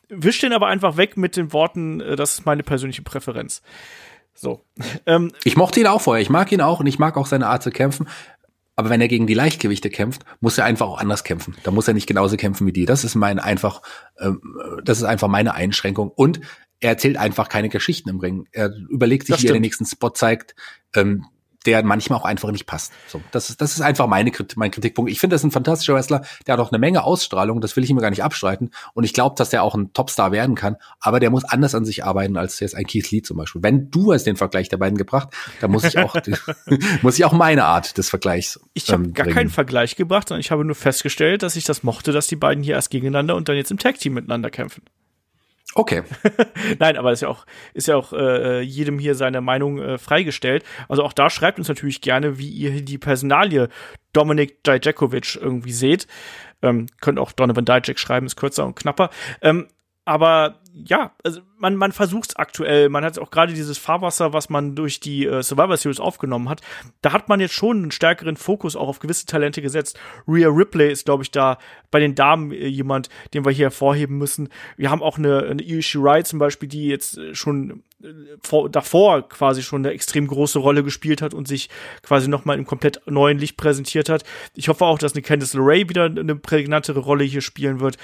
wisch 0.09 0.39
den 0.39 0.53
aber 0.53 0.67
einfach 0.67 0.97
weg 0.97 1.17
mit 1.17 1.35
den 1.35 1.53
Worten, 1.53 2.01
äh, 2.01 2.15
das 2.15 2.33
ist 2.33 2.45
meine 2.45 2.63
persönliche 2.63 3.01
Präferenz. 3.01 3.61
So. 4.33 4.65
Ähm, 5.05 5.31
ich 5.43 5.57
mochte 5.57 5.79
ihn 5.79 5.87
auch 5.87 6.01
vorher. 6.01 6.21
Ich 6.21 6.29
mag 6.29 6.51
ihn 6.51 6.61
auch 6.61 6.79
und 6.79 6.87
ich 6.87 6.99
mag 6.99 7.17
auch 7.17 7.25
seine 7.25 7.47
Art 7.47 7.63
zu 7.63 7.71
kämpfen. 7.71 8.07
Aber 8.75 8.89
wenn 8.89 9.01
er 9.01 9.07
gegen 9.07 9.27
die 9.27 9.33
Leichtgewichte 9.33 9.89
kämpft, 9.89 10.23
muss 10.39 10.57
er 10.57 10.65
einfach 10.65 10.87
auch 10.87 10.99
anders 10.99 11.23
kämpfen. 11.23 11.55
Da 11.63 11.71
muss 11.71 11.87
er 11.87 11.93
nicht 11.93 12.07
genauso 12.07 12.37
kämpfen 12.37 12.65
wie 12.65 12.71
die. 12.71 12.85
Das 12.85 13.03
ist 13.03 13.15
mein 13.15 13.39
einfach, 13.39 13.81
ähm, 14.19 14.41
das 14.83 14.99
ist 14.99 15.03
einfach 15.03 15.27
meine 15.27 15.53
Einschränkung. 15.53 16.09
Und 16.09 16.39
er 16.79 16.91
erzählt 16.91 17.17
einfach 17.17 17.49
keine 17.49 17.69
Geschichten 17.69 18.09
im 18.09 18.19
Ring. 18.19 18.47
Er 18.51 18.71
überlegt 18.89 19.27
sich, 19.27 19.41
wie 19.43 19.47
er 19.47 19.53
den 19.53 19.63
nächsten 19.63 19.85
Spot 19.85 20.11
zeigt. 20.11 20.55
Ähm, 20.95 21.25
der 21.65 21.83
manchmal 21.83 22.19
auch 22.19 22.25
einfach 22.25 22.51
nicht 22.51 22.65
passt. 22.65 22.93
So, 23.07 23.21
das 23.31 23.49
ist, 23.49 23.61
das 23.61 23.73
ist 23.73 23.81
einfach 23.81 24.07
meine, 24.07 24.31
mein 24.55 24.71
Kritikpunkt. 24.71 25.11
Ich 25.11 25.19
finde, 25.19 25.33
das 25.33 25.41
ist 25.41 25.45
ein 25.45 25.51
fantastischer 25.51 25.93
Wrestler, 25.93 26.21
der 26.47 26.53
hat 26.53 26.59
auch 26.59 26.71
eine 26.71 26.79
Menge 26.79 27.03
Ausstrahlung, 27.03 27.61
das 27.61 27.75
will 27.75 27.83
ich 27.83 27.89
ihm 27.89 27.97
gar 27.97 28.09
nicht 28.09 28.23
abstreiten. 28.23 28.71
Und 28.93 29.03
ich 29.03 29.13
glaube, 29.13 29.35
dass 29.37 29.49
der 29.49 29.63
auch 29.63 29.75
ein 29.75 29.91
Topstar 29.93 30.31
werden 30.31 30.55
kann, 30.55 30.77
aber 30.99 31.19
der 31.19 31.29
muss 31.29 31.43
anders 31.43 31.75
an 31.75 31.85
sich 31.85 32.05
arbeiten 32.05 32.37
als 32.37 32.59
jetzt 32.59 32.75
ein 32.75 32.85
Keith 32.85 33.11
Lee 33.11 33.21
zum 33.21 33.37
Beispiel. 33.37 33.61
Wenn 33.61 33.91
du 33.91 34.13
hast 34.13 34.23
den 34.23 34.37
Vergleich 34.37 34.69
der 34.69 34.77
beiden 34.77 34.97
gebracht, 34.97 35.29
dann 35.59 35.71
muss 35.71 35.83
ich 35.83 35.97
auch, 35.97 36.15
muss 37.01 37.17
ich 37.17 37.25
auch 37.25 37.33
meine 37.33 37.65
Art 37.65 37.97
des 37.97 38.09
Vergleichs. 38.09 38.59
Ich 38.73 38.91
habe 38.91 39.03
ähm, 39.03 39.13
gar 39.13 39.27
keinen 39.27 39.49
Vergleich 39.49 39.95
gebracht, 39.95 40.29
sondern 40.29 40.41
ich 40.41 40.51
habe 40.51 40.63
nur 40.63 40.75
festgestellt, 40.75 41.43
dass 41.43 41.55
ich 41.55 41.65
das 41.65 41.83
mochte, 41.83 42.11
dass 42.11 42.27
die 42.27 42.35
beiden 42.35 42.63
hier 42.63 42.75
erst 42.75 42.89
gegeneinander 42.89 43.35
und 43.35 43.49
dann 43.49 43.57
jetzt 43.57 43.71
im 43.71 43.77
Tag 43.77 43.99
Team 43.99 44.13
miteinander 44.13 44.49
kämpfen. 44.49 44.83
Okay. 45.75 46.03
Nein, 46.79 46.97
aber 46.97 47.11
ist 47.11 47.21
ja 47.21 47.27
auch, 47.27 47.45
ist 47.73 47.87
ja 47.87 47.95
auch 47.95 48.11
äh, 48.13 48.61
jedem 48.61 48.97
hier 48.97 49.15
seine 49.15 49.41
Meinung 49.41 49.79
äh, 49.79 49.97
freigestellt. 49.97 50.63
Also 50.87 51.03
auch 51.03 51.13
da 51.13 51.29
schreibt 51.29 51.59
uns 51.59 51.67
natürlich 51.67 52.01
gerne, 52.01 52.39
wie 52.39 52.49
ihr 52.49 52.81
die 52.81 52.97
Personalie 52.97 53.69
Dominik 54.13 54.63
Dijakovic 54.63 55.35
irgendwie 55.35 55.71
seht. 55.71 56.07
Ähm, 56.61 56.87
könnt 56.99 57.19
auch 57.19 57.31
Donovan 57.31 57.65
Dijak 57.65 57.99
schreiben, 57.99 58.25
ist 58.25 58.35
kürzer 58.35 58.65
und 58.65 58.75
knapper. 58.75 59.09
Ähm, 59.41 59.67
aber 60.09 60.55
ja, 60.73 61.11
also 61.23 61.41
man, 61.59 61.75
man 61.75 61.91
versucht 61.91 62.29
es 62.29 62.35
aktuell. 62.35 62.89
Man 62.89 63.05
hat 63.05 63.19
auch 63.19 63.29
gerade 63.29 63.53
dieses 63.53 63.77
Fahrwasser, 63.77 64.33
was 64.33 64.49
man 64.49 64.73
durch 64.73 64.99
die 64.99 65.27
äh, 65.27 65.43
Survivor 65.43 65.77
Series 65.77 65.99
aufgenommen 65.99 66.49
hat. 66.49 66.61
Da 67.03 67.13
hat 67.13 67.29
man 67.29 67.39
jetzt 67.39 67.53
schon 67.53 67.77
einen 67.77 67.91
stärkeren 67.91 68.35
Fokus 68.35 68.75
auch 68.75 68.87
auf 68.87 68.97
gewisse 68.97 69.27
Talente 69.27 69.61
gesetzt. 69.61 69.99
Rhea 70.27 70.49
Ripley 70.49 70.91
ist, 70.91 71.05
glaube 71.05 71.21
ich, 71.21 71.29
da 71.29 71.59
bei 71.91 71.99
den 71.99 72.15
Damen 72.15 72.51
äh, 72.51 72.65
jemand, 72.65 73.09
den 73.35 73.45
wir 73.45 73.51
hier 73.51 73.65
hervorheben 73.65 74.17
müssen. 74.17 74.49
Wir 74.77 74.89
haben 74.89 75.03
auch 75.03 75.19
eine, 75.19 75.43
eine 75.43 75.61
Io 75.61 75.79
Shirai 75.79 76.23
zum 76.23 76.39
Beispiel, 76.39 76.69
die 76.69 76.87
jetzt 76.87 77.19
äh, 77.19 77.35
schon 77.35 77.83
vor, 78.41 78.69
davor 78.69 79.27
quasi 79.27 79.61
schon 79.63 79.85
eine 79.85 79.93
extrem 79.93 80.27
große 80.27 80.59
Rolle 80.59 80.83
gespielt 80.83 81.21
hat 81.21 81.33
und 81.33 81.47
sich 81.47 81.69
quasi 82.01 82.27
nochmal 82.27 82.57
im 82.57 82.65
komplett 82.65 83.01
neuen 83.05 83.37
Licht 83.37 83.57
präsentiert 83.57 84.09
hat. 84.09 84.23
Ich 84.55 84.69
hoffe 84.69 84.85
auch, 84.85 84.99
dass 84.99 85.13
eine 85.13 85.21
Candice 85.21 85.55
LeRae 85.55 85.89
wieder 85.89 86.05
eine 86.05 86.35
prägnantere 86.35 86.99
Rolle 86.99 87.23
hier 87.23 87.41
spielen 87.41 87.79
wird 87.79 87.97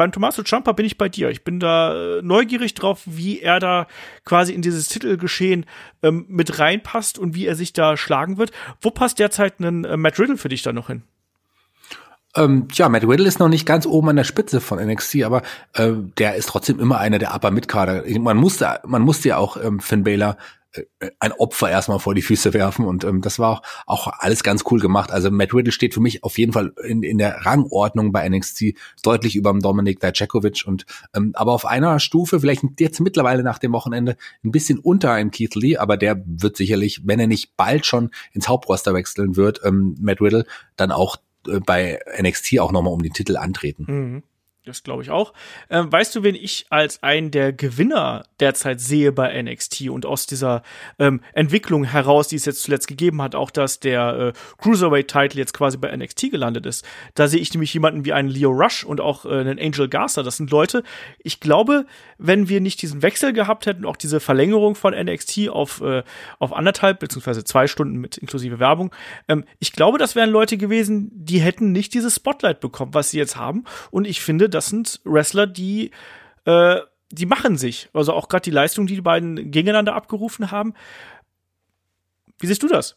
beim 0.00 0.12
Tommaso 0.12 0.42
Ciampa 0.42 0.72
bin 0.72 0.86
ich 0.86 0.96
bei 0.96 1.10
dir. 1.10 1.28
Ich 1.28 1.44
bin 1.44 1.60
da 1.60 1.92
äh, 1.92 2.22
neugierig 2.22 2.72
drauf, 2.72 3.02
wie 3.04 3.40
er 3.40 3.60
da 3.60 3.86
quasi 4.24 4.54
in 4.54 4.62
dieses 4.62 4.88
Titelgeschehen 4.88 5.66
ähm, 6.02 6.24
mit 6.26 6.58
reinpasst 6.58 7.18
und 7.18 7.34
wie 7.34 7.44
er 7.44 7.54
sich 7.54 7.74
da 7.74 7.98
schlagen 7.98 8.38
wird. 8.38 8.50
Wo 8.80 8.90
passt 8.90 9.18
derzeit 9.18 9.60
ein 9.60 9.84
äh, 9.84 9.98
Matt 9.98 10.18
Riddle 10.18 10.38
für 10.38 10.48
dich 10.48 10.62
da 10.62 10.72
noch 10.72 10.86
hin? 10.86 11.02
Ähm, 12.36 12.68
ja, 12.72 12.88
Matt 12.88 13.04
Riddle 13.04 13.26
ist 13.26 13.40
noch 13.40 13.48
nicht 13.48 13.66
ganz 13.66 13.86
oben 13.86 14.10
an 14.10 14.16
der 14.16 14.24
Spitze 14.24 14.60
von 14.60 14.78
NXT, 14.78 15.22
aber 15.24 15.42
äh, 15.74 15.92
der 16.18 16.36
ist 16.36 16.48
trotzdem 16.48 16.78
immer 16.78 16.98
einer 16.98 17.18
der 17.18 17.34
Upper 17.34 17.50
Midkader. 17.50 18.04
Man 18.20 18.36
musste, 18.36 18.80
man 18.86 19.02
musste 19.02 19.30
ja 19.30 19.36
auch 19.36 19.56
ähm, 19.56 19.80
Finn 19.80 20.04
Balor 20.04 20.36
äh, 20.72 21.10
ein 21.18 21.32
Opfer 21.32 21.68
erstmal 21.68 21.98
vor 21.98 22.14
die 22.14 22.22
Füße 22.22 22.54
werfen 22.54 22.86
und 22.86 23.02
ähm, 23.02 23.20
das 23.20 23.40
war 23.40 23.50
auch, 23.50 23.62
auch 23.86 24.12
alles 24.18 24.44
ganz 24.44 24.62
cool 24.70 24.78
gemacht. 24.78 25.10
Also 25.10 25.28
Matt 25.32 25.52
Riddle 25.52 25.72
steht 25.72 25.92
für 25.92 26.00
mich 26.00 26.22
auf 26.22 26.38
jeden 26.38 26.52
Fall 26.52 26.72
in, 26.86 27.02
in 27.02 27.18
der 27.18 27.44
Rangordnung 27.44 28.12
bei 28.12 28.28
NXT 28.28 28.74
deutlich 29.02 29.34
über 29.34 29.50
dem 29.50 29.60
Dominik 29.60 29.98
Dijakovic 29.98 30.62
und 30.66 30.86
ähm, 31.14 31.32
aber 31.34 31.52
auf 31.52 31.66
einer 31.66 31.98
Stufe, 31.98 32.38
vielleicht 32.38 32.62
jetzt 32.78 33.00
mittlerweile 33.00 33.42
nach 33.42 33.58
dem 33.58 33.72
Wochenende 33.72 34.16
ein 34.44 34.52
bisschen 34.52 34.78
unter 34.78 35.10
einem 35.10 35.32
Keith 35.32 35.56
Lee, 35.56 35.78
aber 35.78 35.96
der 35.96 36.22
wird 36.24 36.56
sicherlich, 36.56 37.02
wenn 37.04 37.18
er 37.18 37.26
nicht 37.26 37.56
bald 37.56 37.86
schon 37.86 38.10
ins 38.32 38.46
Hauptroster 38.46 38.94
wechseln 38.94 39.34
wird, 39.34 39.60
ähm, 39.64 39.96
Matt 40.00 40.20
Riddle, 40.20 40.46
dann 40.76 40.92
auch 40.92 41.16
äh, 41.16 41.29
bei 41.58 41.98
NXT 42.20 42.60
auch 42.60 42.70
nochmal 42.70 42.92
um 42.92 43.02
den 43.02 43.12
Titel 43.12 43.36
antreten. 43.36 43.84
Mhm. 43.88 44.22
Das 44.70 44.84
glaube 44.84 45.02
ich 45.02 45.10
auch. 45.10 45.32
Ähm, 45.68 45.90
weißt 45.90 46.14
du, 46.14 46.22
wen 46.22 46.34
ich 46.34 46.66
als 46.70 47.02
einen 47.02 47.30
der 47.30 47.52
Gewinner 47.52 48.24
derzeit 48.38 48.80
sehe 48.80 49.12
bei 49.12 49.42
NXT 49.42 49.90
und 49.90 50.06
aus 50.06 50.26
dieser 50.26 50.62
ähm, 50.98 51.20
Entwicklung 51.32 51.84
heraus, 51.84 52.28
die 52.28 52.36
es 52.36 52.44
jetzt 52.44 52.62
zuletzt 52.62 52.86
gegeben 52.86 53.20
hat, 53.20 53.34
auch 53.34 53.50
dass 53.50 53.80
der 53.80 54.16
äh, 54.16 54.32
Cruiserweight-Title 54.58 55.38
jetzt 55.38 55.54
quasi 55.54 55.76
bei 55.76 55.94
NXT 55.94 56.30
gelandet 56.30 56.66
ist. 56.66 56.86
Da 57.14 57.26
sehe 57.26 57.40
ich 57.40 57.52
nämlich 57.52 57.74
jemanden 57.74 58.04
wie 58.04 58.12
einen 58.12 58.28
Leo 58.28 58.50
Rush 58.50 58.84
und 58.84 59.00
auch 59.00 59.24
äh, 59.24 59.30
einen 59.30 59.58
Angel 59.58 59.88
Garza. 59.88 60.22
Das 60.22 60.36
sind 60.36 60.50
Leute, 60.50 60.84
ich 61.18 61.40
glaube, 61.40 61.84
wenn 62.18 62.48
wir 62.48 62.60
nicht 62.60 62.80
diesen 62.82 63.02
Wechsel 63.02 63.32
gehabt 63.32 63.66
hätten, 63.66 63.84
auch 63.84 63.96
diese 63.96 64.20
Verlängerung 64.20 64.76
von 64.76 64.94
NXT 64.94 65.48
auf, 65.48 65.80
äh, 65.80 66.04
auf 66.38 66.52
anderthalb 66.52 67.00
beziehungsweise 67.00 67.42
zwei 67.42 67.66
Stunden 67.66 67.98
mit 67.98 68.18
inklusive 68.18 68.60
Werbung, 68.60 68.94
ähm, 69.28 69.44
ich 69.58 69.72
glaube, 69.72 69.98
das 69.98 70.14
wären 70.14 70.30
Leute 70.30 70.56
gewesen, 70.56 71.10
die 71.12 71.40
hätten 71.40 71.72
nicht 71.72 71.92
dieses 71.94 72.14
Spotlight 72.14 72.60
bekommen, 72.60 72.94
was 72.94 73.10
sie 73.10 73.18
jetzt 73.18 73.36
haben. 73.36 73.64
Und 73.90 74.06
ich 74.06 74.20
finde, 74.20 74.48
das 74.60 74.66
sind 74.66 75.00
Wrestler, 75.04 75.46
die, 75.46 75.90
äh, 76.44 76.80
die 77.10 77.24
machen 77.24 77.56
sich. 77.56 77.88
Also 77.94 78.12
auch 78.12 78.28
gerade 78.28 78.42
die 78.42 78.50
Leistung, 78.50 78.86
die 78.86 78.94
die 78.94 79.00
beiden 79.00 79.50
gegeneinander 79.50 79.94
abgerufen 79.94 80.50
haben. 80.50 80.74
Wie 82.38 82.46
siehst 82.46 82.62
du 82.62 82.68
das? 82.68 82.96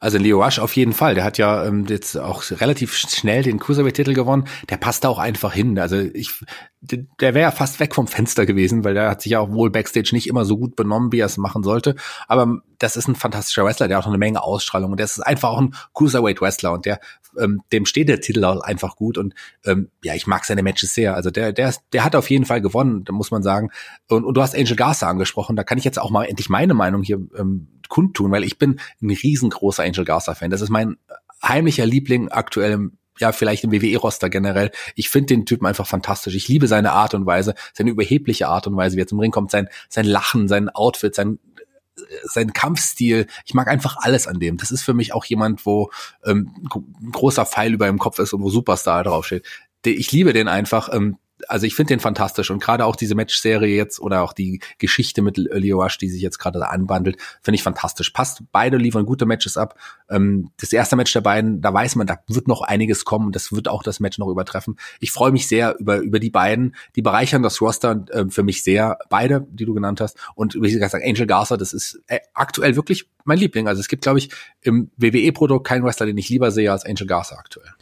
Also 0.00 0.18
Leo 0.18 0.42
Rush 0.42 0.58
auf 0.58 0.74
jeden 0.74 0.92
Fall. 0.92 1.14
Der 1.14 1.22
hat 1.22 1.38
ja 1.38 1.64
ähm, 1.64 1.86
jetzt 1.88 2.16
auch 2.16 2.42
relativ 2.50 2.94
schnell 2.94 3.42
den 3.44 3.60
Cruiserweight-Titel 3.60 4.14
gewonnen. 4.14 4.44
Der 4.68 4.76
passt 4.76 5.04
da 5.04 5.08
auch 5.08 5.18
einfach 5.18 5.52
hin. 5.52 5.78
Also 5.78 5.96
ich, 5.96 6.40
der 6.80 7.06
wäre 7.20 7.40
ja 7.40 7.50
fast 7.52 7.78
weg 7.78 7.94
vom 7.94 8.08
Fenster 8.08 8.44
gewesen, 8.44 8.84
weil 8.84 8.94
der 8.94 9.10
hat 9.10 9.22
sich 9.22 9.32
ja 9.32 9.38
auch 9.38 9.50
wohl 9.50 9.70
backstage 9.70 10.10
nicht 10.12 10.26
immer 10.26 10.44
so 10.44 10.58
gut 10.58 10.74
benommen, 10.74 11.12
wie 11.12 11.20
er 11.20 11.26
es 11.26 11.36
machen 11.36 11.62
sollte. 11.62 11.94
Aber 12.26 12.62
das 12.78 12.96
ist 12.96 13.06
ein 13.06 13.14
fantastischer 13.14 13.64
Wrestler, 13.64 13.86
der 13.86 13.98
hat 13.98 14.04
auch 14.04 14.08
eine 14.08 14.18
Menge 14.18 14.42
Ausstrahlung 14.42 14.90
und 14.90 14.96
der 14.96 15.04
ist 15.04 15.20
einfach 15.20 15.50
auch 15.50 15.60
ein 15.60 15.74
Cruiserweight-Wrestler 15.94 16.72
und 16.72 16.84
der 16.84 16.98
ähm, 17.38 17.62
dem 17.72 17.86
steht 17.86 18.08
der 18.08 18.20
Titel 18.20 18.44
auch 18.44 18.60
einfach 18.60 18.96
gut 18.96 19.18
und 19.18 19.34
ähm, 19.64 19.90
ja, 20.02 20.14
ich 20.14 20.26
mag 20.26 20.44
seine 20.44 20.62
Matches 20.62 20.94
sehr. 20.94 21.14
Also 21.14 21.30
der, 21.30 21.52
der, 21.52 21.72
der 21.92 22.04
hat 22.04 22.16
auf 22.16 22.28
jeden 22.30 22.44
Fall 22.44 22.60
gewonnen, 22.60 23.04
da 23.04 23.12
muss 23.12 23.30
man 23.30 23.42
sagen. 23.42 23.70
Und, 24.08 24.24
und 24.24 24.36
du 24.36 24.42
hast 24.42 24.54
Angel 24.54 24.76
Garza 24.76 25.08
angesprochen, 25.08 25.56
da 25.56 25.64
kann 25.64 25.78
ich 25.78 25.84
jetzt 25.84 25.98
auch 25.98 26.10
mal 26.10 26.24
endlich 26.24 26.48
meine 26.48 26.74
Meinung 26.74 27.02
hier 27.02 27.20
ähm, 27.38 27.68
kundtun, 27.92 28.30
weil 28.30 28.42
ich 28.42 28.56
bin 28.56 28.80
ein 29.02 29.10
riesengroßer 29.10 29.82
Angel 29.82 30.06
Garza-Fan. 30.06 30.50
Das 30.50 30.62
ist 30.62 30.70
mein 30.70 30.96
heimlicher 31.42 31.84
Liebling 31.84 32.30
aktuell 32.30 32.72
im 32.72 32.98
ja, 33.18 33.30
vielleicht 33.30 33.62
im 33.62 33.70
WWE-Roster 33.70 34.30
generell. 34.30 34.70
Ich 34.94 35.10
finde 35.10 35.34
den 35.34 35.44
Typen 35.44 35.66
einfach 35.66 35.86
fantastisch. 35.86 36.34
Ich 36.34 36.48
liebe 36.48 36.66
seine 36.66 36.92
Art 36.92 37.12
und 37.12 37.26
Weise, 37.26 37.54
seine 37.74 37.90
überhebliche 37.90 38.48
Art 38.48 38.66
und 38.66 38.74
Weise, 38.74 38.96
wie 38.96 39.02
er 39.02 39.06
zum 39.06 39.20
Ring 39.20 39.30
kommt, 39.30 39.50
sein, 39.50 39.68
sein 39.90 40.06
Lachen, 40.06 40.48
sein 40.48 40.70
Outfit, 40.70 41.14
sein 41.14 41.38
sein 42.24 42.54
Kampfstil, 42.54 43.26
ich 43.44 43.52
mag 43.52 43.68
einfach 43.68 43.98
alles 43.98 44.26
an 44.26 44.40
dem. 44.40 44.56
Das 44.56 44.70
ist 44.70 44.82
für 44.82 44.94
mich 44.94 45.12
auch 45.12 45.26
jemand, 45.26 45.66
wo 45.66 45.90
ähm, 46.24 46.50
ein 46.74 47.12
großer 47.12 47.44
Pfeil 47.44 47.74
über 47.74 47.86
dem 47.86 47.98
Kopf 47.98 48.18
ist 48.18 48.32
und 48.32 48.42
wo 48.42 48.48
Superstar 48.48 49.04
draufsteht. 49.04 49.46
Ich 49.84 50.10
liebe 50.10 50.32
den 50.32 50.48
einfach. 50.48 50.88
Ähm, 50.90 51.18
also 51.48 51.66
ich 51.66 51.74
finde 51.74 51.94
den 51.94 52.00
fantastisch 52.00 52.50
und 52.50 52.62
gerade 52.62 52.84
auch 52.84 52.96
diese 52.96 53.14
Match-Serie 53.14 53.76
jetzt 53.76 54.00
oder 54.00 54.22
auch 54.22 54.32
die 54.32 54.60
Geschichte 54.78 55.22
mit 55.22 55.36
Leo 55.36 55.82
Rush, 55.82 55.98
die 55.98 56.08
sich 56.08 56.22
jetzt 56.22 56.38
gerade 56.38 56.58
da 56.58 56.66
anbandelt, 56.66 57.16
finde 57.42 57.56
ich 57.56 57.62
fantastisch. 57.62 58.10
Passt, 58.10 58.42
beide 58.52 58.76
liefern 58.76 59.06
gute 59.06 59.26
Matches 59.26 59.56
ab. 59.56 59.78
Ähm, 60.10 60.50
das 60.60 60.72
erste 60.72 60.96
Match 60.96 61.12
der 61.12 61.20
beiden, 61.20 61.60
da 61.60 61.72
weiß 61.72 61.96
man, 61.96 62.06
da 62.06 62.18
wird 62.28 62.48
noch 62.48 62.62
einiges 62.62 63.04
kommen 63.04 63.26
und 63.26 63.36
das 63.36 63.52
wird 63.52 63.68
auch 63.68 63.82
das 63.82 64.00
Match 64.00 64.18
noch 64.18 64.28
übertreffen. 64.28 64.76
Ich 65.00 65.12
freue 65.12 65.32
mich 65.32 65.48
sehr 65.48 65.76
über, 65.78 65.98
über 65.98 66.18
die 66.18 66.30
beiden. 66.30 66.74
Die 66.96 67.02
bereichern 67.02 67.42
das 67.42 67.60
Roster 67.60 68.04
äh, 68.10 68.26
für 68.28 68.42
mich 68.42 68.62
sehr, 68.62 68.98
beide, 69.08 69.46
die 69.50 69.64
du 69.64 69.74
genannt 69.74 70.00
hast. 70.00 70.16
Und 70.34 70.54
wie 70.54 70.72
gesagt, 70.72 70.94
Angel 70.94 71.26
Garza, 71.26 71.56
das 71.56 71.72
ist 71.72 72.02
äh, 72.06 72.20
aktuell 72.34 72.76
wirklich 72.76 73.08
mein 73.24 73.38
Liebling. 73.38 73.68
Also 73.68 73.80
es 73.80 73.88
gibt, 73.88 74.02
glaube 74.02 74.18
ich, 74.18 74.30
im 74.60 74.90
WWE-Produkt 74.96 75.66
keinen 75.66 75.84
Wrestler, 75.84 76.06
den 76.06 76.18
ich 76.18 76.28
lieber 76.28 76.50
sehe 76.50 76.70
als 76.70 76.84
Angel 76.84 77.06
Garza 77.06 77.36
aktuell. 77.36 77.72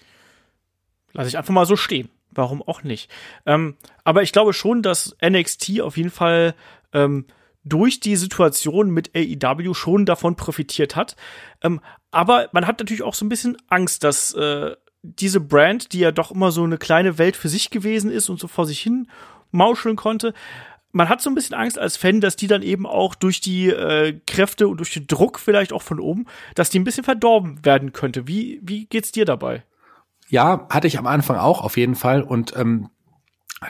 Lass 1.13 1.29
ich 1.29 1.37
einfach 1.37 1.53
mal 1.53 1.67
so 1.67 1.77
stehen. 1.77 2.09
Warum 2.41 2.63
auch 2.63 2.83
nicht? 2.85 3.11
Ähm, 3.45 3.77
aber 4.03 4.23
ich 4.23 4.33
glaube 4.33 4.55
schon, 4.55 4.81
dass 4.81 5.15
NXT 5.23 5.83
auf 5.83 5.99
jeden 5.99 6.11
Fall 6.11 6.55
ähm, 6.95 7.27
durch 7.65 8.01
die 8.01 8.17
Situation 8.17 8.89
mit 8.89 9.11
AEW 9.15 9.75
schon 9.75 10.07
davon 10.07 10.37
profitiert 10.37 10.97
hat. 10.97 11.17
Ähm, 11.61 11.83
aber 12.11 12.49
man 12.53 12.67
hat 12.67 12.79
natürlich 12.79 13.03
auch 13.03 13.13
so 13.13 13.27
ein 13.27 13.29
bisschen 13.29 13.59
Angst, 13.69 14.05
dass 14.05 14.33
äh, 14.33 14.75
diese 15.03 15.39
Brand, 15.39 15.93
die 15.93 15.99
ja 15.99 16.13
doch 16.13 16.31
immer 16.31 16.51
so 16.51 16.65
eine 16.65 16.79
kleine 16.79 17.19
Welt 17.19 17.37
für 17.37 17.51
sich 17.51 17.69
gewesen 17.69 18.11
ist 18.11 18.31
und 18.31 18.41
so 18.41 18.49
vor 18.49 18.65
sich 18.65 18.81
hin 18.81 19.11
mauscheln 19.51 19.97
konnte, 19.97 20.33
man 20.93 21.11
hat 21.11 21.21
so 21.21 21.29
ein 21.29 21.35
bisschen 21.35 21.57
Angst 21.57 21.79
als 21.79 21.99
Fan, 21.99 22.23
dass 22.23 22.37
die 22.37 22.47
dann 22.47 22.63
eben 22.63 22.87
auch 22.87 23.15
durch 23.15 23.43
die 23.43 23.69
äh, 23.69 24.19
Kräfte 24.27 24.67
und 24.67 24.79
durch 24.79 24.95
den 24.95 25.07
Druck 25.07 25.39
vielleicht 25.39 25.75
auch 25.75 25.83
von 25.83 26.01
oben, 26.01 26.25
dass 26.55 26.71
die 26.71 26.79
ein 26.79 26.85
bisschen 26.85 27.05
verdorben 27.05 27.63
werden 27.67 27.93
könnte. 27.93 28.27
Wie, 28.27 28.61
wie 28.63 28.87
geht's 28.87 29.13
dir 29.13 29.27
dabei? 29.27 29.63
Ja, 30.31 30.67
hatte 30.71 30.87
ich 30.87 30.99
am 30.99 31.07
Anfang 31.09 31.37
auch 31.37 31.61
auf 31.61 31.77
jeden 31.77 31.97
Fall. 31.97 32.23
Und 32.23 32.55
ähm, 32.57 32.89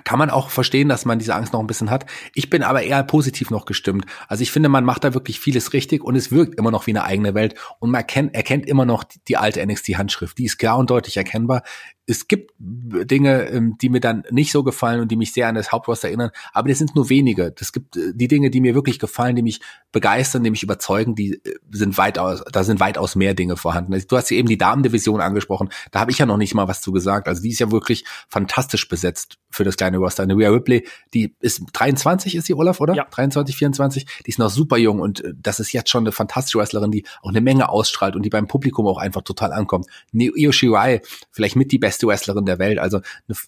kann 0.04 0.18
man 0.18 0.30
auch 0.30 0.50
verstehen, 0.50 0.88
dass 0.88 1.04
man 1.04 1.18
diese 1.18 1.34
Angst 1.34 1.52
noch 1.52 1.60
ein 1.60 1.66
bisschen 1.66 1.90
hat. 1.90 2.06
Ich 2.34 2.48
bin 2.48 2.62
aber 2.62 2.82
eher 2.82 3.02
positiv 3.02 3.50
noch 3.50 3.64
gestimmt. 3.64 4.06
Also 4.28 4.42
ich 4.42 4.52
finde, 4.52 4.68
man 4.68 4.84
macht 4.84 5.02
da 5.02 5.14
wirklich 5.14 5.40
vieles 5.40 5.72
richtig 5.72 6.04
und 6.04 6.14
es 6.14 6.30
wirkt 6.30 6.58
immer 6.58 6.70
noch 6.70 6.86
wie 6.86 6.92
eine 6.92 7.04
eigene 7.04 7.34
Welt 7.34 7.56
und 7.80 7.90
man 7.90 8.00
erkennt, 8.00 8.34
erkennt 8.34 8.66
immer 8.66 8.84
noch 8.84 9.02
die, 9.02 9.20
die 9.26 9.36
alte 9.36 9.64
NXT-Handschrift. 9.64 10.38
Die 10.38 10.44
ist 10.44 10.58
klar 10.58 10.78
und 10.78 10.90
deutlich 10.90 11.16
erkennbar 11.16 11.62
es 12.10 12.26
gibt 12.26 12.52
Dinge, 12.58 13.48
ähm, 13.50 13.76
die 13.80 13.88
mir 13.88 14.00
dann 14.00 14.24
nicht 14.30 14.50
so 14.50 14.64
gefallen 14.64 15.00
und 15.00 15.12
die 15.12 15.16
mich 15.16 15.32
sehr 15.32 15.46
an 15.46 15.54
das 15.54 15.70
Hauptroster 15.70 16.08
erinnern, 16.08 16.30
aber 16.52 16.68
das 16.68 16.78
sind 16.78 16.96
nur 16.96 17.08
wenige. 17.08 17.52
Das 17.52 17.72
gibt 17.72 17.96
äh, 17.96 18.12
die 18.14 18.26
Dinge, 18.26 18.50
die 18.50 18.60
mir 18.60 18.74
wirklich 18.74 18.98
gefallen, 18.98 19.36
die 19.36 19.42
mich 19.42 19.60
begeistern, 19.92 20.42
die 20.42 20.50
mich 20.50 20.64
überzeugen, 20.64 21.14
die 21.14 21.34
äh, 21.34 21.54
sind 21.70 21.96
weitaus, 21.98 22.42
da 22.50 22.64
sind 22.64 22.80
weitaus 22.80 23.14
mehr 23.14 23.34
Dinge 23.34 23.56
vorhanden. 23.56 23.96
Du 24.08 24.16
hast 24.16 24.28
ja 24.30 24.36
eben 24.36 24.48
die 24.48 24.58
Damendivision 24.58 25.20
angesprochen, 25.20 25.68
da 25.92 26.00
habe 26.00 26.10
ich 26.10 26.18
ja 26.18 26.26
noch 26.26 26.36
nicht 26.36 26.52
mal 26.52 26.66
was 26.66 26.80
zu 26.80 26.90
gesagt. 26.90 27.28
Also 27.28 27.42
die 27.42 27.50
ist 27.50 27.60
ja 27.60 27.70
wirklich 27.70 28.04
fantastisch 28.28 28.88
besetzt 28.88 29.38
für 29.48 29.62
das 29.62 29.76
kleine 29.80 29.96
Roster. 29.96 30.24
Eine 30.24 30.36
Rhea 30.36 30.50
Ripley, 30.50 30.86
die 31.14 31.34
ist 31.40 31.62
23 31.72 32.34
ist 32.34 32.46
sie, 32.46 32.54
Olaf, 32.54 32.80
oder? 32.80 32.94
Ja. 32.94 33.06
23, 33.10 33.56
24, 33.56 34.06
die 34.26 34.30
ist 34.30 34.38
noch 34.38 34.50
super 34.50 34.76
jung 34.76 35.00
und 35.00 35.24
äh, 35.24 35.32
das 35.40 35.58
ist 35.58 35.72
jetzt 35.72 35.88
schon 35.88 36.04
eine 36.04 36.12
fantastische 36.12 36.58
Wrestlerin, 36.58 36.90
die 36.90 37.04
auch 37.22 37.30
eine 37.30 37.40
Menge 37.40 37.70
ausstrahlt 37.70 38.14
und 38.14 38.22
die 38.22 38.28
beim 38.28 38.46
Publikum 38.46 38.86
auch 38.86 38.98
einfach 38.98 39.22
total 39.22 39.52
ankommt. 39.52 39.86
Io 40.12 40.52
Shirai, 40.52 41.00
vielleicht 41.30 41.56
mit 41.56 41.72
die 41.72 41.78
beste 41.78 42.06
Wrestlerin 42.06 42.44
der 42.44 42.58
Welt. 42.58 42.78
Also 42.78 43.00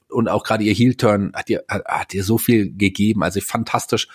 und 0.09 0.29
auch 0.29 0.43
gerade 0.43 0.65
ihr 0.65 0.73
Heel-Turn 0.73 1.33
hat 1.35 1.51
ihr 1.51 1.65
hat 1.69 2.15
ihr 2.15 2.25
so 2.25 2.39
viel 2.39 2.73
gegeben. 2.73 3.23
Also 3.23 3.41
fantastisch. 3.41 4.09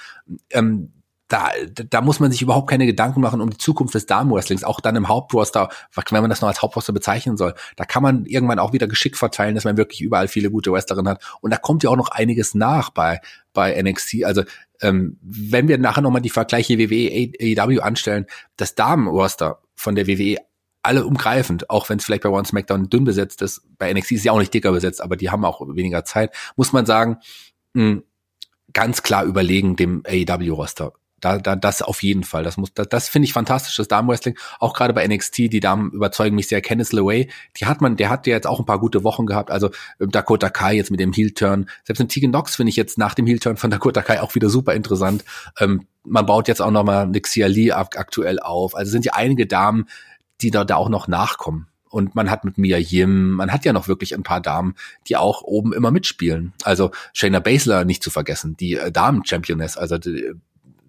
Ähm, 0.49 0.91
da, 1.28 1.49
da 1.73 2.01
muss 2.01 2.19
man 2.19 2.32
sich 2.32 2.41
überhaupt 2.41 2.69
keine 2.69 2.86
Gedanken 2.86 3.19
machen 3.19 3.41
um 3.41 3.49
die 3.49 3.57
Zukunft 3.57 3.93
des 3.93 4.05
Damen-Wrestlings, 4.05 4.63
auch 4.63 4.80
dann 4.80 4.95
im 4.95 5.09
Hauptroster, 5.09 5.69
wenn 5.93 6.21
man 6.21 6.30
das 6.30 6.41
noch 6.41 6.47
als 6.47 6.61
Hauptroster 6.61 6.93
bezeichnen 6.93 7.36
soll. 7.36 7.53
Da 7.75 7.84
kann 7.86 8.01
man 8.01 8.25
irgendwann 8.25 8.59
auch 8.59 8.71
wieder 8.71 8.88
geschickt 8.88 9.17
verteilen, 9.17 9.55
dass 9.55 9.65
man 9.65 9.78
wirklich 9.78 10.01
überall 10.01 10.30
viele 10.30 10.49
gute 10.49 10.71
Wrestlerinnen 10.71 11.11
hat. 11.13 11.38
Und 11.41 11.51
da 11.51 11.57
kommt 11.57 11.84
ja 11.84 11.89
auch 11.89 11.97
noch 11.97 12.09
einiges 12.09 12.55
nach 12.55 12.91
bei, 12.91 13.19
bei 13.53 13.82
NXT. 13.82 14.23
Also 14.23 14.43
ähm, 14.82 15.17
wenn 15.21 15.67
wir 15.67 15.78
nachher 15.78 16.01
nochmal 16.01 16.21
die 16.21 16.30
Vergleiche 16.30 16.78
WWE, 16.78 17.34
AEW 17.41 17.82
anstellen, 17.82 18.25
das 18.55 18.75
Damen-Roster 18.75 19.59
von 19.75 19.95
der 19.95 20.07
WWE 20.07 20.38
alle 20.84 21.05
umgreifend, 21.05 21.69
auch 21.69 21.89
wenn 21.89 21.99
es 21.99 22.05
vielleicht 22.05 22.23
bei 22.23 22.30
One 22.30 22.45
SmackDown 22.45 22.89
dünn 22.89 23.03
besetzt 23.03 23.41
ist. 23.41 23.63
Bei 23.78 23.91
NXT 23.91 24.13
ist 24.13 24.23
ja 24.23 24.32
auch 24.32 24.39
nicht 24.39 24.53
dicker 24.53 24.71
besetzt, 24.71 25.01
aber 25.01 25.17
die 25.17 25.30
haben 25.30 25.43
auch 25.43 25.59
weniger 25.75 26.05
Zeit. 26.05 26.34
Muss 26.55 26.71
man 26.71 26.86
sagen, 26.86 27.17
mh, 27.73 28.03
ganz 28.71 29.03
klar 29.03 29.25
überlegen 29.25 29.75
dem 29.75 30.03
AEW-Roster. 30.07 30.93
Da, 31.20 31.39
da, 31.39 31.55
das 31.55 31.82
auf 31.82 32.03
jeden 32.03 32.24
Fall. 32.24 32.43
Das 32.43 32.57
muss, 32.57 32.74
das, 32.74 32.89
das 32.89 33.09
finde 33.09 33.26
ich 33.26 33.34
fantastisch, 33.34 33.76
das 33.76 33.88
Damenwrestling. 33.88 34.38
Auch 34.59 34.74
gerade 34.74 34.93
bei 34.93 35.07
NXT, 35.07 35.38
die 35.38 35.59
Damen 35.59 35.91
überzeugen 35.91 36.36
mich 36.36 36.47
sehr. 36.47 36.61
Kenneth 36.61 36.93
LeWay, 36.93 37.28
die 37.59 37.65
hat 37.65 37.82
man, 37.82 37.95
der 37.95 38.09
hat 38.09 38.28
ja 38.28 38.36
jetzt 38.36 38.45
auch 38.45 38.59
ein 38.59 38.65
paar 38.65 38.80
gute 38.80 39.03
Wochen 39.03 39.26
gehabt. 39.26 39.49
Also 39.49 39.72
ähm, 39.99 40.11
Dakota 40.11 40.49
Kai 40.49 40.76
jetzt 40.76 40.91
mit 40.91 40.99
dem 40.99 41.13
Heel-Turn. 41.13 41.70
Selbst 41.86 42.01
ein 42.01 42.09
Tegan 42.09 42.32
Knox 42.32 42.55
finde 42.55 42.70
ich 42.70 42.76
jetzt 42.76 42.99
nach 42.99 43.15
dem 43.15 43.26
Heel-Turn 43.26 43.57
von 43.57 43.72
Dakota 43.72 44.03
Kai 44.03 44.22
auch 44.22 44.36
wieder 44.36 44.49
super 44.49 44.74
interessant. 44.76 45.26
Ähm, 45.59 45.88
man 46.03 46.26
baut 46.26 46.47
jetzt 46.47 46.61
auch 46.61 46.72
noch 46.72 46.84
mal 46.84 47.07
Nixia 47.07 47.47
Lee 47.47 47.72
aktuell 47.72 48.39
auf. 48.39 48.76
Also 48.76 48.91
sind 48.91 49.03
ja 49.03 49.13
einige 49.13 49.47
Damen, 49.47 49.88
die 50.41 50.51
da, 50.51 50.63
da 50.65 50.76
auch 50.76 50.89
noch 50.89 51.07
nachkommen. 51.07 51.68
Und 51.89 52.15
man 52.15 52.30
hat 52.30 52.43
mit 52.43 52.57
Mia 52.57 52.78
Yim, 52.78 53.32
man 53.32 53.51
hat 53.51 53.65
ja 53.65 53.74
noch 53.74 53.88
wirklich 53.88 54.13
ein 54.13 54.24
paar 54.24 54.41
Damen, 54.41 54.76
die 55.07 55.15
auch 55.15 55.41
oben 55.41 55.74
immer 55.74 55.89
mitspielen. 55.89 56.53
Also 56.63 56.91
Shayna 57.13 57.39
Baszler 57.39 57.86
nicht 57.86 58.03
zu 58.03 58.09
vergessen, 58.09 58.57
die 58.57 58.76
äh, 58.76 58.91
Damen-Championess, 58.91 59.78
also 59.78 59.97
die, 59.97 60.26
äh, 60.26 60.36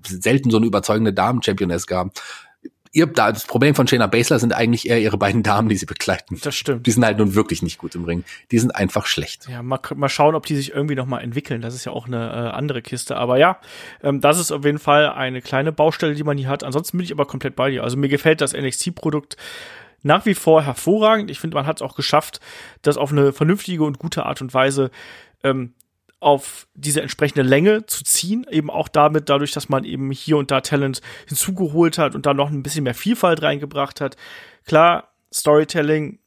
selten 0.08 0.50
so 0.50 0.56
eine 0.56 0.66
überzeugende 0.66 1.12
Damen-Championess 1.12 1.86
gab 1.86 2.12
ihr, 2.92 3.06
das 3.06 3.46
Problem 3.46 3.74
von 3.74 3.86
Shayna 3.86 4.06
Baszler 4.06 4.38
sind 4.38 4.52
eigentlich 4.52 4.88
eher 4.88 5.00
ihre 5.00 5.18
beiden 5.18 5.42
Damen, 5.42 5.68
die 5.68 5.76
sie 5.76 5.86
begleiten. 5.86 6.38
Das 6.42 6.54
stimmt. 6.54 6.86
Die 6.86 6.90
sind 6.90 7.04
halt 7.04 7.18
nun 7.18 7.34
wirklich 7.34 7.62
nicht 7.62 7.78
gut 7.78 7.94
im 7.94 8.04
Ring. 8.04 8.24
Die 8.50 8.58
sind 8.58 8.74
einfach 8.74 9.06
schlecht. 9.06 9.48
Ja, 9.48 9.62
mal, 9.62 9.80
mal 9.94 10.08
schauen, 10.08 10.34
ob 10.34 10.46
die 10.46 10.56
sich 10.56 10.72
irgendwie 10.72 10.94
noch 10.94 11.06
mal 11.06 11.20
entwickeln. 11.20 11.60
Das 11.60 11.74
ist 11.74 11.84
ja 11.84 11.92
auch 11.92 12.06
eine 12.06 12.28
äh, 12.28 12.50
andere 12.50 12.82
Kiste. 12.82 13.16
Aber 13.16 13.38
ja, 13.38 13.58
ähm, 14.02 14.20
das 14.20 14.38
ist 14.38 14.52
auf 14.52 14.64
jeden 14.64 14.78
Fall 14.78 15.10
eine 15.10 15.42
kleine 15.42 15.72
Baustelle, 15.72 16.14
die 16.14 16.24
man 16.24 16.38
hier 16.38 16.48
hat. 16.48 16.64
Ansonsten 16.64 16.98
bin 16.98 17.04
ich 17.04 17.12
aber 17.12 17.26
komplett 17.26 17.56
bei 17.56 17.70
dir. 17.70 17.84
Also 17.84 17.96
mir 17.96 18.08
gefällt 18.08 18.40
das 18.40 18.52
NXT-Produkt 18.52 19.36
nach 20.02 20.26
wie 20.26 20.34
vor 20.34 20.62
hervorragend. 20.62 21.30
Ich 21.30 21.40
finde, 21.40 21.56
man 21.56 21.66
hat 21.66 21.78
es 21.78 21.82
auch 21.82 21.96
geschafft, 21.96 22.40
das 22.82 22.96
auf 22.96 23.12
eine 23.12 23.32
vernünftige 23.32 23.84
und 23.84 23.98
gute 23.98 24.26
Art 24.26 24.40
und 24.40 24.54
Weise 24.54 24.90
ähm, 25.42 25.74
auf 26.20 26.66
diese 26.74 27.00
entsprechende 27.00 27.42
Länge 27.42 27.86
zu 27.86 28.02
ziehen, 28.02 28.44
eben 28.50 28.70
auch 28.70 28.88
damit, 28.88 29.28
dadurch, 29.28 29.52
dass 29.52 29.68
man 29.68 29.84
eben 29.84 30.10
hier 30.10 30.36
und 30.36 30.50
da 30.50 30.60
Talent 30.60 31.00
hinzugeholt 31.26 31.98
hat 31.98 32.14
und 32.14 32.26
da 32.26 32.34
noch 32.34 32.50
ein 32.50 32.62
bisschen 32.62 32.84
mehr 32.84 32.94
Vielfalt 32.94 33.42
reingebracht 33.42 34.00
hat. 34.00 34.16
Klar, 34.64 35.12
Storytelling 35.32 36.18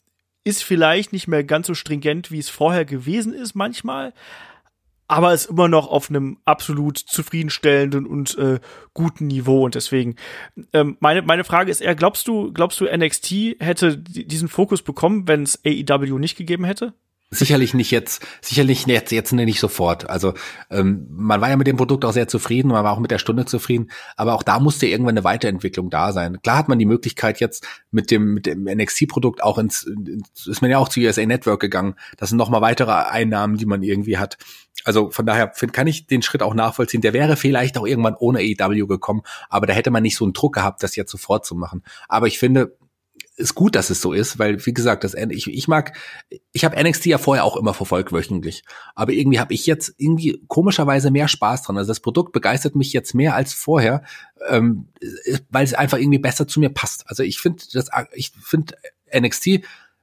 ist 0.43 0.63
vielleicht 0.63 1.13
nicht 1.13 1.27
mehr 1.27 1.43
ganz 1.43 1.67
so 1.67 1.73
stringent, 1.73 2.31
wie 2.31 2.39
es 2.39 2.49
vorher 2.49 2.85
gewesen 2.85 3.33
ist 3.33 3.53
manchmal, 3.53 4.13
aber 5.07 5.33
ist 5.33 5.47
immer 5.47 5.67
noch 5.67 5.89
auf 5.89 6.09
einem 6.09 6.37
absolut 6.45 6.97
zufriedenstellenden 6.97 8.05
und 8.05 8.37
äh, 8.37 8.59
guten 8.93 9.27
Niveau 9.27 9.65
und 9.65 9.75
deswegen 9.75 10.15
ähm, 10.71 10.95
meine 11.01 11.21
meine 11.21 11.43
Frage 11.43 11.69
ist 11.69 11.81
eher 11.81 11.95
glaubst 11.95 12.29
du 12.29 12.53
glaubst 12.53 12.79
du 12.79 12.85
NXT 12.85 13.59
hätte 13.59 13.97
diesen 13.97 14.47
Fokus 14.47 14.81
bekommen, 14.81 15.27
wenn 15.27 15.43
es 15.43 15.59
AEW 15.65 16.17
nicht 16.17 16.37
gegeben 16.37 16.63
hätte? 16.63 16.93
Sicherlich 17.33 17.73
nicht 17.73 17.91
jetzt, 17.91 18.25
sicherlich 18.41 18.85
jetzt, 18.87 19.09
jetzt 19.13 19.31
nicht 19.31 19.61
sofort. 19.61 20.09
Also 20.09 20.33
ähm, 20.69 21.07
man 21.09 21.39
war 21.39 21.49
ja 21.49 21.55
mit 21.55 21.65
dem 21.65 21.77
Produkt 21.77 22.03
auch 22.03 22.11
sehr 22.11 22.27
zufrieden, 22.27 22.67
man 22.67 22.83
war 22.83 22.91
auch 22.91 22.99
mit 22.99 23.09
der 23.09 23.19
Stunde 23.19 23.45
zufrieden, 23.45 23.89
aber 24.17 24.33
auch 24.33 24.43
da 24.43 24.59
musste 24.59 24.85
irgendwann 24.85 25.13
eine 25.13 25.23
Weiterentwicklung 25.23 25.89
da 25.89 26.11
sein. 26.11 26.41
Klar 26.41 26.57
hat 26.57 26.67
man 26.67 26.77
die 26.77 26.85
Möglichkeit 26.85 27.39
jetzt 27.39 27.65
mit 27.89 28.11
dem 28.11 28.33
mit 28.33 28.47
dem 28.47 28.65
NXT-Produkt 28.65 29.41
auch 29.43 29.57
ins, 29.57 29.89
ist 30.45 30.61
man 30.61 30.69
ja 30.69 30.77
auch 30.77 30.89
zu 30.89 30.99
USA 30.99 31.25
Network 31.25 31.61
gegangen. 31.61 31.95
Das 32.17 32.27
sind 32.27 32.37
nochmal 32.37 32.59
weitere 32.59 32.91
Einnahmen, 32.91 33.55
die 33.55 33.65
man 33.65 33.81
irgendwie 33.81 34.17
hat. 34.17 34.37
Also 34.83 35.09
von 35.09 35.25
daher 35.25 35.53
find, 35.53 35.71
kann 35.71 35.87
ich 35.87 36.07
den 36.07 36.23
Schritt 36.23 36.43
auch 36.43 36.53
nachvollziehen. 36.53 36.99
Der 36.99 37.13
wäre 37.13 37.37
vielleicht 37.37 37.77
auch 37.77 37.87
irgendwann 37.87 38.15
ohne 38.15 38.39
AEW 38.39 38.87
gekommen, 38.87 39.21
aber 39.49 39.67
da 39.67 39.73
hätte 39.73 39.91
man 39.91 40.03
nicht 40.03 40.17
so 40.17 40.25
einen 40.25 40.33
Druck 40.33 40.55
gehabt, 40.55 40.83
das 40.83 40.97
jetzt 40.97 41.11
sofort 41.11 41.45
zu 41.45 41.55
machen. 41.55 41.81
Aber 42.09 42.27
ich 42.27 42.39
finde, 42.39 42.75
ist 43.41 43.55
gut, 43.55 43.75
dass 43.75 43.89
es 43.89 44.01
so 44.01 44.13
ist, 44.13 44.39
weil 44.39 44.65
wie 44.65 44.73
gesagt, 44.73 45.03
das 45.03 45.13
ich, 45.13 45.47
ich 45.47 45.67
mag, 45.67 45.97
ich 46.51 46.63
habe 46.63 46.81
NXT 46.81 47.07
ja 47.07 47.17
vorher 47.17 47.43
auch 47.43 47.57
immer 47.57 47.73
verfolgt 47.73 48.13
wöchentlich, 48.13 48.63
aber 48.95 49.11
irgendwie 49.11 49.39
habe 49.39 49.53
ich 49.53 49.65
jetzt 49.65 49.93
irgendwie 49.97 50.41
komischerweise 50.47 51.11
mehr 51.11 51.27
Spaß 51.27 51.63
dran. 51.63 51.77
Also 51.77 51.89
das 51.89 51.99
Produkt 51.99 52.31
begeistert 52.31 52.75
mich 52.75 52.93
jetzt 52.93 53.13
mehr 53.13 53.35
als 53.35 53.53
vorher, 53.53 54.03
ähm, 54.47 54.87
weil 55.49 55.65
es 55.65 55.73
einfach 55.73 55.97
irgendwie 55.97 56.19
besser 56.19 56.47
zu 56.47 56.59
mir 56.59 56.69
passt. 56.69 57.09
Also 57.09 57.23
ich 57.23 57.39
finde, 57.39 57.63
das, 57.73 57.89
ich 58.13 58.31
finde 58.41 58.75
NXT 59.13 59.61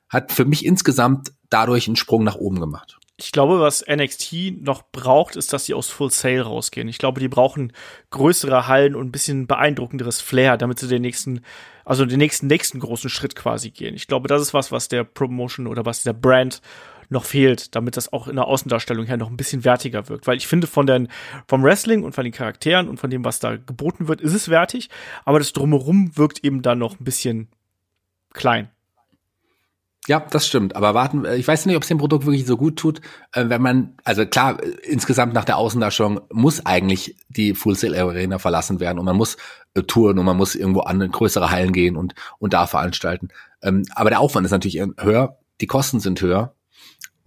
hat 0.08 0.32
für 0.32 0.44
mich 0.44 0.64
insgesamt 0.64 1.32
dadurch 1.50 1.86
einen 1.86 1.96
Sprung 1.96 2.24
nach 2.24 2.36
oben 2.36 2.60
gemacht. 2.60 2.98
Ich 3.20 3.32
glaube, 3.32 3.58
was 3.58 3.84
NXT 3.84 4.62
noch 4.62 4.84
braucht, 4.92 5.34
ist, 5.34 5.52
dass 5.52 5.64
sie 5.64 5.74
aus 5.74 5.90
Full 5.90 6.12
Sail 6.12 6.40
rausgehen. 6.40 6.86
Ich 6.86 6.98
glaube, 6.98 7.18
die 7.20 7.26
brauchen 7.26 7.72
größere 8.10 8.68
Hallen 8.68 8.94
und 8.94 9.08
ein 9.08 9.12
bisschen 9.12 9.48
beeindruckenderes 9.48 10.20
Flair, 10.20 10.56
damit 10.56 10.78
sie 10.78 10.86
den 10.86 11.02
nächsten, 11.02 11.40
also 11.88 12.04
den 12.04 12.18
nächsten, 12.18 12.48
nächsten 12.48 12.80
großen 12.80 13.08
Schritt 13.08 13.34
quasi 13.34 13.70
gehen. 13.70 13.94
Ich 13.94 14.08
glaube, 14.08 14.28
das 14.28 14.42
ist 14.42 14.52
was, 14.52 14.70
was 14.70 14.88
der 14.88 15.04
Promotion 15.04 15.66
oder 15.66 15.86
was 15.86 16.02
der 16.02 16.12
Brand 16.12 16.60
noch 17.08 17.24
fehlt, 17.24 17.74
damit 17.74 17.96
das 17.96 18.12
auch 18.12 18.28
in 18.28 18.36
der 18.36 18.44
Außendarstellung 18.44 19.06
her 19.06 19.16
noch 19.16 19.30
ein 19.30 19.38
bisschen 19.38 19.64
wertiger 19.64 20.06
wirkt. 20.10 20.26
Weil 20.26 20.36
ich 20.36 20.46
finde, 20.46 20.66
von 20.66 20.86
den, 20.86 21.08
vom 21.46 21.62
Wrestling 21.62 22.04
und 22.04 22.14
von 22.14 22.24
den 22.24 22.32
Charakteren 22.34 22.90
und 22.90 23.00
von 23.00 23.08
dem, 23.08 23.24
was 23.24 23.40
da 23.40 23.56
geboten 23.56 24.06
wird, 24.06 24.20
ist 24.20 24.34
es 24.34 24.50
wertig, 24.50 24.90
aber 25.24 25.38
das 25.38 25.54
Drumherum 25.54 26.14
wirkt 26.14 26.44
eben 26.44 26.60
dann 26.60 26.78
noch 26.78 27.00
ein 27.00 27.04
bisschen 27.04 27.48
klein. 28.34 28.68
Ja, 30.08 30.24
das 30.30 30.46
stimmt. 30.46 30.74
Aber 30.74 30.94
warten, 30.94 31.26
äh, 31.26 31.36
ich 31.36 31.46
weiß 31.46 31.66
nicht, 31.66 31.76
ob 31.76 31.82
es 31.82 31.88
dem 31.88 31.98
Produkt 31.98 32.24
wirklich 32.24 32.46
so 32.46 32.56
gut 32.56 32.76
tut, 32.76 33.02
äh, 33.32 33.44
wenn 33.48 33.60
man, 33.60 33.94
also 34.04 34.24
klar, 34.24 34.58
äh, 34.62 34.70
insgesamt 34.84 35.34
nach 35.34 35.44
der 35.44 35.58
Außendarstellung 35.58 36.22
muss 36.32 36.64
eigentlich 36.64 37.14
die 37.28 37.54
Full 37.54 37.76
Sail 37.76 37.94
Arena 37.94 38.38
verlassen 38.38 38.80
werden 38.80 38.98
und 38.98 39.04
man 39.04 39.16
muss 39.16 39.36
touren 39.86 40.18
und 40.18 40.24
man 40.24 40.36
muss 40.36 40.54
irgendwo 40.54 40.80
an 40.80 40.98
größere 41.12 41.50
Hallen 41.50 41.72
gehen 41.72 41.96
und, 41.96 42.14
und 42.38 42.54
da 42.54 42.66
veranstalten. 42.66 43.28
Ähm, 43.62 43.84
aber 43.94 44.08
der 44.08 44.20
Aufwand 44.20 44.46
ist 44.46 44.50
natürlich 44.50 44.80
höher, 44.98 45.36
die 45.60 45.66
Kosten 45.66 46.00
sind 46.00 46.22
höher 46.22 46.54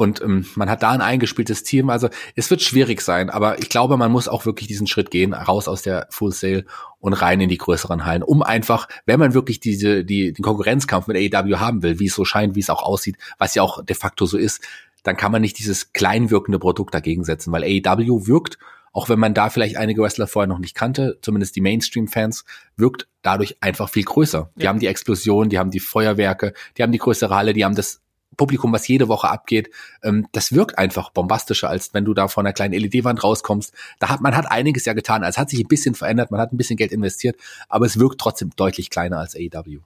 und 0.02 0.20
ähm, 0.22 0.47
man 0.56 0.68
hat 0.68 0.82
da 0.82 0.89
ein 0.89 1.02
eingespieltes 1.02 1.62
Team. 1.62 1.91
Also 1.91 2.10
es 2.36 2.49
wird 2.49 2.64
schwierig 2.64 3.02
sein, 3.02 3.30
aber 3.30 3.60
ich 3.60 3.70
glaube, 3.70 3.97
man 3.97 4.12
muss 4.12 4.28
auch 4.28 4.47
wirklich 4.47 4.68
diesen 4.68 4.88
Schritt 4.88 5.12
gehen, 5.12 5.34
raus 5.34 5.68
aus 5.68 5.84
der 5.84 6.08
Full 6.10 6.32
Sale 6.32 6.66
und 6.99 7.14
rein 7.14 7.39
in 7.39 7.49
die 7.49 7.60
größeren 7.60 8.04
Hallen, 8.04 8.24
um 8.24 8.41
einfach, 8.41 8.88
wenn 9.06 9.20
man 9.20 9.36
wirklich 9.36 9.60
diese, 9.60 10.04
die, 10.04 10.34
den 10.34 10.41
Konkurrenzkampf 10.41 11.06
mit 11.06 11.18
AEW 11.18 11.60
haben 11.60 11.84
will, 11.84 11.99
wie 11.99 12.08
es 12.08 12.16
so 12.16 12.26
scheint, 12.26 12.56
wie 12.56 12.62
es 12.62 12.72
auch 12.72 12.82
aussieht, 12.82 13.18
was 13.38 13.54
ja 13.54 13.62
auch 13.62 13.86
de 13.86 13.95
facto 13.95 14.26
so 14.26 14.39
ist, 14.39 14.62
dann 15.04 15.18
kann 15.18 15.32
man 15.32 15.41
nicht 15.41 15.60
dieses 15.60 15.93
kleinwirkende 15.93 16.58
Produkt 16.58 16.95
dagegen 16.95 17.24
setzen, 17.24 17.52
weil 17.52 17.64
AEW 17.64 18.26
wirkt, 18.26 18.58
auch 18.93 19.08
wenn 19.08 19.20
man 19.20 19.36
da 19.36 19.52
vielleicht 19.52 19.78
einige 19.78 20.02
Wrestler 20.02 20.26
vorher 20.26 20.47
noch 20.47 20.58
nicht 20.58 20.74
kannte, 20.74 21.20
zumindest 21.22 21.56
die 21.56 21.62
Mainstream-Fans, 21.62 22.43
wirkt 22.76 23.08
dadurch 23.22 23.58
einfach 23.62 23.89
viel 23.89 24.04
größer. 24.04 24.49
Die 24.56 24.64
ja. 24.64 24.70
haben 24.70 24.80
die 24.80 24.88
Explosion, 24.88 25.49
die 25.49 25.60
haben 25.60 25.70
die 25.70 25.80
Feuerwerke, 25.80 26.54
die 26.78 26.82
haben 26.82 26.91
die 26.91 26.97
größere 26.97 27.36
Halle, 27.36 27.54
die 27.54 27.64
haben 27.64 27.76
das 27.76 28.02
Publikum, 28.38 28.72
was 28.72 28.88
jede 28.88 29.08
Woche 29.08 29.30
abgeht, 29.30 29.70
ähm, 30.04 30.28
das 30.32 30.54
wirkt 30.54 30.78
einfach 30.78 31.10
bombastischer, 31.10 31.70
als 31.70 31.94
wenn 31.94 32.06
du 32.06 32.14
da 32.14 32.28
von 32.28 32.46
einer 32.46 32.54
kleinen 32.54 32.74
LED-Wand 32.74 33.24
rauskommst. 33.24 33.74
Da 34.00 34.10
hat 34.10 34.22
man 34.22 34.36
hat 34.36 34.50
einiges 34.50 34.86
ja 34.86 34.94
getan. 34.94 35.24
Es 35.24 35.38
hat 35.38 35.50
sich 35.50 35.60
ein 35.60 35.68
bisschen 35.68 35.96
verändert, 35.96 36.32
man 36.32 36.40
hat 36.40 36.54
ein 36.54 36.58
bisschen 36.58 36.78
Geld 36.78 36.92
investiert, 36.92 37.36
aber 37.70 37.86
es 37.86 38.00
wirkt 38.00 38.20
trotzdem 38.20 38.52
deutlich 38.56 38.90
kleiner 38.90 39.20
als 39.20 39.36
AEW. 39.36 39.80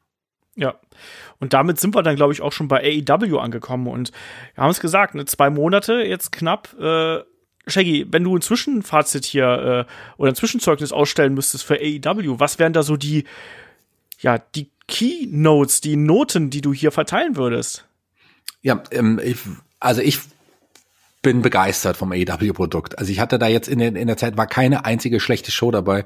Ja. 0.56 0.76
Und 1.39 1.54
damit 1.54 1.80
sind 1.80 1.96
wir 1.96 2.04
dann, 2.04 2.16
glaube 2.16 2.34
ich, 2.34 2.41
auch 2.41 2.52
schon 2.52 2.68
bei 2.68 2.82
AEW 2.82 3.38
angekommen. 3.39 3.88
Und 3.88 4.12
wir 4.56 4.64
haben 4.64 4.72
es 4.72 4.80
gesagt, 4.80 5.16
ne, 5.16 5.26
zwei 5.26 5.50
Monate 5.50 5.96
jetzt 5.96 6.32
knapp. 6.32 6.74
Äh, 6.80 7.20
Shaggy, 7.68 8.06
wenn 8.10 8.24
du 8.24 8.38
ein 8.38 8.41
Zwischenfazit 8.41 9.26
hier 9.26 9.88
äh, 9.88 9.91
oder 10.18 10.32
ein 10.32 10.36
Zwischenzeugnis 10.36 10.91
ausstellen 10.91 11.34
müsstest 11.34 11.66
für 11.66 11.76
AEW, 11.76 12.39
was 12.39 12.60
wären 12.60 12.74
da 12.74 12.84
so 12.84 12.96
die, 12.96 13.26
ja, 14.20 14.38
die 14.38 14.70
Keynotes, 14.88 15.82
die 15.82 15.96
Noten, 15.96 16.50
die 16.52 16.62
du 16.62 16.74
hier 16.74 16.91
verteilen 16.91 17.36
würdest? 17.36 17.86
Ja, 18.62 18.84
ähm, 18.91 19.20
ich, 19.24 19.38
also 19.80 20.02
ich 20.02 20.20
bin 21.22 21.41
begeistert 21.41 21.98
vom 21.98 22.12
AEW-Produkt. 22.12 23.00
Also 23.00 23.12
ich 23.12 23.20
hatte 23.20 23.39
da 23.39 23.48
jetzt 23.48 23.68
in 23.68 23.80
der, 23.80 23.96
in 23.96 24.08
der 24.08 24.18
Zeit 24.18 24.38
war 24.38 24.48
keine 24.48 24.86
einzige 24.86 25.20
schlechte 25.20 25.52
Show 25.52 25.72
dabei. 25.72 26.06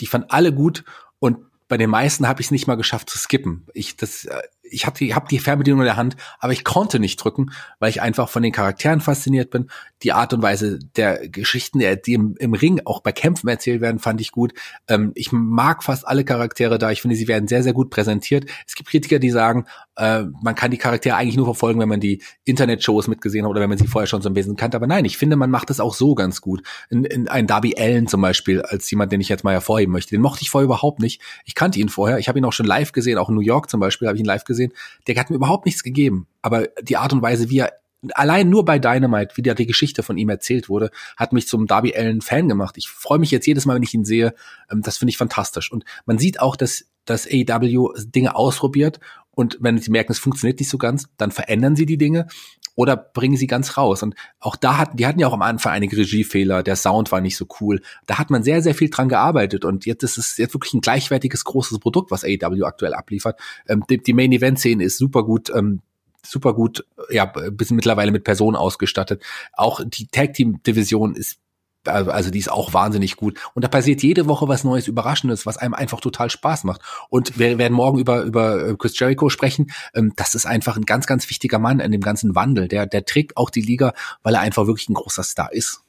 Die 0.00 0.06
fand 0.06 0.30
alle 0.30 0.52
gut 0.52 0.84
und 1.18 1.38
bei 1.68 1.76
den 1.76 1.90
meisten 1.90 2.28
habe 2.28 2.40
ich 2.40 2.48
es 2.48 2.50
nicht 2.50 2.66
mal 2.66 2.76
geschafft 2.76 3.10
zu 3.10 3.18
skippen. 3.18 3.66
Ich 3.74 3.96
das 3.96 4.24
äh, 4.24 4.42
ich 4.70 4.86
habe 4.86 4.98
die, 4.98 5.14
hab 5.14 5.28
die 5.28 5.38
Fernbedienung 5.38 5.80
in 5.80 5.86
der 5.86 5.96
Hand, 5.96 6.16
aber 6.40 6.52
ich 6.52 6.64
konnte 6.64 6.98
nicht 6.98 7.16
drücken, 7.16 7.50
weil 7.78 7.90
ich 7.90 8.00
einfach 8.02 8.28
von 8.28 8.42
den 8.42 8.52
Charakteren 8.52 9.00
fasziniert 9.00 9.50
bin. 9.50 9.68
Die 10.02 10.12
Art 10.12 10.32
und 10.32 10.42
Weise 10.42 10.78
der 10.96 11.28
Geschichten, 11.28 11.78
die 11.78 12.14
im, 12.14 12.34
im 12.38 12.54
Ring 12.54 12.80
auch 12.84 13.00
bei 13.00 13.12
Kämpfen 13.12 13.48
erzählt 13.48 13.80
werden, 13.80 13.98
fand 13.98 14.20
ich 14.20 14.32
gut. 14.32 14.52
Ähm, 14.88 15.12
ich 15.14 15.32
mag 15.32 15.82
fast 15.82 16.06
alle 16.06 16.24
Charaktere 16.24 16.78
da. 16.78 16.90
Ich 16.90 17.02
finde, 17.02 17.16
sie 17.16 17.28
werden 17.28 17.48
sehr, 17.48 17.62
sehr 17.62 17.72
gut 17.72 17.90
präsentiert. 17.90 18.46
Es 18.66 18.74
gibt 18.74 18.88
Kritiker, 18.88 19.18
die 19.18 19.30
sagen, 19.30 19.66
äh, 19.96 20.24
man 20.42 20.54
kann 20.54 20.70
die 20.70 20.78
Charaktere 20.78 21.16
eigentlich 21.16 21.36
nur 21.36 21.46
verfolgen, 21.46 21.80
wenn 21.80 21.88
man 21.88 22.00
die 22.00 22.22
Internet-Shows 22.44 23.08
mitgesehen 23.08 23.44
hat 23.44 23.50
oder 23.50 23.60
wenn 23.60 23.68
man 23.68 23.78
sie 23.78 23.86
vorher 23.86 24.06
schon 24.06 24.22
so 24.22 24.28
ein 24.28 24.34
bisschen 24.34 24.56
kannte. 24.56 24.76
Aber 24.76 24.86
nein, 24.86 25.04
ich 25.04 25.18
finde, 25.18 25.36
man 25.36 25.50
macht 25.50 25.70
das 25.70 25.80
auch 25.80 25.94
so 25.94 26.14
ganz 26.14 26.40
gut. 26.40 26.62
In, 26.90 27.04
in 27.04 27.28
ein 27.28 27.46
Darby 27.46 27.74
Allen 27.78 28.06
zum 28.06 28.20
Beispiel, 28.20 28.62
als 28.62 28.90
jemand, 28.90 29.12
den 29.12 29.20
ich 29.20 29.28
jetzt 29.28 29.44
mal 29.44 29.52
hervorheben 29.52 29.92
möchte, 29.92 30.10
den 30.10 30.22
mochte 30.22 30.42
ich 30.42 30.50
vorher 30.50 30.64
überhaupt 30.64 31.00
nicht. 31.00 31.20
Ich 31.44 31.54
kannte 31.54 31.78
ihn 31.78 31.88
vorher. 31.88 32.18
Ich 32.18 32.28
habe 32.28 32.38
ihn 32.38 32.44
auch 32.44 32.52
schon 32.52 32.66
live 32.66 32.92
gesehen, 32.92 33.18
auch 33.18 33.28
in 33.28 33.34
New 33.34 33.40
York 33.40 33.70
zum 33.70 33.80
Beispiel 33.80 34.08
habe 34.08 34.16
ich 34.16 34.20
ihn 34.20 34.26
live 34.26 34.44
gesehen 34.44 34.53
gesehen, 34.54 34.72
der 35.06 35.16
hat 35.16 35.30
mir 35.30 35.36
überhaupt 35.36 35.66
nichts 35.66 35.82
gegeben. 35.82 36.26
Aber 36.42 36.68
die 36.82 36.96
Art 36.96 37.12
und 37.12 37.22
Weise, 37.22 37.50
wie 37.50 37.58
er 37.58 37.72
allein 38.12 38.50
nur 38.50 38.64
bei 38.64 38.78
Dynamite, 38.78 39.36
wie 39.36 39.42
da 39.42 39.54
die 39.54 39.66
Geschichte 39.66 40.02
von 40.02 40.18
ihm 40.18 40.28
erzählt 40.28 40.68
wurde, 40.68 40.90
hat 41.16 41.32
mich 41.32 41.48
zum 41.48 41.66
Darby 41.66 41.94
Allen 41.96 42.20
Fan 42.20 42.48
gemacht. 42.48 42.76
Ich 42.76 42.88
freue 42.88 43.18
mich 43.18 43.30
jetzt 43.30 43.46
jedes 43.46 43.66
Mal, 43.66 43.76
wenn 43.76 43.82
ich 43.82 43.94
ihn 43.94 44.04
sehe. 44.04 44.34
Ähm, 44.70 44.82
das 44.82 44.98
finde 44.98 45.10
ich 45.10 45.16
fantastisch. 45.16 45.72
Und 45.72 45.84
man 46.06 46.18
sieht 46.18 46.40
auch, 46.40 46.56
dass 46.56 46.86
dass 47.06 47.26
AEW 47.26 47.92
Dinge 48.06 48.34
ausprobiert 48.34 48.98
und 49.34 49.58
wenn 49.60 49.78
sie 49.78 49.90
merken, 49.90 50.12
es 50.12 50.18
funktioniert 50.18 50.60
nicht 50.60 50.68
so 50.68 50.78
ganz, 50.78 51.08
dann 51.16 51.30
verändern 51.30 51.76
sie 51.76 51.86
die 51.86 51.98
Dinge 51.98 52.28
oder 52.74 52.96
bringen 52.96 53.36
sie 53.36 53.46
ganz 53.46 53.76
raus. 53.76 54.02
Und 54.02 54.14
auch 54.40 54.56
da 54.56 54.78
hatten, 54.78 54.96
die 54.96 55.06
hatten 55.06 55.20
ja 55.20 55.28
auch 55.28 55.32
am 55.32 55.42
Anfang 55.42 55.72
einige 55.72 55.96
Regiefehler, 55.96 56.62
der 56.62 56.76
Sound 56.76 57.12
war 57.12 57.20
nicht 57.20 57.36
so 57.36 57.46
cool. 57.60 57.80
Da 58.06 58.18
hat 58.18 58.30
man 58.30 58.42
sehr, 58.42 58.62
sehr 58.62 58.74
viel 58.74 58.90
dran 58.90 59.08
gearbeitet 59.08 59.64
und 59.64 59.86
jetzt 59.86 60.02
ist 60.02 60.18
es 60.18 60.36
jetzt 60.36 60.54
wirklich 60.54 60.74
ein 60.74 60.80
gleichwertiges 60.80 61.44
großes 61.44 61.78
Produkt, 61.78 62.10
was 62.10 62.24
AEW 62.24 62.64
aktuell 62.64 62.94
abliefert. 62.94 63.40
Ähm, 63.68 63.84
die, 63.88 64.02
die 64.02 64.12
Main 64.12 64.32
Event 64.32 64.58
Szene 64.58 64.84
ist 64.84 64.98
super 64.98 65.24
gut. 65.24 65.50
Ähm, 65.50 65.80
super 66.26 66.54
gut, 66.54 66.86
ja, 67.10 67.26
bis 67.26 67.70
mittlerweile 67.70 68.10
mit 68.10 68.24
Personen 68.24 68.56
ausgestattet. 68.56 69.22
Auch 69.52 69.80
die 69.84 70.06
Tag 70.06 70.32
Team 70.32 70.62
Division 70.62 71.14
ist 71.14 71.38
also, 71.86 72.30
die 72.30 72.38
ist 72.38 72.50
auch 72.50 72.72
wahnsinnig 72.72 73.16
gut. 73.16 73.38
Und 73.54 73.64
da 73.64 73.68
passiert 73.68 74.02
jede 74.02 74.26
Woche 74.26 74.48
was 74.48 74.64
Neues, 74.64 74.88
Überraschendes, 74.88 75.46
was 75.46 75.56
einem 75.56 75.74
einfach 75.74 76.00
total 76.00 76.30
Spaß 76.30 76.64
macht. 76.64 76.80
Und 77.08 77.38
wir 77.38 77.58
werden 77.58 77.74
morgen 77.74 77.98
über, 77.98 78.22
über 78.22 78.68
äh, 78.68 78.76
Chris 78.76 78.98
Jericho 78.98 79.28
sprechen. 79.28 79.70
Ähm, 79.94 80.12
das 80.16 80.34
ist 80.34 80.46
einfach 80.46 80.76
ein 80.76 80.84
ganz, 80.84 81.06
ganz 81.06 81.28
wichtiger 81.28 81.58
Mann 81.58 81.80
in 81.80 81.92
dem 81.92 82.00
ganzen 82.00 82.34
Wandel. 82.34 82.68
Der, 82.68 82.86
der 82.86 83.04
trägt 83.04 83.36
auch 83.36 83.50
die 83.50 83.62
Liga, 83.62 83.92
weil 84.22 84.34
er 84.34 84.40
einfach 84.40 84.66
wirklich 84.66 84.88
ein 84.88 84.94
großer 84.94 85.22
Star 85.22 85.52
ist. 85.52 85.84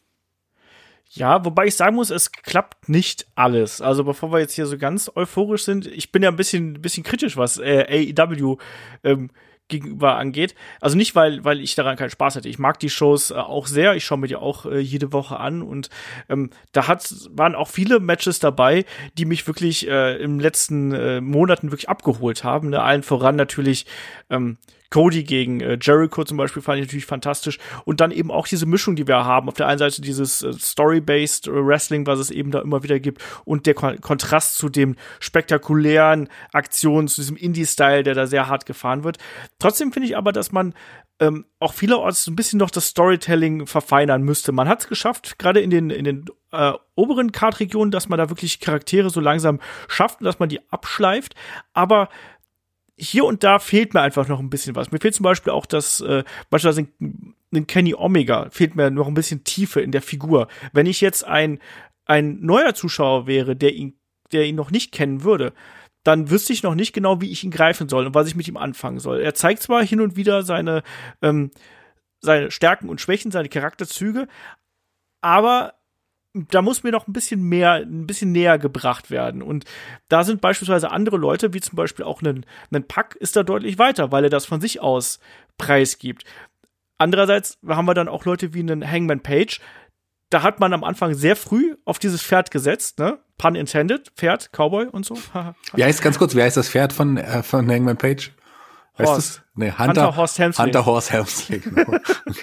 Ja, 1.10 1.46
wobei 1.46 1.68
ich 1.68 1.76
sagen 1.76 1.96
muss, 1.96 2.10
es 2.10 2.32
klappt 2.32 2.90
nicht 2.90 3.28
alles. 3.36 3.80
Also 3.80 4.04
bevor 4.04 4.34
wir 4.34 4.40
jetzt 4.40 4.54
hier 4.54 4.66
so 4.66 4.78
ganz 4.78 5.10
euphorisch 5.16 5.64
sind, 5.64 5.88
ich 5.88 6.12
bin 6.12 6.24
ja 6.24 6.30
ein 6.30 6.36
bisschen, 6.36 6.82
bisschen 6.82 7.04
kritisch, 7.04 7.38
was 7.38 7.58
äh, 7.58 8.14
AEW 8.18 8.58
ähm, 9.04 9.30
gegenüber 9.68 10.18
angeht. 10.18 10.56
Also 10.80 10.96
nicht, 10.96 11.16
weil, 11.16 11.44
weil 11.44 11.60
ich 11.60 11.76
daran 11.76 11.96
keinen 11.96 12.10
Spaß 12.10 12.36
hätte. 12.36 12.50
Ich 12.50 12.60
mag 12.60 12.80
die 12.80 12.90
Shows 12.90 13.32
äh, 13.32 13.36
auch 13.36 13.68
sehr. 13.68 13.96
Ich 13.96 14.06
schaue 14.06 14.20
mir 14.20 14.28
die 14.28 14.36
auch 14.36 14.66
äh, 14.66 14.80
jede 14.80 15.12
Woche 15.12 15.40
an 15.40 15.62
und 15.62 15.90
ähm, 16.30 16.52
da 16.72 16.88
hat, 16.88 17.14
waren 17.32 17.56
auch 17.56 17.68
viele 17.68 18.00
Matches 18.00 18.40
dabei, 18.40 18.86
die 19.18 19.26
mich 19.26 19.48
wirklich 19.48 19.88
äh, 19.88 20.18
im 20.18 20.40
letzten 20.40 20.92
äh, 20.92 21.22
Monaten 21.22 21.72
wirklich 21.72 21.90
abgeholt 21.90 22.44
haben. 22.44 22.70
Ne? 22.70 22.82
Allen 22.82 23.04
voran 23.04 23.36
natürlich 23.36 23.86
ähm, 24.30 24.58
Cody 24.96 25.26
gegen 25.26 25.60
äh, 25.60 25.78
Jericho 25.82 26.24
zum 26.24 26.38
Beispiel 26.38 26.62
fand 26.62 26.80
ich 26.80 26.86
natürlich 26.86 27.06
fantastisch. 27.06 27.60
Und 27.84 28.00
dann 28.00 28.12
eben 28.12 28.32
auch 28.32 28.48
diese 28.48 28.66
Mischung, 28.66 28.96
die 28.96 29.06
wir 29.08 29.26
haben. 29.26 29.50
Auf 29.50 29.56
der 29.56 29.68
einen 29.68 29.78
Seite 29.78 30.02
dieses 30.02 30.42
äh, 30.42 30.54
Story-based 30.54 31.50
Wrestling, 31.52 32.08
was 32.08 32.18
es 32.18 32.32
eben 32.32 32.50
da 32.50 32.62
immer 32.62 32.82
wieder 32.82 33.02
gibt. 33.02 33.22
Und 33.44 33.66
der 33.66 33.74
Kon 33.74 34.00
Kontrast 34.00 34.56
zu 34.56 34.70
dem 34.70 34.96
spektakulären 35.20 36.30
Aktionen, 36.54 37.10
zu 37.10 37.20
diesem 37.20 37.36
Indie-Style, 37.36 38.04
der 38.04 38.14
da 38.14 38.26
sehr 38.26 38.48
hart 38.48 38.66
gefahren 38.66 39.04
wird. 39.04 39.18
Trotzdem 39.60 39.92
finde 39.92 40.08
ich 40.08 40.16
aber, 40.16 40.32
dass 40.32 40.54
man 40.54 40.74
ähm, 41.20 41.46
auch 41.60 41.74
vielerorts 41.74 42.28
ein 42.28 42.38
bisschen 42.38 42.60
noch 42.60 42.70
das 42.72 42.88
Storytelling 42.88 43.68
verfeinern 43.68 44.24
müsste. 44.24 44.54
Man 44.54 44.70
hat 44.70 44.82
es 44.82 44.88
geschafft, 44.88 45.38
gerade 45.40 45.60
in 45.60 45.72
den, 45.72 45.90
in 45.90 46.06
den 46.06 46.26
äh, 46.52 46.72
oberen 46.96 47.34
Kartregionen, 47.34 47.92
dass 47.92 48.08
man 48.08 48.18
da 48.18 48.30
wirklich 48.30 48.62
Charaktere 48.62 49.10
so 49.10 49.20
langsam 49.20 49.60
schafft 49.90 50.22
und 50.22 50.26
dass 50.26 50.40
man 50.40 50.48
die 50.48 50.62
abschleift. 50.72 51.36
Aber 51.74 52.08
hier 52.98 53.26
und 53.26 53.44
da 53.44 53.60
fehlt 53.60 53.94
mir 53.94 54.02
einfach 54.02 54.28
noch 54.28 54.40
ein 54.40 54.50
bisschen 54.50 54.76
was. 54.76 54.92
Mir 54.92 55.00
fehlt 55.00 55.16
zum 55.16 55.24
Beispiel 55.24 55.52
auch 55.52 55.66
das, 55.66 56.02
äh, 56.02 56.24
beispielsweise 56.50 56.88
ein 57.54 57.68
Kenny 57.68 57.94
Omega, 57.94 58.50
fehlt 58.50 58.76
mir 58.76 58.90
noch 58.90 59.08
ein 59.08 59.14
bisschen 59.14 59.44
Tiefe 59.44 59.82
in 59.82 59.92
der 59.92 60.02
Figur. 60.02 60.48
Wenn 60.72 60.86
ich 60.86 61.02
jetzt 61.02 61.26
ein, 61.26 61.60
ein 62.06 62.40
neuer 62.42 62.74
Zuschauer 62.74 63.28
wäre, 63.28 63.56
der 63.56 63.74
ihn, 63.74 64.00
der 64.32 64.46
ihn 64.46 64.56
noch 64.56 64.72
nicht 64.72 64.92
kennen 64.92 65.24
würde, 65.24 65.54
dann 66.04 66.30
wüsste 66.30 66.54
ich 66.54 66.64
noch 66.64 66.76
nicht 66.76 66.94
genau, 66.94 67.20
wie 67.20 67.32
ich 67.32 67.44
ihn 67.44 67.52
greifen 67.52 67.90
soll 67.90 68.06
und 68.06 68.14
was 68.16 68.28
ich 68.28 68.36
mit 68.36 68.48
ihm 68.48 68.58
anfangen 68.58 69.00
soll. 69.00 69.22
Er 69.22 69.34
zeigt 69.34 69.64
zwar 69.64 69.84
hin 69.84 70.02
und 70.02 70.16
wieder 70.16 70.44
seine, 70.44 70.84
ähm, 71.22 71.52
seine 72.22 72.52
Stärken 72.52 72.90
und 72.90 73.02
Schwächen, 73.02 73.32
seine 73.32 73.50
Charakterzüge, 73.50 74.28
aber 75.22 75.74
da 76.36 76.62
muss 76.62 76.84
mir 76.84 76.92
noch 76.92 77.08
ein 77.08 77.14
bisschen 77.14 77.42
mehr, 77.42 77.76
ein 77.76 78.06
bisschen 78.06 78.32
näher 78.34 78.60
gebracht 78.60 79.10
werden. 79.10 79.42
Und 79.42 79.64
da 80.10 80.24
sind 80.24 80.42
beispielsweise 80.42 80.92
andere 80.92 81.16
Leute, 81.18 81.54
wie 81.54 81.62
zum 81.62 81.78
Beispiel 81.78 82.04
auch 82.04 82.22
ein, 82.22 82.46
ein 82.74 82.88
Pack, 82.88 83.16
ist 83.16 83.36
da 83.38 83.44
deutlich 83.44 83.80
weiter, 83.80 84.12
weil 84.12 84.26
er 84.26 84.30
das 84.30 84.46
von 84.46 84.60
sich 84.60 84.82
aus 84.82 85.20
preisgibt. 85.58 86.26
Andererseits 86.98 87.58
haben 87.66 87.86
wir 87.86 87.94
dann 87.94 88.10
auch 88.10 88.26
Leute 88.26 88.54
wie 88.54 88.60
einen 88.60 88.90
Hangman 88.90 89.22
Page. 89.22 89.62
Da 90.30 90.44
hat 90.44 90.60
man 90.60 90.74
am 90.74 90.84
Anfang 90.84 91.14
sehr 91.14 91.38
früh 91.38 91.78
auf 91.86 92.00
dieses 92.00 92.22
Pferd 92.22 92.52
gesetzt, 92.52 93.00
ne? 93.00 93.20
Pun 93.38 93.56
intended, 93.56 94.12
Pferd, 94.16 94.52
Cowboy 94.52 94.88
und 94.88 95.06
so. 95.06 95.16
wie 95.74 95.84
heißt 95.84 96.02
ganz 96.02 96.18
kurz, 96.18 96.36
wie 96.36 96.42
heißt 96.42 96.58
das 96.58 96.70
Pferd 96.70 96.92
von, 96.92 97.18
äh, 97.18 97.44
von 97.44 97.70
Hangman 97.70 97.98
Page? 97.98 98.34
Horst. 98.98 99.42
Nee, 99.56 99.72
Hunter, 99.72 99.88
Hunter 99.88 100.16
Horst 100.16 100.40
Helmsley. 100.40 100.66
Hunter 100.66 100.86
Horst 100.86 101.12
Helmsley, 101.12 101.60
genau. 101.60 101.82
okay. 101.82 102.42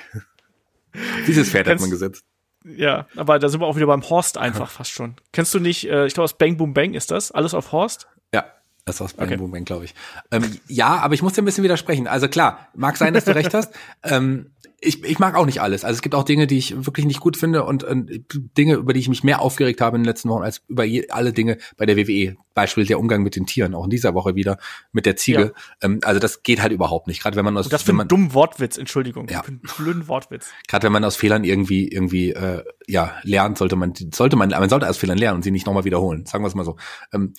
Dieses 1.26 1.50
Pferd 1.50 1.68
hat 1.68 1.80
man 1.80 1.90
gesetzt. 1.90 2.24
Ja, 2.64 3.06
aber 3.16 3.38
da 3.38 3.48
sind 3.48 3.60
wir 3.60 3.66
auch 3.66 3.76
wieder 3.76 3.86
beim 3.86 4.08
Horst 4.08 4.38
einfach 4.38 4.70
fast 4.70 4.90
schon. 4.90 5.16
Kennst 5.32 5.52
du 5.54 5.60
nicht, 5.60 5.88
äh, 5.88 6.06
ich 6.06 6.14
glaube, 6.14 6.24
aus 6.24 6.34
Bang 6.34 6.56
Boom 6.56 6.74
Bang 6.74 6.94
ist 6.94 7.10
das? 7.10 7.32
Alles 7.32 7.54
auf 7.54 7.72
Horst? 7.72 8.06
Ja, 8.32 8.44
das 8.84 8.96
ist 8.96 9.00
aus 9.02 9.12
Bang 9.14 9.28
okay. 9.28 9.36
Boom 9.36 9.50
Bang, 9.50 9.64
glaube 9.64 9.84
ich. 9.84 9.94
Ähm, 10.30 10.58
ja, 10.68 10.96
aber 10.98 11.14
ich 11.14 11.22
muss 11.22 11.32
dir 11.34 11.42
ein 11.42 11.44
bisschen 11.44 11.64
widersprechen. 11.64 12.06
Also 12.06 12.28
klar, 12.28 12.68
mag 12.74 12.96
sein, 12.96 13.14
dass 13.14 13.24
du 13.24 13.34
recht 13.34 13.54
hast. 13.54 13.72
Ähm, 14.04 14.50
ich, 14.84 15.04
ich 15.04 15.18
mag 15.20 15.36
auch 15.36 15.46
nicht 15.46 15.60
alles. 15.60 15.84
Also 15.84 15.94
es 15.94 16.02
gibt 16.02 16.14
auch 16.16 16.24
Dinge, 16.24 16.48
die 16.48 16.58
ich 16.58 16.84
wirklich 16.84 17.06
nicht 17.06 17.20
gut 17.20 17.36
finde 17.36 17.64
und, 17.64 17.84
und 17.84 18.10
Dinge, 18.58 18.74
über 18.74 18.92
die 18.92 19.00
ich 19.00 19.08
mich 19.08 19.22
mehr 19.22 19.40
aufgeregt 19.40 19.80
habe 19.80 19.96
in 19.96 20.02
den 20.02 20.08
letzten 20.08 20.28
Wochen 20.28 20.42
als 20.42 20.62
über 20.66 20.82
je, 20.82 21.08
alle 21.08 21.32
Dinge 21.32 21.58
bei 21.76 21.86
der 21.86 21.96
WWE. 21.96 22.36
Beispiel 22.52 22.84
der 22.84 22.98
Umgang 22.98 23.22
mit 23.22 23.36
den 23.36 23.46
Tieren, 23.46 23.74
auch 23.74 23.84
in 23.84 23.90
dieser 23.90 24.12
Woche 24.12 24.34
wieder 24.34 24.58
mit 24.90 25.06
der 25.06 25.16
Ziege. 25.16 25.54
Ja. 25.80 25.88
Ähm, 25.88 26.00
also 26.02 26.18
das 26.20 26.42
geht 26.42 26.60
halt 26.60 26.72
überhaupt 26.72 27.06
nicht. 27.06 27.22
Gerade 27.22 27.36
wenn 27.36 27.44
man 27.44 27.56
aus 27.56 27.66
und 27.66 27.72
das 27.72 27.82
für 27.82 27.92
einen 27.92 28.08
dummen 28.08 28.34
Wortwitz, 28.34 28.76
Entschuldigung, 28.76 29.28
ja. 29.28 29.42
für 29.42 29.52
einen 29.52 29.60
blöden 29.60 30.08
Wortwitz. 30.08 30.48
Gerade 30.66 30.84
wenn 30.84 30.92
man 30.92 31.04
aus 31.04 31.16
Fehlern 31.16 31.44
irgendwie 31.44 31.88
irgendwie 31.88 32.32
äh, 32.32 32.64
ja 32.88 33.14
lernt, 33.22 33.58
sollte 33.58 33.76
man 33.76 33.94
sollte 34.12 34.36
man 34.36 34.50
man 34.50 34.68
sollte 34.68 34.88
aus 34.88 34.98
Fehlern 34.98 35.16
lernen 35.16 35.36
und 35.36 35.42
sie 35.42 35.52
nicht 35.52 35.66
nochmal 35.66 35.84
wiederholen. 35.84 36.26
Sagen 36.26 36.42
wir 36.42 36.48
es 36.48 36.54
mal 36.54 36.64
so. 36.64 36.76
Ähm, 37.12 37.34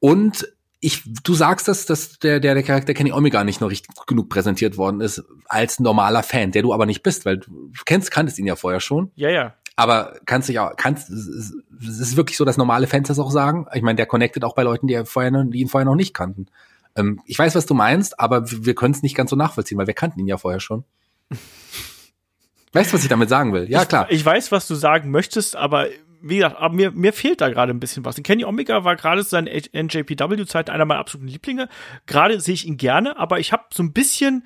und 0.00 0.48
ich, 0.84 1.02
du 1.22 1.32
sagst 1.32 1.66
das, 1.66 1.86
dass 1.86 2.18
der, 2.18 2.40
der, 2.40 2.52
der 2.52 2.62
Charakter 2.62 2.92
Kenny 2.92 3.10
Omega 3.10 3.42
nicht 3.42 3.62
noch 3.62 3.70
richtig 3.70 3.96
genug 4.06 4.28
präsentiert 4.28 4.76
worden 4.76 5.00
ist 5.00 5.24
als 5.46 5.80
normaler 5.80 6.22
Fan, 6.22 6.52
der 6.52 6.60
du 6.60 6.74
aber 6.74 6.84
nicht 6.84 7.02
bist, 7.02 7.24
weil 7.24 7.38
du 7.38 7.72
kennst, 7.86 8.10
kanntest 8.10 8.38
ihn 8.38 8.46
ja 8.46 8.54
vorher 8.54 8.80
schon. 8.80 9.10
Ja, 9.14 9.30
ja. 9.30 9.54
Aber 9.76 10.18
kannst 10.26 10.50
dich 10.50 10.58
auch, 10.58 10.76
kannst, 10.76 11.08
es 11.08 11.54
ist 11.80 12.16
wirklich 12.18 12.36
so, 12.36 12.44
dass 12.44 12.58
normale 12.58 12.86
Fans 12.86 13.08
das 13.08 13.18
auch 13.18 13.30
sagen. 13.30 13.66
Ich 13.72 13.80
meine, 13.80 13.96
der 13.96 14.04
connectet 14.04 14.44
auch 14.44 14.54
bei 14.54 14.62
Leuten, 14.62 14.86
die, 14.86 15.02
vorher, 15.06 15.30
die 15.44 15.60
ihn 15.60 15.68
vorher 15.68 15.86
noch 15.86 15.94
nicht 15.94 16.12
kannten. 16.12 16.48
Ähm, 16.96 17.22
ich 17.24 17.38
weiß, 17.38 17.54
was 17.54 17.64
du 17.64 17.72
meinst, 17.72 18.20
aber 18.20 18.50
wir 18.50 18.74
können 18.74 18.92
es 18.92 19.02
nicht 19.02 19.16
ganz 19.16 19.30
so 19.30 19.36
nachvollziehen, 19.36 19.78
weil 19.78 19.86
wir 19.86 19.94
kannten 19.94 20.20
ihn 20.20 20.26
ja 20.26 20.36
vorher 20.36 20.60
schon. 20.60 20.84
weißt 22.74 22.92
du, 22.92 22.94
was 22.94 23.02
ich 23.02 23.08
damit 23.08 23.30
sagen 23.30 23.54
will? 23.54 23.70
Ja, 23.70 23.86
klar. 23.86 24.06
Ich, 24.10 24.18
ich 24.18 24.26
weiß, 24.26 24.52
was 24.52 24.68
du 24.68 24.74
sagen 24.74 25.10
möchtest, 25.10 25.56
aber 25.56 25.86
wie 26.26 26.36
gesagt, 26.36 26.56
aber 26.56 26.74
mir, 26.74 26.90
mir 26.90 27.12
fehlt 27.12 27.40
da 27.40 27.50
gerade 27.50 27.72
ein 27.72 27.80
bisschen 27.80 28.04
was. 28.04 28.16
Kenny 28.16 28.44
Omega 28.44 28.82
war 28.84 28.96
gerade 28.96 29.22
zu 29.22 29.30
seiner 29.30 29.50
NJPW-Zeit 29.50 30.70
einer 30.70 30.84
meiner 30.86 31.00
absoluten 31.00 31.28
Lieblinge. 31.28 31.68
Gerade 32.06 32.40
sehe 32.40 32.54
ich 32.54 32.66
ihn 32.66 32.78
gerne, 32.78 33.18
aber 33.18 33.40
ich 33.40 33.52
habe 33.52 33.64
so 33.72 33.82
ein 33.82 33.92
bisschen, 33.92 34.44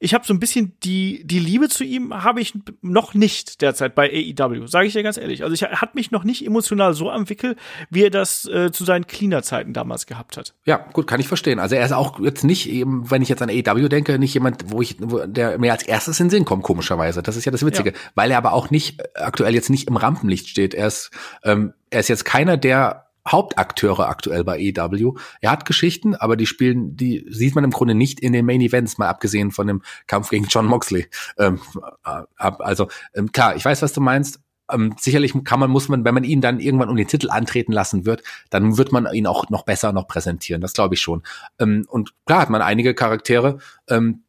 ich 0.00 0.14
habe 0.14 0.24
so 0.24 0.32
ein 0.32 0.38
bisschen 0.38 0.74
die, 0.84 1.22
die 1.24 1.40
Liebe 1.40 1.68
zu 1.68 1.82
ihm 1.82 2.22
habe 2.22 2.40
ich 2.40 2.54
noch 2.82 3.14
nicht 3.14 3.60
derzeit 3.62 3.94
bei 3.94 4.08
AEW, 4.08 4.66
sage 4.66 4.86
ich 4.86 4.92
dir 4.92 5.02
ganz 5.02 5.16
ehrlich. 5.16 5.42
Also 5.42 5.54
ich 5.54 5.62
hat 5.62 5.94
mich 5.94 6.10
noch 6.10 6.24
nicht 6.24 6.46
emotional 6.46 6.94
so 6.94 7.10
am 7.10 7.28
Wickel, 7.28 7.56
wie 7.90 8.04
er 8.04 8.10
das 8.10 8.46
äh, 8.46 8.70
zu 8.70 8.84
seinen 8.84 9.06
Cleaner-Zeiten 9.06 9.72
damals 9.72 10.06
gehabt 10.06 10.36
hat. 10.36 10.54
Ja, 10.64 10.76
gut, 10.92 11.06
kann 11.06 11.18
ich 11.18 11.26
verstehen. 11.26 11.58
Also 11.58 11.74
er 11.74 11.84
ist 11.84 11.92
auch 11.92 12.20
jetzt 12.20 12.44
nicht 12.44 12.68
eben, 12.68 13.10
wenn 13.10 13.22
ich 13.22 13.28
jetzt 13.28 13.42
an 13.42 13.50
AEW 13.50 13.88
denke, 13.88 14.18
nicht 14.18 14.34
jemand, 14.34 14.70
wo 14.70 14.80
ich, 14.80 14.96
wo 15.00 15.26
der 15.26 15.58
mir 15.58 15.72
als 15.72 15.82
erstes 15.82 16.20
in 16.20 16.26
den 16.26 16.30
Sinn 16.30 16.44
kommt, 16.44 16.62
komischerweise. 16.62 17.22
Das 17.22 17.36
ist 17.36 17.44
ja 17.44 17.52
das 17.52 17.64
Witzige. 17.64 17.90
Ja. 17.90 17.96
Weil 18.14 18.30
er 18.30 18.38
aber 18.38 18.52
auch 18.52 18.70
nicht, 18.70 19.02
aktuell 19.16 19.54
jetzt 19.54 19.70
nicht 19.70 19.88
im 19.88 19.96
Rampenlicht 19.96 20.48
steht. 20.48 20.74
Er 20.74 20.86
ist, 20.86 21.10
ähm, 21.42 21.72
er 21.90 22.00
ist 22.00 22.08
jetzt 22.08 22.24
keiner, 22.24 22.56
der 22.56 23.07
Hauptakteure 23.32 24.08
aktuell 24.08 24.44
bei 24.44 24.58
EW. 24.58 25.14
Er 25.40 25.50
hat 25.50 25.64
Geschichten, 25.64 26.14
aber 26.14 26.36
die 26.36 26.46
spielen, 26.46 26.96
die 26.96 27.26
sieht 27.28 27.54
man 27.54 27.64
im 27.64 27.70
Grunde 27.70 27.94
nicht 27.94 28.20
in 28.20 28.32
den 28.32 28.46
Main 28.46 28.60
Events, 28.60 28.98
mal 28.98 29.08
abgesehen 29.08 29.50
von 29.50 29.66
dem 29.66 29.82
Kampf 30.06 30.30
gegen 30.30 30.46
John 30.46 30.66
Moxley. 30.66 31.06
Ähm, 31.38 31.60
also 32.02 32.88
ähm, 33.14 33.32
klar, 33.32 33.56
ich 33.56 33.64
weiß, 33.64 33.82
was 33.82 33.92
du 33.92 34.00
meinst. 34.00 34.40
Ähm, 34.70 34.94
sicherlich 34.98 35.32
kann 35.44 35.60
man, 35.60 35.70
muss 35.70 35.88
man, 35.88 36.04
wenn 36.04 36.14
man 36.14 36.24
ihn 36.24 36.40
dann 36.40 36.60
irgendwann 36.60 36.90
um 36.90 36.96
den 36.96 37.08
Titel 37.08 37.30
antreten 37.30 37.72
lassen 37.72 38.04
wird, 38.04 38.22
dann 38.50 38.76
wird 38.76 38.92
man 38.92 39.12
ihn 39.14 39.26
auch 39.26 39.48
noch 39.48 39.64
besser 39.64 39.92
noch 39.92 40.06
präsentieren. 40.06 40.60
Das 40.60 40.74
glaube 40.74 40.94
ich 40.94 41.00
schon. 41.00 41.22
Ähm, 41.58 41.86
und 41.88 42.14
klar 42.26 42.42
hat 42.42 42.50
man 42.50 42.60
einige 42.60 42.94
Charaktere, 42.94 43.58
ähm, 43.88 44.24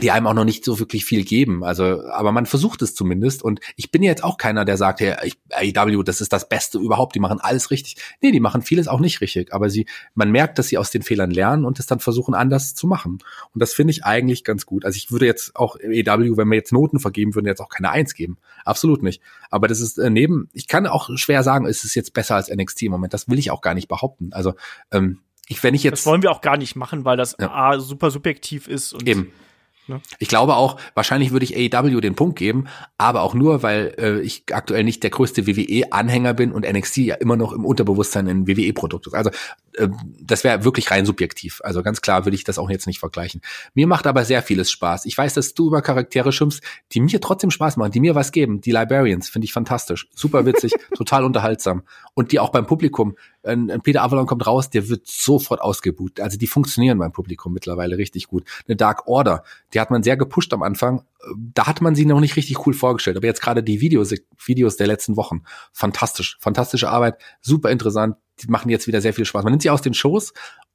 die 0.00 0.10
einem 0.10 0.26
auch 0.26 0.34
noch 0.34 0.44
nicht 0.44 0.64
so 0.64 0.78
wirklich 0.78 1.04
viel 1.04 1.24
geben. 1.24 1.64
Also, 1.64 2.02
aber 2.08 2.32
man 2.32 2.46
versucht 2.46 2.80
es 2.82 2.94
zumindest. 2.94 3.42
Und 3.42 3.60
ich 3.76 3.90
bin 3.90 4.02
jetzt 4.02 4.24
auch 4.24 4.38
keiner, 4.38 4.64
der 4.64 4.76
sagt, 4.76 5.00
hey, 5.00 5.34
AEW, 5.50 6.02
das 6.02 6.20
ist 6.20 6.32
das 6.32 6.48
Beste 6.48 6.78
überhaupt, 6.78 7.14
die 7.14 7.20
machen 7.20 7.40
alles 7.40 7.70
richtig. 7.70 7.96
Nee, 8.20 8.32
die 8.32 8.40
machen 8.40 8.62
vieles 8.62 8.88
auch 8.88 9.00
nicht 9.00 9.20
richtig. 9.20 9.52
Aber 9.52 9.68
sie, 9.68 9.86
man 10.14 10.30
merkt, 10.30 10.58
dass 10.58 10.68
sie 10.68 10.78
aus 10.78 10.90
den 10.90 11.02
Fehlern 11.02 11.30
lernen 11.30 11.64
und 11.64 11.78
es 11.78 11.86
dann 11.86 12.00
versuchen, 12.00 12.34
anders 12.34 12.74
zu 12.74 12.86
machen. 12.86 13.18
Und 13.52 13.60
das 13.60 13.74
finde 13.74 13.90
ich 13.90 14.04
eigentlich 14.04 14.44
ganz 14.44 14.64
gut. 14.64 14.84
Also 14.84 14.96
ich 14.96 15.12
würde 15.12 15.26
jetzt 15.26 15.56
auch 15.56 15.76
AEW, 15.76 16.36
wenn 16.36 16.48
wir 16.48 16.56
jetzt 16.56 16.72
Noten 16.72 16.98
vergeben 16.98 17.34
würden, 17.34 17.46
jetzt 17.46 17.60
auch 17.60 17.68
keine 17.68 17.90
Eins 17.90 18.14
geben. 18.14 18.38
Absolut 18.64 19.02
nicht. 19.02 19.20
Aber 19.50 19.68
das 19.68 19.80
ist 19.80 19.98
äh, 19.98 20.08
neben, 20.08 20.48
ich 20.52 20.68
kann 20.68 20.86
auch 20.86 21.10
schwer 21.16 21.42
sagen, 21.42 21.66
ist 21.66 21.84
es 21.84 21.94
jetzt 21.94 22.14
besser 22.14 22.36
als 22.36 22.48
NXT 22.48 22.82
im 22.82 22.92
Moment. 22.92 23.12
Das 23.12 23.28
will 23.28 23.38
ich 23.38 23.50
auch 23.50 23.60
gar 23.60 23.74
nicht 23.74 23.88
behaupten. 23.88 24.30
Also, 24.32 24.54
ähm, 24.90 25.18
ich, 25.48 25.62
wenn 25.62 25.74
ich 25.74 25.82
jetzt. 25.82 26.00
Das 26.00 26.06
wollen 26.06 26.22
wir 26.22 26.30
auch 26.30 26.40
gar 26.40 26.56
nicht 26.56 26.76
machen, 26.76 27.04
weil 27.04 27.16
das 27.16 27.36
ja. 27.38 27.50
A, 27.50 27.78
super 27.78 28.10
subjektiv 28.10 28.68
ist 28.68 28.94
und 28.94 29.06
Eben. 29.06 29.32
Ne? 29.88 30.00
Ich 30.18 30.28
glaube 30.28 30.56
auch, 30.56 30.80
wahrscheinlich 30.94 31.32
würde 31.32 31.44
ich 31.44 31.56
AEW 31.56 32.00
den 32.00 32.14
Punkt 32.14 32.38
geben, 32.38 32.66
aber 32.98 33.22
auch 33.22 33.34
nur, 33.34 33.62
weil 33.62 33.94
äh, 33.98 34.20
ich 34.20 34.44
aktuell 34.52 34.84
nicht 34.84 35.02
der 35.02 35.10
größte 35.10 35.46
WWE-Anhänger 35.46 36.34
bin 36.34 36.52
und 36.52 36.70
NXT 36.70 36.98
ja 36.98 37.14
immer 37.16 37.36
noch 37.36 37.52
im 37.52 37.64
Unterbewusstsein 37.64 38.28
ein 38.28 38.46
WWE-Produkt 38.46 39.08
ist. 39.08 39.14
Also 39.14 39.30
äh, 39.74 39.88
das 40.20 40.44
wäre 40.44 40.64
wirklich 40.64 40.90
rein 40.90 41.06
subjektiv. 41.06 41.60
Also 41.64 41.82
ganz 41.82 42.00
klar 42.00 42.24
würde 42.24 42.34
ich 42.34 42.44
das 42.44 42.58
auch 42.58 42.70
jetzt 42.70 42.86
nicht 42.86 42.98
vergleichen. 42.98 43.40
Mir 43.74 43.86
macht 43.86 44.06
aber 44.06 44.24
sehr 44.24 44.42
vieles 44.42 44.70
Spaß. 44.70 45.06
Ich 45.06 45.16
weiß, 45.16 45.34
dass 45.34 45.54
du 45.54 45.68
über 45.68 45.82
Charaktere 45.82 46.32
schimpfst, 46.32 46.60
die 46.92 47.00
mir 47.00 47.20
trotzdem 47.20 47.50
Spaß 47.50 47.76
machen, 47.76 47.92
die 47.92 48.00
mir 48.00 48.14
was 48.14 48.32
geben. 48.32 48.60
Die 48.60 48.72
Librarians 48.72 49.28
finde 49.28 49.44
ich 49.46 49.52
fantastisch, 49.52 50.08
super 50.14 50.46
witzig, 50.46 50.72
total 50.96 51.24
unterhaltsam 51.24 51.82
und 52.14 52.32
die 52.32 52.40
auch 52.40 52.50
beim 52.50 52.66
Publikum 52.66 53.16
ein, 53.44 53.70
ein 53.70 53.80
Peter 53.82 54.02
Avalon 54.02 54.26
kommt 54.26 54.46
raus, 54.46 54.70
der 54.70 54.88
wird 54.88 55.06
sofort 55.06 55.60
ausgebucht. 55.60 56.20
Also 56.20 56.38
die 56.38 56.46
funktionieren 56.46 56.98
beim 56.98 57.12
Publikum 57.12 57.52
mittlerweile 57.52 57.98
richtig 57.98 58.28
gut. 58.28 58.44
Eine 58.66 58.76
Dark 58.76 59.08
Order, 59.08 59.44
die 59.74 59.80
hat 59.80 59.90
man 59.90 60.02
sehr 60.02 60.16
gepusht 60.16 60.52
am 60.52 60.62
Anfang. 60.62 61.02
Da 61.36 61.66
hat 61.66 61.80
man 61.80 61.94
sie 61.94 62.06
noch 62.06 62.20
nicht 62.20 62.36
richtig 62.36 62.66
cool 62.66 62.74
vorgestellt. 62.74 63.16
Aber 63.16 63.26
jetzt 63.26 63.42
gerade 63.42 63.62
die 63.62 63.80
Videos, 63.80 64.14
Videos 64.44 64.76
der 64.76 64.86
letzten 64.86 65.16
Wochen, 65.16 65.42
fantastisch. 65.72 66.36
Fantastische 66.40 66.88
Arbeit, 66.88 67.20
super 67.40 67.70
interessant. 67.70 68.16
Die 68.42 68.48
machen 68.48 68.68
jetzt 68.68 68.86
wieder 68.86 69.00
sehr 69.00 69.14
viel 69.14 69.24
Spaß. 69.24 69.44
Man 69.44 69.52
nimmt 69.52 69.62
sie 69.62 69.70
aus 69.70 69.82
den 69.82 69.94
Shows 69.94 70.32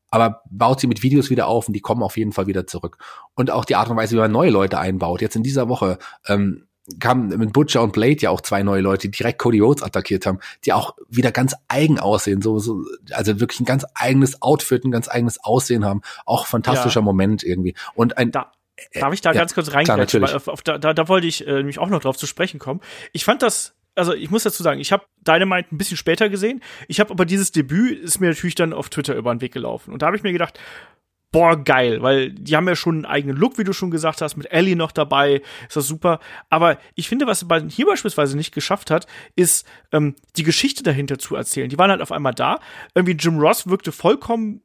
aber 0.09 0.41
baut 0.49 0.79
sie 0.79 0.87
mit 0.87 1.03
Videos 1.03 1.29
wieder 1.29 1.47
auf 1.47 1.67
und 1.67 1.73
die 1.73 1.81
kommen 1.81 2.03
auf 2.03 2.17
jeden 2.17 2.31
Fall 2.31 2.47
wieder 2.47 2.65
zurück. 2.65 2.97
Und 3.35 3.51
auch 3.51 3.65
die 3.65 3.75
Art 3.75 3.89
und 3.89 3.97
Weise, 3.97 4.15
wie 4.15 4.19
man 4.19 4.31
neue 4.31 4.51
Leute 4.51 4.79
einbaut. 4.79 5.21
Jetzt 5.21 5.35
in 5.35 5.43
dieser 5.43 5.67
Woche 5.67 5.97
ähm, 6.27 6.67
kamen 6.99 7.27
mit 7.37 7.51
Butcher 7.51 7.83
und 7.83 7.91
Blade 7.91 8.17
ja 8.19 8.29
auch 8.29 8.41
zwei 8.41 8.63
neue 8.63 8.81
Leute, 8.81 9.09
die 9.09 9.17
direkt 9.17 9.39
Cody 9.39 9.59
Rhodes 9.59 9.83
attackiert 9.83 10.25
haben, 10.25 10.39
die 10.63 10.71
auch 10.71 10.95
wieder 11.09 11.31
ganz 11.31 11.55
eigen 11.67 11.99
aussehen, 11.99 12.41
so, 12.41 12.59
so 12.59 12.85
also 13.11 13.41
wirklich 13.41 13.59
ein 13.59 13.65
ganz 13.65 13.85
eigenes 13.93 14.41
Outfit, 14.41 14.85
ein 14.85 14.91
ganz 14.91 15.09
eigenes 15.09 15.43
Aussehen 15.43 15.83
haben, 15.83 16.01
auch 16.25 16.47
fantastischer 16.47 17.01
ja. 17.01 17.05
Moment 17.05 17.43
irgendwie. 17.43 17.75
Und 17.93 18.17
ein 18.17 18.31
da, 18.31 18.51
Darf 18.93 19.11
ich 19.11 19.21
da 19.21 19.31
ja, 19.31 19.39
ganz 19.39 19.55
kurz 19.55 19.69
auf, 19.73 20.61
da, 20.61 20.77
da, 20.77 20.93
da 20.93 21.07
wollte 21.07 21.25
ich 21.25 21.45
äh, 21.47 21.51
nämlich 21.53 21.79
auch 21.79 21.89
noch 21.89 21.99
drauf 21.99 22.15
zu 22.15 22.27
sprechen 22.27 22.59
kommen. 22.59 22.79
Ich 23.11 23.25
fand 23.25 23.41
das 23.41 23.73
also 23.97 24.13
ich 24.13 24.29
muss 24.29 24.43
dazu 24.43 24.63
sagen, 24.63 24.79
ich 24.79 24.91
habe 24.91 25.05
Dynamite 25.27 25.73
ein 25.73 25.77
bisschen 25.77 25.97
später 25.97 26.29
gesehen. 26.29 26.61
Ich 26.87 26.99
habe 26.99 27.11
aber 27.11 27.25
dieses 27.25 27.51
Debüt 27.51 27.99
ist 27.99 28.19
mir 28.19 28.29
natürlich 28.29 28.55
dann 28.55 28.73
auf 28.73 28.89
Twitter 28.89 29.15
über 29.15 29.33
den 29.33 29.41
Weg 29.41 29.53
gelaufen. 29.53 29.91
Und 29.91 30.01
da 30.01 30.07
habe 30.07 30.15
ich 30.15 30.23
mir 30.23 30.31
gedacht, 30.31 30.59
boah, 31.31 31.61
geil, 31.61 32.01
weil 32.01 32.31
die 32.31 32.55
haben 32.55 32.67
ja 32.67 32.75
schon 32.75 32.95
einen 32.95 33.05
eigenen 33.05 33.35
Look, 33.35 33.57
wie 33.57 33.63
du 33.63 33.73
schon 33.73 33.91
gesagt 33.91 34.21
hast, 34.21 34.37
mit 34.37 34.51
Ellie 34.51 34.75
noch 34.75 34.91
dabei, 34.91 35.41
ist 35.67 35.75
das 35.75 35.87
super. 35.87 36.19
Aber 36.49 36.77
ich 36.95 37.09
finde, 37.09 37.27
was 37.27 37.43
man 37.45 37.69
hier 37.69 37.85
beispielsweise 37.85 38.37
nicht 38.37 38.53
geschafft 38.53 38.91
hat, 38.91 39.07
ist 39.35 39.67
ähm, 39.91 40.15
die 40.37 40.43
Geschichte 40.43 40.83
dahinter 40.83 41.19
zu 41.19 41.35
erzählen. 41.35 41.69
Die 41.69 41.77
waren 41.77 41.91
halt 41.91 42.01
auf 42.01 42.11
einmal 42.11 42.33
da. 42.33 42.59
Irgendwie 42.95 43.15
Jim 43.15 43.39
Ross 43.39 43.67
wirkte 43.67 43.91
vollkommen 43.91 44.61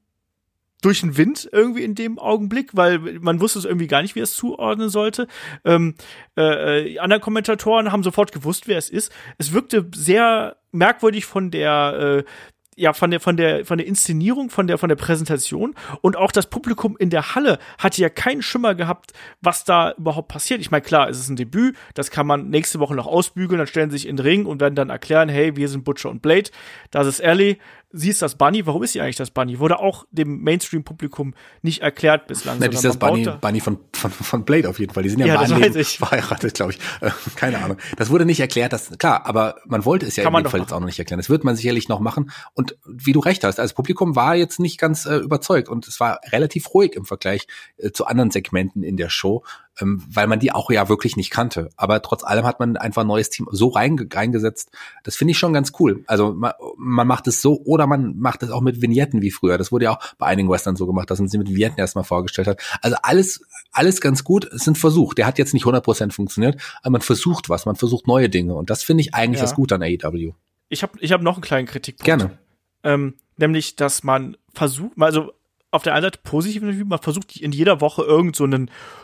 durch 0.83 1.01
den 1.01 1.17
Wind 1.17 1.49
irgendwie 1.51 1.85
in 1.85 1.95
dem 1.95 2.19
Augenblick, 2.19 2.71
weil 2.75 2.99
man 2.99 3.41
wusste 3.41 3.59
es 3.59 3.65
irgendwie 3.65 3.87
gar 3.87 4.03
nicht, 4.03 4.15
wie 4.15 4.21
es 4.21 4.35
zuordnen 4.35 4.91
sollte. 4.91 5.27
Ähm, 5.65 5.95
äh, 6.37 6.93
äh, 6.93 6.99
andere 6.99 7.21
Kommentatoren 7.21 7.91
haben 7.91 8.03
sofort 8.03 8.33
gewusst, 8.33 8.69
wer 8.69 8.79
es 8.79 8.91
ist. 8.91 9.11
Es 9.39 9.53
wirkte 9.53 9.89
sehr 9.95 10.57
merkwürdig 10.73 11.25
von 11.25 11.51
der 11.51 12.25
äh, 12.25 12.31
ja 12.77 12.93
von 12.93 13.11
der 13.11 13.21
von 13.21 13.37
der 13.37 13.67
von 13.67 13.79
der 13.79 13.87
Inszenierung, 13.87 14.51
von 14.51 14.67
der 14.67 14.79
von 14.79 14.89
der 14.89 14.97
Präsentation 14.97 15.75
und 16.01 16.17
auch 16.17 16.33
das 16.33 16.49
Publikum 16.49 16.97
in 16.99 17.11
der 17.11 17.35
Halle 17.35 17.59
hatte 17.79 18.01
ja 18.01 18.09
keinen 18.09 18.43
Schimmer 18.43 18.75
gehabt, 18.75 19.13
was 19.41 19.65
da 19.65 19.93
überhaupt 19.93 20.29
passiert. 20.29 20.61
Ich 20.61 20.71
meine, 20.71 20.83
klar, 20.83 21.09
es 21.09 21.19
ist 21.19 21.29
ein 21.29 21.37
Debüt, 21.37 21.77
das 21.95 22.11
kann 22.11 22.27
man 22.27 22.49
nächste 22.49 22.81
Woche 22.81 22.95
noch 22.95 23.07
ausbügeln, 23.07 23.59
dann 23.59 23.67
stellen 23.67 23.91
sie 23.91 23.99
sich 23.99 24.09
in 24.09 24.17
den 24.17 24.25
Ring 24.25 24.47
und 24.47 24.61
werden 24.61 24.75
dann 24.75 24.91
erklären, 24.91 25.29
hey, 25.29 25.57
wir 25.57 25.69
sind 25.69 25.85
Butcher 25.85 26.09
und 26.11 26.23
Blade, 26.23 26.51
das 26.91 27.07
ist 27.07 27.21
Ellie, 27.21 27.59
sie 27.93 28.11
ist 28.11 28.23
das 28.23 28.37
Bunny. 28.37 28.67
Warum 28.67 28.83
ist 28.83 28.93
sie 28.93 29.01
eigentlich 29.01 29.17
das 29.17 29.31
Bunny? 29.31 29.59
Wurde 29.59 29.79
auch 29.79 30.07
dem 30.11 30.43
Mainstream-Publikum 30.43 31.35
nicht 31.63 31.83
erklärt 31.83 32.27
bislang. 32.27 32.59
Nein, 32.59 32.73
ist 32.73 32.85
das 32.85 32.97
Bunny, 32.97 33.29
Bunny 33.41 33.61
von, 33.61 33.79
von, 33.93 34.11
von 34.11 34.45
Blade 34.45 34.69
auf 34.69 34.79
jeden 34.79 34.93
Fall. 34.93 35.03
Die 35.03 35.11
sind 35.11 35.21
ja, 35.21 35.27
ja 35.27 35.43
im 35.43 35.85
verheiratet, 35.85 36.55
glaube 36.55 36.73
ich. 36.73 36.79
Äh, 37.01 37.11
keine 37.37 37.63
Ahnung. 37.63 37.77
Das 37.97 38.11
wurde 38.11 38.25
nicht 38.25 38.41
erklärt, 38.41 38.73
das, 38.73 38.97
klar, 38.99 39.27
aber 39.27 39.57
man 39.67 39.85
wollte 39.85 40.07
es 40.07 40.17
ja 40.17 40.25
Kann 40.25 40.35
in 40.35 40.45
dem 40.45 40.51
Fall 40.51 40.61
jetzt 40.61 40.73
auch 40.73 40.81
noch 40.81 40.87
nicht 40.87 40.99
erklären. 40.99 41.19
Das 41.19 41.31
wird 41.31 41.45
man 41.45 41.57
sicherlich 41.57 41.89
noch 41.89 42.01
machen. 42.01 42.31
Und 42.55 42.77
wie 42.85 43.13
du 43.13 43.21
recht 43.21 43.45
hast, 43.45 43.61
also 43.61 43.75
Publikum 43.75 44.17
war 44.17 44.35
jetzt 44.35 44.59
nicht 44.59 44.79
ganz 44.79 45.07
äh, 45.07 45.17
überzeugt 45.17 45.69
und 45.69 45.87
es 45.87 46.01
war 46.01 46.21
relativ 46.31 46.73
ruhig 46.75 46.95
im 46.95 47.05
Vergleich 47.05 47.47
äh, 47.77 47.91
zu 47.91 48.07
anderen 48.07 48.31
Segmenten 48.31 48.83
in 48.83 48.97
der 48.97 49.09
Show 49.09 49.45
ähm, 49.81 50.03
weil 50.09 50.27
man 50.27 50.39
die 50.39 50.53
auch 50.53 50.71
ja 50.71 50.89
wirklich 50.89 51.17
nicht 51.17 51.31
kannte. 51.31 51.71
Aber 51.77 52.03
trotz 52.03 52.25
allem 52.25 52.45
hat 52.45 52.61
man 52.61 52.77
einfach 52.77 53.03
ein 53.03 53.09
neues 53.09 53.31
Team 53.31 53.47
so 53.51 53.69
reinge 53.69 54.07
reingesetzt. 54.13 54.71
Das 55.03 55.17
finde 55.17 55.33
ich 55.33 55.39
schon 55.39 55.53
ganz 55.53 55.73
cool. 55.81 56.05
Also 56.07 56.33
man, 56.35 56.53
man 56.77 57.07
macht 57.07 57.27
es 57.27 57.41
so 57.41 57.61
oder 57.65 57.87
man 57.87 58.19
macht 58.19 58.43
es 58.43 58.51
auch 58.51 58.61
mit 58.61 58.83
Vignetten 58.83 59.23
wie 59.23 59.31
früher. 59.31 59.59
Das 59.59 59.73
wurde 59.73 59.87
ja 59.87 59.93
auch 59.93 60.15
bei 60.19 60.27
einigen 60.27 60.51
Western 60.51 60.77
so 60.77 60.87
gemacht, 60.87 61.11
dass 61.11 61.19
man 61.19 61.29
sie 61.29 61.39
mit 61.39 61.49
Vignetten 61.49 61.79
erstmal 61.79 62.05
vorgestellt 62.05 62.49
hat. 62.49 62.61
Also 62.83 62.97
alles, 63.03 63.41
alles 63.73 64.01
ganz 64.01 64.25
gut. 64.25 64.45
Es 64.45 64.63
ist 64.63 64.69
ein 64.69 64.75
Versuch. 64.75 65.15
Der 65.15 65.27
hat 65.27 65.39
jetzt 65.39 65.55
nicht 65.55 65.65
100% 65.65 66.13
funktioniert, 66.13 66.61
aber 66.83 66.93
man 66.93 67.01
versucht 67.01 67.49
was. 67.49 67.67
Man 67.67 67.77
versucht 67.77 68.07
neue 68.07 68.29
Dinge. 68.29 68.55
Und 68.55 68.71
das 68.71 68.83
finde 68.83 69.03
ich 69.03 69.15
eigentlich 69.15 69.39
ja. 69.39 69.45
das 69.45 69.55
Gute 69.55 69.75
an 69.75 69.83
AEW. 69.83 70.33
Ich 70.69 70.83
habe 70.83 70.93
ich 71.01 71.13
hab 71.13 71.23
noch 71.23 71.35
einen 71.35 71.43
kleinen 71.43 71.67
Kritikpunkt. 71.67 72.05
Gerne. 72.05 72.39
Ähm, 72.83 73.15
nämlich, 73.37 73.77
dass 73.77 74.03
man 74.03 74.37
versucht, 74.55 74.93
also 74.99 75.33
auf 75.73 75.83
der 75.83 75.95
einen 75.95 76.03
Seite 76.03 76.21
positiv, 76.23 76.63
man 76.63 76.99
versucht 76.99 77.37
in 77.37 77.51
jeder 77.51 77.81
Woche 77.81 78.03
irgend 78.03 78.37
so 78.37 78.47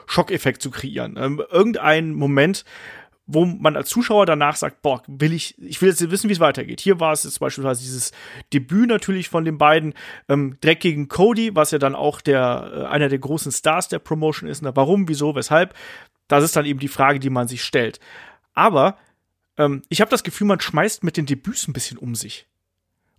Schockeffekt 0.07 0.63
zu 0.63 0.71
kreieren. 0.71 1.17
Ähm, 1.19 1.43
irgendein 1.51 2.13
Moment, 2.13 2.65
wo 3.27 3.45
man 3.45 3.77
als 3.77 3.89
Zuschauer 3.89 4.27
danach 4.27 4.57
sagt, 4.57 4.83
boah, 4.83 5.03
will 5.07 5.33
ich, 5.33 5.57
ich 5.59 5.81
will 5.81 5.89
jetzt 5.89 6.11
wissen, 6.11 6.29
wie 6.29 6.35
es 6.35 6.41
weitergeht. 6.41 6.81
Hier 6.81 7.01
war 7.01 7.13
es 7.13 7.25
jetzt 7.25 7.41
beispielsweise 7.41 7.83
dieses 7.83 8.13
Debüt 8.53 8.89
natürlich 8.89 9.29
von 9.29 9.45
den 9.45 9.59
beiden, 9.59 9.95
ähm, 10.29 10.59
direkt 10.63 10.83
gegen 10.83 11.09
Cody, 11.09 11.55
was 11.55 11.71
ja 11.71 11.79
dann 11.79 11.95
auch 11.95 12.21
der, 12.21 12.71
äh, 12.73 12.85
einer 12.85 13.09
der 13.09 13.19
großen 13.19 13.51
Stars 13.51 13.89
der 13.89 13.99
Promotion 13.99 14.49
ist. 14.49 14.63
Na, 14.63 14.77
warum, 14.77 15.09
wieso, 15.09 15.35
weshalb? 15.35 15.75
Das 16.27 16.45
ist 16.45 16.55
dann 16.55 16.67
eben 16.67 16.81
die 16.81 16.89
Frage, 16.89 17.19
die 17.19 17.31
man 17.31 17.49
sich 17.49 17.65
stellt. 17.65 17.99
Aber 18.53 18.99
ähm, 19.57 19.83
ich 19.89 20.03
habe 20.03 20.11
das 20.11 20.23
Gefühl, 20.23 20.47
man 20.47 20.61
schmeißt 20.61 21.03
mit 21.03 21.17
den 21.17 21.27
Debüts 21.27 21.67
ein 21.67 21.73
bisschen 21.73 21.97
um 21.97 22.15
sich. 22.15 22.47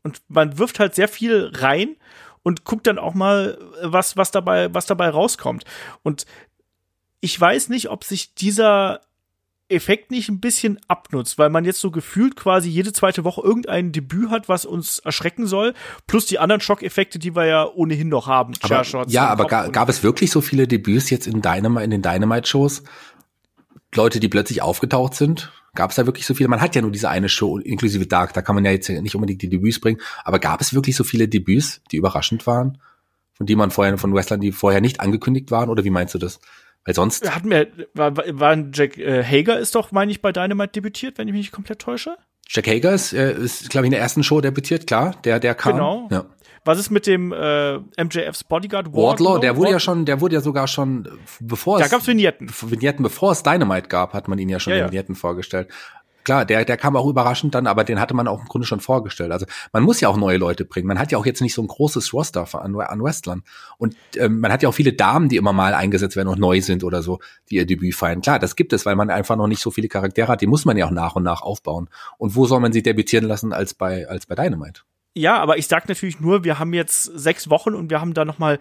Und 0.04 0.22
man 0.28 0.58
wirft 0.58 0.80
halt 0.80 0.96
sehr 0.96 1.08
viel 1.08 1.52
rein 1.54 1.96
und 2.44 2.64
guckt 2.64 2.88
dann 2.88 3.00
auch 3.00 3.14
mal, 3.14 3.58
was, 3.84 4.18
was 4.18 4.32
dabei, 4.32 4.74
was 4.74 4.86
dabei 4.86 5.10
rauskommt. 5.10 5.66
Und 6.04 6.26
ich 7.22 7.40
weiß 7.40 7.70
nicht, 7.70 7.90
ob 7.90 8.04
sich 8.04 8.34
dieser 8.34 9.02
Effekt 9.70 10.10
nicht 10.10 10.30
ein 10.30 10.40
bisschen 10.40 10.80
abnutzt, 10.88 11.38
weil 11.38 11.50
man 11.50 11.64
jetzt 11.64 11.80
so 11.80 11.92
gefühlt 11.92 12.36
quasi 12.36 12.70
jede 12.70 12.92
zweite 12.92 13.24
Woche 13.24 13.42
irgendein 13.42 13.92
Debüt 13.92 14.32
hat, 14.32 14.50
was 14.50 14.66
uns 14.66 15.00
erschrecken 15.00 15.46
soll, 15.46 15.76
plus 16.08 16.26
die 16.26 16.40
anderen 16.40 16.60
Schockeffekte, 16.60 17.20
die 17.20 17.36
wir 17.36 17.46
ja 17.46 17.68
ohnehin 17.68 18.10
noch 18.10 18.26
haben. 18.26 18.56
Aber, 18.62 19.08
ja, 19.08 19.28
aber 19.28 19.46
ga, 19.46 19.68
gab 19.68 19.88
es 19.90 20.02
wirklich 20.02 20.32
so 20.32 20.42
viele 20.42 20.68
Debüts 20.68 21.12
jetzt 21.12 21.28
in, 21.28 21.42
Dynamite, 21.42 21.84
in 21.84 21.92
den 21.92 22.02
Dynamite-Shows? 22.02 22.84
Leute, 23.94 24.20
die 24.20 24.28
plötzlich 24.28 24.62
aufgetaucht 24.62 25.14
sind? 25.14 25.52
Gab 25.76 25.92
es 25.92 25.96
da 25.96 26.06
wirklich 26.06 26.26
so 26.26 26.34
viele? 26.34 26.50
Man 26.50 26.62
hat 26.62 26.76
ja 26.76 26.82
nur 26.82 26.92
diese 26.92 27.10
eine 27.10 27.30
Show, 27.30 27.58
inklusive 27.58 28.08
Dark, 28.08 28.34
da 28.34 28.42
kann 28.42 28.56
man 28.56 28.66
ja 28.66 28.72
jetzt 28.72 28.90
nicht 28.90 29.16
unbedingt 29.16 29.42
die 29.42 29.50
Debüts 29.50 29.80
bringen, 29.80 30.00
aber 30.24 30.40
gab 30.40 30.62
es 30.62 30.74
wirklich 30.74 30.96
so 30.96 31.04
viele 31.04 31.28
Debüts, 31.28 31.82
die 31.92 31.98
überraschend 31.98 32.48
waren? 32.48 32.80
Von 33.34 33.46
die 33.46 33.56
man 33.56 33.72
vorher, 33.72 33.98
von 33.98 34.14
Wrestlern, 34.14 34.42
die 34.42 34.52
vorher 34.52 34.82
nicht 34.82 35.00
angekündigt 35.00 35.50
waren? 35.50 35.70
Oder 35.70 35.86
wie 35.86 35.90
meinst 35.90 36.14
du 36.14 36.20
das? 36.20 36.42
Weil 36.86 36.96
sonst. 36.96 37.30
Hatten 37.34 37.50
wir, 37.50 37.68
war, 37.94 38.18
war 38.18 38.58
Jack 38.74 38.98
äh, 38.98 39.24
Hager 39.24 39.60
ist 39.60 39.76
doch, 39.76 39.92
meine 39.92 40.12
ich, 40.12 40.22
bei 40.22 40.32
Dynamite 40.32 40.72
debütiert, 40.74 41.18
wenn 41.18 41.28
ich 41.28 41.34
mich 41.34 41.42
nicht 41.42 41.52
komplett 41.52 41.80
täusche? 41.80 42.18
Jack 42.48 42.68
Hager 42.68 42.94
ist, 42.94 43.14
äh, 43.14 43.34
ist 43.34 43.70
glaube 43.70 43.86
ich, 43.86 43.90
in 43.90 43.92
der 43.92 44.02
ersten 44.02 44.24
Show 44.24 44.42
debütiert, 44.42 44.88
klar. 44.88 45.16
Der, 45.24 45.40
der 45.40 45.56
kam. 45.56 45.74
Genau. 45.74 46.08
Ja. 46.12 46.26
Was 46.66 46.80
ist 46.80 46.90
mit 46.90 47.08
dem 47.08 47.32
äh, 47.32 47.78
MJFs 47.78 48.44
Bodyguard 48.44 48.88
Wardlow? 48.88 49.04
Wardlow 49.04 49.38
der 49.38 49.56
wurde 49.56 49.60
Wardlow? 49.60 49.72
ja 49.72 49.80
schon, 49.80 50.06
der 50.06 50.22
wurde 50.22 50.36
ja 50.36 50.42
sogar 50.42 50.68
schon, 50.68 51.08
bevor 51.40 51.78
es. 51.78 51.84
Da 51.84 51.90
gab's 51.90 52.08
Vignetten. 52.08 52.50
Vignetten, 52.50 53.04
bevor 53.04 53.32
es 53.32 53.44
Dynamite 53.44 53.88
gab, 53.88 54.14
hat 54.14 54.28
man 54.28 54.40
ihn 54.40 54.50
ja 54.50 54.60
schon 54.60 54.74
ja, 54.74 54.80
ja. 54.80 54.86
Vignetten 54.86 55.16
vorgestellt 55.16 55.70
klar, 56.30 56.46
der, 56.46 56.64
der 56.64 56.78
kam 56.78 56.96
auch 56.96 57.08
überraschend 57.08 57.56
dann, 57.56 57.66
aber 57.66 57.84
den 57.84 58.00
hatte 58.00 58.14
man 58.14 58.28
auch 58.28 58.42
im 58.42 58.48
Grunde 58.48 58.68
schon 58.68 58.80
vorgestellt. 58.80 59.32
Also 59.32 59.48
man 59.74 59.82
muss 59.82 60.00
ja 60.00 60.10
auch 60.10 60.18
neue 60.18 60.38
Leute 60.38 60.64
bringen. 60.64 60.88
Man 60.88 61.00
hat 61.00 61.12
ja 61.12 61.18
auch 61.18 61.26
jetzt 61.26 61.42
nicht 61.42 61.56
so 61.56 61.62
ein 61.64 61.68
großes 61.68 62.14
Roster 62.14 62.48
an, 62.54 62.80
an 62.80 63.02
Wrestlern. 63.02 63.42
Und 63.80 63.96
ähm, 64.16 64.40
man 64.40 64.52
hat 64.52 64.62
ja 64.62 64.70
auch 64.70 64.74
viele 64.74 64.94
Damen, 64.94 65.28
die 65.30 65.38
immer 65.38 65.54
mal 65.54 65.74
eingesetzt 65.74 66.16
werden 66.16 66.28
und 66.28 66.40
neu 66.40 66.62
sind 66.62 66.84
oder 66.84 67.02
so, 67.02 67.20
die 67.50 67.56
ihr 67.56 67.66
Debüt 67.66 67.96
feiern. 67.96 68.22
Klar, 68.22 68.38
das 68.38 68.56
gibt 68.56 68.74
es, 68.74 68.86
weil 68.86 68.96
man 68.96 69.10
einfach 69.10 69.38
noch 69.38 69.48
nicht 69.48 69.62
so 69.62 69.72
viele 69.72 69.88
Charaktere 69.88 70.28
hat. 70.28 70.42
Die 70.42 70.48
muss 70.48 70.66
man 70.66 70.78
ja 70.78 70.86
auch 70.86 70.92
nach 70.92 71.16
und 71.16 71.24
nach 71.24 71.42
aufbauen. 71.42 71.90
Und 72.20 72.36
wo 72.36 72.46
soll 72.46 72.60
man 72.60 72.74
sie 72.74 72.84
debütieren 72.84 73.26
lassen 73.26 73.52
als 73.52 73.74
bei, 73.74 74.08
als 74.08 74.28
bei 74.28 74.36
Dynamite? 74.36 74.82
Ja, 75.16 75.38
aber 75.38 75.58
ich 75.58 75.68
sag 75.68 75.88
natürlich 75.90 76.20
nur, 76.20 76.44
wir 76.44 76.60
haben 76.60 76.74
jetzt 76.74 77.04
sechs 77.04 77.50
Wochen 77.50 77.74
und 77.74 77.90
wir 77.90 78.00
haben 78.00 78.14
da 78.14 78.26
noch 78.26 78.40
mal 78.40 78.60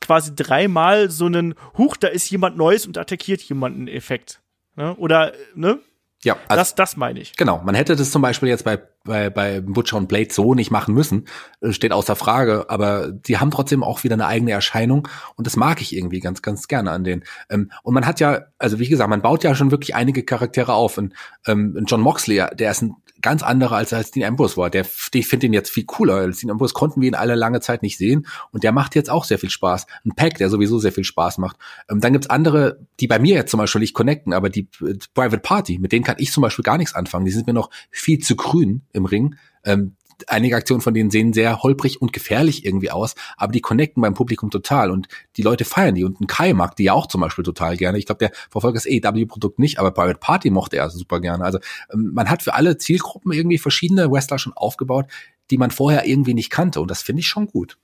quasi 0.00 0.34
dreimal 0.34 1.10
so 1.10 1.26
einen 1.26 1.54
Huch, 1.78 1.96
da 1.96 2.08
ist 2.08 2.30
jemand 2.30 2.56
Neues 2.56 2.86
und 2.86 2.98
attackiert 2.98 3.42
jemanden 3.42 3.88
Effekt. 3.88 4.40
Ne? 4.76 4.94
Oder, 4.96 5.32
ne? 5.54 5.78
Ja, 6.24 6.36
also, 6.48 6.60
das, 6.60 6.74
das 6.74 6.96
meine 6.96 7.20
ich. 7.20 7.36
Genau, 7.36 7.60
man 7.64 7.74
hätte 7.74 7.96
das 7.96 8.10
zum 8.10 8.22
Beispiel 8.22 8.48
jetzt 8.48 8.64
bei, 8.64 8.82
bei, 9.04 9.30
bei 9.30 9.60
Butcher 9.60 9.98
und 9.98 10.08
Blade 10.08 10.32
so 10.32 10.54
nicht 10.54 10.70
machen 10.70 10.94
müssen, 10.94 11.26
äh, 11.60 11.72
steht 11.72 11.92
außer 11.92 12.16
Frage, 12.16 12.66
aber 12.68 13.12
die 13.12 13.38
haben 13.38 13.50
trotzdem 13.50 13.82
auch 13.82 14.02
wieder 14.02 14.14
eine 14.14 14.26
eigene 14.26 14.52
Erscheinung 14.52 15.08
und 15.36 15.46
das 15.46 15.56
mag 15.56 15.80
ich 15.80 15.94
irgendwie 15.94 16.20
ganz, 16.20 16.42
ganz 16.42 16.68
gerne 16.68 16.90
an 16.90 17.04
denen. 17.04 17.24
Ähm, 17.50 17.70
und 17.82 17.94
man 17.94 18.06
hat 18.06 18.20
ja, 18.20 18.46
also 18.58 18.78
wie 18.78 18.88
gesagt, 18.88 19.10
man 19.10 19.22
baut 19.22 19.44
ja 19.44 19.54
schon 19.54 19.70
wirklich 19.70 19.94
einige 19.94 20.24
Charaktere 20.24 20.72
auf. 20.72 20.98
Und 20.98 21.14
ähm, 21.46 21.84
John 21.86 22.00
Moxley, 22.00 22.42
der 22.54 22.70
ist 22.70 22.82
ein 22.82 22.96
ganz 23.24 23.42
anderer 23.42 23.76
als 23.76 23.92
als 23.94 24.10
Dean 24.10 24.28
Ambrose 24.28 24.58
war. 24.58 24.68
Der, 24.68 24.84
ich 25.14 25.26
finde 25.26 25.46
ihn 25.46 25.54
jetzt 25.54 25.70
viel 25.70 25.84
cooler. 25.84 26.16
Als 26.16 26.40
Dean 26.40 26.50
Ambrose 26.50 26.74
konnten 26.74 27.00
wir 27.00 27.08
ihn 27.08 27.14
alle 27.14 27.34
lange 27.34 27.60
Zeit 27.60 27.82
nicht 27.82 27.96
sehen 27.96 28.26
und 28.52 28.64
der 28.64 28.72
macht 28.72 28.94
jetzt 28.94 29.08
auch 29.08 29.24
sehr 29.24 29.38
viel 29.38 29.48
Spaß. 29.50 29.86
Ein 30.04 30.14
Pack, 30.14 30.36
der 30.36 30.50
sowieso 30.50 30.78
sehr 30.78 30.92
viel 30.92 31.04
Spaß 31.04 31.38
macht. 31.38 31.56
Ähm, 31.90 32.00
dann 32.00 32.12
gibt's 32.12 32.28
andere, 32.28 32.86
die 33.00 33.06
bei 33.06 33.18
mir 33.18 33.34
jetzt 33.34 33.50
zum 33.50 33.58
Beispiel 33.58 33.80
nicht 33.80 33.94
connecten, 33.94 34.34
aber 34.34 34.50
die 34.50 34.68
äh, 34.82 34.98
Private 35.14 35.38
Party, 35.38 35.78
mit 35.78 35.92
denen 35.92 36.04
kann 36.04 36.16
ich 36.18 36.32
zum 36.32 36.42
Beispiel 36.42 36.62
gar 36.62 36.76
nichts 36.76 36.94
anfangen. 36.94 37.24
Die 37.24 37.30
sind 37.30 37.46
mir 37.46 37.54
noch 37.54 37.70
viel 37.90 38.18
zu 38.18 38.36
grün 38.36 38.82
im 38.94 39.04
Ring. 39.04 39.36
Ähm, 39.64 39.96
einige 40.28 40.56
Aktionen 40.56 40.80
von 40.80 40.94
denen 40.94 41.10
sehen 41.10 41.32
sehr 41.32 41.62
holprig 41.62 42.00
und 42.00 42.12
gefährlich 42.12 42.64
irgendwie 42.64 42.90
aus, 42.90 43.14
aber 43.36 43.52
die 43.52 43.60
connecten 43.60 44.00
beim 44.00 44.14
Publikum 44.14 44.50
total 44.50 44.90
und 44.90 45.08
die 45.36 45.42
Leute 45.42 45.64
feiern 45.64 45.94
die. 45.94 46.04
Und 46.04 46.20
ein 46.20 46.26
Kai 46.26 46.52
mag 46.52 46.76
die 46.76 46.84
ja 46.84 46.92
auch 46.92 47.06
zum 47.06 47.20
Beispiel 47.20 47.44
total 47.44 47.76
gerne. 47.76 47.98
Ich 47.98 48.06
glaube, 48.06 48.20
der 48.20 48.30
verfolgt 48.50 48.76
das 48.76 48.86
AEW-Produkt 48.86 49.58
nicht, 49.58 49.78
aber 49.78 49.90
Private 49.90 50.18
Party 50.18 50.50
mochte 50.50 50.76
er 50.76 50.88
super 50.90 51.20
gerne. 51.20 51.44
Also 51.44 51.58
ähm, 51.92 52.12
man 52.14 52.30
hat 52.30 52.42
für 52.42 52.54
alle 52.54 52.78
Zielgruppen 52.78 53.32
irgendwie 53.32 53.58
verschiedene 53.58 54.10
Wrestler 54.10 54.38
schon 54.38 54.52
aufgebaut, 54.54 55.06
die 55.50 55.58
man 55.58 55.70
vorher 55.70 56.06
irgendwie 56.06 56.34
nicht 56.34 56.50
kannte 56.50 56.80
und 56.80 56.90
das 56.90 57.02
finde 57.02 57.20
ich 57.20 57.26
schon 57.26 57.46
gut. 57.46 57.76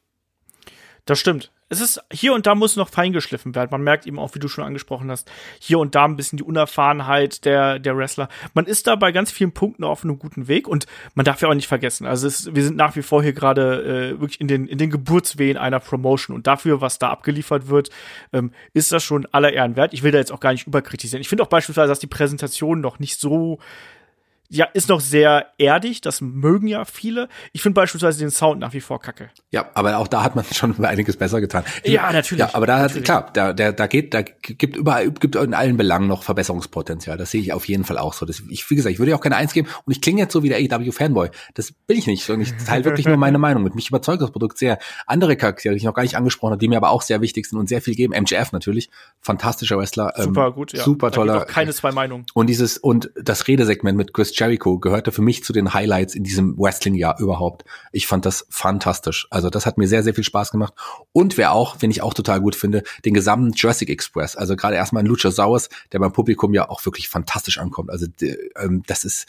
Das 1.04 1.18
stimmt 1.18 1.52
es 1.70 1.80
ist 1.80 2.02
hier 2.12 2.34
und 2.34 2.46
da 2.46 2.56
muss 2.56 2.74
noch 2.74 2.88
feingeschliffen 2.88 3.54
werden. 3.54 3.68
Man 3.70 3.82
merkt 3.82 4.04
eben 4.04 4.18
auch, 4.18 4.34
wie 4.34 4.40
du 4.40 4.48
schon 4.48 4.64
angesprochen 4.64 5.08
hast, 5.08 5.30
hier 5.60 5.78
und 5.78 5.94
da 5.94 6.04
ein 6.04 6.16
bisschen 6.16 6.36
die 6.36 6.42
Unerfahrenheit 6.42 7.44
der, 7.44 7.78
der 7.78 7.96
Wrestler. 7.96 8.28
Man 8.54 8.66
ist 8.66 8.88
da 8.88 8.96
bei 8.96 9.12
ganz 9.12 9.30
vielen 9.30 9.52
Punkten 9.52 9.84
auf 9.84 10.02
einem 10.02 10.18
guten 10.18 10.48
Weg 10.48 10.66
und 10.66 10.86
man 11.14 11.24
darf 11.24 11.40
ja 11.40 11.48
auch 11.48 11.54
nicht 11.54 11.68
vergessen. 11.68 12.06
Also 12.06 12.26
es, 12.26 12.52
wir 12.52 12.64
sind 12.64 12.76
nach 12.76 12.96
wie 12.96 13.02
vor 13.02 13.22
hier 13.22 13.32
gerade 13.32 14.14
äh, 14.16 14.20
wirklich 14.20 14.40
in 14.40 14.48
den, 14.48 14.66
in 14.66 14.78
den 14.78 14.90
Geburtswehen 14.90 15.56
einer 15.56 15.78
Promotion 15.78 16.34
und 16.34 16.48
dafür, 16.48 16.80
was 16.80 16.98
da 16.98 17.10
abgeliefert 17.10 17.68
wird, 17.68 17.90
ähm, 18.32 18.52
ist 18.74 18.90
das 18.90 19.04
schon 19.04 19.26
aller 19.26 19.52
Ehren 19.52 19.76
wert. 19.76 19.94
Ich 19.94 20.02
will 20.02 20.10
da 20.10 20.18
jetzt 20.18 20.32
auch 20.32 20.40
gar 20.40 20.52
nicht 20.52 20.66
überkritisieren. 20.66 21.20
Ich 21.20 21.28
finde 21.28 21.44
auch 21.44 21.48
beispielsweise, 21.48 21.88
dass 21.88 22.00
die 22.00 22.08
Präsentation 22.08 22.80
noch 22.80 22.98
nicht 22.98 23.20
so 23.20 23.60
ja, 24.52 24.64
ist 24.64 24.88
noch 24.88 25.00
sehr 25.00 25.46
erdig, 25.58 26.00
das 26.00 26.20
mögen 26.20 26.66
ja 26.66 26.84
viele. 26.84 27.28
Ich 27.52 27.62
finde 27.62 27.74
beispielsweise 27.74 28.18
den 28.18 28.30
Sound 28.32 28.58
nach 28.58 28.72
wie 28.72 28.80
vor 28.80 29.00
kacke. 29.00 29.30
Ja, 29.50 29.70
aber 29.74 29.96
auch 29.98 30.08
da 30.08 30.24
hat 30.24 30.34
man 30.34 30.44
schon 30.52 30.84
einiges 30.84 31.16
besser 31.16 31.40
getan. 31.40 31.62
Ja, 31.84 32.12
natürlich. 32.12 32.40
Ja, 32.40 32.50
aber 32.54 32.66
da 32.66 32.80
hat, 32.80 33.04
klar, 33.04 33.30
da, 33.32 33.52
da, 33.52 33.70
da 33.70 33.86
geht, 33.86 34.12
da 34.12 34.22
gibt 34.22 34.76
überall, 34.76 35.08
gibt 35.12 35.36
in 35.36 35.54
allen 35.54 35.76
Belangen 35.76 36.08
noch 36.08 36.24
Verbesserungspotenzial. 36.24 37.16
Das 37.16 37.30
sehe 37.30 37.40
ich 37.40 37.52
auf 37.52 37.66
jeden 37.68 37.84
Fall 37.84 37.96
auch 37.96 38.12
so. 38.12 38.26
Das, 38.26 38.42
ich, 38.48 38.68
wie 38.68 38.74
gesagt, 38.74 38.92
ich 38.92 38.98
würde 38.98 39.10
ja 39.10 39.16
auch 39.16 39.20
keine 39.20 39.36
Eins 39.36 39.52
geben 39.52 39.68
und 39.84 39.92
ich 39.92 40.00
klinge 40.00 40.20
jetzt 40.20 40.32
so 40.32 40.42
wie 40.42 40.48
der 40.48 40.58
AEW-Fanboy. 40.58 41.30
Das 41.54 41.72
bin 41.86 41.96
ich 41.96 42.08
nicht. 42.08 42.28
Und 42.28 42.40
ich 42.40 42.52
teile 42.66 42.84
wirklich 42.84 43.06
nur 43.06 43.16
meine 43.16 43.38
Meinung. 43.38 43.62
Mit 43.62 43.76
mich 43.76 43.88
überzeugt 43.88 44.20
das 44.20 44.32
Produkt 44.32 44.58
sehr. 44.58 44.78
Andere 45.06 45.36
Charaktere, 45.36 45.74
die 45.74 45.78
ich 45.78 45.84
noch 45.84 45.94
gar 45.94 46.02
nicht 46.02 46.16
angesprochen 46.16 46.52
habe, 46.52 46.60
die 46.60 46.66
mir 46.66 46.78
aber 46.78 46.90
auch 46.90 47.02
sehr 47.02 47.20
wichtig 47.20 47.46
sind 47.46 47.56
und 47.56 47.68
sehr 47.68 47.82
viel 47.82 47.94
geben. 47.94 48.20
MJF 48.20 48.50
natürlich. 48.50 48.90
Fantastischer 49.20 49.78
Wrestler. 49.78 50.12
Ähm, 50.16 50.24
super 50.24 50.50
gut, 50.50 50.72
ja. 50.72 50.82
Super 50.82 51.12
toller. 51.12 51.44
keine 51.44 51.72
zwei 51.72 51.92
Meinungen. 51.92 52.26
Und 52.34 52.48
dieses, 52.48 52.78
und 52.78 53.10
das 53.14 53.46
Redesegment 53.46 53.96
mit 53.96 54.12
Chris 54.12 54.39
Jericho 54.40 54.78
gehörte 54.78 55.12
für 55.12 55.20
mich 55.22 55.44
zu 55.44 55.52
den 55.52 55.74
Highlights 55.74 56.14
in 56.14 56.24
diesem 56.24 56.58
Wrestling-Jahr 56.58 57.20
überhaupt. 57.20 57.64
Ich 57.92 58.06
fand 58.06 58.24
das 58.24 58.46
fantastisch. 58.48 59.26
Also 59.30 59.50
das 59.50 59.66
hat 59.66 59.76
mir 59.76 59.86
sehr, 59.86 60.02
sehr 60.02 60.14
viel 60.14 60.24
Spaß 60.24 60.50
gemacht. 60.50 60.72
Und 61.12 61.36
wer 61.36 61.52
auch, 61.52 61.76
wenn 61.80 61.90
ich 61.90 62.02
auch 62.02 62.14
total 62.14 62.40
gut 62.40 62.56
finde, 62.56 62.82
den 63.04 63.12
gesamten 63.12 63.52
Jurassic 63.52 63.90
Express. 63.90 64.36
Also 64.36 64.56
gerade 64.56 64.76
erstmal 64.76 65.02
ein 65.02 65.06
Luchasaurus, 65.06 65.68
der 65.92 65.98
beim 65.98 66.12
Publikum 66.12 66.54
ja 66.54 66.70
auch 66.70 66.84
wirklich 66.86 67.10
fantastisch 67.10 67.58
ankommt. 67.58 67.90
Also 67.90 68.06
ähm, 68.56 68.82
das 68.86 69.04
ist 69.04 69.26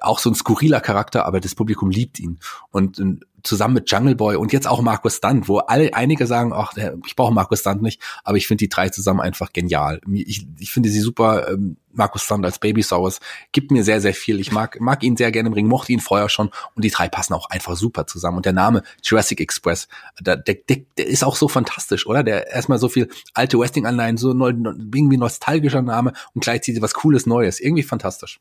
auch 0.00 0.18
so 0.18 0.30
ein 0.30 0.34
skurriler 0.34 0.80
Charakter, 0.80 1.26
aber 1.26 1.40
das 1.40 1.54
Publikum 1.54 1.90
liebt 1.90 2.18
ihn. 2.18 2.38
Und 2.70 2.98
ähm, 2.98 3.20
zusammen 3.42 3.74
mit 3.74 3.90
Jungle 3.90 4.14
Boy 4.14 4.36
und 4.36 4.52
jetzt 4.52 4.66
auch 4.66 4.80
Markus 4.82 5.16
Stunt, 5.16 5.48
wo 5.48 5.58
alle 5.58 5.94
einige 5.94 6.26
sagen, 6.26 6.52
ach, 6.52 6.74
ich 7.06 7.16
brauche 7.16 7.32
Markus 7.32 7.60
Stunt 7.60 7.82
nicht, 7.82 8.00
aber 8.24 8.36
ich 8.36 8.46
finde 8.46 8.64
die 8.64 8.68
drei 8.68 8.88
zusammen 8.88 9.20
einfach 9.20 9.52
genial. 9.52 10.00
Ich, 10.12 10.46
ich 10.58 10.70
finde 10.70 10.88
sie 10.88 11.00
super, 11.00 11.48
ähm, 11.48 11.76
Markus 11.92 12.22
Stunt 12.22 12.44
als 12.44 12.58
Baby 12.58 12.82
Sours 12.82 13.20
gibt 13.52 13.70
mir 13.70 13.82
sehr, 13.82 14.00
sehr 14.00 14.14
viel. 14.14 14.40
Ich 14.40 14.52
mag, 14.52 14.80
mag 14.80 15.02
ihn 15.02 15.16
sehr 15.16 15.32
gerne 15.32 15.48
im 15.48 15.52
Ring, 15.52 15.66
mochte 15.66 15.92
ihn 15.92 16.00
vorher 16.00 16.28
schon 16.28 16.50
und 16.74 16.84
die 16.84 16.90
drei 16.90 17.08
passen 17.08 17.34
auch 17.34 17.50
einfach 17.50 17.76
super 17.76 18.06
zusammen. 18.06 18.38
Und 18.38 18.46
der 18.46 18.52
Name 18.52 18.82
Jurassic 19.02 19.40
Express, 19.40 19.88
der, 20.20 20.36
der, 20.36 20.56
der 20.66 21.06
ist 21.06 21.24
auch 21.24 21.36
so 21.36 21.48
fantastisch, 21.48 22.06
oder? 22.06 22.22
Der 22.22 22.48
erstmal 22.48 22.78
so 22.78 22.88
viel 22.88 23.08
alte 23.34 23.58
Wrestling-Anleihen, 23.58 24.16
so 24.16 24.32
neu, 24.32 24.50
irgendwie 24.50 25.16
nostalgischer 25.16 25.82
Name 25.82 26.12
und 26.34 26.42
gleichzeitig 26.42 26.82
was 26.82 26.94
Cooles 26.94 27.26
Neues. 27.26 27.60
Irgendwie 27.60 27.82
fantastisch 27.82 28.40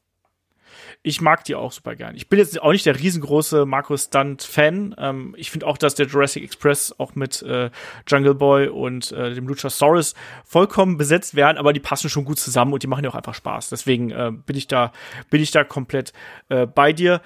ich 1.04 1.22
mag 1.22 1.44
die 1.44 1.56
auch 1.56 1.72
super 1.72 1.96
gern. 1.96 2.16
Ich 2.16 2.30
bin 2.30 2.40
jetzt 2.40 2.62
auch 2.62 2.72
nicht 2.72 2.86
der 2.86 3.00
riesengroße 3.00 3.66
Markus 3.66 4.06
Stunt-Fan. 4.06 4.96
Ähm, 4.98 5.36
ich 5.38 5.52
finde 5.52 5.68
auch, 5.68 5.78
dass 5.78 5.96
der 5.96 6.08
Jurassic 6.08 6.44
Express 6.44 6.96
auch 6.98 7.16
mit 7.16 7.42
äh, 7.42 7.70
Jungle 8.08 8.36
Boy 8.36 8.68
und 8.68 9.12
äh, 9.12 9.34
dem 9.34 9.48
Luchasaurus 9.48 10.16
vollkommen 10.46 10.98
besetzt 10.98 11.36
werden, 11.36 11.58
aber 11.58 11.74
die 11.74 11.80
passen 11.80 12.10
schon 12.10 12.26
gut 12.26 12.40
zusammen 12.40 12.74
und 12.74 12.84
die 12.84 12.88
machen 12.88 13.04
ja 13.04 13.10
auch 13.10 13.16
einfach 13.16 13.36
Spaß. 13.36 13.70
Deswegen 13.70 14.12
äh, 14.12 14.32
bin 14.32 14.56
ich 14.56 14.68
da, 14.68 14.92
bin 15.30 15.42
ich 15.42 15.52
da 15.52 15.64
komplett 15.64 16.14
äh, 16.50 16.66
bei 16.66 16.94
dir. 16.94 17.22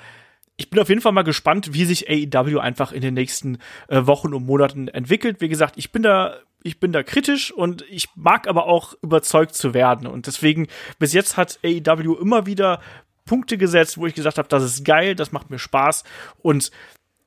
Ich 0.55 0.69
bin 0.69 0.79
auf 0.79 0.89
jeden 0.89 1.01
Fall 1.01 1.11
mal 1.13 1.23
gespannt, 1.23 1.73
wie 1.73 1.85
sich 1.85 2.09
AEW 2.09 2.59
einfach 2.59 2.91
in 2.91 3.01
den 3.01 3.15
nächsten 3.15 3.57
äh, 3.87 4.05
Wochen 4.05 4.33
und 4.33 4.45
Monaten 4.45 4.87
entwickelt. 4.87 5.41
Wie 5.41 5.49
gesagt, 5.49 5.77
ich 5.77 5.91
bin 5.91 6.03
da 6.03 6.37
ich 6.63 6.79
bin 6.79 6.93
da 6.93 7.03
kritisch 7.03 7.51
und 7.51 7.83
ich 7.89 8.07
mag 8.15 8.47
aber 8.47 8.65
auch 8.65 8.93
überzeugt 9.01 9.53
zu 9.53 9.73
werden. 9.73 10.07
Und 10.07 10.27
deswegen, 10.27 10.67
bis 10.97 11.13
jetzt 11.13 11.37
hat 11.37 11.59
AEW 11.63 12.15
immer 12.15 12.45
wieder 12.45 12.79
Punkte 13.25 13.57
gesetzt, 13.57 13.97
wo 13.97 14.05
ich 14.05 14.15
gesagt 14.15 14.37
habe, 14.37 14.49
das 14.49 14.63
ist 14.63 14.85
geil, 14.85 15.15
das 15.15 15.31
macht 15.31 15.49
mir 15.49 15.59
Spaß. 15.59 16.03
Und 16.41 16.71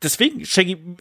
deswegen, 0.03 0.45
Shaggy, 0.45 0.97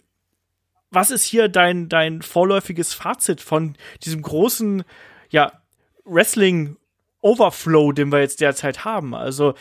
was 0.90 1.10
ist 1.10 1.24
hier 1.24 1.48
dein, 1.48 1.88
dein 1.88 2.22
vorläufiges 2.22 2.94
Fazit 2.94 3.40
von 3.40 3.76
diesem 4.04 4.22
großen, 4.22 4.84
ja, 5.30 5.52
Wrestling-Overflow, 6.04 7.92
den 7.92 8.12
wir 8.12 8.20
jetzt 8.20 8.40
derzeit 8.40 8.84
haben? 8.84 9.14
Also, 9.14 9.54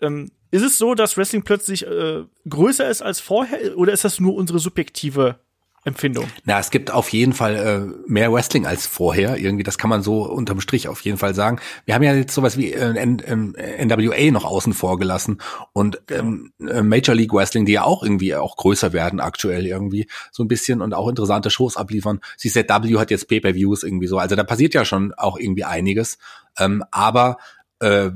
ähm, 0.00 0.30
ist 0.50 0.62
es 0.62 0.78
so, 0.78 0.94
dass 0.94 1.16
Wrestling 1.16 1.42
plötzlich 1.42 1.86
äh, 1.86 2.24
größer 2.48 2.88
ist 2.88 3.02
als 3.02 3.20
vorher 3.20 3.76
oder 3.76 3.92
ist 3.92 4.04
das 4.04 4.18
nur 4.18 4.34
unsere 4.34 4.58
subjektive 4.58 5.38
Empfindung? 5.84 6.26
Na, 6.44 6.58
es 6.58 6.70
gibt 6.70 6.90
auf 6.90 7.08
jeden 7.08 7.32
Fall 7.32 7.56
äh, 7.56 8.10
mehr 8.10 8.30
Wrestling 8.30 8.66
als 8.66 8.86
vorher. 8.86 9.38
Irgendwie, 9.38 9.62
das 9.62 9.78
kann 9.78 9.88
man 9.88 10.02
so 10.02 10.24
unterm 10.24 10.60
Strich 10.60 10.88
auf 10.88 11.00
jeden 11.00 11.16
Fall 11.16 11.34
sagen. 11.34 11.58
Wir 11.86 11.94
haben 11.94 12.02
ja 12.02 12.14
jetzt 12.14 12.34
sowas 12.34 12.58
wie 12.58 12.72
äh, 12.72 12.94
N 12.96 13.18
N 13.18 13.56
NWA 13.88 14.30
noch 14.30 14.44
außen 14.44 14.74
vor 14.74 14.98
gelassen 14.98 15.38
und 15.72 16.02
ähm, 16.10 16.52
äh, 16.60 16.82
Major 16.82 17.14
League 17.14 17.32
Wrestling, 17.32 17.64
die 17.64 17.72
ja 17.72 17.84
auch 17.84 18.02
irgendwie 18.02 18.34
auch 18.34 18.56
größer 18.56 18.92
werden 18.92 19.20
aktuell 19.20 19.66
irgendwie 19.66 20.06
so 20.30 20.44
ein 20.44 20.48
bisschen 20.48 20.82
und 20.82 20.92
auch 20.92 21.08
interessante 21.08 21.50
Shows 21.50 21.78
abliefern. 21.78 22.20
CZW 22.36 22.98
hat 22.98 23.10
jetzt 23.10 23.28
Pay-per-Views 23.28 23.82
irgendwie 23.82 24.06
so. 24.06 24.18
Also 24.18 24.36
da 24.36 24.44
passiert 24.44 24.74
ja 24.74 24.84
schon 24.84 25.14
auch 25.14 25.38
irgendwie 25.38 25.64
einiges. 25.64 26.18
Ähm, 26.58 26.84
aber 26.90 27.38
äh, 27.80 28.10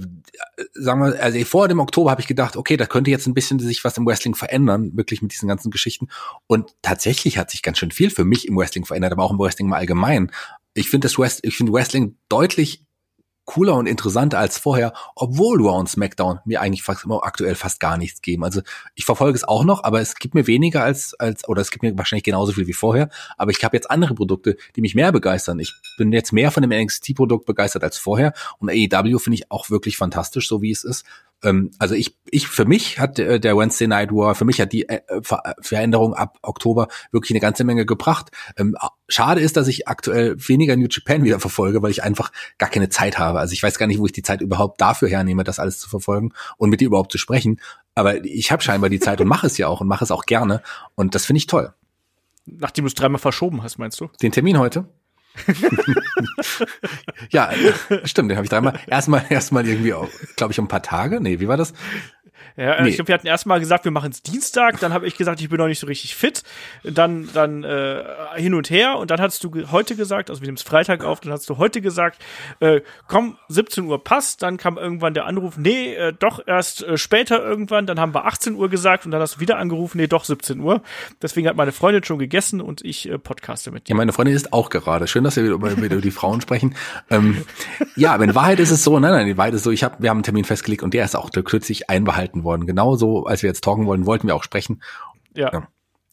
sagen 0.74 1.00
wir, 1.00 1.22
also 1.22 1.42
vor 1.44 1.68
dem 1.68 1.80
Oktober 1.80 2.10
habe 2.10 2.20
ich 2.20 2.26
gedacht, 2.26 2.56
okay, 2.56 2.76
da 2.76 2.86
könnte 2.86 3.10
jetzt 3.10 3.26
ein 3.26 3.34
bisschen 3.34 3.58
sich 3.58 3.82
was 3.84 3.96
im 3.96 4.06
Wrestling 4.06 4.34
verändern, 4.34 4.92
wirklich 4.94 5.22
mit 5.22 5.32
diesen 5.32 5.48
ganzen 5.48 5.70
Geschichten. 5.70 6.08
Und 6.46 6.74
tatsächlich 6.82 7.38
hat 7.38 7.50
sich 7.50 7.62
ganz 7.62 7.78
schön 7.78 7.90
viel 7.90 8.10
für 8.10 8.24
mich 8.24 8.46
im 8.46 8.56
Wrestling 8.56 8.84
verändert, 8.84 9.12
aber 9.12 9.24
auch 9.24 9.32
im 9.32 9.38
Wrestling 9.38 9.68
mal 9.68 9.78
allgemein. 9.78 10.30
Ich 10.74 10.90
finde 10.90 11.06
das 11.06 11.18
Wrest 11.18 11.40
ich 11.42 11.56
finde 11.56 11.72
Wrestling 11.72 12.16
deutlich 12.28 12.84
cooler 13.44 13.74
und 13.74 13.86
interessanter 13.86 14.38
als 14.38 14.58
vorher, 14.58 14.92
obwohl 15.14 15.60
Raw 15.60 15.78
und 15.78 15.88
SmackDown 15.88 16.40
mir 16.44 16.60
eigentlich 16.60 16.82
fast 16.82 17.04
aktuell 17.22 17.54
fast 17.54 17.80
gar 17.80 17.96
nichts 17.96 18.22
geben. 18.22 18.44
Also 18.44 18.62
ich 18.94 19.04
verfolge 19.04 19.36
es 19.36 19.44
auch 19.44 19.64
noch, 19.64 19.84
aber 19.84 20.00
es 20.00 20.14
gibt 20.16 20.34
mir 20.34 20.46
weniger 20.46 20.82
als 20.82 21.14
als 21.14 21.46
oder 21.48 21.60
es 21.60 21.70
gibt 21.70 21.82
mir 21.82 21.96
wahrscheinlich 21.96 22.24
genauso 22.24 22.52
viel 22.52 22.66
wie 22.66 22.72
vorher. 22.72 23.10
Aber 23.36 23.50
ich 23.50 23.62
habe 23.64 23.76
jetzt 23.76 23.90
andere 23.90 24.14
Produkte, 24.14 24.56
die 24.76 24.80
mich 24.80 24.94
mehr 24.94 25.12
begeistern. 25.12 25.58
Ich 25.58 25.72
bin 25.98 26.12
jetzt 26.12 26.32
mehr 26.32 26.50
von 26.50 26.62
dem 26.62 26.70
NXT-Produkt 26.70 27.46
begeistert 27.46 27.84
als 27.84 27.98
vorher 27.98 28.32
und 28.58 28.70
AEW 28.70 29.18
finde 29.18 29.36
ich 29.36 29.50
auch 29.50 29.70
wirklich 29.70 29.96
fantastisch, 29.96 30.48
so 30.48 30.62
wie 30.62 30.70
es 30.70 30.84
ist 30.84 31.04
ähm, 31.44 31.70
also 31.78 31.94
ich, 31.94 32.16
ich 32.30 32.48
für 32.48 32.64
mich 32.64 32.98
hat 32.98 33.18
äh, 33.18 33.38
der 33.38 33.56
Wednesday 33.56 33.86
Night 33.86 34.10
War, 34.10 34.34
für 34.34 34.44
mich 34.44 34.60
hat 34.60 34.72
die 34.72 34.88
äh, 34.88 35.00
Ver 35.22 35.54
Veränderung 35.60 36.14
ab 36.14 36.38
Oktober 36.42 36.88
wirklich 37.12 37.30
eine 37.30 37.40
ganze 37.40 37.64
Menge 37.64 37.86
gebracht. 37.86 38.30
Ähm, 38.56 38.74
schade 39.08 39.40
ist, 39.40 39.56
dass 39.56 39.68
ich 39.68 39.86
aktuell 39.86 40.36
weniger 40.38 40.76
New 40.76 40.88
Japan 40.90 41.22
wieder 41.22 41.38
verfolge, 41.38 41.82
weil 41.82 41.90
ich 41.90 42.02
einfach 42.02 42.32
gar 42.58 42.70
keine 42.70 42.88
Zeit 42.88 43.18
habe. 43.18 43.38
Also 43.38 43.52
ich 43.52 43.62
weiß 43.62 43.78
gar 43.78 43.86
nicht, 43.86 43.98
wo 43.98 44.06
ich 44.06 44.12
die 44.12 44.22
Zeit 44.22 44.40
überhaupt 44.40 44.80
dafür 44.80 45.08
hernehme, 45.08 45.44
das 45.44 45.58
alles 45.58 45.78
zu 45.78 45.88
verfolgen 45.88 46.32
und 46.56 46.70
mit 46.70 46.80
dir 46.80 46.86
überhaupt 46.86 47.12
zu 47.12 47.18
sprechen. 47.18 47.60
Aber 47.94 48.24
ich 48.24 48.50
habe 48.50 48.62
scheinbar 48.62 48.90
die 48.90 49.00
Zeit 49.00 49.20
und 49.20 49.28
mache 49.28 49.46
es 49.46 49.58
ja 49.58 49.68
auch 49.68 49.80
und 49.80 49.88
mache 49.88 50.04
es 50.04 50.10
auch 50.10 50.24
gerne. 50.24 50.62
Und 50.94 51.14
das 51.14 51.26
finde 51.26 51.38
ich 51.38 51.46
toll. 51.46 51.72
Nachdem 52.46 52.84
du 52.84 52.88
es 52.88 52.94
dreimal 52.94 53.20
verschoben 53.20 53.62
hast, 53.62 53.78
meinst 53.78 54.00
du? 54.00 54.08
Den 54.20 54.32
Termin 54.32 54.58
heute? 54.58 54.86
Ja, 57.30 57.50
stimmt, 58.04 58.30
den 58.30 58.36
habe 58.36 58.44
ich 58.44 58.50
dreimal. 58.50 58.78
Erstmal, 58.86 59.24
erstmal 59.28 59.66
irgendwie, 59.66 59.94
glaube 60.36 60.52
ich, 60.52 60.58
um 60.58 60.66
ein 60.66 60.68
paar 60.68 60.82
Tage. 60.82 61.20
Nee, 61.20 61.40
wie 61.40 61.48
war 61.48 61.56
das? 61.56 61.72
Ja, 62.56 62.80
nee. 62.80 62.90
ich 62.90 62.94
glaube, 62.96 63.08
wir 63.08 63.14
hatten 63.14 63.26
erstmal 63.26 63.58
gesagt, 63.58 63.84
wir 63.84 63.90
machen 63.90 64.12
es 64.12 64.22
Dienstag, 64.22 64.78
dann 64.78 64.92
habe 64.92 65.08
ich 65.08 65.16
gesagt, 65.16 65.40
ich 65.40 65.48
bin 65.48 65.58
noch 65.58 65.66
nicht 65.66 65.80
so 65.80 65.88
richtig 65.88 66.14
fit, 66.14 66.44
dann 66.84 67.28
dann 67.32 67.64
äh, 67.64 68.04
hin 68.36 68.54
und 68.54 68.70
her 68.70 68.96
und 68.98 69.10
dann 69.10 69.20
hast 69.20 69.42
du 69.42 69.50
heute 69.72 69.96
gesagt, 69.96 70.30
also 70.30 70.40
wir 70.40 70.46
nehmen 70.46 70.56
es 70.56 70.62
Freitag 70.62 71.02
auf, 71.02 71.18
dann 71.20 71.32
hast 71.32 71.50
du 71.50 71.58
heute 71.58 71.80
gesagt, 71.80 72.22
äh, 72.60 72.80
komm, 73.08 73.38
17 73.48 73.84
Uhr 73.84 74.02
passt, 74.02 74.42
dann 74.42 74.56
kam 74.56 74.78
irgendwann 74.78 75.14
der 75.14 75.26
Anruf, 75.26 75.56
nee, 75.56 75.94
äh, 75.94 76.12
doch 76.16 76.40
erst 76.46 76.84
äh, 76.84 76.96
später 76.96 77.42
irgendwann, 77.44 77.86
dann 77.86 77.98
haben 77.98 78.14
wir 78.14 78.24
18 78.24 78.54
Uhr 78.54 78.68
gesagt 78.68 79.04
und 79.04 79.10
dann 79.10 79.20
hast 79.20 79.36
du 79.36 79.40
wieder 79.40 79.58
angerufen, 79.58 79.98
nee, 79.98 80.06
doch 80.06 80.24
17 80.24 80.60
Uhr. 80.60 80.80
Deswegen 81.22 81.48
hat 81.48 81.56
meine 81.56 81.72
Freundin 81.72 82.04
schon 82.04 82.20
gegessen 82.20 82.60
und 82.60 82.84
ich 82.84 83.08
äh, 83.08 83.18
podcaste 83.18 83.72
mit 83.72 83.88
dir. 83.88 83.94
Ja, 83.94 83.96
meine 83.96 84.12
Freundin 84.12 84.36
ist 84.36 84.52
auch 84.52 84.70
gerade. 84.70 85.08
Schön, 85.08 85.24
dass 85.24 85.34
wir 85.34 85.42
wieder 85.42 85.54
über, 85.54 85.72
über 85.72 85.88
die 85.88 86.10
Frauen 86.12 86.40
sprechen. 86.40 86.76
Ähm, 87.10 87.44
ja, 87.96 88.14
aber 88.14 88.22
in 88.24 88.34
Wahrheit 88.36 88.60
ist 88.60 88.70
es 88.70 88.84
so, 88.84 88.96
nein, 89.00 89.10
nein, 89.10 89.26
in 89.26 89.36
Wahrheit 89.36 89.54
ist 89.54 89.60
es 89.60 89.64
so, 89.64 89.72
ich 89.72 89.82
hab, 89.82 90.00
wir 90.00 90.10
haben 90.10 90.18
einen 90.18 90.24
Termin 90.24 90.44
festgelegt 90.44 90.84
und 90.84 90.94
der 90.94 91.04
ist 91.04 91.16
auch 91.16 91.30
kürzlich 91.32 91.90
einbehalten 91.90 92.43
worden. 92.44 92.66
Genauso, 92.66 93.24
als 93.24 93.42
wir 93.42 93.48
jetzt 93.48 93.64
talken 93.64 93.86
wollen, 93.86 94.06
wollten 94.06 94.26
wir 94.26 94.36
auch 94.36 94.44
sprechen. 94.44 94.82
Ja. 95.34 95.52
ja. 95.52 95.68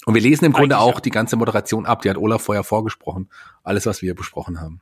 Und 0.05 0.15
wir 0.15 0.21
lesen 0.21 0.45
im 0.45 0.53
Grunde 0.53 0.77
Eigentlich, 0.77 0.89
auch 0.89 0.95
ja. 0.95 1.01
die 1.01 1.09
ganze 1.11 1.35
Moderation 1.35 1.85
ab. 1.85 2.01
Die 2.01 2.09
hat 2.09 2.17
Olaf 2.17 2.41
vorher 2.41 2.63
vorgesprochen. 2.63 3.29
Alles, 3.63 3.85
was 3.85 4.01
wir 4.01 4.15
besprochen 4.15 4.59
haben. 4.59 4.79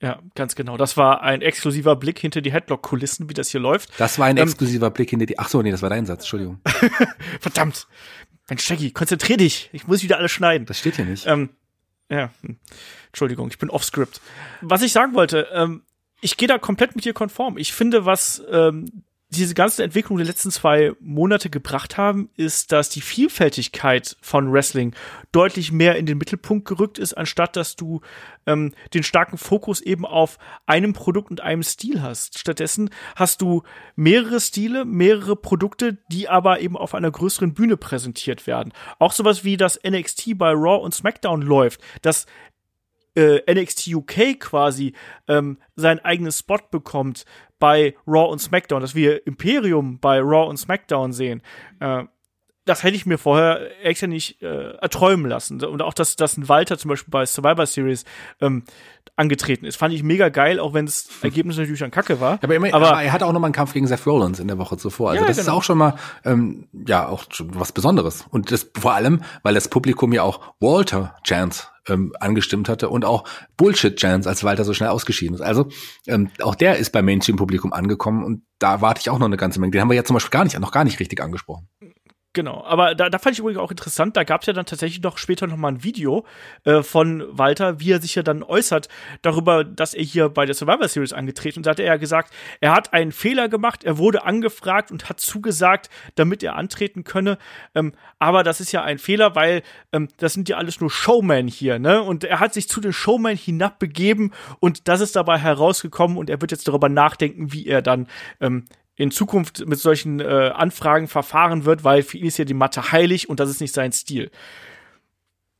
Ja, 0.00 0.20
ganz 0.34 0.54
genau. 0.54 0.76
Das 0.76 0.96
war 0.96 1.22
ein 1.22 1.42
exklusiver 1.42 1.96
Blick 1.96 2.18
hinter 2.18 2.40
die 2.40 2.52
Headlock-Kulissen, 2.52 3.28
wie 3.28 3.34
das 3.34 3.48
hier 3.48 3.60
läuft. 3.60 3.98
Das 3.98 4.18
war 4.18 4.26
ein 4.26 4.36
ähm, 4.36 4.44
exklusiver 4.44 4.90
Blick 4.90 5.10
hinter 5.10 5.26
die. 5.26 5.38
Ach 5.38 5.48
so, 5.48 5.60
nee, 5.60 5.70
das 5.70 5.82
war 5.82 5.90
dein 5.90 6.06
Satz. 6.06 6.20
Entschuldigung. 6.20 6.60
Verdammt. 7.40 7.88
Mensch, 8.48 8.64
Shaggy, 8.64 8.92
konzentrier 8.92 9.36
dich. 9.36 9.70
Ich 9.72 9.86
muss 9.86 10.02
wieder 10.02 10.18
alles 10.18 10.30
schneiden. 10.30 10.66
Das 10.66 10.78
steht 10.78 10.96
hier 10.96 11.04
nicht. 11.04 11.26
Ähm, 11.26 11.50
ja. 12.08 12.30
Entschuldigung, 13.08 13.48
ich 13.48 13.58
bin 13.58 13.70
off-script. 13.70 14.20
Was 14.60 14.82
ich 14.82 14.92
sagen 14.92 15.14
wollte, 15.14 15.48
ähm, 15.52 15.82
ich 16.20 16.36
gehe 16.36 16.48
da 16.48 16.58
komplett 16.58 16.96
mit 16.96 17.04
dir 17.04 17.12
konform. 17.12 17.58
Ich 17.58 17.72
finde, 17.72 18.04
was 18.04 18.42
ähm, 18.50 19.02
diese 19.30 19.54
ganze 19.54 19.84
Entwicklung 19.84 20.16
der 20.16 20.26
letzten 20.26 20.50
zwei 20.50 20.92
Monate 21.00 21.50
gebracht 21.50 21.98
haben, 21.98 22.30
ist, 22.36 22.72
dass 22.72 22.88
die 22.88 23.02
Vielfältigkeit 23.02 24.16
von 24.22 24.50
Wrestling 24.50 24.94
deutlich 25.32 25.70
mehr 25.70 25.96
in 25.96 26.06
den 26.06 26.16
Mittelpunkt 26.16 26.66
gerückt 26.66 26.98
ist, 26.98 27.12
anstatt 27.12 27.54
dass 27.54 27.76
du 27.76 28.00
ähm, 28.46 28.72
den 28.94 29.02
starken 29.02 29.36
Fokus 29.36 29.82
eben 29.82 30.06
auf 30.06 30.38
einem 30.64 30.94
Produkt 30.94 31.30
und 31.30 31.42
einem 31.42 31.62
Stil 31.62 32.00
hast. 32.00 32.38
Stattdessen 32.38 32.88
hast 33.16 33.42
du 33.42 33.64
mehrere 33.96 34.40
Stile, 34.40 34.86
mehrere 34.86 35.36
Produkte, 35.36 35.98
die 36.10 36.30
aber 36.30 36.60
eben 36.60 36.76
auf 36.76 36.94
einer 36.94 37.10
größeren 37.10 37.52
Bühne 37.52 37.76
präsentiert 37.76 38.46
werden. 38.46 38.72
Auch 38.98 39.12
sowas 39.12 39.44
wie 39.44 39.58
das 39.58 39.78
NXT 39.86 40.38
bei 40.38 40.52
Raw 40.52 40.82
und 40.82 40.94
SmackDown 40.94 41.42
läuft, 41.42 41.82
das 42.00 42.24
äh, 43.14 43.42
NXT 43.52 43.88
UK 43.88 44.38
quasi 44.38 44.94
ähm, 45.26 45.58
seinen 45.76 45.98
eigenen 45.98 46.32
Spot 46.32 46.60
bekommt 46.70 47.24
bei 47.58 47.96
Raw 48.06 48.30
und 48.30 48.40
SmackDown, 48.40 48.80
dass 48.80 48.94
wir 48.94 49.26
Imperium 49.26 49.98
bei 49.98 50.20
Raw 50.20 50.48
und 50.48 50.56
SmackDown 50.56 51.12
sehen. 51.12 51.42
Äh, 51.80 52.04
das 52.68 52.82
hätte 52.82 52.96
ich 52.96 53.06
mir 53.06 53.18
vorher 53.18 53.60
extra 53.82 54.06
nicht 54.06 54.42
äh, 54.42 54.72
erträumen 54.74 55.26
lassen. 55.26 55.62
Und 55.64 55.80
auch, 55.80 55.94
dass, 55.94 56.16
dass 56.16 56.36
ein 56.36 56.48
Walter 56.48 56.76
zum 56.76 56.90
Beispiel 56.90 57.10
bei 57.10 57.24
Survivor 57.24 57.64
Series 57.64 58.04
ähm, 58.40 58.64
angetreten 59.16 59.64
ist, 59.64 59.76
fand 59.76 59.94
ich 59.94 60.02
mega 60.02 60.28
geil, 60.28 60.60
auch 60.60 60.74
wenn 60.74 60.86
das 60.86 61.08
Ergebnis 61.22 61.56
natürlich 61.56 61.80
dann 61.80 61.90
kacke 61.90 62.20
war. 62.20 62.38
Aber, 62.42 62.54
immer, 62.54 62.72
aber, 62.74 62.88
aber 62.88 63.02
er 63.02 63.12
hatte 63.12 63.26
auch 63.26 63.32
noch 63.32 63.40
mal 63.40 63.46
einen 63.46 63.54
Kampf 63.54 63.72
gegen 63.72 63.86
Seth 63.86 64.06
Rollins 64.06 64.38
in 64.38 64.48
der 64.48 64.58
Woche 64.58 64.76
zuvor. 64.76 65.10
Also 65.10 65.22
ja, 65.22 65.28
das 65.28 65.38
genau. 65.38 65.50
ist 65.50 65.56
auch 65.56 65.62
schon 65.62 65.78
mal 65.78 65.94
ähm, 66.24 66.68
ja 66.86 67.08
auch 67.08 67.24
schon 67.30 67.58
was 67.58 67.72
Besonderes. 67.72 68.26
Und 68.30 68.52
das 68.52 68.70
vor 68.78 68.92
allem, 68.92 69.22
weil 69.42 69.54
das 69.54 69.68
Publikum 69.68 70.12
ja 70.12 70.22
auch 70.22 70.40
Walter 70.60 71.16
Chance 71.24 71.68
ähm, 71.88 72.12
angestimmt 72.20 72.68
hatte 72.68 72.88
und 72.88 73.04
auch 73.04 73.24
Bullshit 73.56 73.96
Chance, 73.96 74.28
als 74.28 74.44
Walter 74.44 74.64
so 74.64 74.74
schnell 74.74 74.90
ausgeschieden 74.90 75.34
ist. 75.34 75.40
Also 75.40 75.68
ähm, 76.06 76.30
auch 76.42 76.54
der 76.54 76.76
ist 76.76 76.90
beim 76.90 77.04
Mainstream-Publikum 77.04 77.72
angekommen 77.72 78.24
und 78.24 78.42
da 78.58 78.80
warte 78.80 79.00
ich 79.00 79.10
auch 79.10 79.18
noch 79.18 79.26
eine 79.26 79.36
ganze 79.36 79.60
Menge. 79.60 79.72
Den 79.72 79.80
haben 79.80 79.90
wir 79.90 79.96
ja 79.96 80.04
zum 80.04 80.14
Beispiel 80.14 80.30
gar 80.30 80.44
nicht, 80.44 80.58
noch 80.58 80.72
gar 80.72 80.84
nicht 80.84 81.00
richtig 81.00 81.20
angesprochen. 81.22 81.68
Genau, 82.38 82.62
aber 82.64 82.94
da, 82.94 83.10
da 83.10 83.18
fand 83.18 83.34
ich 83.34 83.40
übrigens 83.40 83.58
auch 83.58 83.72
interessant, 83.72 84.16
da 84.16 84.22
gab 84.22 84.42
es 84.42 84.46
ja 84.46 84.52
dann 84.52 84.64
tatsächlich 84.64 85.02
noch 85.02 85.18
später 85.18 85.48
noch 85.48 85.56
mal 85.56 85.72
ein 85.72 85.82
Video 85.82 86.24
äh, 86.62 86.84
von 86.84 87.24
Walter, 87.36 87.80
wie 87.80 87.90
er 87.90 88.00
sich 88.00 88.14
ja 88.14 88.22
dann 88.22 88.44
äußert 88.44 88.88
darüber, 89.22 89.64
dass 89.64 89.92
er 89.92 90.04
hier 90.04 90.28
bei 90.28 90.46
der 90.46 90.54
Survivor 90.54 90.86
Series 90.86 91.12
angetreten 91.12 91.58
und 91.58 91.66
da 91.66 91.72
hat 91.72 91.80
er 91.80 91.86
ja 91.86 91.96
gesagt, 91.96 92.32
er 92.60 92.76
hat 92.76 92.92
einen 92.92 93.10
Fehler 93.10 93.48
gemacht, 93.48 93.82
er 93.82 93.98
wurde 93.98 94.24
angefragt 94.24 94.92
und 94.92 95.08
hat 95.08 95.18
zugesagt, 95.18 95.90
damit 96.14 96.44
er 96.44 96.54
antreten 96.54 97.02
könne, 97.02 97.38
ähm, 97.74 97.92
aber 98.20 98.44
das 98.44 98.60
ist 98.60 98.70
ja 98.70 98.84
ein 98.84 99.00
Fehler, 99.00 99.34
weil 99.34 99.64
ähm, 99.92 100.06
das 100.18 100.32
sind 100.32 100.48
ja 100.48 100.58
alles 100.58 100.80
nur 100.80 100.92
Showmen 100.92 101.48
hier, 101.48 101.80
ne? 101.80 102.02
Und 102.02 102.22
er 102.22 102.38
hat 102.38 102.54
sich 102.54 102.68
zu 102.68 102.80
den 102.80 102.92
Showmen 102.92 103.36
hinabbegeben 103.36 104.32
und 104.60 104.86
das 104.86 105.00
ist 105.00 105.16
dabei 105.16 105.38
herausgekommen 105.38 106.16
und 106.16 106.30
er 106.30 106.40
wird 106.40 106.52
jetzt 106.52 106.68
darüber 106.68 106.88
nachdenken, 106.88 107.52
wie 107.52 107.66
er 107.66 107.82
dann 107.82 108.06
ähm, 108.40 108.66
in 108.98 109.12
Zukunft 109.12 109.64
mit 109.66 109.78
solchen 109.78 110.20
äh, 110.20 110.50
Anfragen 110.54 111.06
verfahren 111.06 111.64
wird, 111.64 111.84
weil 111.84 112.02
für 112.02 112.18
ihn 112.18 112.26
ist 112.26 112.36
ja 112.36 112.44
die 112.44 112.52
Mathe 112.52 112.90
heilig 112.92 113.28
und 113.28 113.38
das 113.38 113.48
ist 113.48 113.60
nicht 113.60 113.72
sein 113.72 113.92
Stil. 113.92 114.30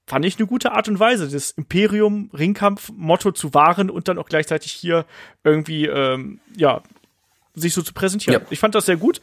Fand 0.06 0.24
ich 0.24 0.38
eine 0.38 0.48
gute 0.48 0.72
Art 0.72 0.88
und 0.88 0.98
Weise, 0.98 1.28
das 1.28 1.52
Imperium-Ringkampf-Motto 1.52 3.30
zu 3.32 3.54
wahren 3.54 3.90
und 3.90 4.08
dann 4.08 4.18
auch 4.18 4.28
gleichzeitig 4.28 4.72
hier 4.72 5.06
irgendwie, 5.44 5.86
ähm, 5.86 6.40
ja, 6.56 6.82
sich 7.54 7.74
so 7.74 7.82
zu 7.82 7.92
präsentieren. 7.94 8.42
Ja. 8.42 8.46
Ich 8.50 8.58
fand 8.58 8.74
das 8.74 8.86
sehr 8.86 8.96
gut. 8.96 9.20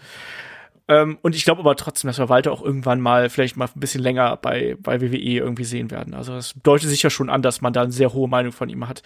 Ähm, 0.87 1.17
und 1.21 1.35
ich 1.35 1.43
glaube 1.43 1.59
aber 1.59 1.75
trotzdem, 1.75 2.07
dass 2.07 2.17
wir 2.17 2.29
Walter 2.29 2.53
auch 2.53 2.61
irgendwann 2.61 3.01
mal 3.01 3.29
vielleicht 3.29 3.57
mal 3.57 3.65
ein 3.65 3.79
bisschen 3.79 4.01
länger 4.01 4.37
bei, 4.37 4.77
bei 4.79 5.01
WWE 5.01 5.17
irgendwie 5.17 5.63
sehen 5.65 5.91
werden. 5.91 6.13
Also 6.13 6.35
es 6.35 6.53
deutet 6.63 6.87
sich 6.89 7.03
ja 7.03 7.09
schon 7.09 7.29
an, 7.29 7.41
dass 7.41 7.59
man 7.59 7.73
da 7.73 7.81
eine 7.81 7.91
sehr 7.91 8.13
hohe 8.13 8.29
Meinung 8.29 8.53
von 8.53 8.69
ihm 8.69 8.87
hat 8.87 9.01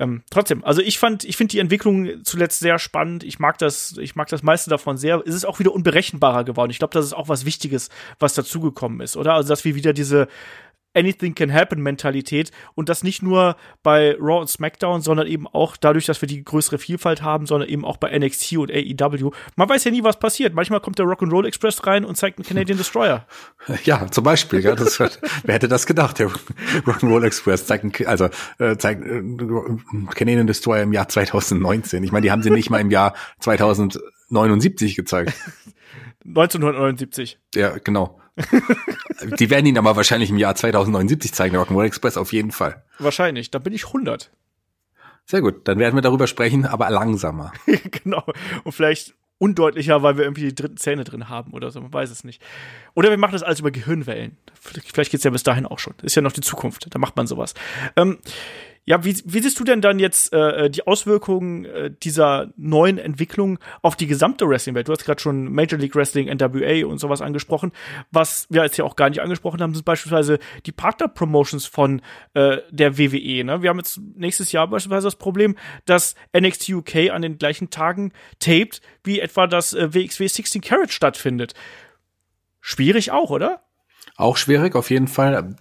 ähm, 0.00 0.22
trotzdem, 0.30 0.64
also 0.64 0.80
ich 0.80 0.98
fand, 0.98 1.24
ich 1.24 1.36
finde 1.36 1.52
die 1.52 1.58
Entwicklung 1.58 2.24
zuletzt 2.24 2.60
sehr 2.60 2.78
spannend. 2.78 3.22
Ich 3.22 3.38
mag 3.38 3.58
das, 3.58 3.98
ich 3.98 4.16
mag 4.16 4.28
das 4.28 4.42
meiste 4.42 4.70
davon 4.70 4.96
sehr. 4.96 5.22
Es 5.26 5.34
ist 5.34 5.44
auch 5.44 5.58
wieder 5.58 5.72
unberechenbarer 5.74 6.44
geworden. 6.44 6.70
Ich 6.70 6.78
glaube, 6.78 6.94
das 6.94 7.04
ist 7.04 7.12
auch 7.12 7.28
was 7.28 7.44
Wichtiges, 7.44 7.90
was 8.18 8.32
dazugekommen 8.32 9.02
ist, 9.02 9.18
oder? 9.18 9.34
Also, 9.34 9.50
dass 9.50 9.62
wir 9.66 9.74
wieder 9.74 9.92
diese 9.92 10.26
Anything 10.94 11.34
can 11.34 11.52
happen 11.52 11.82
Mentalität 11.82 12.50
und 12.74 12.88
das 12.88 13.04
nicht 13.04 13.22
nur 13.22 13.56
bei 13.82 14.16
Raw 14.18 14.40
und 14.40 14.48
SmackDown, 14.48 15.00
sondern 15.00 15.26
eben 15.26 15.46
auch 15.46 15.76
dadurch, 15.76 16.06
dass 16.06 16.20
wir 16.20 16.26
die 16.26 16.44
größere 16.44 16.78
Vielfalt 16.78 17.22
haben, 17.22 17.46
sondern 17.46 17.68
eben 17.68 17.84
auch 17.84 17.96
bei 17.96 18.16
NXT 18.16 18.56
und 18.56 18.72
AEW. 18.72 19.30
Man 19.56 19.68
weiß 19.68 19.84
ja 19.84 19.90
nie, 19.90 20.02
was 20.02 20.18
passiert. 20.18 20.54
Manchmal 20.54 20.80
kommt 20.80 20.98
der 20.98 21.06
Rock'n'Roll 21.06 21.46
Express 21.46 21.86
rein 21.86 22.04
und 22.04 22.16
zeigt 22.16 22.38
einen 22.38 22.46
Canadian 22.46 22.78
Destroyer. 22.78 23.26
Ja, 23.84 24.10
zum 24.10 24.24
Beispiel. 24.24 24.60
Ja, 24.60 24.74
das, 24.74 24.98
wer 25.44 25.54
hätte 25.54 25.68
das 25.68 25.86
gedacht? 25.86 26.18
Der 26.18 26.28
Rock'n'Roll 26.28 27.24
Express 27.24 27.66
zeigt, 27.66 27.84
einen, 27.84 28.06
also 28.06 28.28
äh, 28.58 28.76
zeigt 28.76 29.04
äh, 29.04 29.22
Canadian 30.14 30.46
Destroyer 30.46 30.82
im 30.82 30.92
Jahr 30.92 31.08
2019. 31.08 32.02
Ich 32.02 32.12
meine, 32.12 32.24
die 32.24 32.30
haben 32.30 32.42
sie 32.42 32.50
nicht 32.50 32.70
mal 32.70 32.80
im 32.80 32.90
Jahr 32.90 33.14
2079 33.40 34.96
gezeigt. 34.96 35.34
1979. 36.26 37.38
Ja, 37.54 37.78
genau. 37.78 38.20
Die 39.38 39.50
werden 39.50 39.66
ihn 39.66 39.78
aber 39.78 39.96
wahrscheinlich 39.96 40.30
im 40.30 40.38
Jahr 40.38 40.54
2079 40.54 41.32
zeigen, 41.32 41.56
Rock'n'Roll 41.56 41.84
Express 41.84 42.16
auf 42.16 42.32
jeden 42.32 42.52
Fall. 42.52 42.82
Wahrscheinlich, 42.98 43.50
da 43.50 43.58
bin 43.58 43.72
ich 43.72 43.86
100. 43.86 44.30
Sehr 45.26 45.42
gut, 45.42 45.68
dann 45.68 45.78
werden 45.78 45.94
wir 45.94 46.02
darüber 46.02 46.26
sprechen, 46.26 46.66
aber 46.66 46.90
langsamer. 46.90 47.52
genau. 48.02 48.24
Und 48.64 48.72
vielleicht 48.72 49.14
undeutlicher, 49.38 50.02
weil 50.02 50.16
wir 50.16 50.24
irgendwie 50.24 50.42
die 50.42 50.54
dritten 50.54 50.76
Zähne 50.76 51.04
drin 51.04 51.28
haben 51.28 51.52
oder 51.52 51.70
so, 51.70 51.80
man 51.80 51.92
weiß 51.92 52.10
es 52.10 52.24
nicht. 52.24 52.42
Oder 52.94 53.10
wir 53.10 53.16
machen 53.16 53.32
das 53.32 53.42
alles 53.42 53.60
über 53.60 53.70
Gehirnwellen. 53.70 54.36
Vielleicht 54.54 55.10
geht's 55.10 55.24
ja 55.24 55.30
bis 55.30 55.42
dahin 55.42 55.66
auch 55.66 55.78
schon. 55.78 55.94
Ist 56.02 56.14
ja 56.14 56.22
noch 56.22 56.32
die 56.32 56.42
Zukunft, 56.42 56.94
da 56.94 56.98
macht 56.98 57.16
man 57.16 57.26
sowas. 57.26 57.54
Ähm, 57.96 58.18
ja, 58.86 59.04
wie, 59.04 59.16
wie 59.24 59.40
siehst 59.40 59.60
du 59.60 59.64
denn 59.64 59.80
dann 59.80 59.98
jetzt 59.98 60.32
äh, 60.32 60.70
die 60.70 60.86
Auswirkungen 60.86 61.64
äh, 61.64 61.90
dieser 62.02 62.52
neuen 62.56 62.98
Entwicklung 62.98 63.58
auf 63.82 63.94
die 63.94 64.06
gesamte 64.06 64.48
Wrestling-Welt? 64.48 64.88
Du 64.88 64.92
hast 64.92 65.04
gerade 65.04 65.20
schon 65.20 65.52
Major 65.52 65.78
League 65.78 65.94
Wrestling, 65.94 66.26
NWA 66.28 66.86
und 66.86 66.98
sowas 66.98 67.20
angesprochen. 67.20 67.72
Was 68.10 68.46
wir 68.48 68.64
jetzt 68.64 68.78
ja 68.78 68.84
auch 68.84 68.96
gar 68.96 69.10
nicht 69.10 69.20
angesprochen 69.20 69.60
haben, 69.60 69.74
sind 69.74 69.84
beispielsweise 69.84 70.38
die 70.66 70.72
Partner-Promotions 70.72 71.66
von 71.66 72.00
äh, 72.34 72.58
der 72.70 72.98
WWE. 72.98 73.44
Ne? 73.44 73.62
Wir 73.62 73.70
haben 73.70 73.78
jetzt 73.78 74.00
nächstes 74.16 74.50
Jahr 74.50 74.66
beispielsweise 74.66 75.06
das 75.06 75.16
Problem, 75.16 75.56
dass 75.84 76.14
NXT 76.36 76.70
UK 76.70 77.10
an 77.10 77.22
den 77.22 77.38
gleichen 77.38 77.70
Tagen 77.70 78.12
taped, 78.38 78.80
wie 79.04 79.20
etwa 79.20 79.46
das 79.46 79.74
äh, 79.74 79.94
WXW 79.94 80.26
16 80.26 80.62
Carat 80.62 80.90
stattfindet. 80.90 81.54
Schwierig 82.60 83.10
auch, 83.10 83.30
oder? 83.30 83.62
Auch 84.20 84.36
schwierig, 84.36 84.74
auf 84.74 84.90
jeden 84.90 85.08
Fall. 85.08 85.54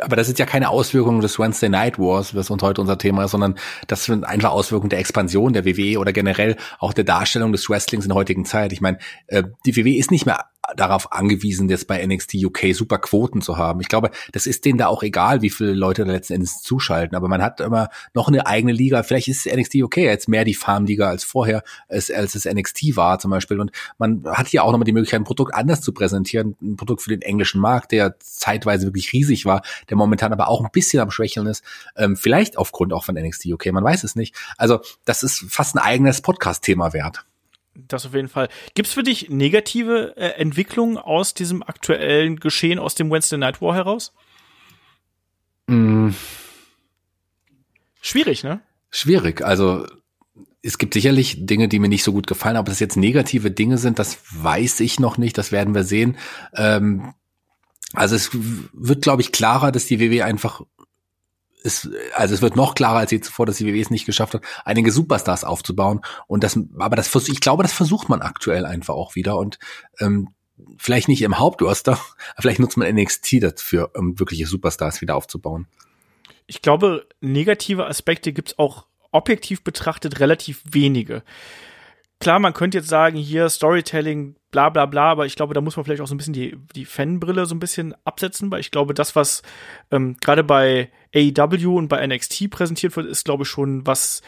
Aber 0.00 0.16
das 0.16 0.28
ist 0.28 0.38
ja 0.38 0.44
keine 0.44 0.68
Auswirkung 0.68 1.20
des 1.20 1.38
Wednesday 1.38 1.70
Night 1.70 1.98
Wars, 1.98 2.34
was 2.34 2.50
uns 2.50 2.62
heute 2.62 2.82
unser 2.82 2.98
Thema 2.98 3.24
ist, 3.24 3.30
sondern 3.30 3.54
das 3.86 4.04
sind 4.04 4.24
einfach 4.24 4.50
Auswirkungen 4.50 4.90
der 4.90 4.98
Expansion 4.98 5.54
der 5.54 5.64
WWE 5.64 5.98
oder 5.98 6.12
generell 6.12 6.56
auch 6.78 6.92
der 6.92 7.04
Darstellung 7.04 7.52
des 7.52 7.70
Wrestlings 7.70 8.04
in 8.04 8.10
der 8.10 8.16
heutigen 8.16 8.44
Zeit. 8.44 8.74
Ich 8.74 8.82
meine, 8.82 8.98
äh, 9.28 9.44
die 9.64 9.76
WWE 9.76 9.96
ist 9.96 10.10
nicht 10.10 10.26
mehr 10.26 10.44
darauf 10.76 11.12
angewiesen, 11.12 11.68
jetzt 11.68 11.86
bei 11.86 12.04
NXT 12.04 12.34
UK 12.44 12.74
super 12.74 12.98
Quoten 12.98 13.40
zu 13.40 13.56
haben. 13.56 13.80
Ich 13.80 13.88
glaube, 13.88 14.10
das 14.32 14.46
ist 14.46 14.64
denen 14.64 14.78
da 14.78 14.88
auch 14.88 15.02
egal, 15.02 15.42
wie 15.42 15.50
viele 15.50 15.72
Leute 15.72 16.04
da 16.04 16.12
letzten 16.12 16.34
Endes 16.34 16.62
zuschalten. 16.62 17.16
Aber 17.16 17.28
man 17.28 17.42
hat 17.42 17.60
immer 17.60 17.88
noch 18.14 18.28
eine 18.28 18.46
eigene 18.46 18.72
Liga. 18.72 19.02
Vielleicht 19.02 19.28
ist 19.28 19.46
NXT 19.46 19.76
UK 19.76 19.98
jetzt 19.98 20.28
mehr 20.28 20.44
die 20.44 20.54
Farmliga 20.54 21.08
als 21.08 21.24
vorher, 21.24 21.62
als, 21.88 22.10
als 22.10 22.34
es 22.34 22.44
NXT 22.44 22.96
war 22.96 23.18
zum 23.18 23.30
Beispiel. 23.30 23.60
Und 23.60 23.70
man 23.98 24.24
hat 24.26 24.48
hier 24.48 24.64
auch 24.64 24.72
nochmal 24.72 24.84
die 24.84 24.92
Möglichkeit, 24.92 25.20
ein 25.20 25.24
Produkt 25.24 25.54
anders 25.54 25.80
zu 25.80 25.92
präsentieren. 25.92 26.56
Ein 26.60 26.76
Produkt 26.76 27.02
für 27.02 27.10
den 27.10 27.22
englischen 27.22 27.60
Markt, 27.60 27.92
der 27.92 28.18
zeitweise 28.20 28.86
wirklich 28.86 29.12
riesig 29.12 29.46
war, 29.46 29.62
der 29.88 29.96
momentan 29.96 30.32
aber 30.32 30.48
auch 30.48 30.62
ein 30.62 30.70
bisschen 30.72 31.00
am 31.00 31.10
Schwächeln 31.10 31.46
ist. 31.46 31.62
Ähm, 31.96 32.16
vielleicht 32.16 32.58
aufgrund 32.58 32.92
auch 32.92 33.04
von 33.04 33.14
NXT 33.14 33.46
UK, 33.46 33.72
man 33.72 33.84
weiß 33.84 34.04
es 34.04 34.16
nicht. 34.16 34.34
Also 34.56 34.80
das 35.04 35.22
ist 35.22 35.44
fast 35.48 35.76
ein 35.76 35.78
eigenes 35.78 36.20
Podcast-Thema 36.20 36.92
wert. 36.92 37.24
Das 37.86 38.04
auf 38.06 38.14
jeden 38.14 38.28
Fall. 38.28 38.48
Gibt 38.74 38.88
es 38.88 38.94
für 38.94 39.04
dich 39.04 39.30
negative 39.30 40.16
äh, 40.16 40.30
Entwicklungen 40.40 40.98
aus 40.98 41.32
diesem 41.32 41.62
aktuellen 41.62 42.40
Geschehen, 42.40 42.78
aus 42.78 42.96
dem 42.96 43.10
Wednesday 43.10 43.38
Night 43.38 43.62
War 43.62 43.74
heraus? 43.74 44.12
Mm. 45.68 46.10
Schwierig, 48.00 48.42
ne? 48.42 48.60
Schwierig. 48.90 49.42
Also 49.42 49.86
es 50.62 50.78
gibt 50.78 50.94
sicherlich 50.94 51.46
Dinge, 51.46 51.68
die 51.68 51.78
mir 51.78 51.88
nicht 51.88 52.02
so 52.02 52.12
gut 52.12 52.26
gefallen, 52.26 52.56
aber 52.56 52.70
dass 52.70 52.80
jetzt 52.80 52.96
negative 52.96 53.50
Dinge 53.50 53.78
sind, 53.78 53.98
das 53.98 54.18
weiß 54.32 54.80
ich 54.80 54.98
noch 54.98 55.16
nicht. 55.16 55.38
Das 55.38 55.52
werden 55.52 55.74
wir 55.74 55.84
sehen. 55.84 56.16
Ähm, 56.54 57.14
also 57.92 58.16
es 58.16 58.30
wird, 58.32 59.02
glaube 59.02 59.22
ich, 59.22 59.30
klarer, 59.30 59.72
dass 59.72 59.86
die 59.86 60.00
WW 60.00 60.22
einfach 60.22 60.62
es, 61.64 61.88
also 62.14 62.34
es 62.34 62.42
wird 62.42 62.56
noch 62.56 62.74
klarer 62.74 62.98
als 62.98 63.10
je 63.10 63.20
zuvor, 63.20 63.46
dass 63.46 63.56
die 63.56 63.66
WWE 63.66 63.80
es 63.80 63.90
nicht 63.90 64.06
geschafft 64.06 64.34
hat, 64.34 64.42
einige 64.64 64.92
Superstars 64.92 65.44
aufzubauen. 65.44 66.00
Und 66.26 66.44
das, 66.44 66.58
aber 66.78 66.96
das, 66.96 67.14
ich 67.28 67.40
glaube, 67.40 67.62
das 67.62 67.72
versucht 67.72 68.08
man 68.08 68.22
aktuell 68.22 68.64
einfach 68.64 68.94
auch 68.94 69.14
wieder. 69.14 69.36
Und 69.36 69.58
ähm, 70.00 70.28
vielleicht 70.76 71.08
nicht 71.08 71.22
im 71.22 71.38
Hauptroster, 71.38 71.98
vielleicht 72.38 72.60
nutzt 72.60 72.76
man 72.76 72.94
NXT 72.94 73.42
dafür, 73.42 73.90
um 73.94 74.18
wirkliche 74.18 74.46
Superstars 74.46 75.00
wieder 75.00 75.16
aufzubauen. 75.16 75.66
Ich 76.46 76.62
glaube, 76.62 77.06
negative 77.20 77.86
Aspekte 77.86 78.32
gibt's 78.32 78.58
auch 78.58 78.86
objektiv 79.10 79.62
betrachtet 79.62 80.20
relativ 80.20 80.62
wenige. 80.70 81.22
Klar, 82.20 82.40
man 82.40 82.52
könnte 82.52 82.78
jetzt 82.78 82.88
sagen, 82.88 83.16
hier 83.16 83.48
Storytelling, 83.48 84.34
bla 84.50 84.70
bla 84.70 84.86
bla, 84.86 85.10
aber 85.10 85.26
ich 85.26 85.36
glaube, 85.36 85.54
da 85.54 85.60
muss 85.60 85.76
man 85.76 85.84
vielleicht 85.84 86.00
auch 86.00 86.08
so 86.08 86.14
ein 86.14 86.18
bisschen 86.18 86.32
die, 86.32 86.56
die 86.74 86.84
Fanbrille 86.84 87.46
so 87.46 87.54
ein 87.54 87.60
bisschen 87.60 87.94
absetzen, 88.04 88.50
weil 88.50 88.60
ich 88.60 88.70
glaube, 88.70 88.92
das, 88.92 89.14
was 89.14 89.42
ähm, 89.90 90.16
gerade 90.20 90.42
bei 90.42 90.90
AEW 91.14 91.76
und 91.76 91.88
bei 91.88 92.06
NXT 92.06 92.50
präsentiert 92.50 92.96
wird, 92.96 93.06
ist, 93.06 93.24
glaube 93.24 93.44
ich, 93.44 93.48
schon 93.48 93.86
was 93.86 94.22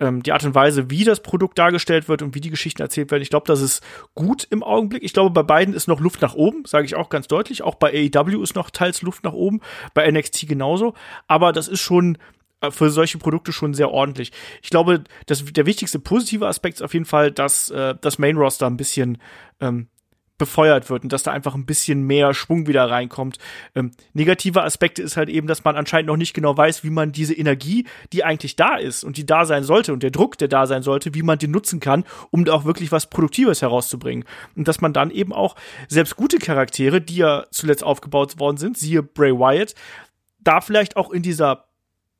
ähm, 0.00 0.22
die 0.22 0.32
Art 0.32 0.44
und 0.44 0.54
Weise, 0.54 0.90
wie 0.90 1.04
das 1.04 1.22
Produkt 1.22 1.58
dargestellt 1.58 2.08
wird 2.08 2.22
und 2.22 2.34
wie 2.34 2.40
die 2.40 2.50
Geschichten 2.50 2.82
erzählt 2.82 3.10
werden. 3.10 3.22
Ich 3.22 3.30
glaube, 3.30 3.46
das 3.46 3.60
ist 3.60 3.82
gut 4.14 4.46
im 4.50 4.62
Augenblick. 4.62 5.02
Ich 5.02 5.12
glaube, 5.12 5.30
bei 5.30 5.42
beiden 5.42 5.74
ist 5.74 5.86
noch 5.86 6.00
Luft 6.00 6.22
nach 6.22 6.34
oben, 6.34 6.64
sage 6.64 6.86
ich 6.86 6.96
auch 6.96 7.10
ganz 7.10 7.28
deutlich. 7.28 7.62
Auch 7.62 7.76
bei 7.76 7.92
AEW 7.92 8.42
ist 8.42 8.56
noch 8.56 8.70
teils 8.70 9.02
Luft 9.02 9.24
nach 9.24 9.34
oben, 9.34 9.60
bei 9.94 10.10
NXT 10.10 10.48
genauso. 10.48 10.94
Aber 11.28 11.52
das 11.52 11.68
ist 11.68 11.80
schon 11.80 12.18
äh, 12.60 12.70
für 12.70 12.90
solche 12.90 13.18
Produkte 13.18 13.52
schon 13.52 13.74
sehr 13.74 13.90
ordentlich. 13.90 14.32
Ich 14.62 14.70
glaube, 14.70 15.04
das, 15.26 15.44
der 15.44 15.66
wichtigste 15.66 15.98
positive 15.98 16.46
Aspekt 16.46 16.76
ist 16.76 16.82
auf 16.82 16.94
jeden 16.94 17.06
Fall, 17.06 17.30
dass 17.30 17.70
äh, 17.70 17.94
das 18.00 18.18
Main 18.18 18.36
Roster 18.36 18.66
ein 18.66 18.76
bisschen 18.76 19.18
ähm, 19.60 19.88
befeuert 20.40 20.90
wird 20.90 21.04
und 21.04 21.12
dass 21.12 21.22
da 21.22 21.30
einfach 21.30 21.54
ein 21.54 21.66
bisschen 21.66 22.02
mehr 22.02 22.34
Schwung 22.34 22.66
wieder 22.66 22.90
reinkommt. 22.90 23.38
Ähm, 23.76 23.92
negative 24.14 24.64
Aspekte 24.64 25.02
ist 25.02 25.16
halt 25.16 25.28
eben, 25.28 25.46
dass 25.46 25.62
man 25.62 25.76
anscheinend 25.76 26.08
noch 26.08 26.16
nicht 26.16 26.34
genau 26.34 26.56
weiß, 26.56 26.82
wie 26.82 26.90
man 26.90 27.12
diese 27.12 27.34
Energie, 27.34 27.86
die 28.12 28.24
eigentlich 28.24 28.56
da 28.56 28.76
ist 28.76 29.04
und 29.04 29.16
die 29.18 29.26
da 29.26 29.44
sein 29.44 29.62
sollte 29.62 29.92
und 29.92 30.02
der 30.02 30.10
Druck, 30.10 30.38
der 30.38 30.48
da 30.48 30.66
sein 30.66 30.82
sollte, 30.82 31.14
wie 31.14 31.22
man 31.22 31.38
den 31.38 31.52
nutzen 31.52 31.78
kann, 31.78 32.04
um 32.30 32.44
da 32.44 32.54
auch 32.54 32.64
wirklich 32.64 32.90
was 32.90 33.08
Produktives 33.08 33.62
herauszubringen. 33.62 34.24
Und 34.56 34.66
dass 34.66 34.80
man 34.80 34.92
dann 34.92 35.10
eben 35.10 35.32
auch 35.32 35.54
selbst 35.88 36.16
gute 36.16 36.38
Charaktere, 36.38 37.00
die 37.00 37.16
ja 37.16 37.44
zuletzt 37.50 37.84
aufgebaut 37.84 38.40
worden 38.40 38.56
sind, 38.56 38.76
siehe 38.76 39.02
Bray 39.02 39.32
Wyatt, 39.32 39.74
da 40.40 40.60
vielleicht 40.60 40.96
auch 40.96 41.10
in 41.10 41.22
dieser 41.22 41.66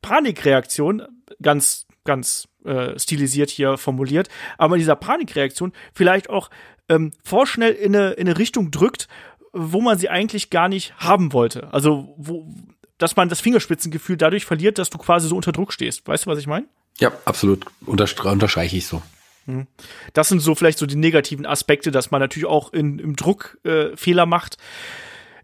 Panikreaktion, 0.03 1.03
ganz, 1.43 1.87
ganz 2.05 2.49
äh, 2.65 2.99
stilisiert 2.99 3.49
hier 3.49 3.79
formuliert, 3.79 4.29
aber 4.59 4.75
in 4.75 4.81
dieser 4.81 4.97
Panikreaktion 4.97 5.73
vielleicht 5.95 6.29
auch 6.29 6.51
ähm, 6.91 7.13
vorschnell 7.25 7.73
in 7.73 7.97
eine, 7.97 8.11
in 8.11 8.29
eine 8.29 8.37
Richtung 8.37 8.71
drückt, 8.71 9.09
wo 9.53 9.81
man 9.81 9.99
sie 9.99 10.11
eigentlich 10.11 10.51
gar 10.51 10.69
nicht 10.69 10.95
haben 10.99 11.33
wollte. 11.33 11.73
Also, 11.73 12.15
wo, 12.19 12.53
dass 12.99 13.17
man 13.17 13.29
das 13.29 13.41
Fingerspitzengefühl 13.41 14.17
dadurch 14.17 14.45
verliert, 14.45 14.79
dass 14.79 14.91
du 14.91 14.99
quasi 14.99 15.29
so 15.29 15.37
unter 15.37 15.53
Druck 15.53 15.73
stehst. 15.73 16.07
Weißt 16.07 16.27
du, 16.27 16.31
was 16.31 16.39
ich 16.39 16.47
meine? 16.47 16.67
Ja, 16.99 17.13
absolut. 17.25 17.65
unterstreiche 17.87 18.77
ich 18.77 18.87
so. 18.87 19.03
Hm. 19.47 19.67
Das 20.13 20.29
sind 20.29 20.41
so 20.41 20.55
vielleicht 20.55 20.79
so 20.79 20.87
die 20.87 20.97
negativen 20.97 21.47
Aspekte, 21.47 21.91
dass 21.91 22.11
man 22.11 22.21
natürlich 22.21 22.47
auch 22.47 22.73
in, 22.73 22.99
im 22.99 23.17
Druck 23.17 23.59
äh, 23.65 23.97
Fehler 23.97 24.27
macht. 24.27 24.59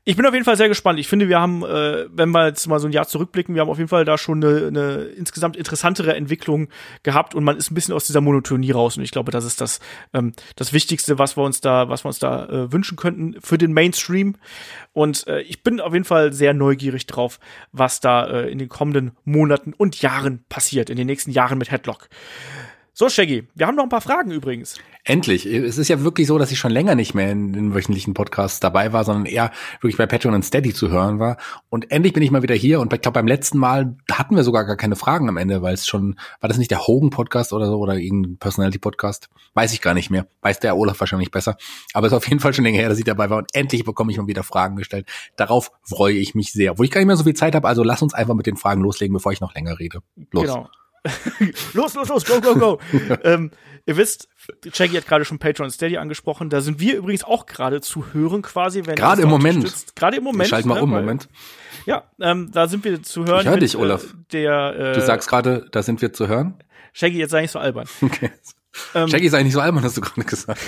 Ich 0.08 0.14
bin 0.14 0.24
auf 0.24 0.34
jeden 0.34 0.44
Fall 0.44 0.56
sehr 0.56 0.68
gespannt. 0.68 1.00
Ich 1.00 1.08
finde, 1.08 1.28
wir 1.28 1.40
haben, 1.40 1.64
äh, 1.64 2.06
wenn 2.12 2.30
wir 2.30 2.46
jetzt 2.46 2.64
mal 2.68 2.78
so 2.78 2.86
ein 2.86 2.92
Jahr 2.92 3.08
zurückblicken, 3.08 3.56
wir 3.56 3.62
haben 3.62 3.68
auf 3.68 3.78
jeden 3.78 3.88
Fall 3.88 4.04
da 4.04 4.16
schon 4.16 4.42
eine, 4.42 4.68
eine 4.68 5.02
insgesamt 5.02 5.56
interessantere 5.56 6.14
Entwicklung 6.14 6.68
gehabt 7.02 7.34
und 7.34 7.42
man 7.42 7.56
ist 7.56 7.72
ein 7.72 7.74
bisschen 7.74 7.92
aus 7.92 8.06
dieser 8.06 8.20
Monotonie 8.20 8.70
raus. 8.70 8.96
Und 8.96 9.02
ich 9.02 9.10
glaube, 9.10 9.32
das 9.32 9.44
ist 9.44 9.60
das, 9.60 9.80
ähm, 10.14 10.30
das 10.54 10.72
Wichtigste, 10.72 11.18
was 11.18 11.36
wir 11.36 11.42
uns 11.42 11.60
da, 11.60 11.88
was 11.88 12.04
wir 12.04 12.10
uns 12.10 12.20
da 12.20 12.46
äh, 12.46 12.72
wünschen 12.72 12.96
könnten 12.96 13.34
für 13.40 13.58
den 13.58 13.72
Mainstream. 13.72 14.36
Und 14.92 15.26
äh, 15.26 15.40
ich 15.40 15.64
bin 15.64 15.80
auf 15.80 15.92
jeden 15.92 16.04
Fall 16.04 16.32
sehr 16.32 16.54
neugierig 16.54 17.06
drauf, 17.06 17.40
was 17.72 17.98
da 17.98 18.28
äh, 18.28 18.48
in 18.48 18.58
den 18.58 18.68
kommenden 18.68 19.10
Monaten 19.24 19.72
und 19.72 20.00
Jahren 20.02 20.44
passiert, 20.48 20.88
in 20.88 20.98
den 20.98 21.08
nächsten 21.08 21.32
Jahren 21.32 21.58
mit 21.58 21.72
Headlock. 21.72 22.08
So, 22.98 23.10
Shaggy, 23.10 23.46
wir 23.54 23.66
haben 23.66 23.76
noch 23.76 23.82
ein 23.82 23.90
paar 23.90 24.00
Fragen 24.00 24.30
übrigens. 24.30 24.78
Endlich. 25.04 25.44
Es 25.44 25.76
ist 25.76 25.88
ja 25.88 26.00
wirklich 26.00 26.26
so, 26.26 26.38
dass 26.38 26.50
ich 26.50 26.58
schon 26.58 26.70
länger 26.70 26.94
nicht 26.94 27.12
mehr 27.12 27.30
in 27.30 27.52
den 27.52 27.74
wöchentlichen 27.74 28.14
Podcasts 28.14 28.58
dabei 28.58 28.94
war, 28.94 29.04
sondern 29.04 29.26
eher 29.26 29.52
wirklich 29.82 29.98
bei 29.98 30.06
Patreon 30.06 30.32
und 30.32 30.46
Steady 30.46 30.72
zu 30.72 30.88
hören 30.88 31.18
war. 31.18 31.36
Und 31.68 31.90
endlich 31.90 32.14
bin 32.14 32.22
ich 32.22 32.30
mal 32.30 32.42
wieder 32.42 32.54
hier. 32.54 32.80
Und 32.80 32.94
ich 32.94 33.02
glaube, 33.02 33.16
beim 33.16 33.26
letzten 33.26 33.58
Mal 33.58 33.98
hatten 34.10 34.34
wir 34.34 34.44
sogar 34.44 34.64
gar 34.64 34.78
keine 34.78 34.96
Fragen 34.96 35.28
am 35.28 35.36
Ende, 35.36 35.60
weil 35.60 35.74
es 35.74 35.86
schon, 35.86 36.18
war 36.40 36.48
das 36.48 36.56
nicht 36.56 36.70
der 36.70 36.86
Hogan-Podcast 36.86 37.52
oder 37.52 37.66
so 37.66 37.76
oder 37.76 37.98
irgendein 37.98 38.38
Personality-Podcast? 38.38 39.28
Weiß 39.52 39.74
ich 39.74 39.82
gar 39.82 39.92
nicht 39.92 40.08
mehr. 40.08 40.26
Weiß 40.40 40.58
der 40.60 40.74
Olaf 40.74 40.98
wahrscheinlich 40.98 41.30
besser. 41.30 41.58
Aber 41.92 42.06
es 42.06 42.14
ist 42.14 42.16
auf 42.16 42.26
jeden 42.26 42.40
Fall 42.40 42.54
schon 42.54 42.64
länger 42.64 42.78
her, 42.78 42.88
dass 42.88 42.98
ich 42.98 43.04
dabei 43.04 43.28
war. 43.28 43.36
Und 43.36 43.50
endlich 43.52 43.84
bekomme 43.84 44.10
ich 44.10 44.16
mal 44.16 44.26
wieder 44.26 44.42
Fragen 44.42 44.76
gestellt. 44.76 45.06
Darauf 45.36 45.70
freue 45.82 46.14
ich 46.14 46.34
mich 46.34 46.50
sehr. 46.50 46.78
Wo 46.78 46.82
ich 46.82 46.90
gar 46.90 47.02
nicht 47.02 47.08
mehr 47.08 47.16
so 47.16 47.24
viel 47.24 47.34
Zeit 47.34 47.54
habe. 47.54 47.68
Also 47.68 47.82
lass 47.82 48.00
uns 48.00 48.14
einfach 48.14 48.34
mit 48.34 48.46
den 48.46 48.56
Fragen 48.56 48.80
loslegen, 48.80 49.12
bevor 49.12 49.32
ich 49.32 49.42
noch 49.42 49.54
länger 49.54 49.78
rede. 49.78 50.00
Los. 50.32 50.44
Genau 50.44 50.70
los, 51.74 51.94
los, 51.94 52.08
los, 52.08 52.24
go, 52.24 52.40
go, 52.40 52.54
go. 52.54 52.80
ähm, 53.24 53.50
ihr 53.86 53.96
wisst, 53.96 54.28
Shaggy 54.72 54.96
hat 54.96 55.06
gerade 55.06 55.24
schon 55.24 55.38
Patreon 55.38 55.70
Steady 55.70 55.96
angesprochen. 55.96 56.50
Da 56.50 56.60
sind 56.60 56.80
wir 56.80 56.96
übrigens 56.96 57.24
auch 57.24 57.46
gerade 57.46 57.80
zu 57.80 58.12
hören, 58.12 58.42
quasi. 58.42 58.82
Wenn 58.84 58.96
Gerade 58.96 59.22
im 59.22 59.28
Moment. 59.28 59.74
Gerade 59.94 60.16
im 60.16 60.24
Moment. 60.24 60.48
Schalt 60.48 60.66
mal 60.66 60.76
ne, 60.76 60.82
um, 60.82 60.92
weil- 60.92 61.00
Moment. 61.00 61.28
Ja, 61.86 62.04
ähm, 62.20 62.50
da 62.52 62.66
sind 62.66 62.84
wir 62.84 63.02
zu 63.02 63.24
hören. 63.24 63.40
Ich 63.40 63.46
hör 63.46 63.52
mit, 63.52 63.62
dich, 63.62 63.76
Olaf. 63.76 64.02
Äh, 64.04 64.06
der, 64.32 64.74
äh, 64.76 64.92
Du 64.94 65.00
sagst 65.00 65.28
gerade, 65.28 65.66
da 65.70 65.82
sind 65.82 66.02
wir 66.02 66.12
zu 66.12 66.26
hören. 66.26 66.54
Shaggy, 66.92 67.18
jetzt 67.18 67.30
sei 67.30 67.42
nicht 67.42 67.52
so 67.52 67.58
albern. 67.58 67.86
Okay. 68.02 68.30
Ähm, 68.94 69.08
Jackie 69.08 69.24
ist 69.26 69.32
eigentlich 69.32 69.46
nicht 69.46 69.54
so 69.54 69.60
albern, 69.60 69.82
hast 69.82 69.96
du 69.96 70.02
gerade 70.02 70.22
gesagt. 70.24 70.60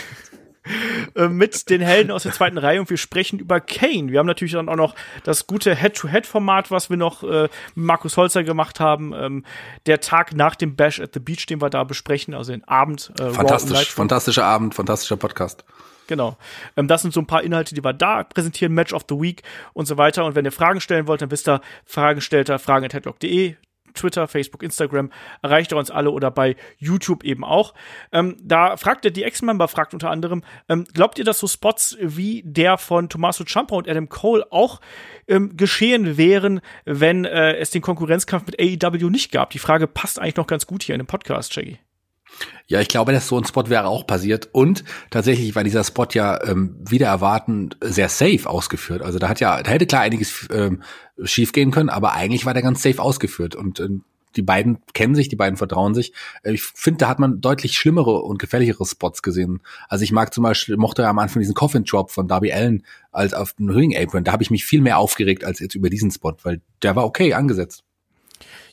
Äh, 1.15 1.29
mit 1.29 1.71
den 1.71 1.81
Helden 1.81 2.11
aus 2.11 2.23
der 2.23 2.33
zweiten 2.33 2.59
Reihe 2.59 2.81
und 2.81 2.91
wir 2.91 2.97
sprechen 2.97 3.39
über 3.39 3.61
Kane. 3.61 4.11
Wir 4.11 4.19
haben 4.19 4.27
natürlich 4.27 4.53
dann 4.53 4.69
auch 4.69 4.77
noch 4.77 4.95
das 5.25 5.47
gute 5.47 5.75
Head-to-Head-Format, 5.75 6.71
was 6.71 6.91
wir 6.91 6.97
noch 6.97 7.23
äh, 7.23 7.49
mit 7.75 7.87
Markus 7.87 8.17
Holzer 8.17 8.45
gemacht 8.45 8.81
haben. 8.81 9.13
Ähm, 9.13 9.45
der 9.87 10.01
Tag 10.01 10.35
nach 10.35 10.55
dem 10.55 10.77
Bash 10.77 11.01
at 11.01 11.15
the 11.15 11.21
Beach, 11.21 11.47
den 11.47 11.61
wir 11.61 11.71
da 11.71 11.85
besprechen, 11.85 12.35
also 12.35 12.53
den 12.53 12.67
Abend. 12.67 13.13
Äh, 13.21 13.31
Fantastisch, 13.31 13.93
fantastischer 13.93 14.45
Abend, 14.45 14.75
fantastischer 14.75 15.17
Podcast. 15.17 15.65
Genau. 16.09 16.37
Ähm, 16.77 16.89
das 16.89 17.03
sind 17.03 17.15
so 17.15 17.21
ein 17.21 17.27
paar 17.27 17.43
Inhalte, 17.43 17.75
die 17.75 17.85
wir 17.85 17.93
da 17.93 18.25
präsentieren, 18.25 18.75
Match 18.75 18.93
of 18.93 19.05
the 19.09 19.15
Week 19.15 19.43
und 19.75 19.87
so 19.87 19.97
weiter. 19.97 20.25
Und 20.25 20.35
wenn 20.35 20.45
ihr 20.45 20.53
Fragen 20.53 20.81
stellen 20.81 21.07
wollt, 21.07 21.23
dann 21.23 21.31
wisst 21.31 21.49
ihr, 21.49 21.61
Fragen 21.85 22.21
stellt 22.21 22.51
ihr, 22.51 22.59
fragen 22.59 22.87
at 22.87 22.95
headlock.de, 22.95 23.55
Twitter, 23.99 24.29
Facebook, 24.29 24.63
Instagram, 24.63 25.11
erreicht 25.43 25.73
ihr 25.73 25.77
uns 25.77 25.91
alle 25.91 26.11
oder 26.11 26.31
bei 26.31 26.57
YouTube 26.79 27.25
eben 27.25 27.45
auch. 27.45 27.75
Ähm, 28.13 28.37
da 28.43 28.77
fragt 28.77 29.05
der 29.05 29.11
DX-Member, 29.11 29.69
fragt 29.69 29.95
unter 29.95 30.11
anderem, 30.11 30.43
ähm, 30.69 30.85
glaubt 30.93 31.19
ihr, 31.19 31.25
dass 31.25 31.39
so 31.39 31.47
Spots 31.47 31.97
wie 32.01 32.43
der 32.45 32.79
von 32.79 33.09
Tommaso 33.09 33.45
Ciampa 33.45 33.77
und 33.77 33.89
Adam 33.89 34.09
Cole 34.09 34.47
auch 34.51 34.81
ähm, 35.27 35.57
geschehen 35.57 36.17
wären, 36.17 36.61
wenn 36.85 37.25
äh, 37.25 37.57
es 37.57 37.71
den 37.71 37.83
Konkurrenzkampf 37.83 38.47
mit 38.47 38.61
AEW 38.61 39.11
nicht 39.11 39.33
gab? 39.33 39.51
Die 39.51 39.59
Frage 39.59 39.87
passt 39.87 40.19
eigentlich 40.19 40.37
noch 40.37 40.47
ganz 40.47 40.67
gut 40.67 40.83
hier 40.83 40.95
in 40.95 41.01
dem 41.01 41.07
Podcast, 41.07 41.53
Shaggy. 41.53 41.79
Ja, 42.67 42.81
ich 42.81 42.89
glaube, 42.89 43.13
dass 43.13 43.29
so 43.29 43.39
ein 43.39 43.45
Spot 43.45 43.69
wäre 43.69 43.87
auch 43.87 44.07
passiert. 44.07 44.49
Und 44.53 44.85
tatsächlich 45.11 45.55
war 45.55 45.65
dieser 45.65 45.85
Spot 45.85 46.07
ja 46.13 46.43
ähm, 46.45 46.77
wieder 46.87 47.07
erwartend 47.07 47.77
sehr 47.81 48.09
safe 48.09 48.49
ausgeführt. 48.49 49.03
Also 49.03 49.19
da 49.19 49.29
hat 49.29 49.41
ja, 49.41 49.63
da 49.63 49.71
hätte 49.71 49.87
klar 49.87 50.03
einiges 50.03 50.47
ähm, 50.53 50.83
schief 51.25 51.53
gehen 51.53 51.71
können, 51.71 51.89
aber 51.89 52.13
eigentlich 52.13 52.45
war 52.47 52.55
der 52.55 52.63
ganz 52.63 52.83
safe 52.83 53.01
ausgeführt. 53.01 53.57
Und 53.57 53.81
ähm, 53.81 54.05
die 54.37 54.43
beiden 54.43 54.79
kennen 54.93 55.15
sich, 55.15 55.29
die 55.29 55.37
beiden 55.37 55.57
vertrauen 55.57 55.95
sich. 55.95 56.13
Äh, 56.43 56.53
Ich 56.53 56.63
finde, 56.63 56.99
da 56.99 57.09
hat 57.09 57.19
man 57.19 57.41
deutlich 57.41 57.73
schlimmere 57.73 58.21
und 58.23 58.39
gefährlichere 58.39 58.85
Spots 58.85 59.23
gesehen. 59.23 59.61
Also 59.89 60.05
ich 60.05 60.13
mag 60.13 60.35
zum 60.35 60.45
Beispiel, 60.45 60.77
mochte 60.77 61.03
ja 61.03 61.11
am 61.11 61.19
Anfang 61.19 61.41
diesen 61.41 61.55
Coffin 61.55 61.85
Drop 61.85 62.11
von 62.11 62.29
Darby 62.29 62.53
Allen 62.53 62.85
als 63.11 63.35
auf 63.35 63.55
den 63.55 63.71
Ring 63.71 63.97
Apron. 63.97 64.25
Da 64.25 64.33
habe 64.33 64.43
ich 64.43 64.51
mich 64.51 64.65
viel 64.65 64.81
mehr 64.81 64.99
aufgeregt 64.99 65.45
als 65.45 65.61
jetzt 65.61 65.75
über 65.75 65.91
diesen 65.91 66.11
Spot, 66.11 66.35
weil 66.43 66.61
der 66.83 66.97
war 66.97 67.05
okay 67.05 67.35
angesetzt. 67.35 67.85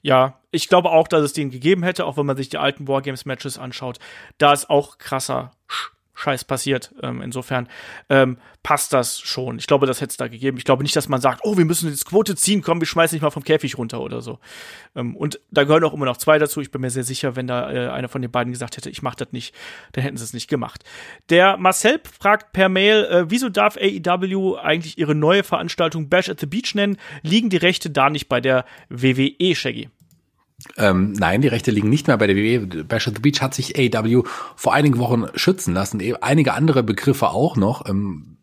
Ja, 0.02 0.40
ich 0.56 0.70
glaube 0.70 0.92
auch, 0.92 1.08
dass 1.08 1.24
es 1.24 1.34
den 1.34 1.52
gegeben 1.52 1.84
hätte, 1.84 2.06
auch 2.06 2.18
wenn 2.18 2.26
man 2.26 2.38
sich 2.38 2.50
die 2.50 2.58
alten 2.58 2.88
Wargames-Matches 2.88 3.58
anschaut. 3.58 4.00
Da 4.38 4.54
ist 4.54 4.70
auch 4.70 4.98
krasser 4.98 5.52
Sch 5.68 5.92
Scheiß 6.16 6.46
passiert. 6.46 6.96
Ähm, 7.04 7.22
insofern 7.22 7.68
ähm, 8.10 8.38
passt 8.64 8.94
das 8.94 9.20
schon. 9.20 9.60
Ich 9.60 9.68
glaube, 9.68 9.86
das 9.86 10.02
hätte 10.02 10.12
es 10.12 10.18
da 10.18 10.28
gegeben. 10.28 10.58
Ich 10.58 10.64
glaube 10.64 10.82
nicht, 10.82 10.96
dass 10.96 11.10
man 11.10 11.22
sagt, 11.22 11.42
oh, 11.44 11.58
wir 11.58 11.66
müssen 11.66 11.90
jetzt 11.90 12.06
Quote 12.06 12.36
ziehen, 12.36 12.62
komm, 12.62 12.80
wir 12.80 12.88
schmeißen 12.88 13.16
dich 13.16 13.22
mal 13.22 13.32
vom 13.32 13.44
Käfig 13.44 13.78
runter 13.78 14.00
oder 14.02 14.22
so. 14.22 14.40
Ähm, 14.96 15.16
und 15.16 15.40
da 15.52 15.66
gehören 15.66 15.84
auch 15.84 15.94
immer 15.94 16.06
noch 16.06 16.18
zwei 16.18 16.40
dazu. 16.40 16.62
Ich 16.62 16.72
bin 16.72 16.82
mir 16.82 16.90
sehr 16.90 17.04
sicher, 17.04 17.36
wenn 17.36 17.48
da 17.48 17.72
äh, 17.72 17.90
einer 17.90 18.08
von 18.08 18.22
den 18.22 18.32
beiden 18.32 18.54
gesagt 18.54 18.78
hätte, 18.78 18.90
ich 18.90 19.02
mach 19.02 19.16
das 19.16 19.34
nicht, 19.34 19.54
dann 19.92 20.04
hätten 20.04 20.18
sie 20.18 20.24
es 20.24 20.34
nicht 20.34 20.50
gemacht. 20.50 20.84
Der 21.30 21.58
Marcel 21.58 22.00
fragt 22.20 22.54
per 22.54 22.70
Mail, 22.70 23.04
äh, 23.06 23.26
wieso 23.30 23.50
darf 23.50 23.78
AEW 23.78 24.56
eigentlich 24.56 24.98
ihre 24.98 25.16
neue 25.16 25.44
Veranstaltung 25.44 26.10
Bash 26.10 26.30
at 26.30 26.40
the 26.40 26.46
Beach 26.46 26.74
nennen? 26.76 26.98
Liegen 27.24 27.50
die 27.50 27.58
Rechte 27.58 27.90
da 27.90 28.10
nicht 28.10 28.30
bei 28.30 28.40
der 28.40 28.66
WWE, 28.90 29.54
Shaggy? 29.54 29.90
Ähm, 30.78 31.14
nein, 31.14 31.42
die 31.42 31.48
Rechte 31.48 31.72
liegen 31.72 31.90
nicht 31.90 32.08
mehr 32.08 32.18
bei 32.18 32.28
der 32.28 32.36
WWE. 32.36 32.84
Bash 32.84 33.08
at 33.08 33.16
the 33.16 33.22
Beach 33.22 33.42
hat 33.42 33.54
sich 33.54 33.76
AEW 33.78 34.24
vor 34.56 34.74
einigen 34.74 34.98
Wochen 35.00 35.26
schützen 35.36 35.74
lassen. 35.74 36.00
E- 36.00 36.16
Einige 36.22 36.54
andere 36.54 36.84
Begriffe 36.84 37.30
auch 37.30 37.56
noch. 37.56 37.88
Ähm, 37.88 38.38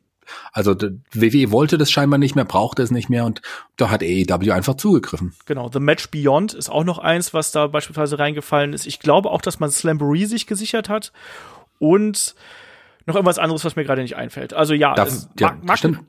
also 0.53 0.75
WWE 0.75 1.51
wollte 1.51 1.77
das 1.79 1.91
scheinbar 1.91 2.19
nicht 2.19 2.35
mehr, 2.37 2.45
brauchte 2.47 2.83
es 2.83 2.91
nicht 2.91 3.11
mehr 3.11 3.27
und 3.27 3.43
da 3.77 3.91
hat 3.91 4.03
AEW 4.03 4.53
einfach 4.53 4.75
zugegriffen. 4.77 5.35
Genau, 5.47 5.69
The 5.71 5.81
Match 5.81 6.11
Beyond 6.11 6.55
ist 6.55 6.71
auch 6.71 6.85
noch 6.85 6.99
eins, 6.99 7.35
was 7.35 7.53
da 7.53 7.67
beispielsweise 7.67 8.19
reingefallen 8.19 8.73
ist. 8.73 8.87
Ich 8.87 8.99
glaube 9.01 9.31
auch, 9.31 9.43
dass 9.43 9.61
man 9.61 9.71
Slamboree 9.71 10.25
sich 10.25 10.47
gesichert 10.47 10.89
hat 10.89 11.13
und 11.79 12.35
noch 13.05 13.17
irgendwas 13.17 13.39
anderes, 13.39 13.65
was 13.65 13.77
mir 13.77 13.85
gerade 13.85 14.01
nicht 14.03 14.17
einfällt. 14.17 14.55
Also 14.55 14.73
ja, 14.75 14.95
Darf- 14.95 15.09
es 15.09 15.29
ja, 15.39 15.49
mag, 15.49 15.65
mag 15.65 15.79
stimmt. 15.79 16.01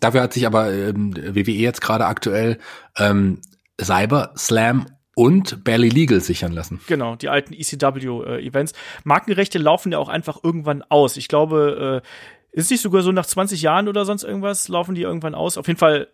Dafür 0.00 0.22
hat 0.22 0.32
sich 0.32 0.46
aber 0.46 0.72
ähm, 0.72 1.14
WWE 1.16 1.52
jetzt 1.52 1.80
gerade 1.80 2.06
aktuell 2.06 2.58
ähm, 2.98 3.40
Cyber, 3.80 4.32
Slam 4.36 4.86
und 5.16 5.64
Barely 5.64 5.88
Legal 5.88 6.20
sichern 6.20 6.52
lassen. 6.52 6.80
Genau, 6.86 7.16
die 7.16 7.30
alten 7.30 7.54
ECW-Events. 7.54 8.74
Markenrechte 9.02 9.58
laufen 9.58 9.92
ja 9.92 9.98
auch 9.98 10.10
einfach 10.10 10.44
irgendwann 10.44 10.82
aus. 10.82 11.16
Ich 11.16 11.26
glaube, 11.26 12.02
äh, 12.04 12.58
ist 12.58 12.70
nicht 12.70 12.82
sogar 12.82 13.02
so 13.02 13.12
nach 13.12 13.24
20 13.24 13.62
Jahren 13.62 13.88
oder 13.88 14.04
sonst 14.04 14.24
irgendwas, 14.24 14.68
laufen 14.68 14.94
die 14.94 15.02
irgendwann 15.02 15.34
aus. 15.34 15.56
Auf 15.56 15.68
jeden 15.68 15.78
Fall 15.78 16.08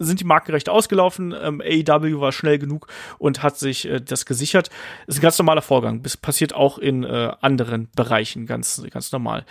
sind 0.00 0.18
die 0.18 0.24
Markenrechte 0.24 0.72
ausgelaufen. 0.72 1.32
Ähm, 1.40 1.60
AEW 1.60 2.20
war 2.20 2.32
schnell 2.32 2.58
genug 2.58 2.88
und 3.18 3.44
hat 3.44 3.58
sich 3.58 3.88
äh, 3.88 4.00
das 4.00 4.26
gesichert. 4.26 4.70
Ist 5.06 5.18
ein 5.18 5.22
ganz 5.22 5.38
normaler 5.38 5.62
Vorgang. 5.62 6.02
Das 6.02 6.16
passiert 6.16 6.52
auch 6.52 6.78
in 6.78 7.04
äh, 7.04 7.32
anderen 7.40 7.88
Bereichen 7.94 8.46
ganz, 8.46 8.82
ganz 8.90 9.12
normal. 9.12 9.46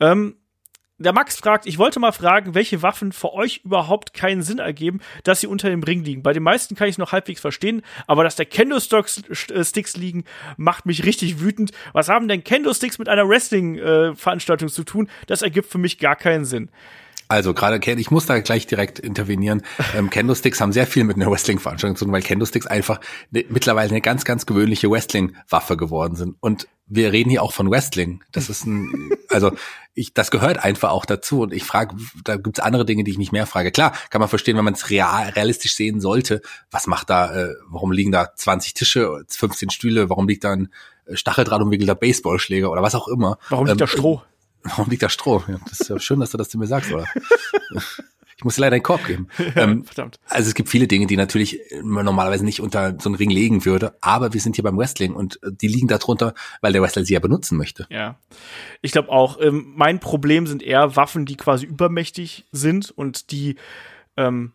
Ähm, 0.00 0.36
der 0.98 1.12
Max 1.12 1.36
fragt, 1.36 1.66
ich 1.66 1.76
wollte 1.78 2.00
mal 2.00 2.12
fragen, 2.12 2.54
welche 2.54 2.80
Waffen 2.82 3.12
für 3.12 3.34
euch 3.34 3.60
überhaupt 3.64 4.14
keinen 4.14 4.42
Sinn 4.42 4.58
ergeben, 4.58 5.00
dass 5.24 5.40
sie 5.40 5.46
unter 5.46 5.68
dem 5.68 5.82
Ring 5.82 6.02
liegen. 6.02 6.22
Bei 6.22 6.32
den 6.32 6.42
meisten 6.42 6.74
kann 6.74 6.88
ich 6.88 6.94
es 6.94 6.98
noch 6.98 7.12
halbwegs 7.12 7.40
verstehen, 7.40 7.82
aber 8.06 8.24
dass 8.24 8.36
da 8.36 8.44
Kendo-Sticks 8.44 9.96
liegen, 9.96 10.24
macht 10.56 10.86
mich 10.86 11.04
richtig 11.04 11.40
wütend. 11.40 11.72
Was 11.92 12.08
haben 12.08 12.28
denn 12.28 12.44
Kendo-Sticks 12.44 12.98
mit 12.98 13.08
einer 13.10 13.28
Wrestling-Veranstaltung 13.28 14.68
zu 14.68 14.84
tun? 14.84 15.10
Das 15.26 15.42
ergibt 15.42 15.70
für 15.70 15.78
mich 15.78 15.98
gar 15.98 16.16
keinen 16.16 16.46
Sinn. 16.46 16.70
Also 17.28 17.54
gerade, 17.54 17.80
ich 17.98 18.10
muss 18.10 18.26
da 18.26 18.38
gleich 18.40 18.66
direkt 18.66 18.98
intervenieren. 18.98 19.62
Ähm, 19.96 20.10
Kendo-Sticks 20.10 20.60
haben 20.60 20.72
sehr 20.72 20.86
viel 20.86 21.04
mit 21.04 21.16
einer 21.16 21.30
Wrestling-Veranstaltung 21.30 21.96
zu 21.96 22.04
tun, 22.04 22.12
weil 22.12 22.22
Kendo-Sticks 22.22 22.66
einfach 22.66 23.00
ne, 23.30 23.44
mittlerweile 23.48 23.90
eine 23.90 24.00
ganz, 24.00 24.24
ganz 24.24 24.46
gewöhnliche 24.46 24.90
Wrestling-Waffe 24.90 25.76
geworden 25.76 26.16
sind. 26.16 26.36
Und 26.40 26.68
wir 26.86 27.12
reden 27.12 27.30
hier 27.30 27.42
auch 27.42 27.52
von 27.52 27.70
Wrestling. 27.70 28.22
Das 28.30 28.48
ist 28.48 28.64
ein, 28.64 29.10
also 29.28 29.52
ich, 29.94 30.14
das 30.14 30.30
gehört 30.30 30.62
einfach 30.62 30.90
auch 30.90 31.04
dazu. 31.04 31.40
Und 31.40 31.52
ich 31.52 31.64
frage, 31.64 31.96
da 32.22 32.36
gibt's 32.36 32.60
andere 32.60 32.84
Dinge, 32.84 33.02
die 33.02 33.10
ich 33.10 33.18
nicht 33.18 33.32
mehr 33.32 33.46
frage. 33.46 33.72
Klar, 33.72 33.92
kann 34.10 34.20
man 34.20 34.28
verstehen, 34.28 34.56
wenn 34.56 34.64
man 34.64 34.74
es 34.74 34.90
real, 34.90 35.30
realistisch 35.30 35.74
sehen 35.74 36.00
sollte. 36.00 36.42
Was 36.70 36.86
macht 36.86 37.10
da, 37.10 37.34
äh, 37.34 37.54
warum 37.68 37.90
liegen 37.90 38.12
da 38.12 38.28
20 38.34 38.74
Tische, 38.74 39.24
15 39.28 39.70
Stühle, 39.70 40.10
warum 40.10 40.28
liegt 40.28 40.44
da 40.44 40.52
ein 40.52 40.68
Stacheldraht 41.12 41.60
umwickelter 41.60 41.94
Baseballschläger 41.94 42.70
oder 42.70 42.82
was 42.82 42.94
auch 42.94 43.08
immer? 43.08 43.38
Warum 43.48 43.66
liegt 43.66 43.74
Ähm, 43.74 43.78
da 43.78 43.86
Stroh? 43.86 44.22
Warum 44.76 44.90
liegt 44.90 45.02
da 45.02 45.08
Stroh? 45.08 45.42
Das 45.68 45.80
ist 45.80 45.88
ja 45.88 45.98
schön, 45.98 46.20
dass 46.20 46.30
du 46.30 46.38
das 46.38 46.48
zu 46.48 46.58
mir 46.58 46.66
sagst, 46.66 46.92
oder? 46.92 47.06
Ich 48.38 48.44
muss 48.44 48.56
dir 48.56 48.60
leider 48.60 48.74
einen 48.74 48.82
Korb 48.82 49.04
geben. 49.06 49.28
ähm, 49.56 49.84
Verdammt. 49.84 50.20
also 50.28 50.48
es 50.48 50.54
gibt 50.54 50.68
viele 50.68 50.86
Dinge, 50.86 51.06
die 51.06 51.16
natürlich 51.16 51.58
man 51.82 52.04
normalerweise 52.04 52.44
nicht 52.44 52.60
unter 52.60 52.96
so 53.00 53.08
einen 53.08 53.16
Ring 53.16 53.30
legen 53.30 53.64
würde, 53.64 53.96
aber 54.02 54.34
wir 54.34 54.40
sind 54.40 54.56
hier 54.56 54.62
beim 54.64 54.76
Wrestling 54.76 55.14
und 55.14 55.42
äh, 55.42 55.52
die 55.52 55.68
liegen 55.68 55.88
da 55.88 55.96
drunter, 55.96 56.34
weil 56.60 56.72
der 56.72 56.82
Wrestler 56.82 57.04
sie 57.04 57.14
ja 57.14 57.20
benutzen 57.20 57.56
möchte. 57.56 57.86
Ja. 57.88 58.18
Ich 58.82 58.92
glaube 58.92 59.08
auch, 59.08 59.40
ähm, 59.40 59.72
mein 59.74 60.00
Problem 60.00 60.46
sind 60.46 60.62
eher 60.62 60.96
Waffen, 60.96 61.24
die 61.24 61.36
quasi 61.36 61.64
übermächtig 61.64 62.46
sind 62.52 62.90
und 62.90 63.30
die, 63.30 63.56
ähm, 64.18 64.52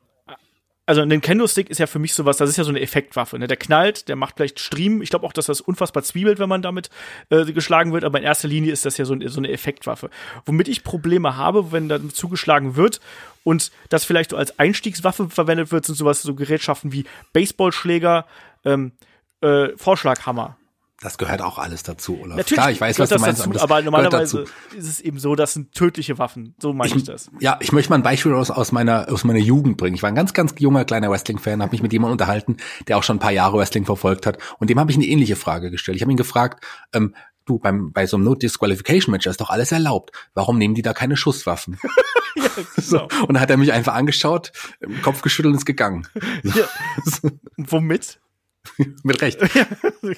also 0.91 1.03
ein 1.03 1.07
Nintendo-Stick 1.07 1.69
ist 1.69 1.77
ja 1.77 1.87
für 1.87 1.99
mich 1.99 2.13
sowas, 2.13 2.35
das 2.35 2.49
ist 2.49 2.57
ja 2.57 2.65
so 2.65 2.69
eine 2.69 2.81
Effektwaffe. 2.81 3.39
Ne? 3.39 3.47
Der 3.47 3.55
knallt, 3.55 4.09
der 4.09 4.17
macht 4.17 4.35
vielleicht 4.35 4.59
Stream. 4.59 5.01
Ich 5.01 5.09
glaube 5.09 5.25
auch, 5.25 5.31
dass 5.31 5.45
das 5.45 5.61
unfassbar 5.61 6.03
zwiebelt, 6.03 6.37
wenn 6.37 6.49
man 6.49 6.61
damit 6.61 6.89
äh, 7.29 7.45
geschlagen 7.45 7.93
wird, 7.93 8.03
aber 8.03 8.17
in 8.17 8.25
erster 8.25 8.49
Linie 8.49 8.73
ist 8.73 8.83
das 8.83 8.97
ja 8.97 9.05
so, 9.05 9.13
ein, 9.13 9.25
so 9.29 9.39
eine 9.39 9.49
Effektwaffe. 9.49 10.09
Womit 10.45 10.67
ich 10.67 10.83
Probleme 10.83 11.37
habe, 11.37 11.71
wenn 11.71 11.87
dann 11.87 12.09
zugeschlagen 12.09 12.75
wird 12.75 12.99
und 13.45 13.71
das 13.87 14.03
vielleicht 14.03 14.31
so 14.31 14.35
als 14.35 14.59
Einstiegswaffe 14.59 15.29
verwendet 15.29 15.71
wird, 15.71 15.85
sind 15.85 15.95
sowas, 15.95 16.23
so 16.23 16.35
Gerätschaften 16.35 16.91
wie 16.91 17.05
Baseballschläger, 17.31 18.25
ähm, 18.65 18.91
äh, 19.39 19.69
Vorschlaghammer. 19.77 20.57
Das 21.01 21.17
gehört 21.17 21.41
auch 21.41 21.57
alles 21.57 21.81
dazu, 21.81 22.19
Olaf. 22.21 22.37
Natürlich 22.37 22.57
Klar, 22.59 22.71
ich 22.71 22.79
weiß, 22.79 22.99
was 22.99 23.09
du 23.09 23.17
meinst, 23.17 23.39
dazu, 23.39 23.49
aber, 23.49 23.61
aber 23.61 23.81
normalerweise 23.81 24.45
ist 24.77 24.87
es 24.87 25.01
eben 25.01 25.17
so, 25.17 25.33
das 25.33 25.53
sind 25.53 25.73
tödliche 25.73 26.19
Waffen. 26.19 26.53
So 26.61 26.73
meine 26.73 26.95
ich, 26.95 27.03
das. 27.03 27.31
Ja, 27.39 27.57
ich 27.59 27.71
möchte 27.71 27.89
mal 27.89 27.95
ein 27.95 28.03
Beispiel 28.03 28.33
aus, 28.33 28.51
aus 28.51 28.71
meiner 28.71 29.11
aus 29.11 29.23
meiner 29.23 29.39
Jugend 29.39 29.77
bringen. 29.77 29.95
Ich 29.95 30.03
war 30.03 30.09
ein 30.09 30.15
ganz 30.15 30.33
ganz 30.33 30.53
junger 30.59 30.85
kleiner 30.85 31.09
Wrestling-Fan, 31.09 31.63
habe 31.63 31.71
mich 31.71 31.81
mit 31.81 31.91
jemandem 31.91 32.13
unterhalten, 32.13 32.57
der 32.87 32.99
auch 32.99 33.03
schon 33.03 33.15
ein 33.15 33.19
paar 33.19 33.31
Jahre 33.31 33.57
Wrestling 33.57 33.83
verfolgt 33.83 34.27
hat, 34.27 34.37
und 34.59 34.69
dem 34.69 34.79
habe 34.79 34.91
ich 34.91 34.97
eine 34.97 35.07
ähnliche 35.07 35.35
Frage 35.35 35.71
gestellt. 35.71 35.95
Ich 35.95 36.03
habe 36.03 36.11
ihn 36.11 36.17
gefragt, 36.17 36.63
ähm, 36.93 37.15
du 37.45 37.57
beim 37.57 37.91
bei 37.91 38.05
so 38.05 38.17
einem 38.17 38.25
No 38.25 38.35
Disqualification 38.35 39.11
Match 39.11 39.25
ist 39.25 39.41
doch 39.41 39.49
alles 39.49 39.71
erlaubt. 39.71 40.11
Warum 40.35 40.59
nehmen 40.59 40.75
die 40.75 40.83
da 40.83 40.93
keine 40.93 41.17
Schusswaffen? 41.17 41.79
So. 42.77 43.03
Und 43.03 43.33
dann 43.33 43.39
hat 43.39 43.49
er 43.49 43.57
mich 43.57 43.71
einfach 43.71 43.93
angeschaut, 43.93 44.51
im 44.79 45.01
Kopf 45.01 45.21
geschüttelt 45.21 45.53
und 45.53 45.57
ist 45.59 45.65
gegangen. 45.65 46.07
Ja. 46.43 46.65
Womit? 47.57 48.19
mit 49.03 49.21
Recht. 49.21 49.39
Ja, 49.55 49.65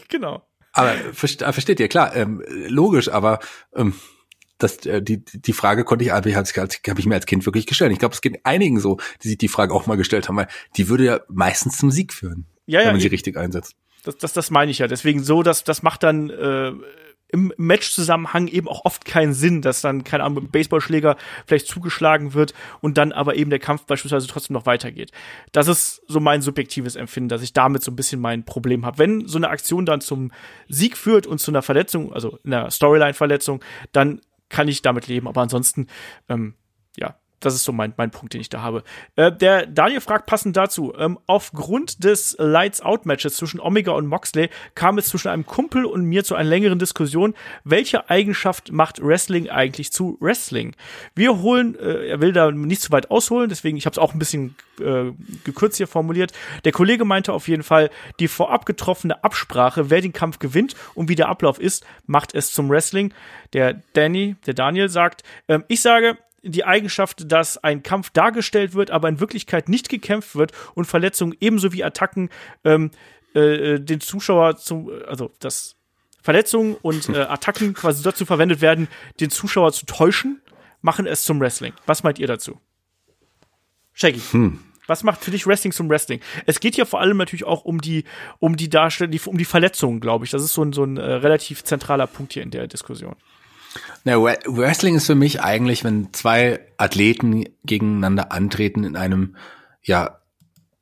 genau. 0.09 0.45
Aber 0.73 0.93
verste- 1.13 1.51
versteht 1.51 1.79
ihr, 1.79 1.87
klar, 1.87 2.15
ähm, 2.15 2.43
logisch, 2.67 3.09
aber 3.09 3.39
ähm, 3.75 3.93
das, 4.57 4.85
äh, 4.85 5.01
die, 5.01 5.23
die 5.23 5.53
Frage 5.53 5.83
konnte 5.83 6.03
ich, 6.05 6.11
habe 6.11 6.29
ich, 6.29 6.35
hab 6.35 6.99
ich 6.99 7.05
mir 7.05 7.15
als 7.15 7.25
Kind 7.25 7.45
wirklich 7.45 7.65
gestellt. 7.65 7.91
Ich 7.91 7.99
glaube, 7.99 8.13
es 8.15 8.21
geht 8.21 8.39
einigen 8.45 8.79
so, 8.79 8.97
die 9.23 9.29
sich 9.29 9.37
die 9.37 9.47
Frage 9.47 9.73
auch 9.73 9.85
mal 9.87 9.95
gestellt 9.97 10.27
haben, 10.27 10.37
weil 10.37 10.47
die 10.77 10.89
würde 10.89 11.05
ja 11.05 11.19
meistens 11.29 11.77
zum 11.77 11.91
Sieg 11.91 12.13
führen, 12.13 12.45
Ja, 12.65 12.79
ja, 12.79 12.85
wenn 12.87 12.93
man 12.93 13.01
sie 13.01 13.07
richtig 13.07 13.37
einsetzt. 13.37 13.75
Das, 14.03 14.17
das, 14.17 14.33
das 14.33 14.51
meine 14.51 14.71
ich 14.71 14.79
ja. 14.79 14.87
Deswegen 14.87 15.23
so, 15.23 15.43
dass 15.43 15.63
das 15.63 15.81
macht 15.81 16.03
dann 16.03 16.29
äh, 16.29 16.71
im 17.33 17.51
Match-Zusammenhang 17.57 18.47
eben 18.47 18.67
auch 18.67 18.85
oft 18.85 19.05
keinen 19.05 19.33
Sinn, 19.33 19.63
dass 19.63 19.81
dann, 19.81 20.03
keine 20.03 20.23
Ahnung, 20.23 20.35
mit 20.35 20.43
dem 20.45 20.51
Baseballschläger 20.51 21.17
vielleicht 21.47 21.67
zugeschlagen 21.67 22.35
wird 22.35 22.53
und 22.79 22.99
dann 22.99 23.11
aber 23.11 23.35
eben 23.35 23.49
der 23.49 23.57
Kampf 23.57 23.85
beispielsweise 23.85 24.27
trotzdem 24.27 24.53
noch 24.53 24.67
weitergeht. 24.67 25.11
Das 25.51 25.67
ist 25.67 26.03
so 26.07 26.19
mein 26.19 26.43
subjektives 26.43 26.95
Empfinden, 26.95 27.29
dass 27.29 27.41
ich 27.41 27.51
damit 27.51 27.83
so 27.83 27.91
ein 27.91 27.95
bisschen 27.95 28.21
mein 28.21 28.45
Problem 28.45 28.85
habe. 28.85 28.99
Wenn 28.99 29.27
so 29.27 29.39
eine 29.39 29.49
Aktion 29.49 29.87
dann 29.87 29.99
zum 29.99 30.31
Sieg 30.69 30.95
führt 30.95 31.25
und 31.25 31.39
zu 31.39 31.49
einer 31.49 31.63
Verletzung, 31.63 32.13
also 32.13 32.37
einer 32.45 32.69
Storyline-Verletzung, 32.69 33.63
dann 33.91 34.21
kann 34.49 34.67
ich 34.67 34.83
damit 34.83 35.07
leben. 35.07 35.27
Aber 35.27 35.41
ansonsten, 35.41 35.87
ähm, 36.29 36.53
das 37.45 37.55
ist 37.55 37.63
so 37.63 37.71
mein, 37.71 37.93
mein 37.97 38.11
Punkt, 38.11 38.33
den 38.33 38.41
ich 38.41 38.49
da 38.49 38.61
habe. 38.61 38.83
Äh, 39.15 39.31
der 39.31 39.65
Daniel 39.65 40.01
fragt 40.01 40.25
passend 40.25 40.55
dazu, 40.55 40.93
ähm, 40.97 41.19
aufgrund 41.27 42.03
des 42.03 42.35
Lights-Out-Matches 42.39 43.35
zwischen 43.35 43.59
Omega 43.59 43.91
und 43.91 44.07
Moxley 44.07 44.49
kam 44.75 44.97
es 44.97 45.07
zwischen 45.07 45.27
einem 45.27 45.45
Kumpel 45.45 45.85
und 45.85 46.05
mir 46.05 46.23
zu 46.23 46.35
einer 46.35 46.49
längeren 46.49 46.79
Diskussion, 46.79 47.33
welche 47.63 48.09
Eigenschaft 48.09 48.71
macht 48.71 49.03
Wrestling 49.03 49.49
eigentlich 49.49 49.91
zu 49.91 50.17
Wrestling? 50.19 50.75
Wir 51.15 51.41
holen, 51.41 51.77
äh, 51.77 52.07
er 52.07 52.21
will 52.21 52.31
da 52.31 52.51
nicht 52.51 52.81
zu 52.81 52.91
weit 52.91 53.11
ausholen, 53.11 53.49
deswegen, 53.49 53.77
ich 53.77 53.85
habe 53.85 53.93
es 53.93 53.97
auch 53.97 54.13
ein 54.13 54.19
bisschen 54.19 54.55
äh, 54.79 55.11
gekürzt 55.43 55.77
hier 55.77 55.87
formuliert. 55.87 56.31
Der 56.65 56.71
Kollege 56.71 57.05
meinte 57.05 57.33
auf 57.33 57.47
jeden 57.47 57.63
Fall, 57.63 57.89
die 58.19 58.27
vorab 58.27 58.65
getroffene 58.65 59.23
Absprache, 59.23 59.89
wer 59.89 60.01
den 60.01 60.13
Kampf 60.13 60.39
gewinnt 60.39 60.75
und 60.95 61.09
wie 61.09 61.15
der 61.15 61.29
Ablauf 61.29 61.59
ist, 61.59 61.85
macht 62.05 62.33
es 62.33 62.53
zum 62.53 62.69
Wrestling. 62.69 63.13
Der 63.53 63.81
Danny, 63.93 64.35
der 64.45 64.53
Daniel 64.53 64.89
sagt, 64.89 65.23
ähm, 65.47 65.63
ich 65.67 65.81
sage, 65.81 66.17
die 66.43 66.65
Eigenschaft, 66.65 67.31
dass 67.31 67.57
ein 67.57 67.83
Kampf 67.83 68.09
dargestellt 68.09 68.73
wird, 68.73 68.91
aber 68.91 69.09
in 69.09 69.19
Wirklichkeit 69.19 69.69
nicht 69.69 69.89
gekämpft 69.89 70.35
wird 70.35 70.51
und 70.75 70.85
Verletzungen 70.85 71.35
ebenso 71.39 71.73
wie 71.73 71.83
Attacken 71.83 72.29
ähm, 72.63 72.91
äh, 73.33 73.79
den 73.79 74.01
Zuschauer 74.01 74.57
zum, 74.57 74.91
also 75.07 75.31
das 75.39 75.75
Verletzungen 76.21 76.75
und 76.81 77.09
äh, 77.15 77.19
Attacken 77.19 77.73
quasi 77.73 78.03
dazu 78.03 78.25
verwendet 78.25 78.61
werden, 78.61 78.87
den 79.19 79.29
Zuschauer 79.29 79.71
zu 79.71 79.85
täuschen, 79.85 80.41
machen 80.81 81.07
es 81.07 81.23
zum 81.23 81.39
Wrestling. 81.39 81.73
Was 81.85 82.03
meint 82.03 82.19
ihr 82.19 82.27
dazu? 82.27 82.59
Shaggy. 83.93 84.19
Hm. 84.31 84.59
Was 84.85 85.03
macht 85.03 85.23
für 85.23 85.31
dich 85.31 85.47
Wrestling 85.47 85.71
zum 85.71 85.89
Wrestling? 85.89 86.19
Es 86.45 86.59
geht 86.59 86.75
ja 86.75 86.83
vor 86.83 86.99
allem 86.99 87.15
natürlich 87.15 87.45
auch 87.45 87.63
um 87.63 87.79
die, 87.79 88.03
um 88.39 88.57
die 88.57 88.69
Darstellung, 88.69 89.17
um 89.27 89.37
die 89.37 89.45
Verletzungen, 89.45 90.01
glaube 90.01 90.25
ich. 90.25 90.31
Das 90.31 90.43
ist 90.43 90.53
so 90.53 90.63
ein, 90.63 90.73
so 90.73 90.83
ein 90.83 90.97
äh, 90.97 91.01
relativ 91.01 91.63
zentraler 91.63 92.05
Punkt 92.05 92.33
hier 92.33 92.43
in 92.43 92.51
der 92.51 92.67
Diskussion. 92.67 93.15
Na, 94.03 94.21
Wrestling 94.21 94.95
ist 94.95 95.07
für 95.07 95.15
mich 95.15 95.41
eigentlich, 95.41 95.83
wenn 95.83 96.13
zwei 96.13 96.59
Athleten 96.77 97.45
gegeneinander 97.63 98.31
antreten 98.31 98.83
in 98.83 98.95
einem 98.95 99.35
ja 99.81 100.19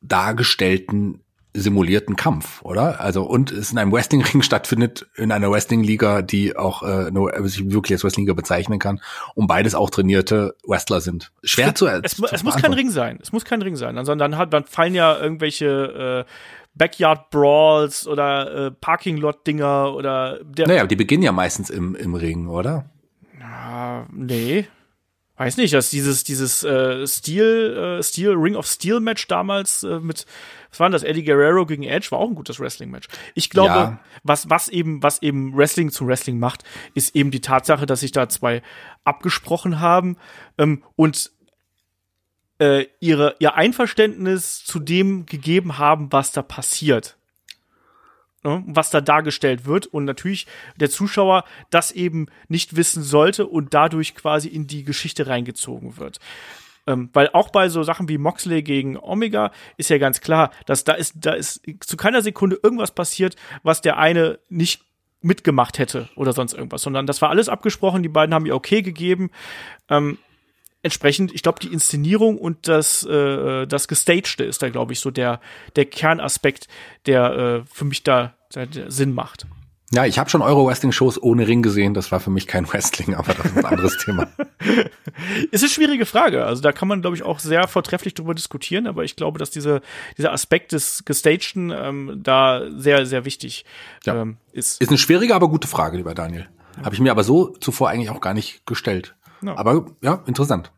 dargestellten 0.01 1.21
simulierten 1.53 2.15
Kampf, 2.15 2.61
oder? 2.61 3.01
Also 3.01 3.23
und 3.23 3.51
es 3.51 3.71
in 3.71 3.77
einem 3.77 3.91
Wrestlingring 3.91 4.41
stattfindet, 4.41 5.07
in 5.15 5.31
einer 5.31 5.51
Wrestling-Liga, 5.51 6.21
die 6.21 6.55
auch 6.55 6.83
äh, 6.83 7.11
nur 7.11 7.33
sich 7.47 7.71
wirklich 7.71 7.93
als 7.93 8.03
Wrestling-Liga 8.03 8.33
bezeichnen 8.33 8.79
kann, 8.79 9.01
und 9.35 9.47
beides 9.47 9.75
auch 9.75 9.89
trainierte 9.89 10.55
Wrestler 10.65 11.01
sind. 11.01 11.31
Schwer 11.43 11.69
es, 11.69 11.73
zu 11.75 11.87
Es, 11.87 12.15
zu 12.15 12.25
es 12.31 12.43
muss 12.43 12.55
kein 12.55 12.73
Ring 12.73 12.89
sein. 12.89 13.19
Es 13.21 13.33
muss 13.33 13.43
kein 13.43 13.61
Ring 13.61 13.75
sein. 13.75 13.95
Dann 13.95 14.37
hat 14.37 14.53
dann 14.53 14.63
fallen 14.63 14.95
ja 14.95 15.17
irgendwelche 15.19 16.25
äh, 16.25 16.31
Backyard 16.73 17.29
Brawls 17.29 18.07
oder 18.07 18.67
äh, 18.67 18.71
Parking 18.71 19.17
Lot 19.17 19.45
Dinger 19.45 19.93
oder 19.93 20.39
der 20.43 20.67
Naja, 20.67 20.85
die 20.85 20.95
beginnen 20.95 21.23
ja 21.23 21.31
meistens 21.31 21.69
im 21.69 21.95
im 21.95 22.15
Ring, 22.15 22.47
oder? 22.47 22.89
Na, 23.37 24.07
nee. 24.11 24.65
Weiß 25.41 25.57
nicht, 25.57 25.73
dass 25.73 25.89
dieses 25.89 26.23
dieses 26.23 26.63
äh, 26.63 27.07
Steel 27.07 27.97
äh, 27.99 28.03
Steel 28.03 28.33
Ring 28.33 28.55
of 28.55 28.67
Steel 28.67 28.99
Match 28.99 29.27
damals 29.27 29.83
äh, 29.83 29.99
mit 29.99 30.25
was 30.69 30.79
war 30.79 30.87
denn 30.87 30.93
das 30.93 31.03
Eddie 31.03 31.23
Guerrero 31.23 31.65
gegen 31.65 31.83
Edge 31.83 32.07
war 32.11 32.19
auch 32.19 32.29
ein 32.29 32.35
gutes 32.35 32.59
Wrestling 32.59 32.91
Match. 32.91 33.07
Ich 33.33 33.49
glaube, 33.49 33.69
ja. 33.69 33.99
was 34.23 34.49
was 34.49 34.69
eben 34.69 35.01
was 35.01 35.21
eben 35.21 35.57
Wrestling 35.57 35.89
zu 35.89 36.05
Wrestling 36.05 36.37
macht, 36.37 36.63
ist 36.93 37.15
eben 37.15 37.31
die 37.31 37.41
Tatsache, 37.41 37.85
dass 37.85 38.01
sich 38.01 38.11
da 38.11 38.29
zwei 38.29 38.61
abgesprochen 39.03 39.79
haben 39.79 40.17
ähm, 40.57 40.83
und 40.95 41.31
äh, 42.61 42.85
ihre, 42.99 43.35
ihr 43.39 43.55
Einverständnis 43.55 44.63
zu 44.63 44.79
dem 44.79 45.25
gegeben 45.25 45.79
haben, 45.79 46.11
was 46.11 46.31
da 46.31 46.43
passiert. 46.43 47.17
Ne, 48.43 48.63
was 48.65 48.89
da 48.89 49.01
dargestellt 49.01 49.65
wird 49.65 49.85
und 49.85 50.05
natürlich 50.05 50.47
der 50.75 50.89
Zuschauer 50.89 51.43
das 51.69 51.91
eben 51.91 52.25
nicht 52.47 52.75
wissen 52.75 53.03
sollte 53.03 53.45
und 53.45 53.75
dadurch 53.75 54.15
quasi 54.15 54.47
in 54.47 54.65
die 54.65 54.83
Geschichte 54.83 55.27
reingezogen 55.27 55.97
wird. 55.97 56.19
Ähm, 56.87 57.11
weil 57.13 57.29
auch 57.33 57.49
bei 57.49 57.69
so 57.69 57.83
Sachen 57.83 58.09
wie 58.09 58.17
Moxley 58.17 58.63
gegen 58.63 58.97
Omega 58.97 59.51
ist 59.77 59.91
ja 59.91 59.99
ganz 59.99 60.21
klar, 60.21 60.49
dass 60.65 60.83
da 60.83 60.93
ist, 60.93 61.17
da 61.17 61.33
ist 61.33 61.61
zu 61.81 61.97
keiner 61.97 62.23
Sekunde 62.23 62.59
irgendwas 62.63 62.91
passiert, 62.91 63.35
was 63.61 63.81
der 63.81 63.97
eine 63.97 64.39
nicht 64.49 64.81
mitgemacht 65.21 65.77
hätte 65.77 66.09
oder 66.15 66.33
sonst 66.33 66.53
irgendwas, 66.53 66.81
sondern 66.81 67.05
das 67.05 67.21
war 67.21 67.29
alles 67.29 67.47
abgesprochen, 67.47 68.01
die 68.01 68.09
beiden 68.09 68.33
haben 68.33 68.47
ihr 68.47 68.55
okay 68.55 68.81
gegeben. 68.81 69.29
Ähm, 69.87 70.17
entsprechend, 70.83 71.33
ich 71.33 71.43
glaube, 71.43 71.59
die 71.59 71.71
Inszenierung 71.71 72.37
und 72.37 72.67
das, 72.67 73.03
äh, 73.03 73.65
das 73.67 73.87
Gestagte 73.87 74.43
ist 74.43 74.61
da, 74.61 74.69
glaube 74.69 74.93
ich, 74.93 74.99
so 74.99 75.11
der, 75.11 75.39
der 75.75 75.85
Kernaspekt, 75.85 76.67
der 77.05 77.31
äh, 77.31 77.63
für 77.71 77.85
mich 77.85 78.03
da 78.03 78.33
Sinn 78.87 79.13
macht. 79.13 79.45
Ja, 79.93 80.05
ich 80.05 80.17
habe 80.19 80.29
schon 80.29 80.41
Euro-Wrestling-Shows 80.41 81.21
ohne 81.21 81.47
Ring 81.47 81.61
gesehen. 81.61 81.93
Das 81.93 82.13
war 82.13 82.21
für 82.21 82.29
mich 82.29 82.47
kein 82.47 82.67
Wrestling, 82.71 83.13
aber 83.13 83.33
das 83.33 83.45
ist 83.45 83.57
ein 83.57 83.65
anderes 83.65 83.97
Thema. 83.97 84.27
ist 85.51 85.63
eine 85.63 85.69
schwierige 85.69 86.05
Frage. 86.05 86.45
Also 86.45 86.61
da 86.61 86.71
kann 86.71 86.87
man, 86.87 87.01
glaube 87.01 87.17
ich, 87.17 87.23
auch 87.23 87.39
sehr 87.39 87.67
vortrefflich 87.67 88.13
drüber 88.13 88.33
diskutieren. 88.33 88.87
Aber 88.87 89.03
ich 89.03 89.17
glaube, 89.17 89.37
dass 89.37 89.51
diese, 89.51 89.81
dieser 90.17 90.31
Aspekt 90.31 90.71
des 90.71 91.03
Gestagten 91.03 91.73
ähm, 91.75 92.21
da 92.23 92.69
sehr, 92.73 93.05
sehr 93.05 93.25
wichtig 93.25 93.65
ja. 94.05 94.21
ähm, 94.21 94.37
ist. 94.53 94.81
Ist 94.81 94.89
eine 94.89 94.97
schwierige, 94.97 95.35
aber 95.35 95.49
gute 95.49 95.67
Frage, 95.67 95.97
lieber 95.97 96.15
Daniel. 96.15 96.47
Habe 96.81 96.95
ich 96.95 97.01
mir 97.01 97.11
aber 97.11 97.25
so 97.25 97.49
zuvor 97.59 97.89
eigentlich 97.89 98.09
auch 98.09 98.21
gar 98.21 98.33
nicht 98.33 98.65
gestellt. 98.65 99.15
No. 99.41 99.55
Aber 99.55 99.85
ja, 100.01 100.23
interessant. 100.25 100.71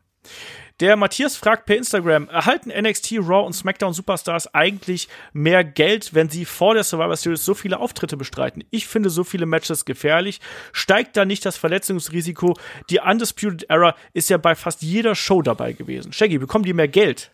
Der 0.80 0.96
Matthias 0.96 1.36
fragt 1.36 1.66
per 1.66 1.76
Instagram, 1.76 2.28
erhalten 2.28 2.70
NXT, 2.70 3.18
Raw 3.20 3.46
und 3.46 3.52
SmackDown 3.52 3.92
Superstars 3.92 4.52
eigentlich 4.54 5.08
mehr 5.32 5.62
Geld, 5.62 6.14
wenn 6.14 6.28
sie 6.28 6.44
vor 6.44 6.74
der 6.74 6.82
Survivor 6.82 7.14
Series 7.14 7.44
so 7.44 7.54
viele 7.54 7.78
Auftritte 7.78 8.16
bestreiten? 8.16 8.64
Ich 8.70 8.88
finde 8.88 9.08
so 9.08 9.22
viele 9.22 9.46
Matches 9.46 9.84
gefährlich. 9.84 10.40
Steigt 10.72 11.16
da 11.16 11.24
nicht 11.24 11.46
das 11.46 11.56
Verletzungsrisiko? 11.56 12.56
Die 12.90 12.98
Undisputed 12.98 13.70
Era 13.70 13.94
ist 14.14 14.30
ja 14.30 14.36
bei 14.36 14.56
fast 14.56 14.82
jeder 14.82 15.14
Show 15.14 15.42
dabei 15.42 15.74
gewesen. 15.74 16.12
Shaggy, 16.12 16.38
bekommen 16.38 16.64
die 16.64 16.72
mehr 16.72 16.88
Geld? 16.88 17.30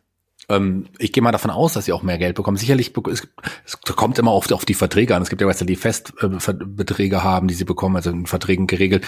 Ähm, 0.50 0.88
ich 0.98 1.12
gehe 1.12 1.22
mal 1.22 1.30
davon 1.30 1.50
aus, 1.50 1.72
dass 1.74 1.84
sie 1.84 1.92
auch 1.92 2.02
mehr 2.02 2.18
Geld 2.18 2.34
bekommen. 2.34 2.56
Sicherlich, 2.56 2.92
es, 3.10 3.28
es 3.64 3.80
kommt 3.96 4.18
immer 4.18 4.32
oft 4.32 4.52
auf 4.52 4.64
die 4.64 4.74
Verträge 4.74 5.14
an. 5.14 5.22
Es 5.22 5.30
gibt 5.30 5.40
ja 5.40 5.46
Wrestler, 5.46 5.66
die 5.66 5.76
Festbeträge 5.76 7.16
äh, 7.16 7.20
haben, 7.20 7.46
die 7.46 7.54
sie 7.54 7.64
bekommen, 7.64 7.96
also 7.96 8.10
in 8.10 8.26
Verträgen 8.26 8.66
geregelt. 8.66 9.06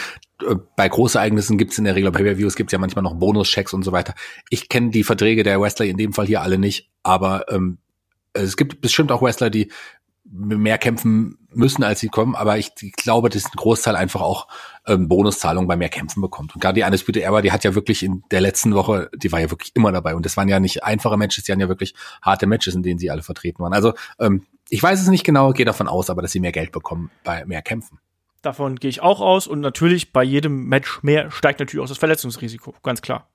Äh, 0.49 0.55
bei 0.77 0.89
Großereignissen 0.89 1.59
gibt 1.59 1.73
es 1.73 1.79
in 1.79 1.85
der 1.85 1.97
Regel, 1.97 2.13
bei 2.13 2.19
Pay-Per-Views 2.19 2.55
gibt 2.55 2.71
es 2.71 2.73
ja 2.73 2.79
manchmal 2.79 3.03
noch 3.03 3.15
Bonuschecks 3.15 3.73
und 3.73 3.83
so 3.83 3.91
weiter. 3.91 4.15
Ich 4.51 4.69
kenne 4.69 4.91
die 4.91 5.03
Verträge 5.03 5.43
der 5.43 5.61
Wrestler 5.61 5.87
in 5.87 5.97
dem 5.97 6.13
Fall 6.13 6.27
hier 6.27 6.43
alle 6.43 6.59
nicht, 6.59 6.91
aber 7.03 7.51
ähm, 7.53 7.79
es 8.35 8.57
gibt 8.57 8.81
bestimmt 8.81 9.11
auch 9.13 9.21
Wrestler, 9.21 9.51
die 9.51 9.71
mehr 10.33 10.79
kämpfen 10.79 11.39
müssen, 11.51 11.85
als 11.85 12.01
sie 12.01 12.09
kommen, 12.09 12.35
aber 12.35 12.57
ich, 12.57 12.73
ich 12.81 12.93
glaube, 12.93 13.29
dass 13.29 13.45
ein 13.45 13.57
Großteil 13.57 13.97
einfach 13.97 14.23
auch 14.23 14.49
ähm, 14.87 15.07
Bonuszahlungen 15.07 15.69
bei 15.69 15.77
mehr 15.77 15.91
Kämpfen 15.91 16.23
bekommt. 16.23 16.55
Und 16.55 16.61
gerade 16.61 16.81
die 16.81 16.85
Undisputed 16.85 17.23
Era, 17.23 17.43
die 17.43 17.53
hat 17.53 17.65
ja 17.65 17.75
wirklich 17.75 18.03
in 18.03 18.25
der 18.31 18.41
letzten 18.41 18.75
Woche, 18.75 19.11
die 19.15 19.31
war 19.31 19.41
ja 19.41 19.51
wirklich 19.51 19.73
immer 19.75 19.93
dabei. 19.93 20.15
Und 20.15 20.25
das 20.25 20.37
waren 20.39 20.49
ja 20.49 20.59
nicht 20.59 20.85
einfache 20.85 21.19
Matches, 21.19 21.45
die 21.45 21.53
waren 21.53 21.61
ja 21.61 21.69
wirklich 21.69 21.95
harte 22.23 22.47
Matches, 22.47 22.75
in 22.75 22.83
denen 22.83 22.99
sie 22.99 23.11
alle 23.11 23.23
vertreten 23.23 23.63
waren. 23.63 23.75
Also 23.75 23.93
ähm, 24.19 24.47
ich 24.71 24.83
weiß 24.83 25.01
es 25.03 25.09
nicht 25.09 25.25
genau, 25.25 25.53
gehe 25.53 25.67
davon 25.67 25.89
aus, 25.89 26.09
aber 26.09 26.23
dass 26.23 26.33
sie 26.33 26.41
mehr 26.41 26.53
Geld 26.53 26.73
bekommen 26.73 27.11
bei 27.25 27.45
mehr 27.45 27.61
Kämpfen. 27.61 27.99
Davon 28.41 28.77
gehe 28.77 28.91
ich 28.91 29.03
auch 29.03 29.21
aus 29.21 29.47
und 29.47 29.61
natürlich 29.61 30.13
bei 30.13 30.25
jedem 30.25 30.65
Match 30.65 31.03
mehr 31.03 31.31
steigt 31.31 31.61
natürlich 31.61 31.85
auch 31.85 31.89
das 31.89 31.99
Verletzungsrisiko, 31.99 32.75
ganz 32.83 33.03
klar. 33.03 33.29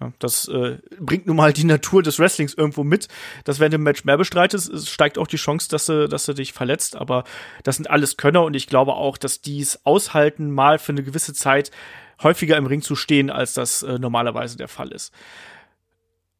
Ja, 0.00 0.12
das 0.18 0.46
äh, 0.48 0.78
bringt 1.00 1.26
nun 1.26 1.36
mal 1.36 1.54
die 1.54 1.64
Natur 1.64 2.02
des 2.02 2.18
Wrestlings 2.18 2.52
irgendwo 2.52 2.84
mit, 2.84 3.08
dass 3.44 3.60
wenn 3.60 3.70
du 3.70 3.78
ein 3.78 3.82
Match 3.82 4.04
mehr 4.04 4.18
bestreitest, 4.18 4.88
steigt 4.88 5.16
auch 5.16 5.26
die 5.26 5.36
Chance, 5.36 5.70
dass 5.70 5.86
du, 5.86 6.06
dass 6.06 6.26
du 6.26 6.34
dich 6.34 6.52
verletzt. 6.52 6.96
Aber 6.96 7.24
das 7.62 7.76
sind 7.76 7.88
alles 7.88 8.18
Könner 8.18 8.44
und 8.44 8.54
ich 8.54 8.66
glaube 8.66 8.92
auch, 8.92 9.16
dass 9.16 9.40
dies 9.40 9.80
aushalten, 9.84 10.50
mal 10.50 10.78
für 10.78 10.92
eine 10.92 11.02
gewisse 11.02 11.32
Zeit 11.32 11.70
häufiger 12.22 12.56
im 12.56 12.66
Ring 12.66 12.82
zu 12.82 12.94
stehen, 12.94 13.30
als 13.30 13.54
das 13.54 13.82
äh, 13.82 13.98
normalerweise 13.98 14.58
der 14.58 14.68
Fall 14.68 14.92
ist. 14.92 15.12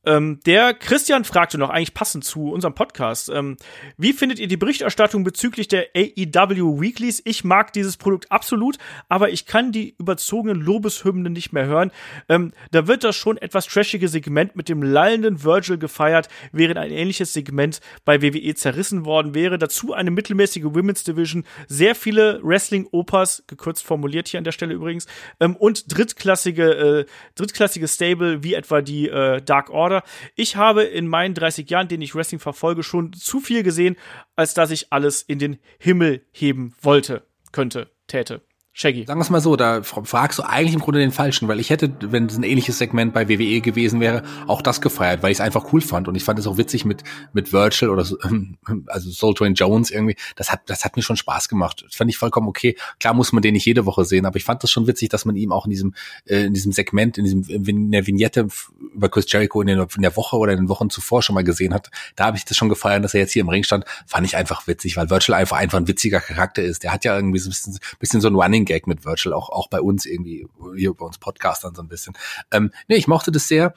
Ähm, 0.07 0.39
der 0.47 0.73
Christian 0.73 1.25
fragte 1.25 1.59
noch, 1.59 1.71
eigentlich 1.71 1.93
passend 1.93 2.25
zu 2.25 2.53
unserem 2.53 2.75
Podcast, 2.75 3.29
ähm, 3.29 3.57
wie 3.99 4.13
findet 4.13 4.39
ihr 4.39 4.47
die 4.47 4.57
Berichterstattung 4.57 5.25
bezüglich 5.25 5.67
der 5.67 5.89
AEW 5.97 6.81
Weeklies? 6.81 7.21
Ich 7.25 7.43
mag 7.43 7.73
dieses 7.73 7.97
Produkt 7.97 8.31
absolut, 8.31 8.79
aber 9.09 9.31
ich 9.31 9.47
kann 9.47 9.73
die 9.73 9.97
überzogenen 9.99 10.61
Lobeshymnen 10.61 11.33
nicht 11.33 11.53
mehr 11.53 11.67
hören. 11.67 11.91
Ähm, 12.29 12.53
da 12.71 12.87
wird 12.87 13.03
das 13.03 13.17
schon 13.17 13.37
etwas 13.37 13.67
trashige 13.67 14.09
Segment 14.09 14.55
mit 14.55 14.69
dem 14.69 14.83
lallenden 14.83 15.43
Virgil 15.43 15.77
gefeiert, 15.77 16.29
während 16.53 16.79
ein 16.79 16.93
ähnliches 16.93 17.33
Segment 17.33 17.81
bei 18.05 18.23
WWE 18.23 18.55
zerrissen 18.55 19.05
worden 19.05 19.35
wäre. 19.35 19.59
Dazu 19.59 19.93
eine 19.93 20.13
mittelmäßige 20.13 20.67
Women's 20.67 21.03
Division, 21.03 21.45
sehr 21.67 21.97
viele 21.97 22.41
Wrestling-Opas, 22.45 23.45
gekürzt 23.49 23.85
formuliert 23.85 24.29
hier 24.29 24.39
an 24.39 24.45
der 24.45 24.53
Stelle 24.53 24.75
übrigens, 24.75 25.07
ähm, 25.41 25.57
und 25.57 25.97
drittklassige, 25.97 26.75
äh, 27.01 27.07
drittklassige 27.35 27.89
Stable 27.89 28.45
wie 28.45 28.55
etwa 28.55 28.83
die 28.83 29.09
äh, 29.09 29.43
Dark 29.43 29.71
Order 29.71 29.96
Order. 29.97 30.07
Ich 30.35 30.57
habe 30.57 30.83
in 30.85 31.09
meinen 31.09 31.35
30 31.35 31.69
Jahren, 31.69 31.89
denen 31.89 32.03
ich 32.03 32.15
Wrestling 32.15 32.41
verfolge, 32.41 32.83
schon 32.83 33.13
zu 33.13 33.41
viel 33.41 33.63
gesehen, 33.63 33.97
als 34.35 34.55
dass 34.55 34.71
ich 34.71 34.93
alles 34.93 35.23
in 35.23 35.39
den 35.39 35.59
Himmel 35.79 36.25
heben 36.33 36.75
wollte, 36.81 37.27
könnte, 37.53 37.91
täte. 38.07 38.43
Shaggy. 38.79 39.07
Sagen 39.07 39.19
wir 39.19 39.23
es 39.23 39.31
mal 39.31 39.41
so, 39.41 39.57
da 39.57 39.83
fragst 39.83 40.39
du 40.39 40.43
eigentlich 40.43 40.75
im 40.75 40.81
Grunde 40.81 41.01
den 41.01 41.11
Falschen, 41.11 41.49
weil 41.49 41.61
ich 41.61 41.71
hätte, 41.71 41.97
wenn 42.13 42.27
es 42.27 42.37
ein 42.37 42.43
ähnliches 42.43 42.77
Segment 42.77 43.15
bei 43.15 43.27
WWE 43.27 43.63
gewesen 43.63 44.01
wäre, 44.01 44.23
auch 44.47 44.61
das 44.61 44.83
gefeiert, 44.83 45.23
weil 45.23 45.33
ich 45.33 45.39
es 45.39 45.41
einfach 45.41 45.73
cool 45.73 45.81
fand 45.81 46.09
und 46.09 46.15
ich 46.15 46.25
fand 46.25 46.39
es 46.39 46.47
auch 46.47 46.59
witzig 46.59 46.85
mit 46.85 47.03
mit 47.33 47.55
Virtual 47.55 47.91
oder 47.91 48.05
so, 48.05 48.19
also 48.89 49.11
Soul 49.11 49.33
Train 49.33 49.55
Jones 49.55 49.91
irgendwie. 49.91 50.15
Das 50.35 50.53
hat 50.53 50.61
das 50.67 50.85
hat 50.85 50.95
mir 50.95 51.03
schon 51.03 51.17
Spaß 51.17 51.49
gemacht. 51.49 51.85
Das 51.87 51.97
fand 51.97 52.11
ich 52.11 52.19
vollkommen 52.19 52.49
okay. 52.49 52.77
Klar 53.01 53.15
muss 53.15 53.33
man 53.33 53.41
den 53.41 53.55
nicht 53.55 53.65
jede 53.65 53.87
Woche 53.87 54.05
sehen, 54.05 54.27
aber 54.27 54.37
ich 54.37 54.45
fand 54.45 54.63
das 54.63 54.71
schon 54.71 54.87
witzig, 54.87 55.09
dass 55.09 55.25
man 55.25 55.37
ihm 55.37 55.53
auch 55.53 55.65
in 55.65 55.71
diesem 55.71 55.95
äh, 56.27 56.45
in 56.45 56.53
diesem 56.53 56.73
Segment, 56.73 57.17
in 57.17 57.25
diesem 57.25 57.45
in 57.45 57.91
der 57.93 58.07
Vignette 58.07 58.47
über 58.95 59.09
Chris 59.09 59.25
Jericho 59.33 59.63
in, 59.63 59.69
der, 59.69 59.87
in 59.97 60.03
der 60.03 60.17
Woche 60.17 60.37
oder 60.37 60.53
in 60.53 60.59
den 60.59 60.69
Wochen 60.69 60.91
zuvor 60.91 61.23
schon 61.23 61.33
mal 61.33 61.45
gesehen 61.45 61.73
hat. 61.73 61.91
Da 62.15 62.27
habe 62.27 62.37
ich 62.37 62.45
das 62.45 62.59
schon 62.59 62.69
gefeiert, 62.69 63.03
dass 63.03 63.15
er 63.15 63.21
jetzt 63.21 63.33
hier 63.33 63.41
im 63.41 63.49
Ring 63.49 63.65
stand. 63.65 63.87
Fand 64.07 64.27
ich 64.27 64.37
einfach 64.37 64.67
witzig, 64.67 64.99
weil 64.99 65.09
Virtual 65.09 65.41
einfach 65.41 65.57
einfach 65.57 65.79
ein 65.79 65.89
witziger 65.89 66.21
Charakter 66.21 66.63
ist. 66.63 66.83
Der 66.83 66.93
hat 66.93 67.07
ja 67.07 67.17
irgendwie 67.17 67.39
so 67.39 67.49
ein 67.49 67.53
bisschen, 67.53 67.79
bisschen 67.99 68.21
so 68.21 68.29
ein 68.29 68.35
Running 68.35 68.66
Gag 68.67 68.87
mit 68.87 69.05
Virtual, 69.05 69.35
auch, 69.35 69.49
auch 69.49 69.69
bei 69.69 69.81
uns 69.81 70.05
irgendwie, 70.05 70.47
hier 70.77 70.93
bei 70.93 71.07
uns 71.07 71.19
Podcastern 71.19 71.75
so 71.75 71.83
ein 71.83 71.89
bisschen. 71.89 72.15
Ähm, 72.53 72.71
nee, 72.89 72.97
ich 72.97 73.09
mochte 73.09 73.33
das 73.33 73.49
sehr. 73.49 73.73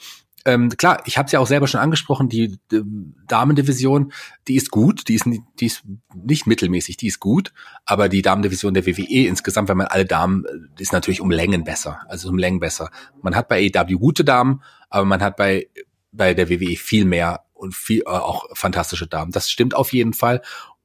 Ähm, 0.45 0.69
klar, 0.69 1.01
ich 1.05 1.17
habe 1.17 1.25
es 1.25 1.31
ja 1.31 1.39
auch 1.39 1.47
selber 1.47 1.67
schon 1.67 1.81
angesprochen, 1.81 2.29
die, 2.29 2.59
die 2.71 2.81
Damendivision, 3.27 4.13
die 4.47 4.55
ist 4.55 4.71
gut, 4.71 5.07
die 5.07 5.15
ist, 5.15 5.25
die 5.59 5.65
ist 5.65 5.83
nicht 6.15 6.47
mittelmäßig, 6.47 6.97
die 6.97 7.07
ist 7.07 7.19
gut, 7.19 7.53
aber 7.85 8.07
die 8.07 8.21
Damendivision 8.21 8.73
der 8.73 8.85
WWE 8.85 9.27
insgesamt, 9.27 9.67
wenn 9.67 9.77
man 9.77 9.87
alle 9.87 10.05
Damen, 10.05 10.45
die 10.77 10.83
ist 10.83 10.93
natürlich 10.93 11.19
um 11.19 11.29
Längen 11.29 11.65
besser, 11.65 12.01
also 12.07 12.29
um 12.29 12.37
Längen 12.37 12.59
besser. 12.59 12.89
Man 13.21 13.35
hat 13.35 13.49
bei 13.49 13.69
AEW 13.75 13.99
gute 13.99 14.23
Damen, 14.23 14.63
aber 14.89 15.05
man 15.05 15.21
hat 15.21 15.35
bei, 15.35 15.67
bei 16.11 16.33
der 16.33 16.49
WWE 16.49 16.77
viel 16.77 17.05
mehr 17.05 17.43
und 17.53 17.75
viel 17.75 18.01
äh, 18.01 18.09
auch 18.09 18.45
fantastische 18.53 19.07
Damen. 19.07 19.31
Das 19.31 19.49
stimmt 19.49 19.75
auf 19.75 19.91
jeden 19.91 20.13
Fall. 20.13 20.41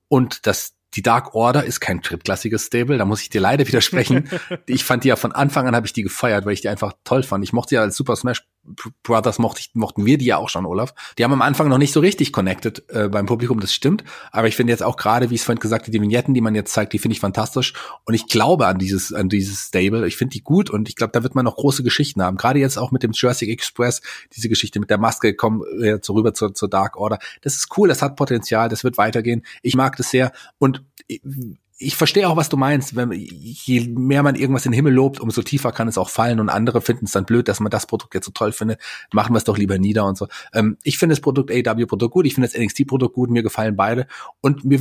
Und 0.09 0.47
das 0.47 0.75
die 0.95 1.03
Dark 1.03 1.35
Order 1.35 1.65
ist 1.65 1.81
kein 1.81 2.01
drittklassiges 2.01 2.67
Stable, 2.67 2.99
da 2.99 3.05
muss 3.05 3.23
ich 3.23 3.31
dir 3.31 3.41
leider 3.41 3.67
widersprechen. 3.67 4.29
ich 4.67 4.85
fand 4.85 5.05
die 5.05 5.09
ja 5.09 5.17
von 5.17 5.33
Anfang 5.33 5.67
an 5.67 5.75
habe 5.75 5.87
ich 5.87 5.93
die 5.93 6.03
gefeiert, 6.03 6.47
weil 6.47 6.53
ich 6.53 6.61
die 6.61 6.69
einfach 6.69 6.93
toll 7.05 7.23
fand. 7.23 7.45
Ich 7.45 7.53
mochte 7.53 7.75
ja 7.75 7.81
als 7.81 7.97
Super 7.97 8.17
Smash 8.17 8.45
Brothers 9.03 9.39
mochte 9.39 9.61
ich, 9.61 9.71
mochten 9.75 10.07
wir 10.07 10.19
die 10.19 10.27
ja 10.27 10.39
auch 10.39 10.49
schon, 10.49 10.67
Olaf. 10.67 10.95
Die 11.19 11.25
haben 11.25 11.33
am 11.33 11.43
Anfang 11.43 11.69
noch 11.69 11.79
nicht 11.79 11.93
so 11.93 12.01
richtig 12.01 12.33
connected 12.33 12.85
äh, 12.89 13.09
beim 13.09 13.27
Publikum, 13.27 13.61
das 13.61 13.75
stimmt. 13.75 14.05
Aber 14.33 14.49
ich 14.49 14.57
finde 14.57 14.73
jetzt 14.73 14.83
auch 14.83 14.97
gerade, 14.97 15.31
wie 15.31 15.35
ich 15.35 15.43
es 15.43 15.45
vorhin 15.45 15.61
gesagt 15.61 15.85
habe, 15.85 15.93
die 15.93 16.01
Vignetten, 16.01 16.35
die 16.35 16.41
man 16.41 16.55
jetzt 16.55 16.73
zeigt, 16.73 16.93
die 16.93 16.99
finde 16.99 17.15
ich 17.15 17.21
fantastisch. 17.21 17.75
Und 18.05 18.15
ich 18.15 18.27
glaube 18.27 18.67
an 18.67 18.79
dieses, 18.79 19.13
an 19.13 19.29
dieses 19.29 19.67
Stable. 19.67 20.07
Ich 20.07 20.17
finde 20.17 20.33
die 20.33 20.43
gut 20.43 20.71
und 20.71 20.89
ich 20.89 20.97
glaube, 20.97 21.13
da 21.13 21.23
wird 21.23 21.35
man 21.35 21.45
noch 21.45 21.57
große 21.57 21.83
Geschichten 21.83 22.23
haben. 22.23 22.37
Gerade 22.37 22.59
jetzt 22.59 22.79
auch 22.79 22.91
mit 22.91 23.03
dem 23.03 23.13
Jurassic 23.13 23.49
Express, 23.49 24.01
diese 24.35 24.49
Geschichte 24.49 24.81
mit 24.81 24.91
der 24.91 24.99
Maske, 24.99 25.35
kommen 25.35 25.63
äh, 25.83 25.99
so 26.01 26.15
rüber 26.15 26.35
zur, 26.35 26.55
zur 26.55 26.69
Dark 26.69 26.97
Order. 26.97 27.19
Das 27.43 27.57
ist 27.57 27.69
cool, 27.77 27.89
das 27.89 28.03
hat 28.03 28.17
Potenzial, 28.17 28.69
das 28.69 28.85
wird 28.85 28.99
weitergehen. 28.99 29.45
Ich 29.63 29.75
mag 29.77 29.97
das 29.97 30.11
sehr. 30.11 30.33
Und 30.59 30.83
ich 31.77 31.97
verstehe 31.97 32.29
auch, 32.29 32.37
was 32.37 32.49
du 32.49 32.57
meinst. 32.57 32.95
Wenn, 32.95 33.11
je 33.13 33.89
mehr 33.89 34.23
man 34.23 34.37
irgendwas 34.37 34.65
in 34.65 34.73
den 34.73 34.77
Himmel 34.77 34.95
lobt, 34.95 35.21
umso 35.21 35.43
tiefer 35.43 35.73
kann 35.73 35.89
es 35.89 35.99
auch 35.99 36.09
fallen 36.09 36.39
und 36.39 36.49
andere 36.49 36.81
finden 36.81 37.07
es 37.07 37.13
dann 37.13 37.25
blöd, 37.25 37.49
dass 37.49 37.61
man 37.61 37.71
das 37.71 37.87
Produkt 37.87 38.15
jetzt 38.15 38.27
so 38.27 38.33
toll 38.33 38.53
findet. 38.53 38.81
Machen 39.13 39.35
wir 39.35 39.39
es 39.39 39.45
doch 39.45 39.59
lieber 39.59 39.79
nieder 39.79 40.07
und 40.07 40.17
so. 40.17 40.29
Ähm, 40.53 40.79
ich 40.85 40.99
finde 40.99 41.15
das 41.15 41.21
Produkt 41.21 41.51
AW-Produkt 41.51 42.13
gut, 42.13 42.27
ich 42.27 42.35
finde 42.35 42.49
das 42.49 42.59
NXT-Produkt 42.59 43.15
gut, 43.15 43.31
mir 43.31 43.43
gefallen 43.43 43.77
beide. 43.77 44.07
Und 44.41 44.65
mir, 44.65 44.81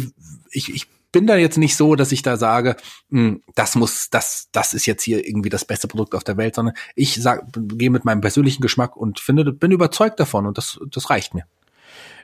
ich, 0.51 0.73
ich 0.73 0.87
bin 1.11 1.25
da 1.25 1.35
jetzt 1.35 1.57
nicht 1.57 1.75
so, 1.75 1.95
dass 1.95 2.11
ich 2.11 2.21
da 2.21 2.37
sage, 2.37 2.75
mh, 3.09 3.19
hm, 3.21 3.43
das 3.55 3.75
muss, 3.75 4.09
das, 4.11 4.49
das 4.51 4.73
ist 4.73 4.85
jetzt 4.85 5.03
hier 5.03 5.25
irgendwie 5.27 5.49
das 5.49 5.65
beste 5.65 5.87
Produkt 5.87 6.13
auf 6.13 6.23
der 6.23 6.37
Welt, 6.37 6.55
sondern 6.55 6.75
ich 6.95 7.15
sag, 7.15 7.47
gehe 7.53 7.89
mit 7.89 8.05
meinem 8.05 8.21
persönlichen 8.21 8.61
Geschmack 8.61 8.95
und 8.95 9.19
finde, 9.19 9.51
bin 9.51 9.71
überzeugt 9.71 10.19
davon 10.19 10.45
und 10.45 10.57
das, 10.57 10.79
das 10.91 11.09
reicht 11.09 11.33
mir. 11.33 11.45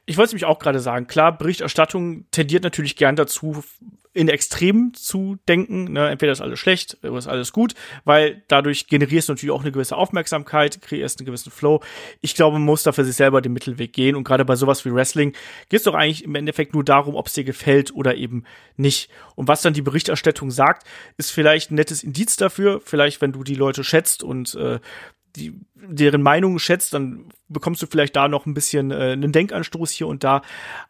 Ich 0.06 0.18
wollte 0.18 0.30
es 0.30 0.34
mich 0.34 0.46
auch 0.46 0.60
gerade 0.60 0.80
sagen. 0.80 1.08
Klar, 1.08 1.38
Berichterstattung 1.38 2.26
tendiert 2.32 2.64
natürlich 2.64 2.96
gern 2.96 3.16
dazu, 3.16 3.64
in 4.14 4.28
Extremen 4.28 4.94
zu 4.94 5.38
denken. 5.48 5.94
Ne? 5.94 6.10
Entweder 6.10 6.32
ist 6.32 6.42
alles 6.42 6.60
schlecht 6.60 6.98
oder 7.04 7.18
ist 7.18 7.28
alles 7.28 7.54
gut, 7.54 7.76
weil 8.06 8.44
dadurch 8.48 8.88
generierst 8.88 9.30
du 9.30 9.34
natürlich 9.34 9.54
auch 9.54 9.62
eine 9.62 9.72
gewisse 9.72 9.96
Aufmerksamkeit, 9.96 10.82
kreierst 10.82 11.20
einen 11.20 11.28
gewissen 11.28 11.52
Flow. 11.52 11.82
Ich 12.22 12.34
glaube, 12.34 12.58
man 12.58 12.66
muss 12.66 12.84
da 12.84 12.92
für 12.92 13.06
sich 13.06 13.16
selber 13.16 13.42
den 13.42 13.54
Mittelweg 13.54 13.94
gehen. 13.94 14.16
Und 14.16 14.24
gerade 14.24 14.46
bei 14.46 14.56
sowas 14.56 14.84
wie 14.84 14.94
Wrestling 14.94 15.34
geht 15.70 15.80
es 15.80 15.84
doch 15.84 15.94
eigentlich 15.94 16.24
im 16.24 16.36
Endeffekt 16.36 16.74
nur 16.74 16.84
darum, 16.84 17.16
ob 17.16 17.28
es 17.28 17.34
dir 17.34 17.44
gefällt 17.44 17.94
oder 17.94 18.16
eben 18.16 18.46
nicht. 18.78 19.10
Und 19.36 19.48
was 19.48 19.62
dann 19.62 19.74
die 19.74 19.84
Berichterstattung 19.84 20.50
sagt, 20.50 20.88
ist 21.18 21.32
vielleicht 21.32 21.72
ein 21.72 21.76
nettes 21.76 22.04
Indiz 22.04 22.36
dafür. 22.36 22.82
Vielleicht, 22.84 23.22
wenn 23.22 23.32
du 23.32 23.44
die 23.44 23.56
Leute 23.56 23.84
schätzt 23.84 24.24
und 24.24 24.56
äh, 24.56 24.80
die, 25.36 25.60
deren 25.76 26.22
Meinung 26.22 26.60
schätzt, 26.60 26.94
dann 26.94 27.30
bekommst 27.48 27.82
du 27.82 27.88
vielleicht 27.88 28.16
da 28.16 28.28
noch 28.28 28.46
ein 28.46 28.54
bisschen 28.54 28.92
äh, 28.92 29.12
einen 29.12 29.32
Denkanstoß 29.32 29.92
hier 29.92 30.08
und 30.08 30.24
da. 30.24 30.42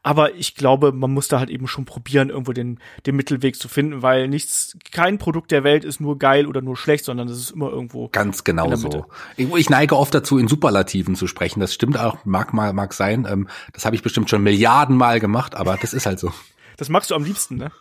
Aber 0.04 0.36
ich 0.36 0.56
glaube, 0.56 0.92
man 0.92 1.12
muss 1.12 1.28
da 1.28 1.40
halt 1.40 1.50
eben 1.50 1.68
schon 1.68 1.86
probieren, 1.86 2.30
irgendwo 2.30 2.54
den, 2.54 2.80
den 3.06 3.16
Mittelweg 3.16 3.56
zu 3.56 3.68
finden, 3.68 4.02
weil 4.02 4.28
nichts, 4.28 4.78
kein 4.92 5.18
Produkt 5.18 5.52
der 5.52 5.64
Welt 5.64 5.86
ist 5.86 6.00
nur 6.00 6.20
geil 6.20 6.46
oder 6.48 6.62
nur 6.62 6.78
schlecht, 6.78 7.06
sondern 7.06 7.28
es 7.28 7.40
ist 7.40 7.52
immer 7.52 7.70
irgendwo. 7.70 8.10
Ganz 8.10 8.44
genau 8.44 8.76
so. 8.76 9.06
Ich, 9.38 9.52
ich, 9.54 9.70
neige 9.70 9.96
oft 9.96 10.14
dazu, 10.14 10.38
in 10.38 10.48
Superlativen 10.48 11.16
zu 11.16 11.28
sprechen. 11.28 11.60
Das 11.60 11.74
stimmt 11.74 11.98
auch, 11.98 12.26
mag 12.26 12.54
mal, 12.54 12.74
mag 12.74 12.94
sein. 12.94 13.28
Ähm, 13.30 13.48
das 13.74 13.86
habe 13.86 13.96
ich 13.96 14.04
bestimmt 14.04 14.30
schon 14.30 14.44
Milliarden 14.44 14.98
Mal 14.98 15.20
gemacht, 15.20 15.56
aber 15.56 15.78
das 15.78 15.94
ist 15.94 16.06
halt 16.06 16.20
so. 16.20 16.32
Das 16.78 16.90
magst 16.90 17.12
du 17.12 17.16
am 17.16 17.24
liebsten, 17.24 17.56
ne? 17.58 17.72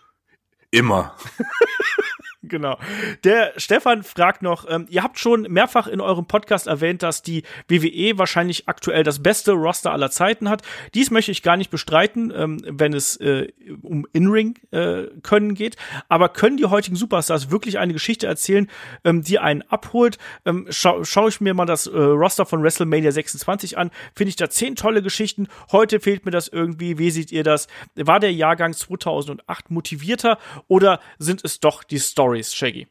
Immer. 0.71 1.15
Genau. 2.43 2.79
Der 3.25 3.53
Stefan 3.57 4.05
fragt 4.05 4.43
noch, 4.43 4.65
ähm, 4.69 4.87
ihr 4.91 5.03
habt 5.03 5.19
schon 5.19 5.43
mehrfach 5.43 5.89
in 5.89 6.01
eurem 6.01 6.27
Podcast 6.27 6.69
erwähnt, 6.69 7.03
dass 7.03 7.23
die 7.23 7.43
WWE 7.67 8.17
wahrscheinlich 8.17 8.69
aktuell 8.69 9.03
das 9.03 9.21
beste 9.25 9.53
Roster 9.53 9.91
aller 9.91 10.13
Zeiten 10.13 10.49
hat. 10.49 10.63
Dies 10.95 11.11
möchte 11.11 11.33
ich 11.33 11.43
gar 11.43 11.57
nicht 11.57 11.71
bestreiten, 11.71 12.33
ähm, 12.33 12.63
wenn 12.65 12.93
es 12.93 13.17
äh, 13.17 13.49
um 13.83 14.07
In-Ring 14.13 14.55
äh, 14.71 15.07
geht. 15.55 15.77
Aber 16.09 16.29
können 16.29 16.57
die 16.57 16.67
heutigen 16.67 16.95
Superstars 16.95 17.51
wirklich 17.51 17.81
eine 17.81 17.93
Geschichte 17.93 18.29
erzählen, 18.29 18.71
ähm, 19.03 19.25
die 19.25 19.41
einen 19.41 19.63
abholt? 19.63 20.19
Ähm, 20.45 20.69
schau, 20.71 21.03
schaue 21.03 21.31
ich 21.31 21.41
mir 21.41 21.55
mal 21.55 21.67
das 21.67 21.89
äh, 21.89 21.99
Roster 21.99 22.47
von 22.47 22.63
WrestleMania 22.63 23.11
26 23.11 23.77
an, 23.77 23.91
finde 24.15 24.29
ich 24.29 24.37
da 24.37 24.49
zehn 24.49 24.77
tolle 24.77 25.03
Geschichten. 25.03 25.49
Heute 25.73 25.99
fehlt 25.99 26.25
mir 26.25 26.31
das 26.31 26.47
irgendwie. 26.47 26.99
Wie 26.99 27.11
seht 27.11 27.33
ihr 27.33 27.43
das? 27.43 27.67
War 27.97 28.21
der 28.21 28.33
Jahrgang 28.33 28.75
2008 28.75 29.73
motivierter 29.73 30.39
oder 30.69 31.01
sind 31.19 31.45
es 31.45 31.59
doch 31.59 31.83
die 31.83 31.99
Stories? 31.99 32.29
Stories, 32.39 32.55
Shaggy. 32.55 32.87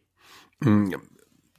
Hm, 0.63 0.95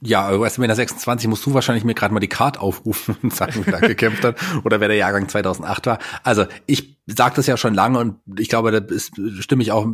ja, 0.01 0.39
WrestleMania 0.39 0.75
26 0.75 1.27
musst 1.27 1.45
du 1.45 1.53
wahrscheinlich 1.53 1.83
mir 1.83 1.93
gerade 1.93 2.13
mal 2.13 2.21
die 2.21 2.29
Card 2.29 2.57
aufrufen 2.57 3.17
und 3.21 3.33
sagen, 3.33 3.61
wer 3.65 3.79
da 3.79 3.79
gekämpft 3.87 4.23
hat 4.23 4.37
oder 4.63 4.79
wer 4.79 4.87
der 4.87 4.95
Jahrgang 4.97 5.27
2008 5.27 5.87
war. 5.87 5.99
Also 6.23 6.45
ich 6.67 6.97
sage 7.05 7.35
das 7.35 7.47
ja 7.47 7.57
schon 7.57 7.73
lange 7.73 7.99
und 7.99 8.19
ich 8.37 8.47
glaube, 8.47 8.71
da 8.71 8.77
ist, 8.93 9.13
stimme 9.39 9.61
ich 9.61 9.71
auch, 9.71 9.87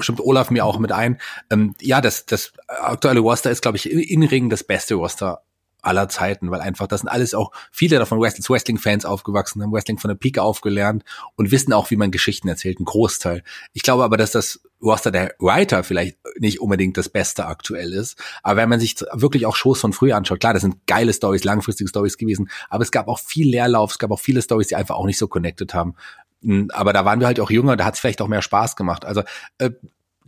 stimmt 0.00 0.20
Olaf 0.20 0.50
mir 0.50 0.66
auch 0.66 0.78
mit 0.78 0.92
ein. 0.92 1.18
Ähm, 1.50 1.74
ja, 1.80 2.00
das, 2.02 2.26
das 2.26 2.52
aktuelle 2.66 3.20
Roster 3.20 3.50
ist, 3.50 3.62
glaube 3.62 3.78
ich, 3.78 3.90
in 3.90 4.22
Ring 4.22 4.50
das 4.50 4.64
beste 4.64 4.96
Roster 4.96 5.42
aller 5.80 6.08
Zeiten, 6.08 6.50
weil 6.50 6.60
einfach 6.60 6.86
das 6.86 7.00
sind 7.00 7.08
alles 7.08 7.32
auch 7.34 7.52
viele 7.70 7.98
davon 7.98 8.20
Wrestling-Fans 8.20 9.06
aufgewachsen, 9.06 9.62
haben 9.62 9.72
Wrestling 9.72 9.98
von 9.98 10.08
der 10.08 10.16
Pike 10.16 10.42
aufgelernt 10.42 11.04
und 11.36 11.52
wissen 11.52 11.72
auch, 11.72 11.90
wie 11.90 11.96
man 11.96 12.10
Geschichten 12.10 12.48
erzählt, 12.48 12.80
ein 12.80 12.84
Großteil. 12.84 13.44
Ich 13.72 13.82
glaube 13.82 14.04
aber, 14.04 14.16
dass 14.16 14.32
das 14.32 14.60
Roster 14.82 15.10
der 15.10 15.34
Writer 15.38 15.82
vielleicht 15.84 16.18
nicht 16.38 16.60
unbedingt 16.60 16.96
das 16.96 17.08
Beste 17.08 17.46
aktuell 17.46 17.92
ist, 17.92 18.16
aber 18.42 18.56
wenn 18.56 18.68
man 18.68 18.80
sich 18.80 18.96
wirklich 19.12 19.46
auch 19.46 19.56
Shows 19.56 19.80
von 19.80 19.92
früher 19.92 20.16
anschaut, 20.16 20.40
klar, 20.40 20.52
das 20.52 20.62
sind 20.62 20.86
geile 20.86 21.12
Stories, 21.12 21.44
langfristige 21.44 21.88
Stories 21.88 22.16
gewesen, 22.16 22.48
aber 22.68 22.82
es 22.82 22.90
gab 22.90 23.08
auch 23.08 23.18
viel 23.18 23.48
Leerlauf, 23.48 23.92
es 23.92 23.98
gab 23.98 24.10
auch 24.10 24.20
viele 24.20 24.42
Stories, 24.42 24.68
die 24.68 24.76
einfach 24.76 24.96
auch 24.96 25.06
nicht 25.06 25.18
so 25.18 25.28
connected 25.28 25.74
haben. 25.74 25.94
Hm, 26.42 26.70
aber 26.72 26.92
da 26.92 27.04
waren 27.04 27.20
wir 27.20 27.26
halt 27.26 27.40
auch 27.40 27.50
jünger, 27.50 27.76
da 27.76 27.84
hat 27.84 27.94
es 27.94 28.00
vielleicht 28.00 28.22
auch 28.22 28.28
mehr 28.28 28.42
Spaß 28.42 28.76
gemacht. 28.76 29.04
Also 29.04 29.22
äh, 29.58 29.70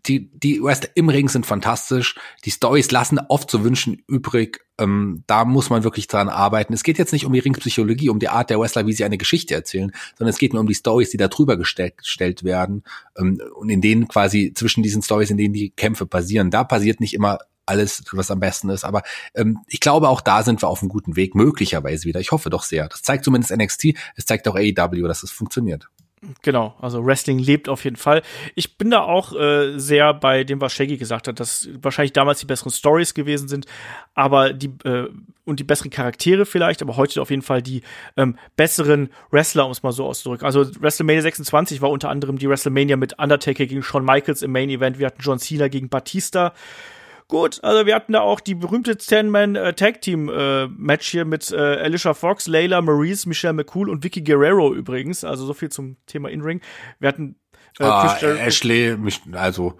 die, 0.06 0.30
die 0.32 0.62
Wrestler 0.62 0.90
im 0.94 1.08
Ring 1.08 1.28
sind 1.28 1.46
fantastisch. 1.46 2.16
Die 2.44 2.50
Stories 2.50 2.90
lassen 2.90 3.18
oft 3.28 3.50
zu 3.50 3.64
wünschen 3.64 4.02
übrig. 4.06 4.64
Ähm, 4.78 5.24
da 5.26 5.44
muss 5.44 5.70
man 5.70 5.84
wirklich 5.84 6.06
dran 6.06 6.28
arbeiten. 6.28 6.72
Es 6.72 6.82
geht 6.82 6.98
jetzt 6.98 7.12
nicht 7.12 7.26
um 7.26 7.32
die 7.32 7.38
Ringpsychologie, 7.38 8.08
um 8.08 8.18
die 8.18 8.28
Art 8.28 8.50
der 8.50 8.58
Wrestler, 8.58 8.86
wie 8.86 8.92
sie 8.92 9.04
eine 9.04 9.18
Geschichte 9.18 9.54
erzählen, 9.54 9.92
sondern 10.16 10.30
es 10.30 10.38
geht 10.38 10.52
nur 10.52 10.60
um 10.60 10.66
die 10.66 10.74
Stories, 10.74 11.10
die 11.10 11.16
da 11.16 11.28
drüber 11.28 11.56
gestellt, 11.56 11.98
gestellt 11.98 12.44
werden 12.44 12.82
ähm, 13.18 13.40
und 13.54 13.68
in 13.68 13.80
denen 13.80 14.08
quasi 14.08 14.52
zwischen 14.54 14.82
diesen 14.82 15.02
Stories, 15.02 15.30
in 15.30 15.36
denen 15.36 15.54
die 15.54 15.70
Kämpfe 15.70 16.06
passieren. 16.06 16.50
Da 16.50 16.64
passiert 16.64 17.00
nicht 17.00 17.14
immer 17.14 17.38
alles, 17.66 18.02
was 18.12 18.30
am 18.30 18.40
besten 18.40 18.68
ist. 18.70 18.84
Aber 18.84 19.02
ähm, 19.34 19.58
ich 19.68 19.80
glaube, 19.80 20.08
auch 20.08 20.20
da 20.20 20.42
sind 20.42 20.62
wir 20.62 20.68
auf 20.68 20.82
einem 20.82 20.88
guten 20.88 21.16
Weg, 21.16 21.34
möglicherweise 21.34 22.04
wieder. 22.04 22.20
Ich 22.20 22.32
hoffe 22.32 22.50
doch 22.50 22.64
sehr. 22.64 22.88
Das 22.88 23.02
zeigt 23.02 23.24
zumindest 23.24 23.56
NXT, 23.56 23.94
es 24.16 24.26
zeigt 24.26 24.48
auch 24.48 24.56
AEW, 24.56 25.06
dass 25.06 25.22
es 25.22 25.30
funktioniert. 25.30 25.88
Genau, 26.42 26.74
also 26.82 27.04
Wrestling 27.04 27.38
lebt 27.38 27.70
auf 27.70 27.84
jeden 27.84 27.96
Fall. 27.96 28.20
Ich 28.54 28.76
bin 28.76 28.90
da 28.90 29.00
auch 29.00 29.32
äh, 29.32 29.78
sehr 29.78 30.12
bei 30.12 30.44
dem, 30.44 30.60
was 30.60 30.74
Shaggy 30.74 30.98
gesagt 30.98 31.26
hat, 31.28 31.40
dass 31.40 31.70
wahrscheinlich 31.80 32.12
damals 32.12 32.40
die 32.40 32.46
besseren 32.46 32.70
Stories 32.70 33.14
gewesen 33.14 33.48
sind, 33.48 33.64
aber 34.14 34.52
die 34.52 34.68
äh, 34.84 35.08
und 35.46 35.60
die 35.60 35.64
besseren 35.64 35.90
Charaktere 35.90 36.44
vielleicht, 36.44 36.82
aber 36.82 36.96
heute 36.96 37.22
auf 37.22 37.30
jeden 37.30 37.40
Fall 37.40 37.62
die 37.62 37.80
ähm, 38.18 38.36
besseren 38.54 39.08
Wrestler, 39.30 39.64
um 39.64 39.72
es 39.72 39.82
mal 39.82 39.92
so 39.92 40.04
auszudrücken. 40.04 40.44
Also 40.44 40.66
WrestleMania 40.80 41.22
26 41.22 41.80
war 41.80 41.90
unter 41.90 42.10
anderem 42.10 42.36
die 42.36 42.48
WrestleMania 42.48 42.96
mit 42.96 43.18
Undertaker 43.18 43.64
gegen 43.64 43.82
Shawn 43.82 44.04
Michaels 44.04 44.42
im 44.42 44.52
Main 44.52 44.68
Event. 44.68 44.98
Wir 44.98 45.06
hatten 45.06 45.22
John 45.22 45.38
Cena 45.38 45.68
gegen 45.68 45.88
Batista. 45.88 46.52
Gut, 47.30 47.62
also 47.62 47.86
wir 47.86 47.94
hatten 47.94 48.12
da 48.12 48.20
auch 48.22 48.40
die 48.40 48.56
berühmte 48.56 48.94
10-Man-Tag-Team-Match 48.94 51.08
äh, 51.08 51.10
hier 51.10 51.24
mit 51.24 51.52
äh, 51.52 51.56
Alicia 51.56 52.12
Fox, 52.12 52.48
Layla, 52.48 52.82
Maurice, 52.82 53.28
Michelle 53.28 53.52
McCool 53.52 53.88
und 53.88 54.02
Vicky 54.02 54.22
Guerrero 54.22 54.74
übrigens. 54.74 55.22
Also 55.22 55.46
so 55.46 55.54
viel 55.54 55.68
zum 55.68 55.96
Thema 56.06 56.28
In-Ring. 56.28 56.60
Wir 56.98 57.08
hatten 57.08 57.36
äh, 57.78 57.84
ah, 57.84 58.18
Ashley, 58.20 58.96
also 59.32 59.78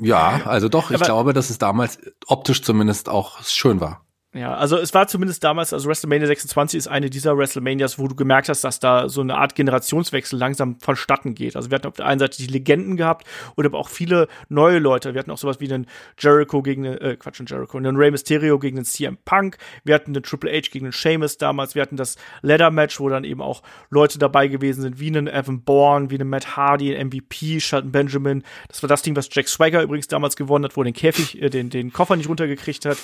ja, 0.00 0.40
also 0.46 0.70
doch, 0.70 0.90
ich 0.90 1.00
glaube, 1.00 1.34
dass 1.34 1.50
es 1.50 1.58
damals 1.58 1.98
optisch 2.26 2.62
zumindest 2.62 3.10
auch 3.10 3.44
schön 3.44 3.80
war. 3.80 4.03
Ja, 4.34 4.52
also 4.56 4.78
es 4.78 4.92
war 4.92 5.06
zumindest 5.06 5.44
damals, 5.44 5.72
also 5.72 5.88
WrestleMania 5.88 6.26
26 6.26 6.76
ist 6.76 6.88
eine 6.88 7.08
dieser 7.08 7.38
WrestleManias, 7.38 8.00
wo 8.00 8.08
du 8.08 8.16
gemerkt 8.16 8.48
hast, 8.48 8.64
dass 8.64 8.80
da 8.80 9.08
so 9.08 9.20
eine 9.20 9.36
Art 9.36 9.54
Generationswechsel 9.54 10.36
langsam 10.36 10.80
vonstatten 10.80 11.36
geht. 11.36 11.54
Also 11.54 11.70
wir 11.70 11.76
hatten 11.76 11.86
auf 11.86 11.94
der 11.94 12.06
einen 12.06 12.18
Seite 12.18 12.38
die 12.38 12.48
Legenden 12.48 12.96
gehabt 12.96 13.28
und 13.54 13.64
aber 13.64 13.78
auch 13.78 13.88
viele 13.88 14.26
neue 14.48 14.80
Leute. 14.80 15.14
Wir 15.14 15.20
hatten 15.20 15.30
auch 15.30 15.38
sowas 15.38 15.60
wie 15.60 15.72
einen 15.72 15.86
Jericho 16.18 16.62
gegen 16.62 16.84
einen, 16.84 16.98
äh, 16.98 17.16
Quatsch, 17.16 17.38
einen 17.38 17.46
Jericho, 17.46 17.78
einen 17.78 17.96
Rey 17.96 18.10
Mysterio 18.10 18.58
gegen 18.58 18.78
einen 18.78 18.84
CM 18.84 19.18
Punk. 19.24 19.56
Wir 19.84 19.94
hatten 19.94 20.10
einen 20.10 20.24
Triple 20.24 20.50
H 20.50 20.68
gegen 20.72 20.86
einen 20.86 20.92
Sheamus 20.92 21.38
damals. 21.38 21.76
Wir 21.76 21.82
hatten 21.82 21.96
das 21.96 22.16
Ladder 22.42 22.72
Match, 22.72 22.98
wo 22.98 23.08
dann 23.08 23.22
eben 23.22 23.40
auch 23.40 23.62
Leute 23.90 24.18
dabei 24.18 24.48
gewesen 24.48 24.82
sind, 24.82 24.98
wie 24.98 25.06
einen 25.06 25.28
Evan 25.28 25.62
Bourne, 25.62 26.10
wie 26.10 26.16
einen 26.16 26.28
Matt 26.28 26.56
Hardy, 26.56 26.92
ein 26.92 27.06
MVP, 27.06 27.60
Shelton 27.60 27.92
Benjamin. 27.92 28.42
Das 28.66 28.82
war 28.82 28.88
das 28.88 29.02
Ding, 29.02 29.14
was 29.14 29.28
Jack 29.30 29.46
Swagger 29.46 29.80
übrigens 29.80 30.08
damals 30.08 30.34
gewonnen 30.34 30.64
hat, 30.64 30.76
wo 30.76 30.80
er 30.80 30.86
den 30.86 30.94
Käfig, 30.94 31.40
äh, 31.40 31.50
den, 31.50 31.70
den 31.70 31.92
Koffer 31.92 32.16
nicht 32.16 32.28
runtergekriegt 32.28 32.84
hat. 32.84 32.98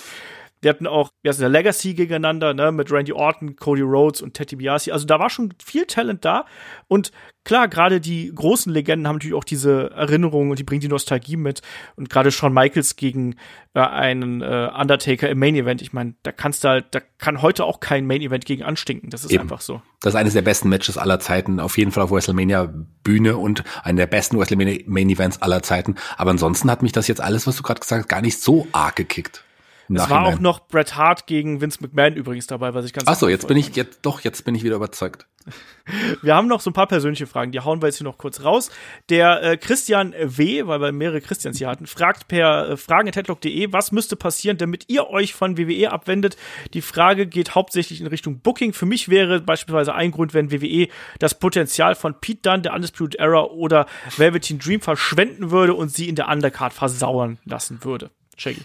Wir 0.63 0.71
hatten 0.71 0.87
auch, 0.87 1.11
wie 1.23 1.29
heißt 1.29 1.41
der 1.41 1.49
Legacy 1.49 1.95
gegeneinander, 1.95 2.53
ne, 2.53 2.71
mit 2.71 2.91
Randy 2.91 3.13
Orton, 3.13 3.57
Cody 3.57 3.83
Rhodes 3.83 4.21
und 4.21 4.35
Teddy 4.35 4.57
Biasi. 4.57 4.91
Also 4.93 5.07
da 5.07 5.19
war 5.19 5.31
schon 5.31 5.55
viel 5.65 5.87
Talent 5.87 6.25
da. 6.25 6.45
Und 6.87 7.13
klar, 7.45 7.67
gerade 7.69 8.01
die 8.01 8.31
großen 8.35 8.73
Legenden 8.73 9.09
haben 9.09 9.17
natürlich 9.17 9.37
auch 9.37 9.45
diese 9.45 9.91
Erinnerungen 9.91 10.51
und 10.51 10.59
die 10.59 10.65
bringen 10.65 10.83
die 10.83 10.89
Nostalgie 10.89 11.37
mit. 11.37 11.63
Und 11.97 12.11
gerade 12.11 12.31
Shawn 12.31 12.53
Michaels 12.53 12.97
gegen 12.97 13.37
äh, 13.73 13.81
einen 13.81 14.43
äh, 14.43 14.71
Undertaker 14.79 15.31
im 15.31 15.39
Main 15.39 15.57
Event, 15.57 15.81
ich 15.81 15.95
meine, 15.95 16.15
da 16.23 16.33
kannst 16.33 16.65
du 16.65 16.69
halt, 16.69 16.87
da 16.91 17.01
kann 17.19 17.41
heute 17.41 17.65
auch 17.65 17.81
kein 17.81 18.07
Main 18.07 18.21
Event 18.21 18.45
gegen 18.45 18.63
anstinken. 18.63 19.09
Das 19.09 19.25
ist 19.25 19.31
Eben. 19.31 19.45
einfach 19.45 19.63
so. 19.63 19.81
Das 20.03 20.15
ist 20.15 20.21
eines 20.21 20.35
der 20.35 20.43
besten 20.43 20.69
Matches 20.69 20.99
aller 20.99 21.21
Zeiten, 21.21 21.59
auf 21.59 21.79
jeden 21.79 21.93
Fall 21.93 22.05
auf 22.05 22.11
WrestleMania 22.11 22.73
Bühne 23.03 23.39
und 23.39 23.65
einer 23.83 23.97
der 23.97 24.07
besten 24.07 24.39
WrestleMania 24.39 24.83
Main 24.87 25.09
Events 25.09 25.41
aller 25.41 25.63
Zeiten. 25.63 25.95
Aber 26.19 26.31
ansonsten 26.31 26.71
hat 26.71 26.83
mich 26.83 26.93
das 26.93 27.09
jetzt 27.09 27.21
alles, 27.21 27.47
was 27.47 27.57
du 27.57 27.63
gerade 27.63 27.81
gesagt 27.81 28.03
hast, 28.03 28.09
gar 28.09 28.21
nicht 28.21 28.41
so 28.41 28.67
arg 28.73 28.97
gekickt. 28.97 29.45
Es 29.93 30.09
war 30.09 30.25
auch 30.25 30.39
noch 30.39 30.61
Bret 30.69 30.97
Hart 30.97 31.27
gegen 31.27 31.61
Vince 31.61 31.79
McMahon 31.81 32.15
übrigens 32.15 32.47
dabei, 32.47 32.75
was 32.75 32.85
ich 32.85 32.93
ganz 32.93 33.09
Ach 33.09 33.17
so, 33.17 33.29
jetzt 33.29 33.49
bin 33.49 33.57
ich 33.57 33.75
jetzt 33.75 34.01
doch, 34.03 34.21
jetzt 34.21 34.45
bin 34.45 34.55
ich 34.55 34.63
wieder 34.63 34.77
überzeugt. 34.77 35.27
Wir 36.23 36.37
haben 36.37 36.47
noch 36.47 36.61
so 36.61 36.71
ein 36.71 36.75
paar 36.75 36.87
persönliche 36.87 37.27
Fragen, 37.27 37.51
die 37.51 37.61
hauen 37.61 37.83
wir 37.83 37.89
jetzt 37.89 37.97
hier 37.97 38.05
noch 38.05 38.19
kurz 38.19 38.45
raus. 38.45 38.71
Der 39.09 39.43
äh, 39.43 39.57
Christian 39.57 40.15
W., 40.17 40.67
weil 40.67 40.81
wir 40.81 40.93
mehrere 40.93 41.21
Christians 41.21 41.59
hier 41.59 41.69
hatten, 41.69 41.87
fragt 41.87 42.29
per 42.29 42.69
äh, 42.69 42.77
fragen@headlock.de, 42.77 43.73
was 43.73 43.91
müsste 43.91 44.15
passieren, 44.15 44.59
damit 44.59 44.85
ihr 44.89 45.09
euch 45.09 45.35
von 45.35 45.59
WWE 45.59 45.91
abwendet? 45.91 46.37
Die 46.75 46.83
Frage 46.83 47.27
geht 47.27 47.57
hauptsächlich 47.57 48.01
in 48.01 48.07
Richtung 48.07 48.41
Booking. 48.41 48.73
Für 48.73 48.87
mich 48.87 49.09
wäre 49.09 49.41
beispielsweise 49.41 49.95
ein 49.95 50.13
Grund, 50.13 50.33
wenn 50.33 50.53
WWE 50.53 50.89
das 51.19 51.39
Potenzial 51.39 51.97
von 51.97 52.21
Pete 52.21 52.43
Dunne, 52.43 52.63
der 52.63 52.75
Undisputed 52.75 53.19
Era 53.19 53.45
oder 53.45 53.87
Velveteen 54.17 54.61
Dream 54.61 54.81
verschwenden 54.81 55.51
würde 55.51 55.75
und 55.75 55.91
sie 55.91 56.09
in 56.09 56.15
der 56.15 56.29
Undercard 56.29 56.73
versauern 56.73 57.39
lassen 57.45 57.83
würde. 57.83 58.11
Shaggy. 58.37 58.63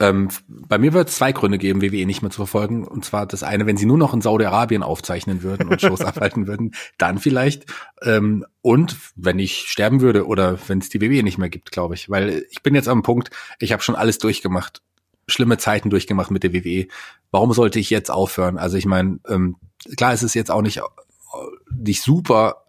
Ähm, 0.00 0.28
bei 0.48 0.78
mir 0.78 0.92
wird 0.92 1.08
es 1.08 1.16
zwei 1.16 1.32
Gründe 1.32 1.58
geben, 1.58 1.80
WWE 1.80 2.04
nicht 2.04 2.22
mehr 2.22 2.30
zu 2.30 2.38
verfolgen. 2.38 2.86
Und 2.86 3.04
zwar 3.04 3.26
das 3.26 3.42
eine, 3.42 3.66
wenn 3.66 3.76
sie 3.76 3.86
nur 3.86 3.98
noch 3.98 4.12
in 4.12 4.20
Saudi-Arabien 4.20 4.82
aufzeichnen 4.82 5.42
würden 5.42 5.68
und 5.68 5.80
Shows 5.80 6.00
abhalten 6.04 6.46
würden, 6.46 6.74
dann 6.98 7.18
vielleicht. 7.18 7.66
Ähm, 8.02 8.44
und 8.60 8.96
wenn 9.14 9.38
ich 9.38 9.68
sterben 9.68 10.00
würde 10.00 10.26
oder 10.26 10.58
wenn 10.66 10.78
es 10.78 10.88
die 10.88 11.00
WWE 11.00 11.22
nicht 11.22 11.38
mehr 11.38 11.48
gibt, 11.48 11.70
glaube 11.70 11.94
ich. 11.94 12.10
Weil 12.10 12.44
ich 12.50 12.62
bin 12.62 12.74
jetzt 12.74 12.88
am 12.88 13.02
Punkt, 13.02 13.30
ich 13.60 13.72
habe 13.72 13.82
schon 13.82 13.94
alles 13.94 14.18
durchgemacht. 14.18 14.82
Schlimme 15.26 15.58
Zeiten 15.58 15.90
durchgemacht 15.90 16.30
mit 16.30 16.42
der 16.42 16.52
WWE. 16.52 16.88
Warum 17.30 17.52
sollte 17.52 17.78
ich 17.78 17.88
jetzt 17.88 18.10
aufhören? 18.10 18.58
Also 18.58 18.76
ich 18.76 18.86
meine, 18.86 19.20
ähm, 19.28 19.56
klar 19.96 20.12
ist 20.12 20.22
es 20.22 20.34
jetzt 20.34 20.50
auch 20.50 20.60
nicht, 20.60 20.82
nicht 21.70 22.02
super, 22.02 22.64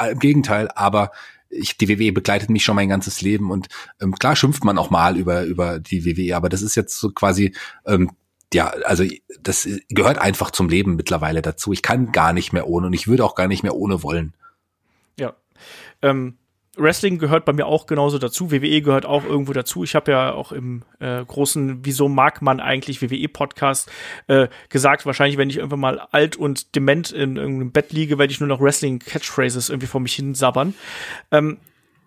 äh, 0.00 0.12
im 0.12 0.18
Gegenteil, 0.18 0.68
aber 0.74 1.10
ich, 1.50 1.76
die 1.76 1.88
WWE 1.88 2.12
begleitet 2.12 2.50
mich 2.50 2.64
schon 2.64 2.76
mein 2.76 2.88
ganzes 2.88 3.20
Leben 3.20 3.50
und 3.50 3.68
ähm, 4.00 4.14
klar 4.14 4.36
schimpft 4.36 4.64
man 4.64 4.78
auch 4.78 4.90
mal 4.90 5.16
über, 5.16 5.42
über 5.44 5.78
die 5.78 6.04
WWE, 6.04 6.36
aber 6.36 6.48
das 6.48 6.62
ist 6.62 6.76
jetzt 6.76 6.98
so 6.98 7.10
quasi, 7.10 7.54
ähm, 7.86 8.10
ja, 8.54 8.68
also 8.84 9.04
das 9.42 9.68
gehört 9.88 10.18
einfach 10.18 10.50
zum 10.50 10.68
Leben 10.68 10.96
mittlerweile 10.96 11.42
dazu. 11.42 11.72
Ich 11.72 11.82
kann 11.82 12.12
gar 12.12 12.32
nicht 12.32 12.52
mehr 12.52 12.66
ohne 12.66 12.88
und 12.88 12.92
ich 12.92 13.06
würde 13.06 13.24
auch 13.24 13.34
gar 13.34 13.46
nicht 13.46 13.62
mehr 13.62 13.76
ohne 13.76 14.02
wollen. 14.02 14.34
Ja. 15.18 15.34
Ähm, 16.02 16.38
Wrestling 16.76 17.18
gehört 17.18 17.44
bei 17.44 17.52
mir 17.52 17.66
auch 17.66 17.86
genauso 17.86 18.18
dazu. 18.18 18.52
WWE 18.52 18.80
gehört 18.80 19.04
auch 19.04 19.24
irgendwo 19.24 19.52
dazu. 19.52 19.82
Ich 19.82 19.94
habe 19.94 20.12
ja 20.12 20.32
auch 20.32 20.52
im 20.52 20.82
äh, 21.00 21.24
großen 21.24 21.84
Wieso 21.84 22.08
mag 22.08 22.42
man 22.42 22.60
eigentlich 22.60 23.02
WWE-Podcast 23.02 23.90
äh, 24.28 24.48
gesagt, 24.68 25.04
wahrscheinlich, 25.04 25.36
wenn 25.36 25.50
ich 25.50 25.56
irgendwann 25.56 25.80
mal 25.80 25.98
alt 25.98 26.36
und 26.36 26.74
dement 26.76 27.10
in 27.10 27.36
irgendeinem 27.36 27.72
Bett 27.72 27.92
liege, 27.92 28.18
werde 28.18 28.32
ich 28.32 28.40
nur 28.40 28.48
noch 28.48 28.60
Wrestling-Catchphrases 28.60 29.68
irgendwie 29.68 29.88
vor 29.88 30.00
mich 30.00 30.14
hin 30.14 30.34
sabbern. 30.34 30.74
Ähm, 31.32 31.58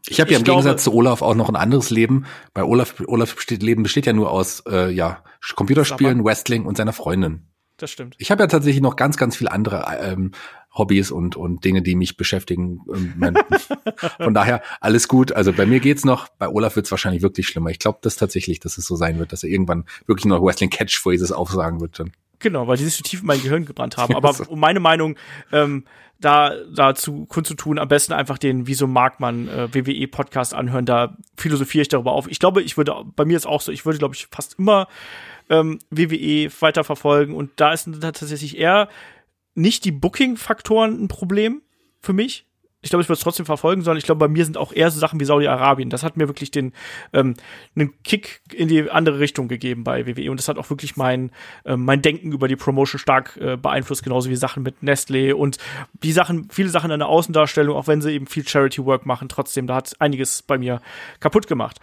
ich 0.07 0.19
habe 0.19 0.31
ja 0.31 0.38
im 0.38 0.44
glaube, 0.44 0.61
Gegensatz 0.61 0.84
zu 0.84 0.94
Olaf 0.94 1.22
auch 1.22 1.35
noch 1.35 1.49
ein 1.49 1.56
anderes 1.56 1.90
Leben. 1.90 2.26
Bei 2.53 2.64
Olaf, 2.64 3.02
Olaf 3.07 3.35
besteht, 3.35 3.64
Leben 3.64 3.84
besteht 3.84 4.06
ja 4.06 4.14
nur 4.14 4.31
aus 4.31 4.64
äh, 4.68 4.90
ja, 4.91 5.23
Computerspielen, 5.56 6.18
Sabber. 6.18 6.30
Wrestling 6.30 6.65
und 6.65 6.77
seiner 6.77 6.94
Freundin. 6.94 7.48
Das 7.77 7.91
stimmt. 7.91 8.15
Ich 8.18 8.30
habe 8.31 8.44
ja 8.44 8.48
tatsächlich 8.48 8.81
noch 8.81 8.95
ganz, 8.95 9.18
ganz 9.18 9.35
viele 9.35 9.52
andere 9.52 9.85
ähm, 10.02 10.31
Hobbys 10.76 11.12
und, 11.12 11.36
und 11.36 11.64
Dinge, 11.64 11.82
die 11.82 11.95
mich 11.95 12.18
beschäftigen. 12.18 12.82
Ähm, 12.94 13.38
von 14.18 14.34
daher 14.34 14.62
alles 14.82 15.08
gut. 15.08 15.32
Also 15.32 15.54
bei 15.54 15.66
mir 15.66 15.80
geht's 15.80 16.06
noch, 16.06 16.28
bei 16.30 16.48
Olaf 16.48 16.76
wird's 16.76 16.91
wahrscheinlich 16.91 17.22
wirklich 17.22 17.48
schlimmer. 17.48 17.70
Ich 17.70 17.80
glaube 17.80 18.00
das 18.02 18.16
tatsächlich, 18.16 18.60
dass 18.60 18.78
es 18.78 18.86
so 18.86 18.95
sein 18.95 19.20
wird, 19.20 19.32
dass 19.32 19.44
er 19.44 19.50
irgendwann 19.50 19.86
wirklich 20.08 20.26
noch 20.26 20.41
Wrestling 20.41 20.70
Catchphrases 20.70 21.32
aufsagen 21.32 21.80
wird 21.82 22.00
dann. 22.00 22.12
Genau, 22.40 22.68
weil 22.68 22.78
die 22.78 22.84
sich 22.84 22.95
so 22.95 23.04
tief 23.04 23.22
in 23.22 23.28
mein 23.28 23.41
Gehirn 23.41 23.66
gebrannt 23.66 23.98
haben. 23.98 24.16
Aber 24.18 24.36
um 24.50 24.60
meine 24.60 24.80
Meinung 24.80 25.16
ähm, 25.52 25.86
da 26.20 26.54
dazu 26.74 27.26
kundzutun, 27.26 27.80
am 27.80 27.88
besten 27.88 28.14
einfach 28.14 28.38
den 28.38 28.68
Wieso 28.68 28.88
mag 28.88 29.20
man 29.20 29.48
äh, 29.48 29.74
WWE 29.74 30.08
Podcast 30.08 30.54
anhören. 30.54 30.86
Da 30.86 31.18
philosophiere 31.38 31.84
ich 31.84 31.88
darüber 31.88 32.12
auf. 32.14 32.28
Ich 32.30 32.40
glaube, 32.40 32.62
ich 32.62 32.78
würde 32.78 32.95
bei 33.16 33.26
mir 33.26 33.38
ist 33.38 33.45
auch 33.45 33.62
so. 33.62 33.72
Ich 33.72 33.86
würde 33.86 34.00
glaube 34.00 34.16
ich 34.16 34.28
fast 34.32 34.58
immer 34.60 34.88
ähm, 35.50 35.80
WWE 35.90 36.50
weiterverfolgen 36.60 37.36
und 37.36 37.52
da 37.58 37.74
ist 37.74 37.90
tatsächlich 38.02 38.58
eher 38.58 38.90
nicht 39.55 39.85
die 39.85 39.91
Booking-Faktoren 39.91 41.03
ein 41.03 41.07
Problem 41.07 41.61
für 41.99 42.13
mich. 42.13 42.45
Ich 42.84 42.89
glaube, 42.89 43.01
ich 43.01 43.07
würde 43.07 43.17
es 43.17 43.23
trotzdem 43.23 43.45
verfolgen, 43.45 43.81
sondern 43.81 43.97
ich 43.97 44.03
glaube, 44.03 44.19
bei 44.19 44.27
mir 44.27 44.43
sind 44.43 44.57
auch 44.57 44.73
eher 44.73 44.91
so 44.91 44.99
Sachen 44.99 45.17
wie 45.21 45.23
Saudi-Arabien. 45.23 45.89
Das 45.89 46.03
hat 46.03 46.17
mir 46.17 46.27
wirklich 46.27 46.51
den 46.51 46.73
ähm, 47.13 47.35
einen 47.75 47.93
Kick 48.03 48.41
in 48.53 48.67
die 48.67 48.91
andere 48.91 49.19
Richtung 49.19 49.47
gegeben 49.47 49.85
bei 49.85 50.05
WWE 50.05 50.30
und 50.30 50.38
das 50.38 50.49
hat 50.49 50.57
auch 50.57 50.69
wirklich 50.69 50.97
mein 50.97 51.31
äh, 51.63 51.77
mein 51.77 52.01
Denken 52.01 52.34
über 52.34 52.49
die 52.49 52.57
Promotion 52.57 52.99
stark 52.99 53.38
äh, 53.38 53.55
beeinflusst, 53.55 54.03
genauso 54.03 54.30
wie 54.30 54.35
Sachen 54.35 54.63
mit 54.63 54.84
Nestle 54.84 55.38
und 55.38 55.59
die 55.93 56.11
Sachen, 56.11 56.49
viele 56.51 56.67
Sachen 56.67 56.91
in 56.91 56.99
der 56.99 57.07
Außendarstellung, 57.07 57.77
auch 57.77 57.88
wenn 57.88 58.01
sie 58.01 58.11
eben 58.11 58.27
viel 58.27 58.45
Charity 58.45 58.84
Work 58.85 59.05
machen. 59.05 59.30
Trotzdem, 59.30 59.65
da 59.65 59.75
hat 59.75 59.95
einiges 59.99 60.41
bei 60.41 60.57
mir 60.57 60.81
kaputt 61.21 61.47
gemacht. 61.47 61.80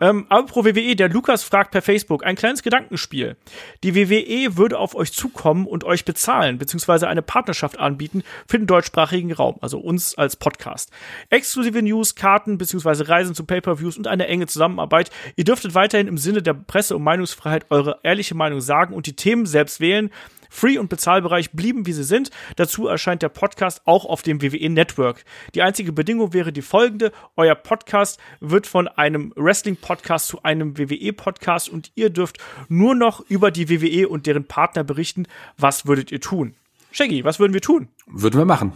Ähm, 0.00 0.26
aber 0.28 0.46
pro 0.46 0.64
WWE, 0.64 0.96
der 0.96 1.08
Lukas 1.08 1.42
fragt 1.42 1.70
per 1.70 1.82
Facebook, 1.82 2.24
ein 2.24 2.36
kleines 2.36 2.62
Gedankenspiel. 2.62 3.36
Die 3.82 3.94
WWE 3.94 4.56
würde 4.56 4.78
auf 4.78 4.94
euch 4.94 5.12
zukommen 5.12 5.66
und 5.66 5.84
euch 5.84 6.04
bezahlen, 6.04 6.58
beziehungsweise 6.58 7.08
eine 7.08 7.22
Partnerschaft 7.22 7.78
anbieten 7.78 8.22
für 8.46 8.58
den 8.58 8.66
deutschsprachigen 8.66 9.32
Raum, 9.32 9.56
also 9.60 9.78
uns 9.78 10.16
als 10.16 10.36
Podcast. 10.36 10.90
Exklusive 11.30 11.82
News, 11.82 12.14
Karten, 12.14 12.58
beziehungsweise 12.58 13.08
Reisen 13.08 13.34
zu 13.34 13.44
Pay-Per-Views 13.44 13.96
und 13.96 14.06
eine 14.06 14.26
enge 14.26 14.46
Zusammenarbeit. 14.46 15.10
Ihr 15.36 15.44
dürftet 15.44 15.74
weiterhin 15.74 16.08
im 16.08 16.18
Sinne 16.18 16.42
der 16.42 16.54
Presse- 16.54 16.96
und 16.96 17.02
Meinungsfreiheit 17.02 17.66
eure 17.70 18.00
ehrliche 18.02 18.34
Meinung 18.34 18.60
sagen 18.60 18.94
und 18.94 19.06
die 19.06 19.16
Themen 19.16 19.46
selbst 19.46 19.80
wählen. 19.80 20.10
Free- 20.52 20.78
und 20.78 20.90
Bezahlbereich 20.90 21.52
blieben, 21.52 21.86
wie 21.86 21.94
sie 21.94 22.04
sind. 22.04 22.30
Dazu 22.56 22.86
erscheint 22.86 23.22
der 23.22 23.30
Podcast 23.30 23.80
auch 23.86 24.04
auf 24.04 24.20
dem 24.20 24.42
WWE 24.42 24.68
Network. 24.68 25.24
Die 25.54 25.62
einzige 25.62 25.92
Bedingung 25.92 26.34
wäre 26.34 26.52
die 26.52 26.60
folgende. 26.60 27.10
Euer 27.36 27.54
Podcast 27.54 28.20
wird 28.40 28.66
von 28.66 28.86
einem 28.86 29.32
Wrestling-Podcast 29.34 30.28
zu 30.28 30.42
einem 30.42 30.76
WWE-Podcast 30.76 31.70
und 31.70 31.90
ihr 31.94 32.10
dürft 32.10 32.36
nur 32.68 32.94
noch 32.94 33.20
über 33.30 33.50
die 33.50 33.70
WWE 33.70 34.08
und 34.08 34.26
deren 34.26 34.44
Partner 34.44 34.84
berichten. 34.84 35.24
Was 35.56 35.86
würdet 35.86 36.12
ihr 36.12 36.20
tun? 36.20 36.54
Shaggy, 36.90 37.24
was 37.24 37.40
würden 37.40 37.54
wir 37.54 37.62
tun? 37.62 37.88
Würden 38.06 38.38
wir 38.38 38.44
machen. 38.44 38.74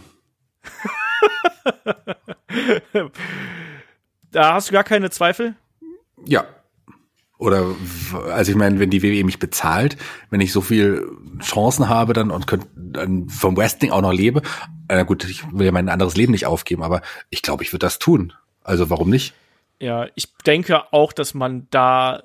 da 4.31 4.55
hast 4.55 4.69
du 4.69 4.73
gar 4.73 4.83
keine 4.83 5.11
Zweifel? 5.11 5.53
Ja. 6.25 6.47
Oder 7.37 7.75
also 8.31 8.51
ich 8.51 8.57
meine, 8.57 8.79
wenn 8.79 8.89
die 8.89 9.03
WWE 9.03 9.23
mich 9.23 9.37
bezahlt, 9.37 9.95
wenn 10.31 10.41
ich 10.41 10.51
so 10.51 10.61
viel 10.61 11.07
Chancen 11.39 11.87
habe 11.87 12.13
dann 12.13 12.31
und 12.31 12.47
könnt, 12.47 12.67
dann 12.75 13.29
vom 13.29 13.55
Wrestling 13.55 13.91
auch 13.91 14.01
noch 14.01 14.13
lebe, 14.13 14.41
äh, 14.87 15.05
gut, 15.05 15.23
ich 15.25 15.43
will 15.51 15.65
ja 15.65 15.71
mein 15.71 15.89
anderes 15.89 16.15
Leben 16.15 16.31
nicht 16.31 16.47
aufgeben, 16.47 16.81
aber 16.81 17.01
ich 17.29 17.41
glaube, 17.41 17.63
ich 17.63 17.73
würde 17.73 17.85
das 17.85 17.99
tun. 17.99 18.33
Also 18.63 18.89
warum 18.89 19.09
nicht? 19.09 19.33
Ja, 19.79 20.07
ich 20.15 20.33
denke 20.45 20.91
auch, 20.91 21.13
dass 21.13 21.33
man 21.33 21.67
da. 21.69 22.23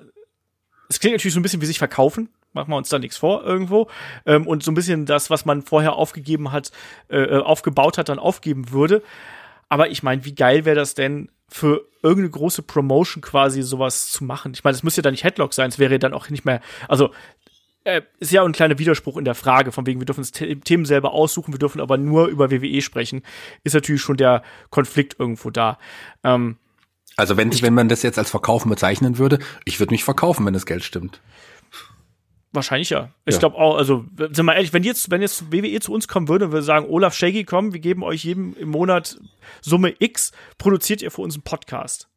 Es 0.89 0.99
klingt 0.99 1.13
natürlich 1.13 1.33
so 1.33 1.39
ein 1.39 1.43
bisschen 1.43 1.61
wie 1.61 1.67
sich 1.67 1.77
verkaufen, 1.77 2.29
machen 2.53 2.69
wir 2.69 2.77
uns 2.77 2.89
da 2.89 2.97
nichts 2.97 3.17
vor 3.17 3.43
irgendwo. 3.43 3.89
Ähm, 4.25 4.47
und 4.47 4.63
so 4.63 4.71
ein 4.71 4.75
bisschen 4.75 5.05
das, 5.05 5.29
was 5.29 5.45
man 5.45 5.61
vorher 5.61 5.93
aufgegeben 5.93 6.51
hat, 6.51 6.71
äh, 7.09 7.37
aufgebaut 7.37 7.97
hat, 7.97 8.09
dann 8.09 8.19
aufgeben 8.19 8.71
würde. 8.71 9.03
Aber 9.69 9.89
ich 9.89 10.03
meine, 10.03 10.25
wie 10.25 10.35
geil 10.35 10.65
wäre 10.65 10.75
das 10.75 10.95
denn, 10.95 11.29
für 11.53 11.87
irgendeine 12.01 12.31
große 12.31 12.63
Promotion 12.63 13.21
quasi 13.21 13.61
sowas 13.61 14.09
zu 14.09 14.23
machen. 14.23 14.53
Ich 14.55 14.63
meine, 14.63 14.75
es 14.75 14.81
müsste 14.81 14.99
ja 14.99 15.03
dann 15.03 15.13
nicht 15.13 15.23
Headlock 15.23 15.53
sein, 15.53 15.69
es 15.69 15.77
wäre 15.77 15.99
dann 15.99 16.13
auch 16.13 16.29
nicht 16.29 16.45
mehr, 16.45 16.61
also 16.87 17.11
äh, 17.83 18.01
ist 18.19 18.31
ja 18.31 18.43
ein 18.43 18.53
kleiner 18.53 18.79
Widerspruch 18.79 19.17
in 19.17 19.25
der 19.25 19.35
Frage, 19.35 19.71
von 19.71 19.85
wegen, 19.85 19.99
wir 20.01 20.05
dürfen 20.05 20.21
uns 20.21 20.31
Themen 20.31 20.85
selber 20.85 21.11
aussuchen, 21.11 21.53
wir 21.53 21.59
dürfen 21.59 21.79
aber 21.79 21.97
nur 21.97 22.25
über 22.27 22.49
WWE 22.49 22.81
sprechen, 22.81 23.21
ist 23.63 23.73
natürlich 23.73 24.01
schon 24.01 24.17
der 24.17 24.41
Konflikt 24.71 25.19
irgendwo 25.19 25.51
da. 25.51 25.77
Ähm, 26.23 26.57
also 27.17 27.37
wenn, 27.37 27.51
wenn 27.61 27.75
man 27.75 27.87
das 27.87 28.01
jetzt 28.01 28.17
als 28.17 28.31
Verkaufen 28.31 28.69
bezeichnen 28.69 29.19
würde, 29.19 29.37
ich 29.65 29.79
würde 29.79 29.93
mich 29.93 30.03
verkaufen, 30.03 30.45
wenn 30.47 30.53
das 30.53 30.65
Geld 30.65 30.83
stimmt. 30.83 31.21
Wahrscheinlich 32.53 32.91
ja. 32.91 33.09
Ich 33.25 33.33
ja. 33.33 33.39
glaube 33.39 33.57
auch, 33.57 33.77
also, 33.77 34.05
sind 34.15 34.37
wir 34.37 34.43
mal 34.43 34.53
ehrlich, 34.53 34.73
wenn 34.73 34.83
jetzt, 34.83 35.09
wenn 35.09 35.21
jetzt 35.21 35.51
WWE 35.51 35.79
zu 35.79 35.91
uns 35.91 36.07
kommen 36.07 36.27
würde 36.27 36.45
und 36.45 36.53
wir 36.53 36.61
sagen, 36.61 36.85
Olaf 36.87 37.15
Shaggy, 37.15 37.43
komm, 37.43 37.73
wir 37.73 37.79
geben 37.79 38.03
euch 38.03 38.23
jedem 38.23 38.55
im 38.55 38.69
Monat 38.69 39.19
Summe 39.61 39.95
X, 39.97 40.31
produziert 40.59 41.01
ihr 41.01 41.09
für 41.09 41.21
uns 41.21 41.33
einen 41.35 41.43
Podcast. 41.43 42.09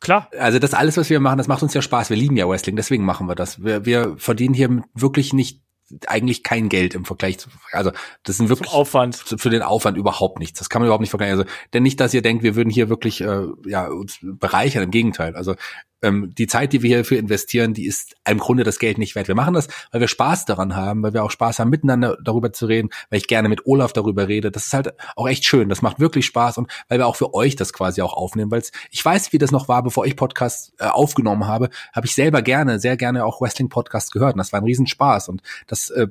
Klar. 0.00 0.30
Also 0.36 0.58
das 0.58 0.74
alles, 0.74 0.96
was 0.96 1.10
wir 1.10 1.20
machen, 1.20 1.38
das 1.38 1.48
macht 1.48 1.62
uns 1.62 1.74
ja 1.74 1.82
Spaß. 1.82 2.10
Wir 2.10 2.16
lieben 2.16 2.36
ja 2.36 2.48
Wrestling, 2.48 2.76
deswegen 2.76 3.04
machen 3.04 3.28
wir 3.28 3.34
das. 3.34 3.62
Wir, 3.62 3.84
wir 3.84 4.16
verdienen 4.16 4.54
hier 4.54 4.82
wirklich 4.94 5.32
nicht 5.34 5.60
eigentlich 6.06 6.42
kein 6.42 6.68
Geld 6.68 6.94
im 6.94 7.04
Vergleich 7.04 7.38
zu, 7.38 7.48
also 7.72 7.90
das 8.22 8.36
sind 8.36 8.48
wirklich 8.48 8.70
Zum 8.70 8.80
Aufwand 8.80 9.16
für 9.16 9.50
den 9.50 9.62
Aufwand 9.62 9.96
überhaupt 9.96 10.38
nichts. 10.38 10.58
Das 10.58 10.68
kann 10.68 10.80
man 10.80 10.86
überhaupt 10.86 11.02
nicht 11.02 11.10
vergleichen. 11.10 11.38
Also 11.38 11.50
denn 11.72 11.82
nicht, 11.82 12.00
dass 12.00 12.14
ihr 12.14 12.22
denkt, 12.22 12.42
wir 12.42 12.56
würden 12.56 12.70
hier 12.70 12.88
wirklich 12.88 13.20
äh, 13.20 13.46
ja 13.66 13.88
uns 13.88 14.18
bereichern. 14.22 14.82
Im 14.82 14.90
Gegenteil. 14.90 15.36
Also 15.36 15.54
ähm, 16.02 16.34
die 16.36 16.46
Zeit, 16.46 16.72
die 16.72 16.82
wir 16.82 16.96
hierfür 16.96 17.18
investieren, 17.18 17.74
die 17.74 17.86
ist 17.86 18.16
im 18.28 18.38
Grunde 18.38 18.64
das 18.64 18.78
Geld 18.78 18.98
nicht 18.98 19.14
wert. 19.14 19.28
Wir 19.28 19.34
machen 19.34 19.54
das, 19.54 19.68
weil 19.92 20.00
wir 20.00 20.08
Spaß 20.08 20.44
daran 20.44 20.74
haben, 20.74 21.02
weil 21.02 21.14
wir 21.14 21.22
auch 21.22 21.30
Spaß 21.30 21.60
haben, 21.60 21.70
miteinander 21.70 22.18
darüber 22.22 22.52
zu 22.52 22.66
reden, 22.66 22.90
weil 23.08 23.18
ich 23.18 23.28
gerne 23.28 23.48
mit 23.48 23.66
Olaf 23.66 23.92
darüber 23.92 24.28
rede. 24.28 24.50
Das 24.50 24.66
ist 24.66 24.74
halt 24.74 24.94
auch 25.16 25.28
echt 25.28 25.44
schön. 25.44 25.68
Das 25.68 25.80
macht 25.80 26.00
wirklich 26.00 26.26
Spaß 26.26 26.58
und 26.58 26.70
weil 26.88 26.98
wir 26.98 27.06
auch 27.06 27.16
für 27.16 27.32
euch 27.34 27.56
das 27.56 27.72
quasi 27.72 28.02
auch 28.02 28.12
aufnehmen, 28.12 28.50
weil 28.50 28.62
ich 28.90 29.04
weiß, 29.04 29.32
wie 29.32 29.38
das 29.38 29.52
noch 29.52 29.68
war, 29.68 29.82
bevor 29.82 30.04
ich 30.04 30.16
Podcast 30.16 30.72
äh, 30.78 30.86
aufgenommen 30.86 31.46
habe, 31.46 31.70
habe 31.92 32.06
ich 32.06 32.14
selber 32.14 32.42
gerne, 32.42 32.80
sehr 32.80 32.96
gerne 32.96 33.24
auch 33.24 33.40
Wrestling-Podcasts 33.40 34.10
gehört. 34.10 34.34
Und 34.34 34.38
das 34.38 34.52
war 34.52 34.60
ein 34.60 34.64
Riesenspaß 34.64 35.28
und 35.28 35.42
das, 35.68 35.81
äh, 35.90 36.08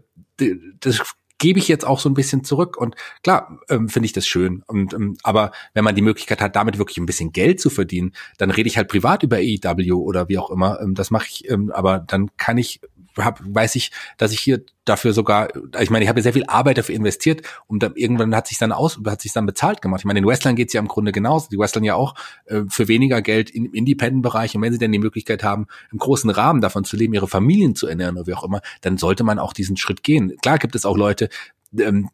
das 0.80 1.02
gebe 1.42 1.58
ich 1.58 1.68
jetzt 1.68 1.86
auch 1.86 2.00
so 2.00 2.08
ein 2.08 2.14
bisschen 2.14 2.44
zurück. 2.44 2.78
Und 2.78 2.96
klar, 3.24 3.60
ähm, 3.68 3.90
finde 3.90 4.06
ich 4.06 4.14
das 4.14 4.28
schön. 4.28 4.64
Und, 4.68 4.94
ähm, 4.94 5.18
aber 5.24 5.52
wenn 5.74 5.84
man 5.84 5.96
die 5.96 6.04
Möglichkeit 6.04 6.40
hat, 6.40 6.56
damit 6.56 6.78
wirklich 6.78 7.00
ein 7.00 7.08
bisschen 7.08 7.32
Geld 7.32 7.60
zu 7.60 7.72
verdienen, 7.72 8.14
dann 8.38 8.52
rede 8.52 8.70
ich 8.70 8.78
halt 8.78 8.88
privat 8.88 9.24
über 9.24 9.38
AEW 9.38 9.96
oder 9.96 10.30
wie 10.30 10.38
auch 10.38 10.52
immer. 10.52 10.80
Ähm, 10.80 10.94
das 10.94 11.10
mache 11.10 11.26
ich, 11.28 11.50
ähm, 11.50 11.72
aber 11.72 11.98
dann 12.00 12.30
kann 12.38 12.60
ich 12.60 12.80
hab, 13.18 13.40
weiß 13.44 13.76
ich, 13.76 13.92
dass 14.18 14.32
ich 14.32 14.40
hier 14.40 14.62
dafür 14.86 15.14
sogar, 15.14 15.50
ich 15.80 15.90
meine, 15.90 16.04
ich 16.04 16.10
habe 16.10 16.20
ja 16.20 16.24
sehr 16.24 16.34
viel 16.34 16.46
Arbeit 16.46 16.78
dafür 16.78 16.96
investiert 16.96 17.42
und 17.68 17.84
dann, 17.84 17.94
irgendwann 17.96 18.36
hat 18.36 18.48
sich 18.48 18.58
dann 18.58 18.72
aus, 18.72 19.00
hat 19.06 19.22
sich 19.22 19.34
dann 19.34 19.46
bezahlt 19.46 19.82
gemacht. 19.82 20.02
Ich 20.02 20.06
meine, 20.06 20.20
den 20.20 20.28
Wrestlern 20.28 20.56
geht's 20.56 20.74
ja 20.74 20.82
im 20.82 20.88
Grunde 20.88 21.12
genauso. 21.12 21.50
Die 21.50 21.58
Wrestlern 21.58 21.84
ja 21.84 21.96
auch 21.96 22.16
äh, 22.46 22.62
für 22.68 22.88
weniger 22.88 23.22
Geld 23.22 23.50
im 23.52 23.74
Independent-Bereich 23.74 24.56
und 24.56 24.62
wenn 24.62 24.74
sie 24.74 24.80
dann 24.80 24.92
die 24.92 25.00
Möglichkeit 25.00 25.44
haben, 25.44 25.68
im 25.92 26.00
großen 26.00 26.30
Rahmen 26.30 26.62
davon 26.62 26.84
zu 26.84 26.98
leben, 26.98 27.14
ihre 27.14 27.28
Familien 27.28 27.76
zu 27.76 27.88
ernähren 27.88 28.18
oder 28.18 28.28
wie 28.28 28.34
auch 28.34 28.44
immer, 28.44 28.62
dann 28.82 28.98
sollte 28.98 29.24
man 29.24 29.40
auch 29.40 29.54
diesen 29.54 29.78
Schritt 29.78 30.04
gehen. 30.04 30.36
Klar 30.42 30.58
gibt 30.58 30.76
es 30.76 30.86
auch 30.86 30.98
Leute, 30.98 31.30
ähm, 31.78 32.10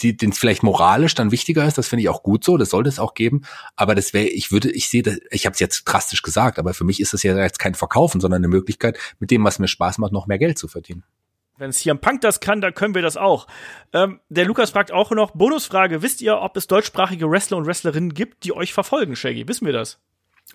die, 0.00 0.16
es 0.20 0.38
vielleicht 0.38 0.62
moralisch 0.62 1.14
dann 1.14 1.30
wichtiger 1.30 1.66
ist, 1.66 1.78
das 1.78 1.88
finde 1.88 2.02
ich 2.02 2.08
auch 2.08 2.22
gut 2.22 2.44
so, 2.44 2.56
das 2.56 2.70
sollte 2.70 2.88
es 2.88 2.98
auch 2.98 3.14
geben. 3.14 3.42
Aber 3.76 3.94
das 3.94 4.12
wäre, 4.12 4.26
ich 4.26 4.50
würde, 4.50 4.70
ich 4.70 4.88
sehe, 4.88 5.20
ich 5.30 5.46
habe 5.46 5.54
es 5.54 5.60
jetzt 5.60 5.84
drastisch 5.84 6.22
gesagt, 6.22 6.58
aber 6.58 6.74
für 6.74 6.84
mich 6.84 7.00
ist 7.00 7.12
das 7.12 7.22
ja 7.22 7.36
jetzt 7.36 7.58
kein 7.58 7.74
Verkaufen, 7.74 8.20
sondern 8.20 8.40
eine 8.40 8.48
Möglichkeit, 8.48 8.98
mit 9.18 9.30
dem, 9.30 9.44
was 9.44 9.58
mir 9.58 9.68
Spaß 9.68 9.98
macht, 9.98 10.12
noch 10.12 10.26
mehr 10.26 10.38
Geld 10.38 10.58
zu 10.58 10.68
verdienen. 10.68 11.04
Wenn 11.58 11.70
es 11.70 11.78
hier 11.78 11.90
am 11.90 12.00
Punk 12.00 12.20
das 12.20 12.38
kann, 12.38 12.60
dann 12.60 12.72
können 12.72 12.94
wir 12.94 13.02
das 13.02 13.16
auch. 13.16 13.48
Ähm, 13.92 14.20
der 14.28 14.44
Lukas 14.44 14.70
fragt 14.70 14.92
auch 14.92 15.10
noch, 15.10 15.32
Bonusfrage, 15.32 16.02
wisst 16.02 16.22
ihr, 16.22 16.38
ob 16.38 16.56
es 16.56 16.68
deutschsprachige 16.68 17.28
Wrestler 17.28 17.56
und 17.56 17.66
Wrestlerinnen 17.66 18.14
gibt, 18.14 18.44
die 18.44 18.52
euch 18.52 18.72
verfolgen, 18.72 19.16
Shaggy? 19.16 19.48
Wissen 19.48 19.66
wir 19.66 19.72
das? 19.72 19.98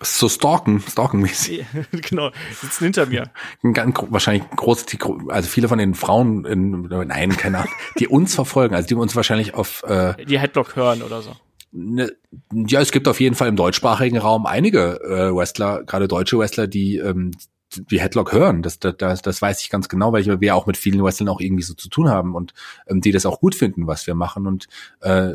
So 0.02 0.28
stalken, 0.28 0.80
stalkenmäßig. 0.80 1.64
genau, 1.92 2.30
sitzen 2.60 2.84
hinter 2.84 3.06
mir. 3.06 3.30
Ganz, 3.72 3.96
wahrscheinlich 4.08 4.48
groß, 4.50 4.86
also 5.28 5.48
viele 5.48 5.68
von 5.68 5.78
den 5.78 5.94
Frauen, 5.94 6.44
in, 6.44 6.82
nein, 6.82 7.36
keine 7.36 7.58
Ahnung, 7.58 7.72
die 7.98 8.08
uns 8.08 8.34
verfolgen, 8.34 8.74
also 8.74 8.88
die 8.88 8.94
uns 8.94 9.14
wahrscheinlich 9.14 9.54
auf 9.54 9.84
äh, 9.84 10.14
die 10.24 10.38
Headlock 10.38 10.74
hören 10.74 11.02
oder 11.02 11.22
so. 11.22 11.36
Ne, 11.70 12.12
ja, 12.52 12.80
es 12.80 12.92
gibt 12.92 13.06
auf 13.06 13.20
jeden 13.20 13.36
Fall 13.36 13.48
im 13.48 13.56
deutschsprachigen 13.56 14.18
Raum 14.18 14.46
einige 14.46 15.00
äh, 15.00 15.34
Wrestler, 15.34 15.84
gerade 15.84 16.08
deutsche 16.08 16.38
Wrestler, 16.38 16.66
die 16.66 16.98
ähm, 16.98 17.32
die 17.76 18.00
Headlock 18.00 18.32
hören. 18.32 18.62
Das, 18.62 18.78
das, 18.78 19.22
das 19.22 19.42
weiß 19.42 19.62
ich 19.62 19.70
ganz 19.70 19.88
genau, 19.88 20.12
weil 20.12 20.40
wir 20.40 20.56
auch 20.56 20.66
mit 20.66 20.76
vielen 20.76 21.02
Wrestlern 21.02 21.28
auch 21.28 21.40
irgendwie 21.40 21.64
so 21.64 21.74
zu 21.74 21.88
tun 21.88 22.08
haben 22.08 22.34
und 22.34 22.52
ähm, 22.88 23.00
die 23.00 23.12
das 23.12 23.26
auch 23.26 23.40
gut 23.40 23.54
finden, 23.54 23.86
was 23.86 24.06
wir 24.06 24.14
machen. 24.14 24.46
Und 24.46 24.66
äh, 25.00 25.34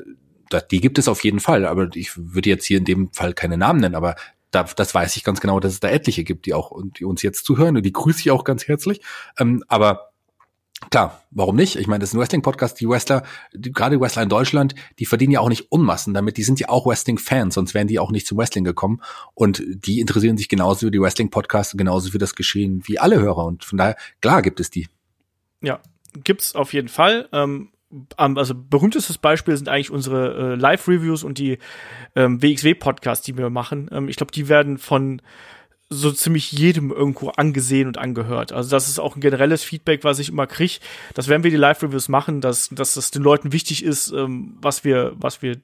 die 0.71 0.81
gibt 0.81 0.97
es 0.97 1.07
auf 1.07 1.23
jeden 1.23 1.39
Fall, 1.39 1.65
aber 1.65 1.89
ich 1.93 2.11
würde 2.15 2.49
jetzt 2.49 2.65
hier 2.65 2.77
in 2.77 2.85
dem 2.85 3.11
Fall 3.11 3.33
keine 3.33 3.57
Namen 3.57 3.81
nennen, 3.81 3.95
aber 3.95 4.15
da, 4.51 4.63
das 4.63 4.95
weiß 4.95 5.15
ich 5.15 5.23
ganz 5.23 5.41
genau, 5.41 5.59
dass 5.59 5.73
es 5.73 5.79
da 5.79 5.89
etliche 5.89 6.23
gibt, 6.23 6.45
die 6.45 6.53
auch 6.53 6.71
die 6.97 7.05
uns 7.05 7.21
jetzt 7.21 7.45
zuhören 7.45 7.77
und 7.77 7.83
die 7.83 7.93
grüße 7.93 8.19
ich 8.19 8.31
auch 8.31 8.43
ganz 8.43 8.67
herzlich. 8.67 9.01
Ähm, 9.37 9.63
aber 9.67 10.11
klar, 10.89 11.21
warum 11.31 11.55
nicht? 11.55 11.75
Ich 11.75 11.87
meine, 11.87 11.99
das 11.99 12.09
ist 12.09 12.13
ein 12.15 12.19
Wrestling-Podcast. 12.19 12.79
Die 12.79 12.87
Wrestler, 12.87 13.23
die, 13.53 13.71
gerade 13.71 13.97
die 13.97 14.01
Wrestler 14.01 14.23
in 14.23 14.29
Deutschland, 14.29 14.75
die 14.97 15.05
verdienen 15.05 15.31
ja 15.33 15.39
auch 15.39 15.49
nicht 15.49 15.71
Unmassen 15.71 16.13
damit. 16.13 16.37
Die 16.37 16.43
sind 16.43 16.59
ja 16.59 16.69
auch 16.69 16.85
Wrestling-Fans, 16.85 17.53
sonst 17.53 17.73
wären 17.73 17.87
die 17.87 17.99
auch 17.99 18.11
nicht 18.11 18.25
zum 18.27 18.37
Wrestling 18.37 18.63
gekommen. 18.63 19.01
Und 19.35 19.61
die 19.67 19.99
interessieren 19.99 20.37
sich 20.37 20.49
genauso 20.49 20.87
für 20.87 20.91
die 20.91 21.01
Wrestling-Podcasts, 21.01 21.77
genauso 21.77 22.11
für 22.11 22.17
das 22.17 22.35
Geschehen 22.35 22.81
wie 22.85 22.99
alle 22.99 23.19
Hörer. 23.19 23.45
Und 23.45 23.65
von 23.65 23.77
daher, 23.77 23.97
klar 24.21 24.41
gibt 24.41 24.59
es 24.59 24.69
die. 24.69 24.87
Ja, 25.61 25.79
gibt's 26.23 26.55
auf 26.55 26.73
jeden 26.73 26.87
Fall. 26.87 27.29
Ähm, 27.31 27.69
also 28.15 28.53
berühmtestes 28.55 29.17
Beispiel 29.17 29.57
sind 29.57 29.69
eigentlich 29.69 29.91
unsere 29.91 30.53
äh, 30.53 30.55
Live-Reviews 30.55 31.23
und 31.23 31.37
die 31.37 31.57
ähm, 32.15 32.41
WXW-Podcasts, 32.41 33.25
die 33.25 33.37
wir 33.37 33.49
machen. 33.49 33.89
Ähm, 33.91 34.09
ich 34.09 34.15
glaube, 34.15 34.31
die 34.31 34.47
werden 34.47 34.77
von 34.77 35.21
so 35.89 36.11
ziemlich 36.11 36.51
jedem 36.51 36.91
irgendwo 36.91 37.29
angesehen 37.29 37.87
und 37.87 37.97
angehört. 37.97 38.51
Also 38.51 38.69
das 38.69 38.87
ist 38.87 38.99
auch 38.99 39.15
ein 39.15 39.21
generelles 39.21 39.63
Feedback, 39.63 40.03
was 40.03 40.19
ich 40.19 40.29
immer 40.29 40.45
kriege, 40.45 40.79
dass 41.15 41.29
wenn 41.29 41.43
wir 41.43 41.49
die 41.49 41.57
Live-Reviews 41.57 42.09
machen, 42.09 42.41
dass, 42.41 42.69
dass 42.69 42.93
das 42.93 43.09
den 43.09 43.23
Leuten 43.23 43.51
wichtig 43.51 43.83
ist, 43.83 44.11
ähm, 44.11 44.55
was 44.61 44.83
wir, 44.83 45.13
was 45.15 45.41
wir 45.41 45.57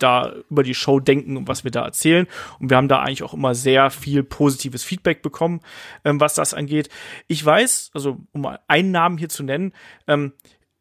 da 0.00 0.32
über 0.50 0.62
die 0.62 0.74
Show 0.74 1.00
denken 1.00 1.36
und 1.36 1.48
was 1.48 1.64
wir 1.64 1.70
da 1.70 1.84
erzählen. 1.84 2.26
Und 2.58 2.70
wir 2.70 2.76
haben 2.76 2.88
da 2.88 3.00
eigentlich 3.00 3.22
auch 3.22 3.34
immer 3.34 3.54
sehr 3.54 3.90
viel 3.90 4.22
positives 4.22 4.84
Feedback 4.84 5.22
bekommen, 5.22 5.60
ähm, 6.04 6.20
was 6.20 6.34
das 6.34 6.54
angeht. 6.54 6.88
Ich 7.26 7.44
weiß, 7.44 7.90
also 7.94 8.18
um 8.32 8.42
mal 8.42 8.60
einen 8.68 8.90
Namen 8.90 9.18
hier 9.18 9.28
zu 9.28 9.42
nennen, 9.42 9.72
ähm, 10.06 10.32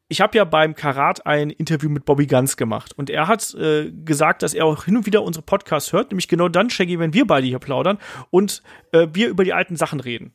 ich 0.10 0.22
habe 0.22 0.38
ja 0.38 0.46
beim 0.46 0.76
Karat 0.76 1.26
ein 1.26 1.50
Interview 1.50 1.90
mit 1.90 2.06
Bobby 2.06 2.28
Ganz 2.28 2.56
gemacht 2.56 2.94
und 2.98 3.10
er 3.10 3.28
hat 3.28 3.54
äh, 3.56 3.92
gesagt, 3.92 4.42
dass 4.42 4.54
er 4.54 4.66
auch 4.66 4.86
hin 4.86 4.98
und 4.98 5.06
wieder 5.06 5.24
unsere 5.24 5.44
Podcasts 5.44 5.92
hört, 5.92 6.12
nämlich 6.12 6.28
genau 6.28 6.48
dann, 6.48 6.70
Shaggy, 6.70 7.00
wenn 7.00 7.14
wir 7.14 7.28
beide 7.28 7.48
hier 7.48 7.60
plaudern 7.60 7.98
und 8.30 8.64
äh, 8.92 9.08
wir 9.14 9.28
über 9.28 9.44
die 9.44 9.54
alten 9.54 9.76
Sachen 9.76 10.00
reden. 10.00 10.34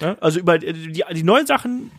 Ja? 0.00 0.16
Also 0.20 0.40
über 0.40 0.56
äh, 0.56 0.72
die, 0.72 1.04
die 1.12 1.22
neuen 1.22 1.46
Sachen 1.46 1.90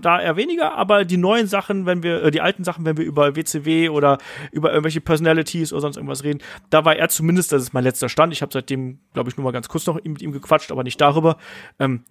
da 0.00 0.20
eher 0.20 0.36
weniger, 0.36 0.74
aber 0.74 1.04
die 1.04 1.16
neuen 1.16 1.46
Sachen, 1.46 1.86
wenn 1.86 2.02
wir, 2.02 2.24
äh, 2.24 2.30
die 2.30 2.40
alten 2.40 2.64
Sachen, 2.64 2.84
wenn 2.84 2.96
wir 2.96 3.04
über 3.04 3.36
WCW 3.36 3.88
oder 3.88 4.18
über 4.50 4.70
irgendwelche 4.70 5.00
Personalities 5.00 5.72
oder 5.72 5.82
sonst 5.82 5.96
irgendwas 5.96 6.24
reden, 6.24 6.40
da 6.70 6.84
war 6.84 6.96
er 6.96 7.08
zumindest, 7.08 7.52
das 7.52 7.62
ist 7.62 7.72
mein 7.72 7.84
letzter 7.84 8.08
Stand. 8.08 8.32
Ich 8.32 8.42
habe 8.42 8.52
seitdem, 8.52 8.98
glaube 9.12 9.30
ich, 9.30 9.36
nur 9.36 9.44
mal 9.44 9.52
ganz 9.52 9.68
kurz 9.68 9.86
noch 9.86 10.02
mit 10.02 10.22
ihm 10.22 10.32
gequatscht, 10.32 10.70
aber 10.70 10.82
nicht 10.82 11.00
darüber. 11.00 11.36
Ähm, 11.78 12.04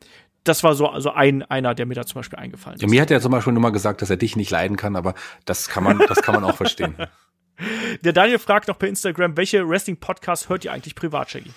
das 0.44 0.64
war 0.64 0.74
so 0.76 0.88
also 0.88 1.12
ein 1.12 1.44
einer, 1.44 1.76
der 1.76 1.86
mir 1.86 1.96
da 1.96 2.06
zum 2.06 2.20
Beispiel 2.20 2.40
eingefallen 2.40 2.76
ist. 2.76 2.82
Ja, 2.82 2.88
mir 2.88 3.02
hat 3.02 3.12
er 3.12 3.22
zum 3.22 3.32
Beispiel 3.32 3.54
nur 3.54 3.62
mal 3.62 3.72
gesagt, 3.72 4.02
dass 4.02 4.10
er 4.10 4.18
dich 4.18 4.36
nicht 4.36 4.50
leiden 4.50 4.78
kann, 4.78 4.96
aber 4.96 5.14
das 5.46 5.70
kann 5.70 5.84
man, 5.84 6.00
das 6.08 6.22
kann 6.22 6.36
man 6.36 6.44
auch 6.44 6.58
verstehen. 6.58 6.96
Der 8.04 8.12
Daniel 8.12 8.40
fragt 8.40 8.68
noch 8.68 8.80
per 8.80 8.90
Instagram, 8.90 9.38
welche 9.38 9.68
Wrestling-Podcasts 9.68 10.50
hört 10.50 10.66
ihr 10.66 10.72
eigentlich 10.72 10.96
privat, 10.96 11.30
Shaggy? 11.30 11.52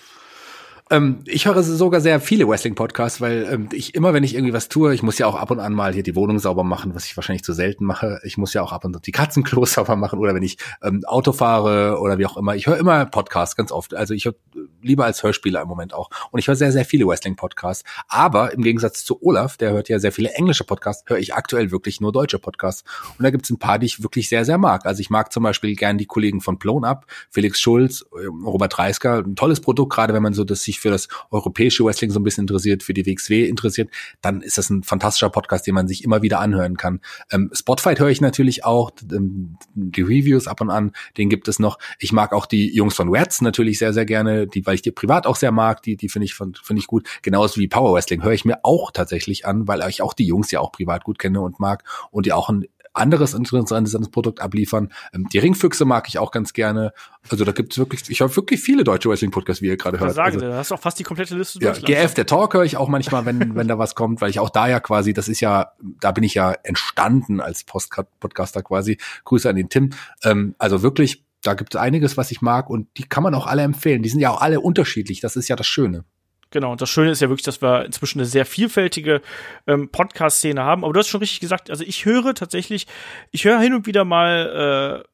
Ähm, 0.91 1.23
ich 1.25 1.47
höre 1.47 1.63
sogar 1.63 1.99
sehr 1.99 2.19
viele 2.19 2.47
Wrestling-Podcasts, 2.47 3.19
weil 3.19 3.47
ähm, 3.51 3.69
ich 3.71 3.95
immer, 3.95 4.13
wenn 4.13 4.23
ich 4.23 4.35
irgendwie 4.35 4.53
was 4.53 4.69
tue, 4.69 4.93
ich 4.93 5.01
muss 5.01 5.17
ja 5.17 5.25
auch 5.25 5.35
ab 5.35 5.49
und 5.49 5.59
an 5.59 5.73
mal 5.73 5.93
hier 5.93 6.03
die 6.03 6.15
Wohnung 6.15 6.37
sauber 6.37 6.63
machen, 6.63 6.93
was 6.93 7.05
ich 7.05 7.17
wahrscheinlich 7.17 7.43
zu 7.43 7.53
selten 7.53 7.85
mache. 7.85 8.19
Ich 8.23 8.37
muss 8.37 8.53
ja 8.53 8.61
auch 8.61 8.71
ab 8.71 8.85
und 8.85 8.95
an 8.95 9.01
die 9.01 9.11
Katzenklos 9.11 9.73
sauber 9.73 9.95
machen 9.95 10.19
oder 10.19 10.35
wenn 10.35 10.43
ich 10.43 10.57
ähm, 10.83 11.03
Auto 11.07 11.31
fahre 11.31 11.99
oder 11.99 12.19
wie 12.19 12.25
auch 12.27 12.37
immer. 12.37 12.55
Ich 12.55 12.67
höre 12.67 12.77
immer 12.77 13.05
Podcasts 13.07 13.55
ganz 13.55 13.71
oft. 13.71 13.95
Also 13.95 14.13
ich 14.13 14.25
höre 14.25 14.35
lieber 14.83 15.05
als 15.05 15.23
Hörspieler 15.23 15.61
im 15.61 15.67
Moment 15.67 15.93
auch. 15.93 16.09
Und 16.31 16.39
ich 16.39 16.47
höre 16.47 16.55
sehr, 16.55 16.71
sehr 16.71 16.85
viele 16.85 17.07
Wrestling-Podcasts. 17.07 17.83
Aber 18.07 18.53
im 18.53 18.61
Gegensatz 18.61 19.03
zu 19.03 19.19
Olaf, 19.23 19.57
der 19.57 19.71
hört 19.71 19.89
ja 19.89 19.97
sehr 19.97 20.11
viele 20.11 20.33
englische 20.33 20.63
Podcasts, 20.63 21.03
höre 21.07 21.17
ich 21.17 21.33
aktuell 21.33 21.71
wirklich 21.71 21.99
nur 21.99 22.11
deutsche 22.11 22.37
Podcasts. 22.37 22.83
Und 23.17 23.23
da 23.23 23.31
gibt 23.31 23.45
es 23.45 23.49
ein 23.49 23.57
paar, 23.57 23.79
die 23.79 23.87
ich 23.87 24.03
wirklich 24.03 24.29
sehr, 24.29 24.45
sehr 24.45 24.59
mag. 24.59 24.85
Also 24.85 25.01
ich 25.01 25.09
mag 25.09 25.33
zum 25.33 25.41
Beispiel 25.41 25.75
gern 25.75 25.97
die 25.97 26.05
Kollegen 26.05 26.41
von 26.41 26.59
Blown 26.59 26.85
Up, 26.85 27.07
Felix 27.31 27.59
Schulz, 27.59 28.05
ähm, 28.21 28.45
Robert 28.45 28.77
Reisker. 28.77 29.23
Ein 29.25 29.35
tolles 29.35 29.59
Produkt, 29.59 29.93
gerade 29.93 30.13
wenn 30.13 30.21
man 30.21 30.33
so 30.33 30.43
das 30.43 30.61
sich 30.61 30.74
sich 30.75 30.81
für 30.81 30.89
das 30.89 31.07
europäische 31.31 31.83
Wrestling 31.83 32.11
so 32.11 32.19
ein 32.19 32.23
bisschen 32.23 32.43
interessiert, 32.43 32.83
für 32.83 32.93
die 32.93 33.05
WXW 33.05 33.45
interessiert, 33.45 33.89
dann 34.21 34.41
ist 34.41 34.57
das 34.57 34.69
ein 34.69 34.83
fantastischer 34.83 35.29
Podcast, 35.29 35.65
den 35.67 35.73
man 35.73 35.87
sich 35.87 36.03
immer 36.03 36.21
wieder 36.21 36.39
anhören 36.39 36.77
kann. 36.77 37.01
Ähm, 37.31 37.49
Spotfight 37.53 37.99
höre 37.99 38.09
ich 38.09 38.21
natürlich 38.21 38.65
auch, 38.65 38.91
ähm, 39.11 39.57
die 39.73 40.01
Reviews 40.01 40.47
ab 40.47 40.61
und 40.61 40.69
an, 40.69 40.91
den 41.17 41.29
gibt 41.29 41.47
es 41.47 41.59
noch. 41.59 41.79
Ich 41.99 42.11
mag 42.11 42.33
auch 42.33 42.45
die 42.45 42.73
Jungs 42.73 42.95
von 42.95 43.13
Rats 43.13 43.41
natürlich 43.41 43.79
sehr, 43.79 43.93
sehr 43.93 44.05
gerne, 44.05 44.47
die, 44.47 44.65
weil 44.65 44.75
ich 44.75 44.81
die 44.81 44.91
privat 44.91 45.25
auch 45.25 45.35
sehr 45.35 45.51
mag, 45.51 45.81
die, 45.83 45.95
die 45.95 46.09
finde 46.09 46.25
ich, 46.25 46.35
finde 46.35 46.79
ich 46.79 46.87
gut. 46.87 47.07
Genauso 47.21 47.59
wie 47.59 47.67
Power 47.67 47.93
Wrestling 47.93 48.23
höre 48.23 48.33
ich 48.33 48.45
mir 48.45 48.59
auch 48.63 48.91
tatsächlich 48.91 49.45
an, 49.45 49.67
weil 49.67 49.87
ich 49.89 50.01
auch 50.01 50.13
die 50.13 50.25
Jungs 50.25 50.51
ja 50.51 50.59
auch 50.59 50.71
privat 50.71 51.03
gut 51.03 51.19
kenne 51.19 51.41
und 51.41 51.59
mag 51.59 51.83
und 52.11 52.25
die 52.25 52.33
auch 52.33 52.49
ein 52.49 52.65
anderes 52.95 53.33
interessantes 53.33 54.09
Produkt 54.09 54.41
abliefern. 54.41 54.91
Ähm, 55.13 55.27
die 55.31 55.39
Ringfüchse 55.39 55.85
mag 55.85 56.07
ich 56.07 56.19
auch 56.19 56.31
ganz 56.31 56.53
gerne. 56.53 56.93
Also 57.29 57.43
da 57.43 57.51
gibt's 57.51 57.77
wirklich, 57.77 58.09
ich 58.09 58.21
habe 58.21 58.35
wirklich 58.35 58.61
viele 58.61 58.83
deutsche 58.83 59.09
Wrestling-Podcasts, 59.09 59.61
wie 59.61 59.67
ihr 59.67 59.77
gerade 59.77 59.99
hört. 59.99 60.13
Sagen 60.13 60.35
also, 60.35 60.47
da 60.47 60.57
hast 60.57 60.71
du 60.71 60.75
auch 60.75 60.79
fast 60.79 60.99
die 60.99 61.03
komplette 61.03 61.35
Liste 61.35 61.59
ja, 61.61 61.71
GF, 61.71 62.13
der 62.13 62.25
Talk 62.25 62.53
höre 62.53 62.63
ich 62.63 62.77
auch 62.77 62.87
manchmal, 62.87 63.25
wenn, 63.25 63.55
wenn 63.55 63.67
da 63.67 63.77
was 63.77 63.95
kommt, 63.95 64.21
weil 64.21 64.29
ich 64.29 64.39
auch 64.39 64.49
da 64.49 64.67
ja 64.67 64.79
quasi, 64.79 65.13
das 65.13 65.27
ist 65.27 65.39
ja, 65.39 65.71
da 65.99 66.11
bin 66.11 66.23
ich 66.23 66.33
ja 66.33 66.51
entstanden 66.63 67.39
als 67.39 67.63
Podcaster 67.63 68.61
quasi. 68.63 68.97
Grüße 69.23 69.49
an 69.49 69.55
den 69.55 69.69
Tim. 69.69 69.91
Ähm, 70.23 70.55
also 70.57 70.81
wirklich, 70.81 71.23
da 71.41 71.53
gibt 71.53 71.75
es 71.75 71.81
einiges, 71.81 72.17
was 72.17 72.31
ich 72.31 72.41
mag 72.41 72.69
und 72.69 72.87
die 72.97 73.03
kann 73.03 73.23
man 73.23 73.35
auch 73.35 73.47
alle 73.47 73.61
empfehlen. 73.61 74.01
Die 74.01 74.09
sind 74.09 74.19
ja 74.19 74.31
auch 74.31 74.41
alle 74.41 74.59
unterschiedlich. 74.59 75.21
Das 75.21 75.35
ist 75.35 75.47
ja 75.47 75.55
das 75.55 75.67
Schöne. 75.67 76.03
Genau, 76.51 76.71
und 76.71 76.81
das 76.81 76.89
Schöne 76.89 77.11
ist 77.11 77.21
ja 77.21 77.29
wirklich, 77.29 77.45
dass 77.45 77.61
wir 77.61 77.85
inzwischen 77.85 78.19
eine 78.19 78.25
sehr 78.25 78.45
vielfältige 78.45 79.21
ähm, 79.67 79.89
Podcast-Szene 79.89 80.61
haben. 80.61 80.83
Aber 80.83 80.93
du 80.93 80.99
hast 80.99 81.07
schon 81.07 81.19
richtig 81.19 81.39
gesagt, 81.39 81.69
also 81.69 81.83
ich 81.83 82.05
höre 82.05 82.33
tatsächlich, 82.33 82.87
ich 83.31 83.45
höre 83.45 83.59
hin 83.59 83.73
und 83.73 83.87
wieder 83.87 84.05
mal, 84.05 85.03
äh, 85.03 85.09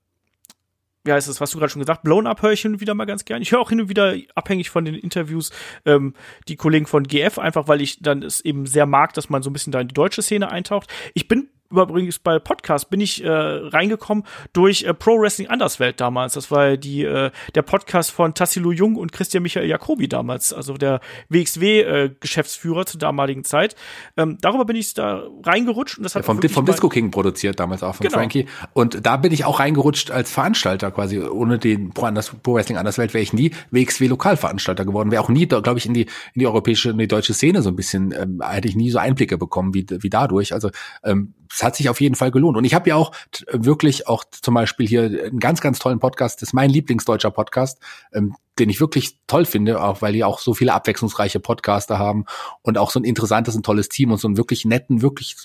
wie 1.04 1.12
heißt 1.12 1.28
es, 1.28 1.42
was 1.42 1.50
du 1.50 1.58
gerade 1.58 1.72
schon 1.72 1.80
gesagt, 1.80 2.04
Blown 2.04 2.28
Up 2.28 2.42
höre 2.42 2.52
ich 2.52 2.62
hin 2.62 2.74
und 2.74 2.82
wieder 2.82 2.94
mal 2.94 3.06
ganz 3.06 3.26
gern. 3.26 3.42
Ich 3.42 3.52
höre 3.52 3.60
auch 3.60 3.70
hin 3.70 3.82
und 3.82 3.90
wieder, 3.90 4.16
abhängig 4.36 4.70
von 4.70 4.86
den 4.86 4.94
Interviews, 4.94 5.52
ähm, 5.86 6.14
die 6.48 6.58
Kollegen 6.58 6.86
von 6.86 7.04
GF, 7.04 7.40
einfach 7.40 7.68
weil 7.68 7.82
ich 7.82 8.02
dann 8.02 8.22
es 8.22 8.42
eben 8.42 8.68
sehr 8.68 8.86
mag, 8.86 9.14
dass 9.14 9.30
man 9.30 9.42
so 9.42 9.50
ein 9.50 9.54
bisschen 9.54 9.72
da 9.72 9.80
in 9.80 9.88
die 9.88 9.96
deutsche 9.96 10.22
Szene 10.22 10.52
eintaucht. 10.52 10.92
Ich 11.16 11.28
bin 11.28 11.50
übrigens 11.72 12.20
bei 12.20 12.40
Podcast 12.40 12.90
bin 12.90 13.02
ich 13.02 13.24
äh, 13.24 13.30
reingekommen 13.30 14.24
durch 14.54 14.84
äh, 14.84 14.94
Pro 14.94 15.20
Wrestling 15.20 15.48
Anderswelt 15.48 16.00
damals. 16.00 16.34
Das 16.34 16.52
war 16.52 16.78
die 16.78 17.04
äh, 17.04 17.32
der 17.56 17.62
Podcast 17.62 18.12
von 18.12 18.34
Tassilo 18.34 18.72
Jung 18.72 18.96
und 18.96 19.12
Christian 19.12 19.44
Michael 19.44 19.68
Jacobi 19.68 20.08
damals, 20.08 20.54
also 20.54 20.76
der 20.76 21.00
WXW 21.30 21.82
äh, 21.82 22.12
Geschäftsführer 22.20 22.86
zur 22.86 23.00
damaligen 23.00 23.44
Zeit. 23.44 23.76
Ähm, 24.18 24.38
darüber 24.42 24.66
bin 24.66 24.76
ich 24.76 24.94
da 24.94 25.24
reingerutscht 25.44 25.98
und 25.98 26.04
das 26.04 26.16
hat 26.16 26.24
ja, 26.24 26.26
vom, 26.26 26.42
vom 26.42 26.66
Disco 26.66 26.90
King 26.90 27.12
produziert 27.12 27.60
damals 27.60 27.84
auch 27.84 27.96
von 27.96 28.06
genau. 28.06 28.18
Frankie 28.18 28.46
und 28.74 29.06
da 29.06 29.18
bin 29.18 29.32
ich 29.32 29.46
auch 29.46 29.60
reingerutscht 29.60 30.12
als 30.12 30.32
Veranstalter 30.32 30.92
quasi 30.92 31.20
ohne 31.20 31.60
den 31.60 31.92
Pro, 31.92 32.06
Anders, 32.06 32.32
Pro 32.44 32.56
Wrestling 32.56 32.78
Anderswelt 32.78 33.14
wäre 33.14 33.24
ich 33.24 33.34
nie 33.34 33.52
WXW 33.72 34.08
Lokalveranstalter 34.08 34.86
geworden, 34.86 35.12
wäre 35.12 35.24
auch 35.24 35.30
nie 35.30 35.48
glaube 35.48 35.78
ich 35.78 35.86
in 35.86 35.94
die 35.94 36.04
in 36.04 36.40
die 36.40 36.48
europäische 36.48 36.92
in 36.92 36.98
die 36.98 37.08
deutsche 37.08 37.34
Szene 37.34 37.62
so 37.62 37.70
ein 37.70 37.76
bisschen 37.76 38.12
ähm, 38.12 38.42
hätte 38.44 38.68
ich 38.68 38.76
nie 38.76 38.92
so 38.92 39.00
Einblicke 39.00 39.38
bekommen 39.38 39.74
wie 39.74 39.86
wie 39.90 40.10
dadurch. 40.10 40.54
Also 40.54 40.70
ähm, 41.04 41.34
es 41.62 41.64
hat 41.64 41.76
sich 41.76 41.90
auf 41.90 42.02
jeden 42.02 42.16
Fall 42.16 42.32
gelohnt. 42.32 42.58
Und 42.58 42.66
ich 42.66 42.74
habe 42.74 42.90
ja 42.90 42.96
auch 42.96 43.12
wirklich 43.52 44.08
auch 44.08 44.24
zum 44.30 44.56
Beispiel 44.56 44.88
hier 44.88 45.04
einen 45.04 45.40
ganz, 45.40 45.62
ganz 45.62 45.78
tollen 45.78 46.00
Podcast, 46.00 46.42
das 46.42 46.50
ist 46.50 46.54
mein 46.54 46.72
Lieblingsdeutscher 46.72 47.30
Podcast, 47.30 47.80
ähm, 48.14 48.36
den 48.58 48.70
ich 48.70 48.80
wirklich 48.80 49.20
toll 49.28 49.46
finde, 49.46 49.82
auch 49.84 50.02
weil 50.02 50.14
die 50.14 50.24
auch 50.24 50.40
so 50.40 50.56
viele 50.56 50.74
abwechslungsreiche 50.74 51.40
Podcaster 51.40 52.00
haben 52.00 52.26
und 52.64 52.80
auch 52.80 52.90
so 52.90 53.00
ein 53.00 53.04
interessantes 53.04 53.56
und 53.56 53.64
tolles 53.64 53.90
Team 53.90 54.12
und 54.12 54.18
so 54.18 54.28
einen 54.28 54.38
wirklich 54.38 54.66
netten, 54.66 55.04
wirklich 55.04 55.36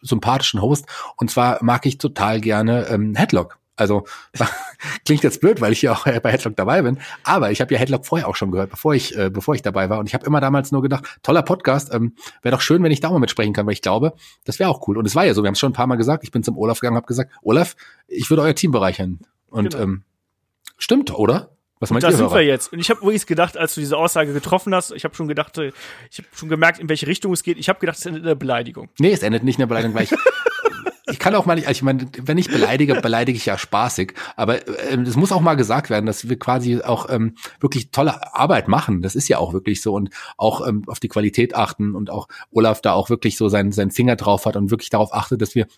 sympathischen 0.00 0.62
Host. 0.62 0.86
Und 1.16 1.32
zwar 1.32 1.62
mag 1.64 1.86
ich 1.86 1.98
total 1.98 2.40
gerne 2.40 2.86
ähm, 2.86 3.16
Headlock. 3.16 3.58
Also 3.76 4.04
klingt 5.04 5.22
jetzt 5.24 5.40
blöd, 5.40 5.60
weil 5.60 5.72
ich 5.72 5.82
ja 5.82 5.92
auch 5.92 6.04
bei 6.22 6.30
Headlock 6.30 6.56
dabei 6.56 6.82
bin, 6.82 6.98
aber 7.24 7.50
ich 7.50 7.60
habe 7.60 7.72
ja 7.74 7.80
Headlock 7.80 8.06
vorher 8.06 8.28
auch 8.28 8.36
schon 8.36 8.50
gehört, 8.50 8.70
bevor 8.70 8.94
ich 8.94 9.16
äh, 9.16 9.30
bevor 9.30 9.54
ich 9.54 9.62
dabei 9.62 9.90
war 9.90 9.98
und 9.98 10.06
ich 10.06 10.14
habe 10.14 10.24
immer 10.26 10.40
damals 10.40 10.72
nur 10.72 10.82
gedacht, 10.82 11.04
toller 11.22 11.42
Podcast, 11.42 11.92
ähm, 11.92 12.14
wäre 12.42 12.54
doch 12.54 12.60
schön, 12.60 12.82
wenn 12.82 12.92
ich 12.92 13.00
da 13.00 13.10
mal 13.10 13.18
mitsprechen 13.18 13.52
kann, 13.52 13.66
weil 13.66 13.72
ich 13.72 13.82
glaube, 13.82 14.14
das 14.44 14.58
wäre 14.58 14.70
auch 14.70 14.86
cool 14.86 14.98
und 14.98 15.06
es 15.06 15.16
war 15.16 15.24
ja 15.24 15.34
so, 15.34 15.42
wir 15.42 15.48
haben 15.48 15.54
es 15.54 15.58
schon 15.58 15.70
ein 15.70 15.74
paar 15.74 15.86
mal 15.86 15.96
gesagt, 15.96 16.24
ich 16.24 16.30
bin 16.30 16.42
zum 16.42 16.56
Olaf 16.56 16.80
gegangen, 16.80 16.96
habe 16.96 17.06
gesagt, 17.06 17.32
Olaf, 17.42 17.74
ich 18.06 18.30
würde 18.30 18.42
euer 18.42 18.54
Team 18.54 18.70
bereichern 18.70 19.20
und 19.50 19.72
genau. 19.72 19.82
ähm, 19.82 20.02
stimmt, 20.78 21.12
oder? 21.12 21.50
Was 21.80 21.90
meint 21.90 22.02
da 22.02 22.08
ihr, 22.08 22.12
sind 22.12 22.26
Hörer? 22.26 22.36
wir 22.36 22.44
jetzt. 22.44 22.72
Und 22.72 22.78
ich 22.78 22.88
habe 22.88 23.00
übrigens 23.00 23.26
gedacht, 23.26 23.58
als 23.58 23.74
du 23.74 23.80
diese 23.80 23.98
Aussage 23.98 24.32
getroffen 24.32 24.74
hast, 24.74 24.92
ich 24.92 25.04
habe 25.04 25.14
schon 25.14 25.28
gedacht, 25.28 25.58
äh, 25.58 25.72
ich 26.10 26.18
habe 26.18 26.28
schon 26.34 26.48
gemerkt, 26.48 26.78
in 26.78 26.88
welche 26.88 27.06
Richtung 27.06 27.32
es 27.32 27.42
geht. 27.42 27.58
Ich 27.58 27.68
habe 27.68 27.80
gedacht, 27.80 27.98
es 27.98 28.06
endet 28.06 28.22
in 28.22 28.28
einer 28.28 28.36
Beleidigung. 28.36 28.88
Nee, 28.98 29.12
es 29.12 29.22
endet 29.22 29.42
nicht 29.42 29.58
in 29.58 29.62
einer 29.62 29.68
Beleidigung, 29.68 29.94
weil 29.94 30.04
ich 30.04 30.10
ich 31.14 31.20
kann 31.20 31.36
auch 31.36 31.46
mal 31.46 31.54
nicht, 31.54 31.68
also 31.68 31.78
ich 31.78 31.82
meine, 31.84 32.08
wenn 32.24 32.38
ich 32.38 32.48
beleidige, 32.50 32.96
beleidige 33.00 33.36
ich 33.36 33.46
ja 33.46 33.56
spaßig, 33.56 34.14
aber 34.34 34.66
äh, 34.66 35.00
es 35.00 35.14
muss 35.14 35.30
auch 35.30 35.40
mal 35.40 35.54
gesagt 35.54 35.88
werden, 35.88 36.06
dass 36.06 36.28
wir 36.28 36.36
quasi 36.36 36.80
auch 36.82 37.08
ähm, 37.08 37.36
wirklich 37.60 37.92
tolle 37.92 38.34
Arbeit 38.34 38.66
machen. 38.66 39.00
Das 39.00 39.14
ist 39.14 39.28
ja 39.28 39.38
auch 39.38 39.52
wirklich 39.52 39.80
so 39.80 39.94
und 39.94 40.10
auch 40.36 40.66
ähm, 40.66 40.82
auf 40.88 40.98
die 40.98 41.06
Qualität 41.06 41.54
achten 41.54 41.94
und 41.94 42.10
auch 42.10 42.26
Olaf 42.50 42.80
da 42.80 42.94
auch 42.94 43.10
wirklich 43.10 43.36
so 43.36 43.48
seinen, 43.48 43.70
seinen 43.70 43.92
Finger 43.92 44.16
drauf 44.16 44.44
hat 44.44 44.56
und 44.56 44.72
wirklich 44.72 44.90
darauf 44.90 45.14
achtet, 45.14 45.40
dass 45.40 45.54
wir 45.54 45.68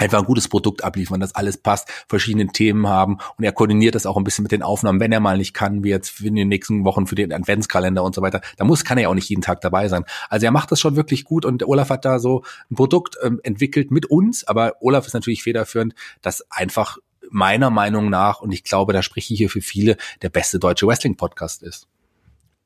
einfach 0.00 0.18
ein 0.18 0.24
gutes 0.24 0.48
Produkt 0.48 0.82
abliefern, 0.82 1.20
dass 1.20 1.34
alles 1.34 1.58
passt, 1.58 1.88
verschiedene 2.08 2.46
Themen 2.48 2.88
haben 2.88 3.18
und 3.36 3.44
er 3.44 3.52
koordiniert 3.52 3.94
das 3.94 4.06
auch 4.06 4.16
ein 4.16 4.24
bisschen 4.24 4.42
mit 4.42 4.52
den 4.52 4.62
Aufnahmen, 4.62 4.98
wenn 4.98 5.12
er 5.12 5.20
mal 5.20 5.36
nicht 5.36 5.54
kann, 5.54 5.84
wie 5.84 5.90
jetzt 5.90 6.20
in 6.20 6.34
den 6.34 6.48
nächsten 6.48 6.84
Wochen 6.84 7.06
für 7.06 7.14
den 7.14 7.32
Adventskalender 7.32 8.02
und 8.02 8.14
so 8.14 8.22
weiter. 8.22 8.40
Da 8.56 8.64
muss, 8.64 8.84
kann 8.84 8.98
er 8.98 9.02
ja 9.02 9.08
auch 9.08 9.14
nicht 9.14 9.28
jeden 9.28 9.42
Tag 9.42 9.60
dabei 9.60 9.88
sein. 9.88 10.04
Also 10.28 10.46
er 10.46 10.52
macht 10.52 10.72
das 10.72 10.80
schon 10.80 10.96
wirklich 10.96 11.24
gut 11.24 11.44
und 11.44 11.66
Olaf 11.66 11.90
hat 11.90 12.04
da 12.04 12.18
so 12.18 12.42
ein 12.70 12.76
Produkt 12.76 13.16
ähm, 13.22 13.40
entwickelt 13.42 13.90
mit 13.90 14.06
uns, 14.06 14.44
aber 14.44 14.74
Olaf 14.80 15.06
ist 15.06 15.14
natürlich 15.14 15.42
federführend, 15.42 15.94
das 16.22 16.44
einfach 16.50 16.98
meiner 17.30 17.70
Meinung 17.70 18.10
nach, 18.10 18.40
und 18.40 18.52
ich 18.52 18.64
glaube, 18.64 18.92
da 18.92 19.02
spreche 19.02 19.32
ich 19.32 19.38
hier 19.38 19.50
für 19.50 19.60
viele, 19.60 19.96
der 20.22 20.30
beste 20.30 20.58
deutsche 20.58 20.86
Wrestling-Podcast 20.86 21.62
ist. 21.62 21.86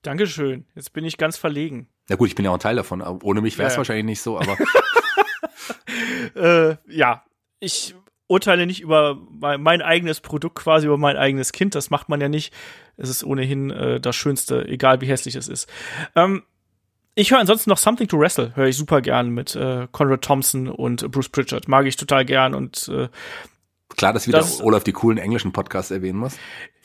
Dankeschön. 0.02 0.64
Jetzt 0.74 0.92
bin 0.92 1.04
ich 1.04 1.16
ganz 1.16 1.36
verlegen. 1.36 1.88
Na 2.08 2.16
gut, 2.16 2.28
ich 2.28 2.34
bin 2.34 2.44
ja 2.44 2.50
auch 2.50 2.56
ein 2.56 2.60
Teil 2.60 2.76
davon. 2.76 3.02
Ohne 3.02 3.40
mich 3.40 3.58
wäre 3.58 3.66
es 3.66 3.72
ja, 3.72 3.76
ja. 3.76 3.78
wahrscheinlich 3.78 4.04
nicht 4.04 4.20
so, 4.20 4.38
aber 4.38 4.56
äh, 6.34 6.76
ja, 6.88 7.24
ich 7.60 7.94
urteile 8.26 8.66
nicht 8.66 8.80
über 8.80 9.18
mein 9.30 9.82
eigenes 9.82 10.20
Produkt, 10.20 10.56
quasi 10.56 10.86
über 10.86 10.98
mein 10.98 11.16
eigenes 11.16 11.52
Kind. 11.52 11.74
Das 11.74 11.90
macht 11.90 12.08
man 12.08 12.20
ja 12.20 12.28
nicht. 12.28 12.52
Es 12.96 13.08
ist 13.08 13.24
ohnehin 13.24 13.70
äh, 13.70 14.00
das 14.00 14.16
Schönste, 14.16 14.66
egal 14.66 15.00
wie 15.00 15.06
hässlich 15.06 15.34
es 15.34 15.48
ist. 15.48 15.68
Ähm, 16.16 16.42
ich 17.16 17.30
höre 17.30 17.38
ansonsten 17.38 17.70
noch 17.70 17.78
Something 17.78 18.08
to 18.08 18.18
Wrestle, 18.18 18.56
höre 18.56 18.66
ich 18.66 18.76
super 18.76 19.00
gern 19.00 19.30
mit 19.30 19.54
äh, 19.54 19.86
Conrad 19.92 20.22
Thompson 20.22 20.68
und 20.68 21.08
Bruce 21.12 21.28
Pritchard. 21.28 21.68
Mag 21.68 21.86
ich 21.86 21.96
total 21.96 22.24
gern 22.24 22.54
und 22.54 22.88
äh, 22.88 23.08
Klar, 23.96 24.12
dass 24.12 24.26
wieder 24.26 24.38
das, 24.38 24.60
Olaf 24.62 24.82
die 24.82 24.92
coolen 24.92 25.18
englischen 25.18 25.52
Podcasts 25.52 25.90
erwähnen 25.90 26.18
muss. 26.18 26.36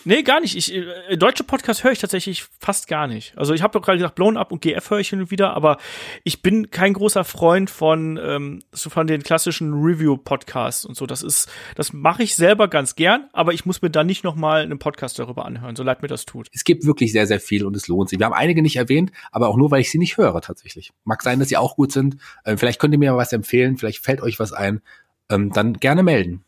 Nee, 0.06 0.24
gar 0.24 0.40
nicht. 0.40 0.56
Ich, 0.56 0.74
äh, 0.74 1.18
deutsche 1.18 1.44
Podcasts 1.44 1.84
höre 1.84 1.92
ich 1.92 2.00
tatsächlich 2.00 2.46
fast 2.60 2.88
gar 2.88 3.08
nicht. 3.08 3.38
Also 3.38 3.54
ich 3.54 3.62
habe 3.62 3.74
doch 3.74 3.82
gerade 3.82 3.98
gesagt, 3.98 4.16
Blown 4.16 4.38
Up 4.38 4.52
und 4.52 4.62
GF 4.62 4.90
höre 4.90 5.00
ich 5.00 5.10
hin 5.10 5.20
und 5.20 5.32
wieder, 5.32 5.54
aber 5.54 5.78
ich 6.24 6.42
bin 6.42 6.72
kein 6.72 6.94
großer 6.94 7.26
Freund 7.26 7.70
von 7.70 8.18
ähm, 8.22 8.62
so 8.72 8.90
von 8.90 9.08
den 9.08 9.24
klassischen 9.24 9.74
Review-Podcasts 9.74 10.86
und 10.86 10.96
so. 10.96 11.06
Das 11.06 11.22
ist, 11.22 11.50
das 11.76 11.92
mache 11.92 12.24
ich 12.24 12.36
selber 12.36 12.70
ganz 12.70 12.96
gern, 12.96 13.28
aber 13.34 13.54
ich 13.54 13.66
muss 13.66 13.82
mir 13.82 13.90
dann 13.90 14.08
nicht 14.08 14.24
noch 14.24 14.36
mal 14.36 14.62
einen 14.62 14.80
Podcast 14.80 15.20
darüber 15.20 15.46
anhören, 15.46 15.76
so 15.76 15.84
leid 15.84 16.02
mir 16.02 16.08
das 16.08 16.26
tut. 16.26 16.48
Es 16.54 16.64
gibt 16.64 16.86
wirklich 16.86 17.12
sehr, 17.12 17.28
sehr 17.28 17.42
viel 17.42 17.66
und 17.66 17.76
es 17.76 17.88
lohnt 17.88 18.10
sich. 18.10 18.20
Wir 18.20 18.26
haben 18.26 18.34
einige 18.34 18.62
nicht 18.62 18.78
erwähnt, 18.78 19.12
aber 19.32 19.50
auch 19.50 19.58
nur, 19.58 19.72
weil 19.72 19.82
ich 19.82 19.92
sie 19.92 19.98
nicht 19.98 20.18
höre 20.18 20.40
tatsächlich. 20.42 20.92
Mag 21.04 21.24
sein, 21.24 21.40
dass 21.40 21.50
sie 21.50 21.58
auch 21.58 21.76
gut 21.76 21.92
sind. 21.92 22.18
Ähm, 22.46 22.58
vielleicht 22.58 22.80
könnt 22.80 22.94
ihr 22.94 23.00
mir 23.00 23.18
was 23.18 23.34
empfehlen, 23.34 23.78
vielleicht 23.78 24.04
fällt 24.04 24.22
euch 24.22 24.40
was 24.40 24.54
ein. 24.54 24.82
Ähm, 25.30 25.52
dann 25.52 25.74
gerne 25.74 26.04
melden. 26.04 26.46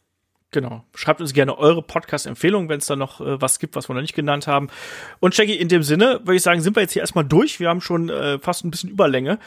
Genau. 0.52 0.84
Schreibt 0.96 1.22
uns 1.22 1.32
gerne 1.32 1.58
eure 1.58 1.82
Podcast-Empfehlungen, 1.82 2.68
wenn 2.68 2.80
es 2.80 2.86
da 2.86 2.98
noch 2.98 3.22
äh, 3.22 3.42
was 3.42 3.58
gibt, 3.60 3.78
was 3.78 3.90
wir 3.90 3.94
noch 3.94 4.02
nicht 4.02 4.16
genannt 4.16 4.48
haben. 4.48 4.68
Und 5.22 5.36
Jackie, 5.38 5.56
in 5.56 5.70
dem 5.70 5.82
Sinne 5.82 6.20
würde 6.26 6.36
ich 6.36 6.42
sagen, 6.42 6.60
sind 6.60 6.76
wir 6.76 6.82
jetzt 6.82 6.92
hier 6.92 7.02
erstmal 7.02 7.24
durch. 7.24 7.62
Wir 7.62 7.70
haben 7.70 7.80
schon 7.80 8.10
äh, 8.10 8.38
fast 8.38 8.66
ein 8.66 8.72
bisschen 8.72 8.90
Überlänge. 8.90 9.40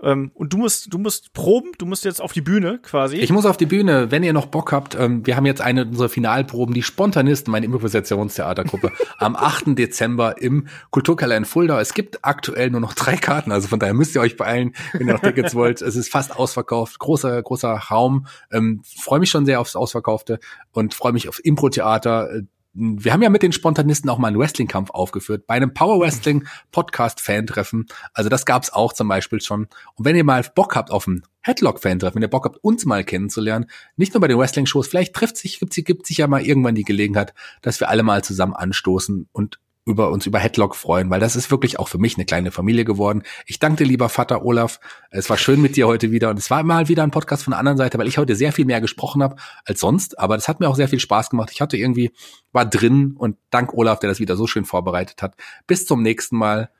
Ähm, 0.00 0.30
und 0.34 0.52
du 0.52 0.58
musst, 0.58 0.94
du 0.94 0.98
musst 0.98 1.32
proben, 1.32 1.72
du 1.78 1.86
musst 1.86 2.04
jetzt 2.04 2.22
auf 2.22 2.32
die 2.32 2.42
Bühne 2.42 2.78
quasi. 2.78 3.16
Ich 3.16 3.32
muss 3.32 3.44
auf 3.44 3.56
die 3.56 3.66
Bühne, 3.66 4.12
wenn 4.12 4.22
ihr 4.22 4.32
noch 4.32 4.46
Bock 4.46 4.70
habt. 4.70 4.94
Ähm, 4.94 5.26
wir 5.26 5.34
haben 5.34 5.46
jetzt 5.46 5.60
eine 5.60 5.84
unserer 5.84 6.08
Finalproben, 6.08 6.74
die 6.74 6.84
Spontanisten, 6.84 7.50
meine 7.50 7.66
Improvisationstheatergruppe, 7.66 8.92
am 9.18 9.34
8. 9.34 9.76
Dezember 9.76 10.40
im 10.40 10.68
Kulturkeller 10.90 11.36
in 11.36 11.44
Fulda. 11.44 11.80
Es 11.80 11.92
gibt 11.92 12.24
aktuell 12.24 12.70
nur 12.70 12.80
noch 12.80 12.94
drei 12.94 13.16
Karten, 13.16 13.50
also 13.50 13.66
von 13.66 13.80
daher 13.80 13.94
müsst 13.94 14.14
ihr 14.14 14.20
euch 14.20 14.36
beeilen, 14.36 14.74
wenn 14.92 15.08
ihr 15.08 15.14
noch 15.14 15.22
Tickets 15.22 15.56
wollt. 15.56 15.82
Es 15.82 15.96
ist 15.96 16.08
fast 16.08 16.38
ausverkauft, 16.38 17.00
großer, 17.00 17.42
großer 17.42 17.72
Raum. 17.90 18.28
Ähm, 18.52 18.82
Freue 19.00 19.18
mich 19.18 19.30
schon 19.30 19.44
sehr 19.44 19.60
aufs 19.60 19.74
Ausverkaufte 19.74 20.38
und 20.72 20.94
freue 20.94 21.12
mich 21.12 21.28
auf 21.28 21.44
Impro-Theater. 21.44 22.42
Wir 22.74 23.12
haben 23.12 23.22
ja 23.22 23.28
mit 23.28 23.42
den 23.42 23.52
Spontanisten 23.52 24.08
auch 24.08 24.16
mal 24.16 24.28
einen 24.28 24.38
Wrestling-Kampf 24.38 24.90
aufgeführt, 24.90 25.46
bei 25.46 25.54
einem 25.54 25.74
Power 25.74 26.00
Wrestling 26.00 26.46
Podcast-Fan-Treffen. 26.70 27.86
Also 28.14 28.30
das 28.30 28.46
gab's 28.46 28.72
auch 28.72 28.94
zum 28.94 29.08
Beispiel 29.08 29.42
schon. 29.42 29.68
Und 29.94 30.04
wenn 30.06 30.16
ihr 30.16 30.24
mal 30.24 30.42
Bock 30.54 30.74
habt 30.74 30.90
auf 30.90 31.06
ein 31.06 31.22
Headlock-Fan-Treffen, 31.42 32.14
wenn 32.14 32.22
ihr 32.22 32.30
Bock 32.30 32.46
habt, 32.46 32.64
uns 32.64 32.86
mal 32.86 33.04
kennenzulernen, 33.04 33.66
nicht 33.96 34.14
nur 34.14 34.22
bei 34.22 34.28
den 34.28 34.38
Wrestling-Shows, 34.38 34.88
vielleicht 34.88 35.14
trifft 35.14 35.36
sich, 35.36 35.60
gibt 35.60 36.06
sich 36.06 36.16
ja 36.16 36.26
mal 36.26 36.40
irgendwann 36.40 36.74
die 36.74 36.84
Gelegenheit, 36.84 37.34
dass 37.60 37.78
wir 37.78 37.90
alle 37.90 38.02
mal 38.02 38.24
zusammen 38.24 38.54
anstoßen 38.54 39.28
und 39.32 39.58
über 39.84 40.10
uns 40.10 40.26
über 40.26 40.38
Headlock 40.38 40.76
freuen, 40.76 41.10
weil 41.10 41.20
das 41.20 41.34
ist 41.34 41.50
wirklich 41.50 41.78
auch 41.78 41.88
für 41.88 41.98
mich 41.98 42.16
eine 42.16 42.24
kleine 42.24 42.52
Familie 42.52 42.84
geworden. 42.84 43.22
Ich 43.46 43.58
danke 43.58 43.82
dir, 43.82 43.90
lieber 43.90 44.08
Vater 44.08 44.44
Olaf. 44.44 44.78
Es 45.10 45.28
war 45.28 45.36
schön 45.36 45.60
mit 45.60 45.76
dir 45.76 45.88
heute 45.88 46.12
wieder 46.12 46.30
und 46.30 46.38
es 46.38 46.50
war 46.50 46.62
mal 46.62 46.88
wieder 46.88 47.02
ein 47.02 47.10
Podcast 47.10 47.44
von 47.44 47.50
der 47.52 47.58
anderen 47.58 47.78
Seite, 47.78 47.98
weil 47.98 48.06
ich 48.06 48.18
heute 48.18 48.36
sehr 48.36 48.52
viel 48.52 48.64
mehr 48.64 48.80
gesprochen 48.80 49.22
habe 49.22 49.36
als 49.64 49.80
sonst, 49.80 50.18
aber 50.18 50.36
das 50.36 50.46
hat 50.46 50.60
mir 50.60 50.68
auch 50.68 50.76
sehr 50.76 50.88
viel 50.88 51.00
Spaß 51.00 51.30
gemacht. 51.30 51.50
Ich 51.52 51.60
hatte 51.60 51.76
irgendwie 51.76 52.12
war 52.52 52.66
drin 52.66 53.14
und 53.18 53.36
dank 53.50 53.74
Olaf, 53.74 53.98
der 53.98 54.10
das 54.10 54.20
wieder 54.20 54.36
so 54.36 54.46
schön 54.46 54.64
vorbereitet 54.64 55.22
hat. 55.22 55.34
Bis 55.66 55.86
zum 55.86 56.02
nächsten 56.02 56.36
Mal. 56.36 56.70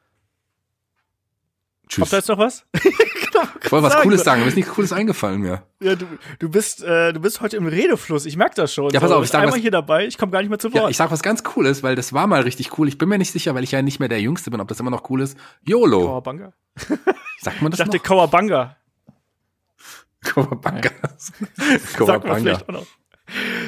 Tschüss. 1.92 2.00
Kommt 2.04 2.12
da 2.12 2.16
jetzt 2.16 2.28
noch 2.28 2.38
was? 2.38 2.64
Ich 3.64 3.72
wollte 3.72 3.84
was 3.86 3.92
sagen. 3.94 4.02
Cooles 4.02 4.24
sagen, 4.24 4.42
mir 4.42 4.48
ist 4.48 4.56
nichts 4.56 4.70
Cooles 4.72 4.92
eingefallen 4.92 5.40
mir. 5.40 5.62
Ja, 5.80 5.94
du, 5.94 6.06
du 6.38 6.48
bist, 6.50 6.82
äh, 6.84 7.12
du 7.12 7.20
bist 7.20 7.40
heute 7.40 7.56
im 7.56 7.66
Redefluss. 7.66 8.26
Ich 8.26 8.36
merke 8.36 8.54
das 8.54 8.72
schon. 8.74 8.90
Ja, 8.90 9.00
pass 9.00 9.10
auf, 9.10 9.24
ich 9.24 9.30
sag 9.30 9.40
einmal 9.40 9.54
was, 9.54 9.60
hier 9.62 9.70
dabei. 9.70 10.06
Ich 10.06 10.18
komme 10.18 10.30
gar 10.30 10.40
nicht 10.40 10.50
mehr 10.50 10.58
zu 10.58 10.72
Wort. 10.72 10.82
Ja, 10.84 10.88
ich 10.90 10.96
sag 10.96 11.10
was 11.10 11.22
ganz 11.22 11.42
Cooles, 11.42 11.82
weil 11.82 11.96
das 11.96 12.12
war 12.12 12.26
mal 12.26 12.42
richtig 12.42 12.78
cool. 12.78 12.86
Ich 12.88 12.98
bin 12.98 13.08
mir 13.08 13.18
nicht 13.18 13.32
sicher, 13.32 13.54
weil 13.54 13.64
ich 13.64 13.70
ja 13.72 13.80
nicht 13.82 13.98
mehr 14.00 14.08
der 14.10 14.20
Jüngste 14.20 14.50
bin, 14.50 14.60
ob 14.60 14.68
das 14.68 14.78
immer 14.80 14.90
noch 14.90 15.08
cool 15.10 15.22
ist. 15.22 15.36
YOLO. 15.66 16.06
Kawabanga. 16.06 16.52
Sagt 17.40 17.62
man 17.62 17.70
das 17.70 17.80
Ich 17.80 17.84
dachte 17.86 17.96
noch? 17.96 18.02
Kawabanga. 18.04 18.76
Kowabanga. 20.24 20.90
Sagt 21.16 22.26
man 22.26 22.40
vielleicht 22.42 22.68
auch 22.68 22.72
noch. 22.72 22.86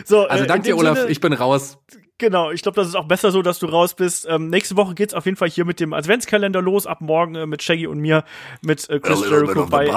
So, 0.05 0.27
also 0.27 0.45
äh, 0.45 0.47
danke 0.47 0.65
dir, 0.65 0.77
Olaf. 0.77 0.99
Sinne- 0.99 1.11
Ich 1.11 1.21
bin 1.21 1.33
raus. 1.33 1.79
Genau, 2.19 2.53
ich 2.53 2.63
glaube, 2.63 2.77
das 2.77 2.87
ist 2.87 2.95
auch 2.95 3.07
besser 3.09 3.33
so, 3.33 3.43
dass 3.43 3.59
du 3.59 3.67
raus 3.67 3.95
bist. 3.95 4.27
Ähm, 4.29 4.49
nächste 4.49 4.77
Woche 4.77 4.95
geht's 4.95 5.15
auf 5.15 5.25
jeden 5.27 5.37
Fall 5.37 5.51
hier 5.51 5.65
mit 5.65 5.81
dem 5.81 5.93
Adventskalender 5.93 6.63
los. 6.63 6.87
Ab 6.87 7.01
morgen 7.01 7.35
äh, 7.35 7.47
mit 7.47 7.63
Shaggy 7.63 7.89
und 7.89 7.99
mir, 7.99 8.25
mit 8.63 8.89
äh, 8.89 9.01
Chris 9.01 9.21
Jericho 9.29 9.67
bei. 9.67 9.91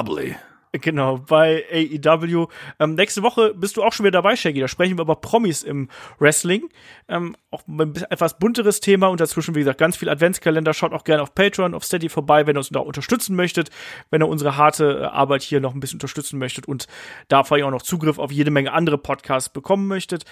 Genau, 0.71 1.17
bei 1.17 1.63
AEW. 1.71 2.47
Ähm, 2.79 2.95
nächste 2.95 3.23
Woche 3.23 3.53
bist 3.53 3.77
du 3.77 3.83
auch 3.83 3.93
schon 3.93 4.05
wieder 4.05 4.21
dabei, 4.21 4.35
Shaggy. 4.35 4.59
Da 4.59 4.67
sprechen 4.67 4.97
wir 4.97 5.03
über 5.03 5.15
Promis 5.15 5.63
im 5.63 5.89
Wrestling. 6.19 6.69
Ähm, 7.07 7.35
auch 7.51 7.67
ein 7.67 7.95
etwas 8.09 8.37
bunteres 8.37 8.79
Thema 8.79 9.07
und 9.07 9.19
dazwischen, 9.19 9.55
wie 9.55 9.59
gesagt, 9.59 9.79
ganz 9.79 9.97
viel 9.97 10.09
Adventskalender. 10.09 10.73
Schaut 10.73 10.93
auch 10.93 11.03
gerne 11.03 11.23
auf 11.23 11.33
Patreon, 11.33 11.73
auf 11.73 11.83
Steady 11.83 12.09
vorbei, 12.09 12.47
wenn 12.47 12.55
ihr 12.55 12.59
uns 12.59 12.69
da 12.69 12.79
unterstützen 12.79 13.35
möchtet, 13.35 13.69
wenn 14.09 14.21
ihr 14.21 14.27
unsere 14.27 14.57
harte 14.57 15.01
äh, 15.01 15.03
Arbeit 15.05 15.41
hier 15.41 15.59
noch 15.59 15.73
ein 15.73 15.79
bisschen 15.79 15.97
unterstützen 15.97 16.39
möchtet 16.39 16.67
und 16.67 16.87
da 17.27 17.43
vor 17.43 17.57
allem 17.57 17.67
auch 17.67 17.71
noch 17.71 17.81
Zugriff 17.81 18.19
auf 18.19 18.31
jede 18.31 18.51
Menge 18.51 18.73
andere 18.73 18.97
Podcasts 18.97 19.49
bekommen 19.49 19.87
möchtet. 19.87 20.25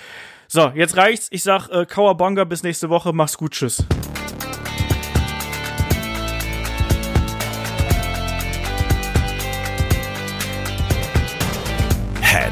So, 0.48 0.72
jetzt 0.76 0.98
reicht's. 0.98 1.28
Ich 1.32 1.44
sag 1.44 1.70
äh, 1.70 1.86
Kawabonga 1.86 2.44
bis 2.44 2.64
nächste 2.64 2.90
Woche. 2.90 3.14
Mach's 3.14 3.38
gut. 3.38 3.52
Tschüss. 3.52 3.86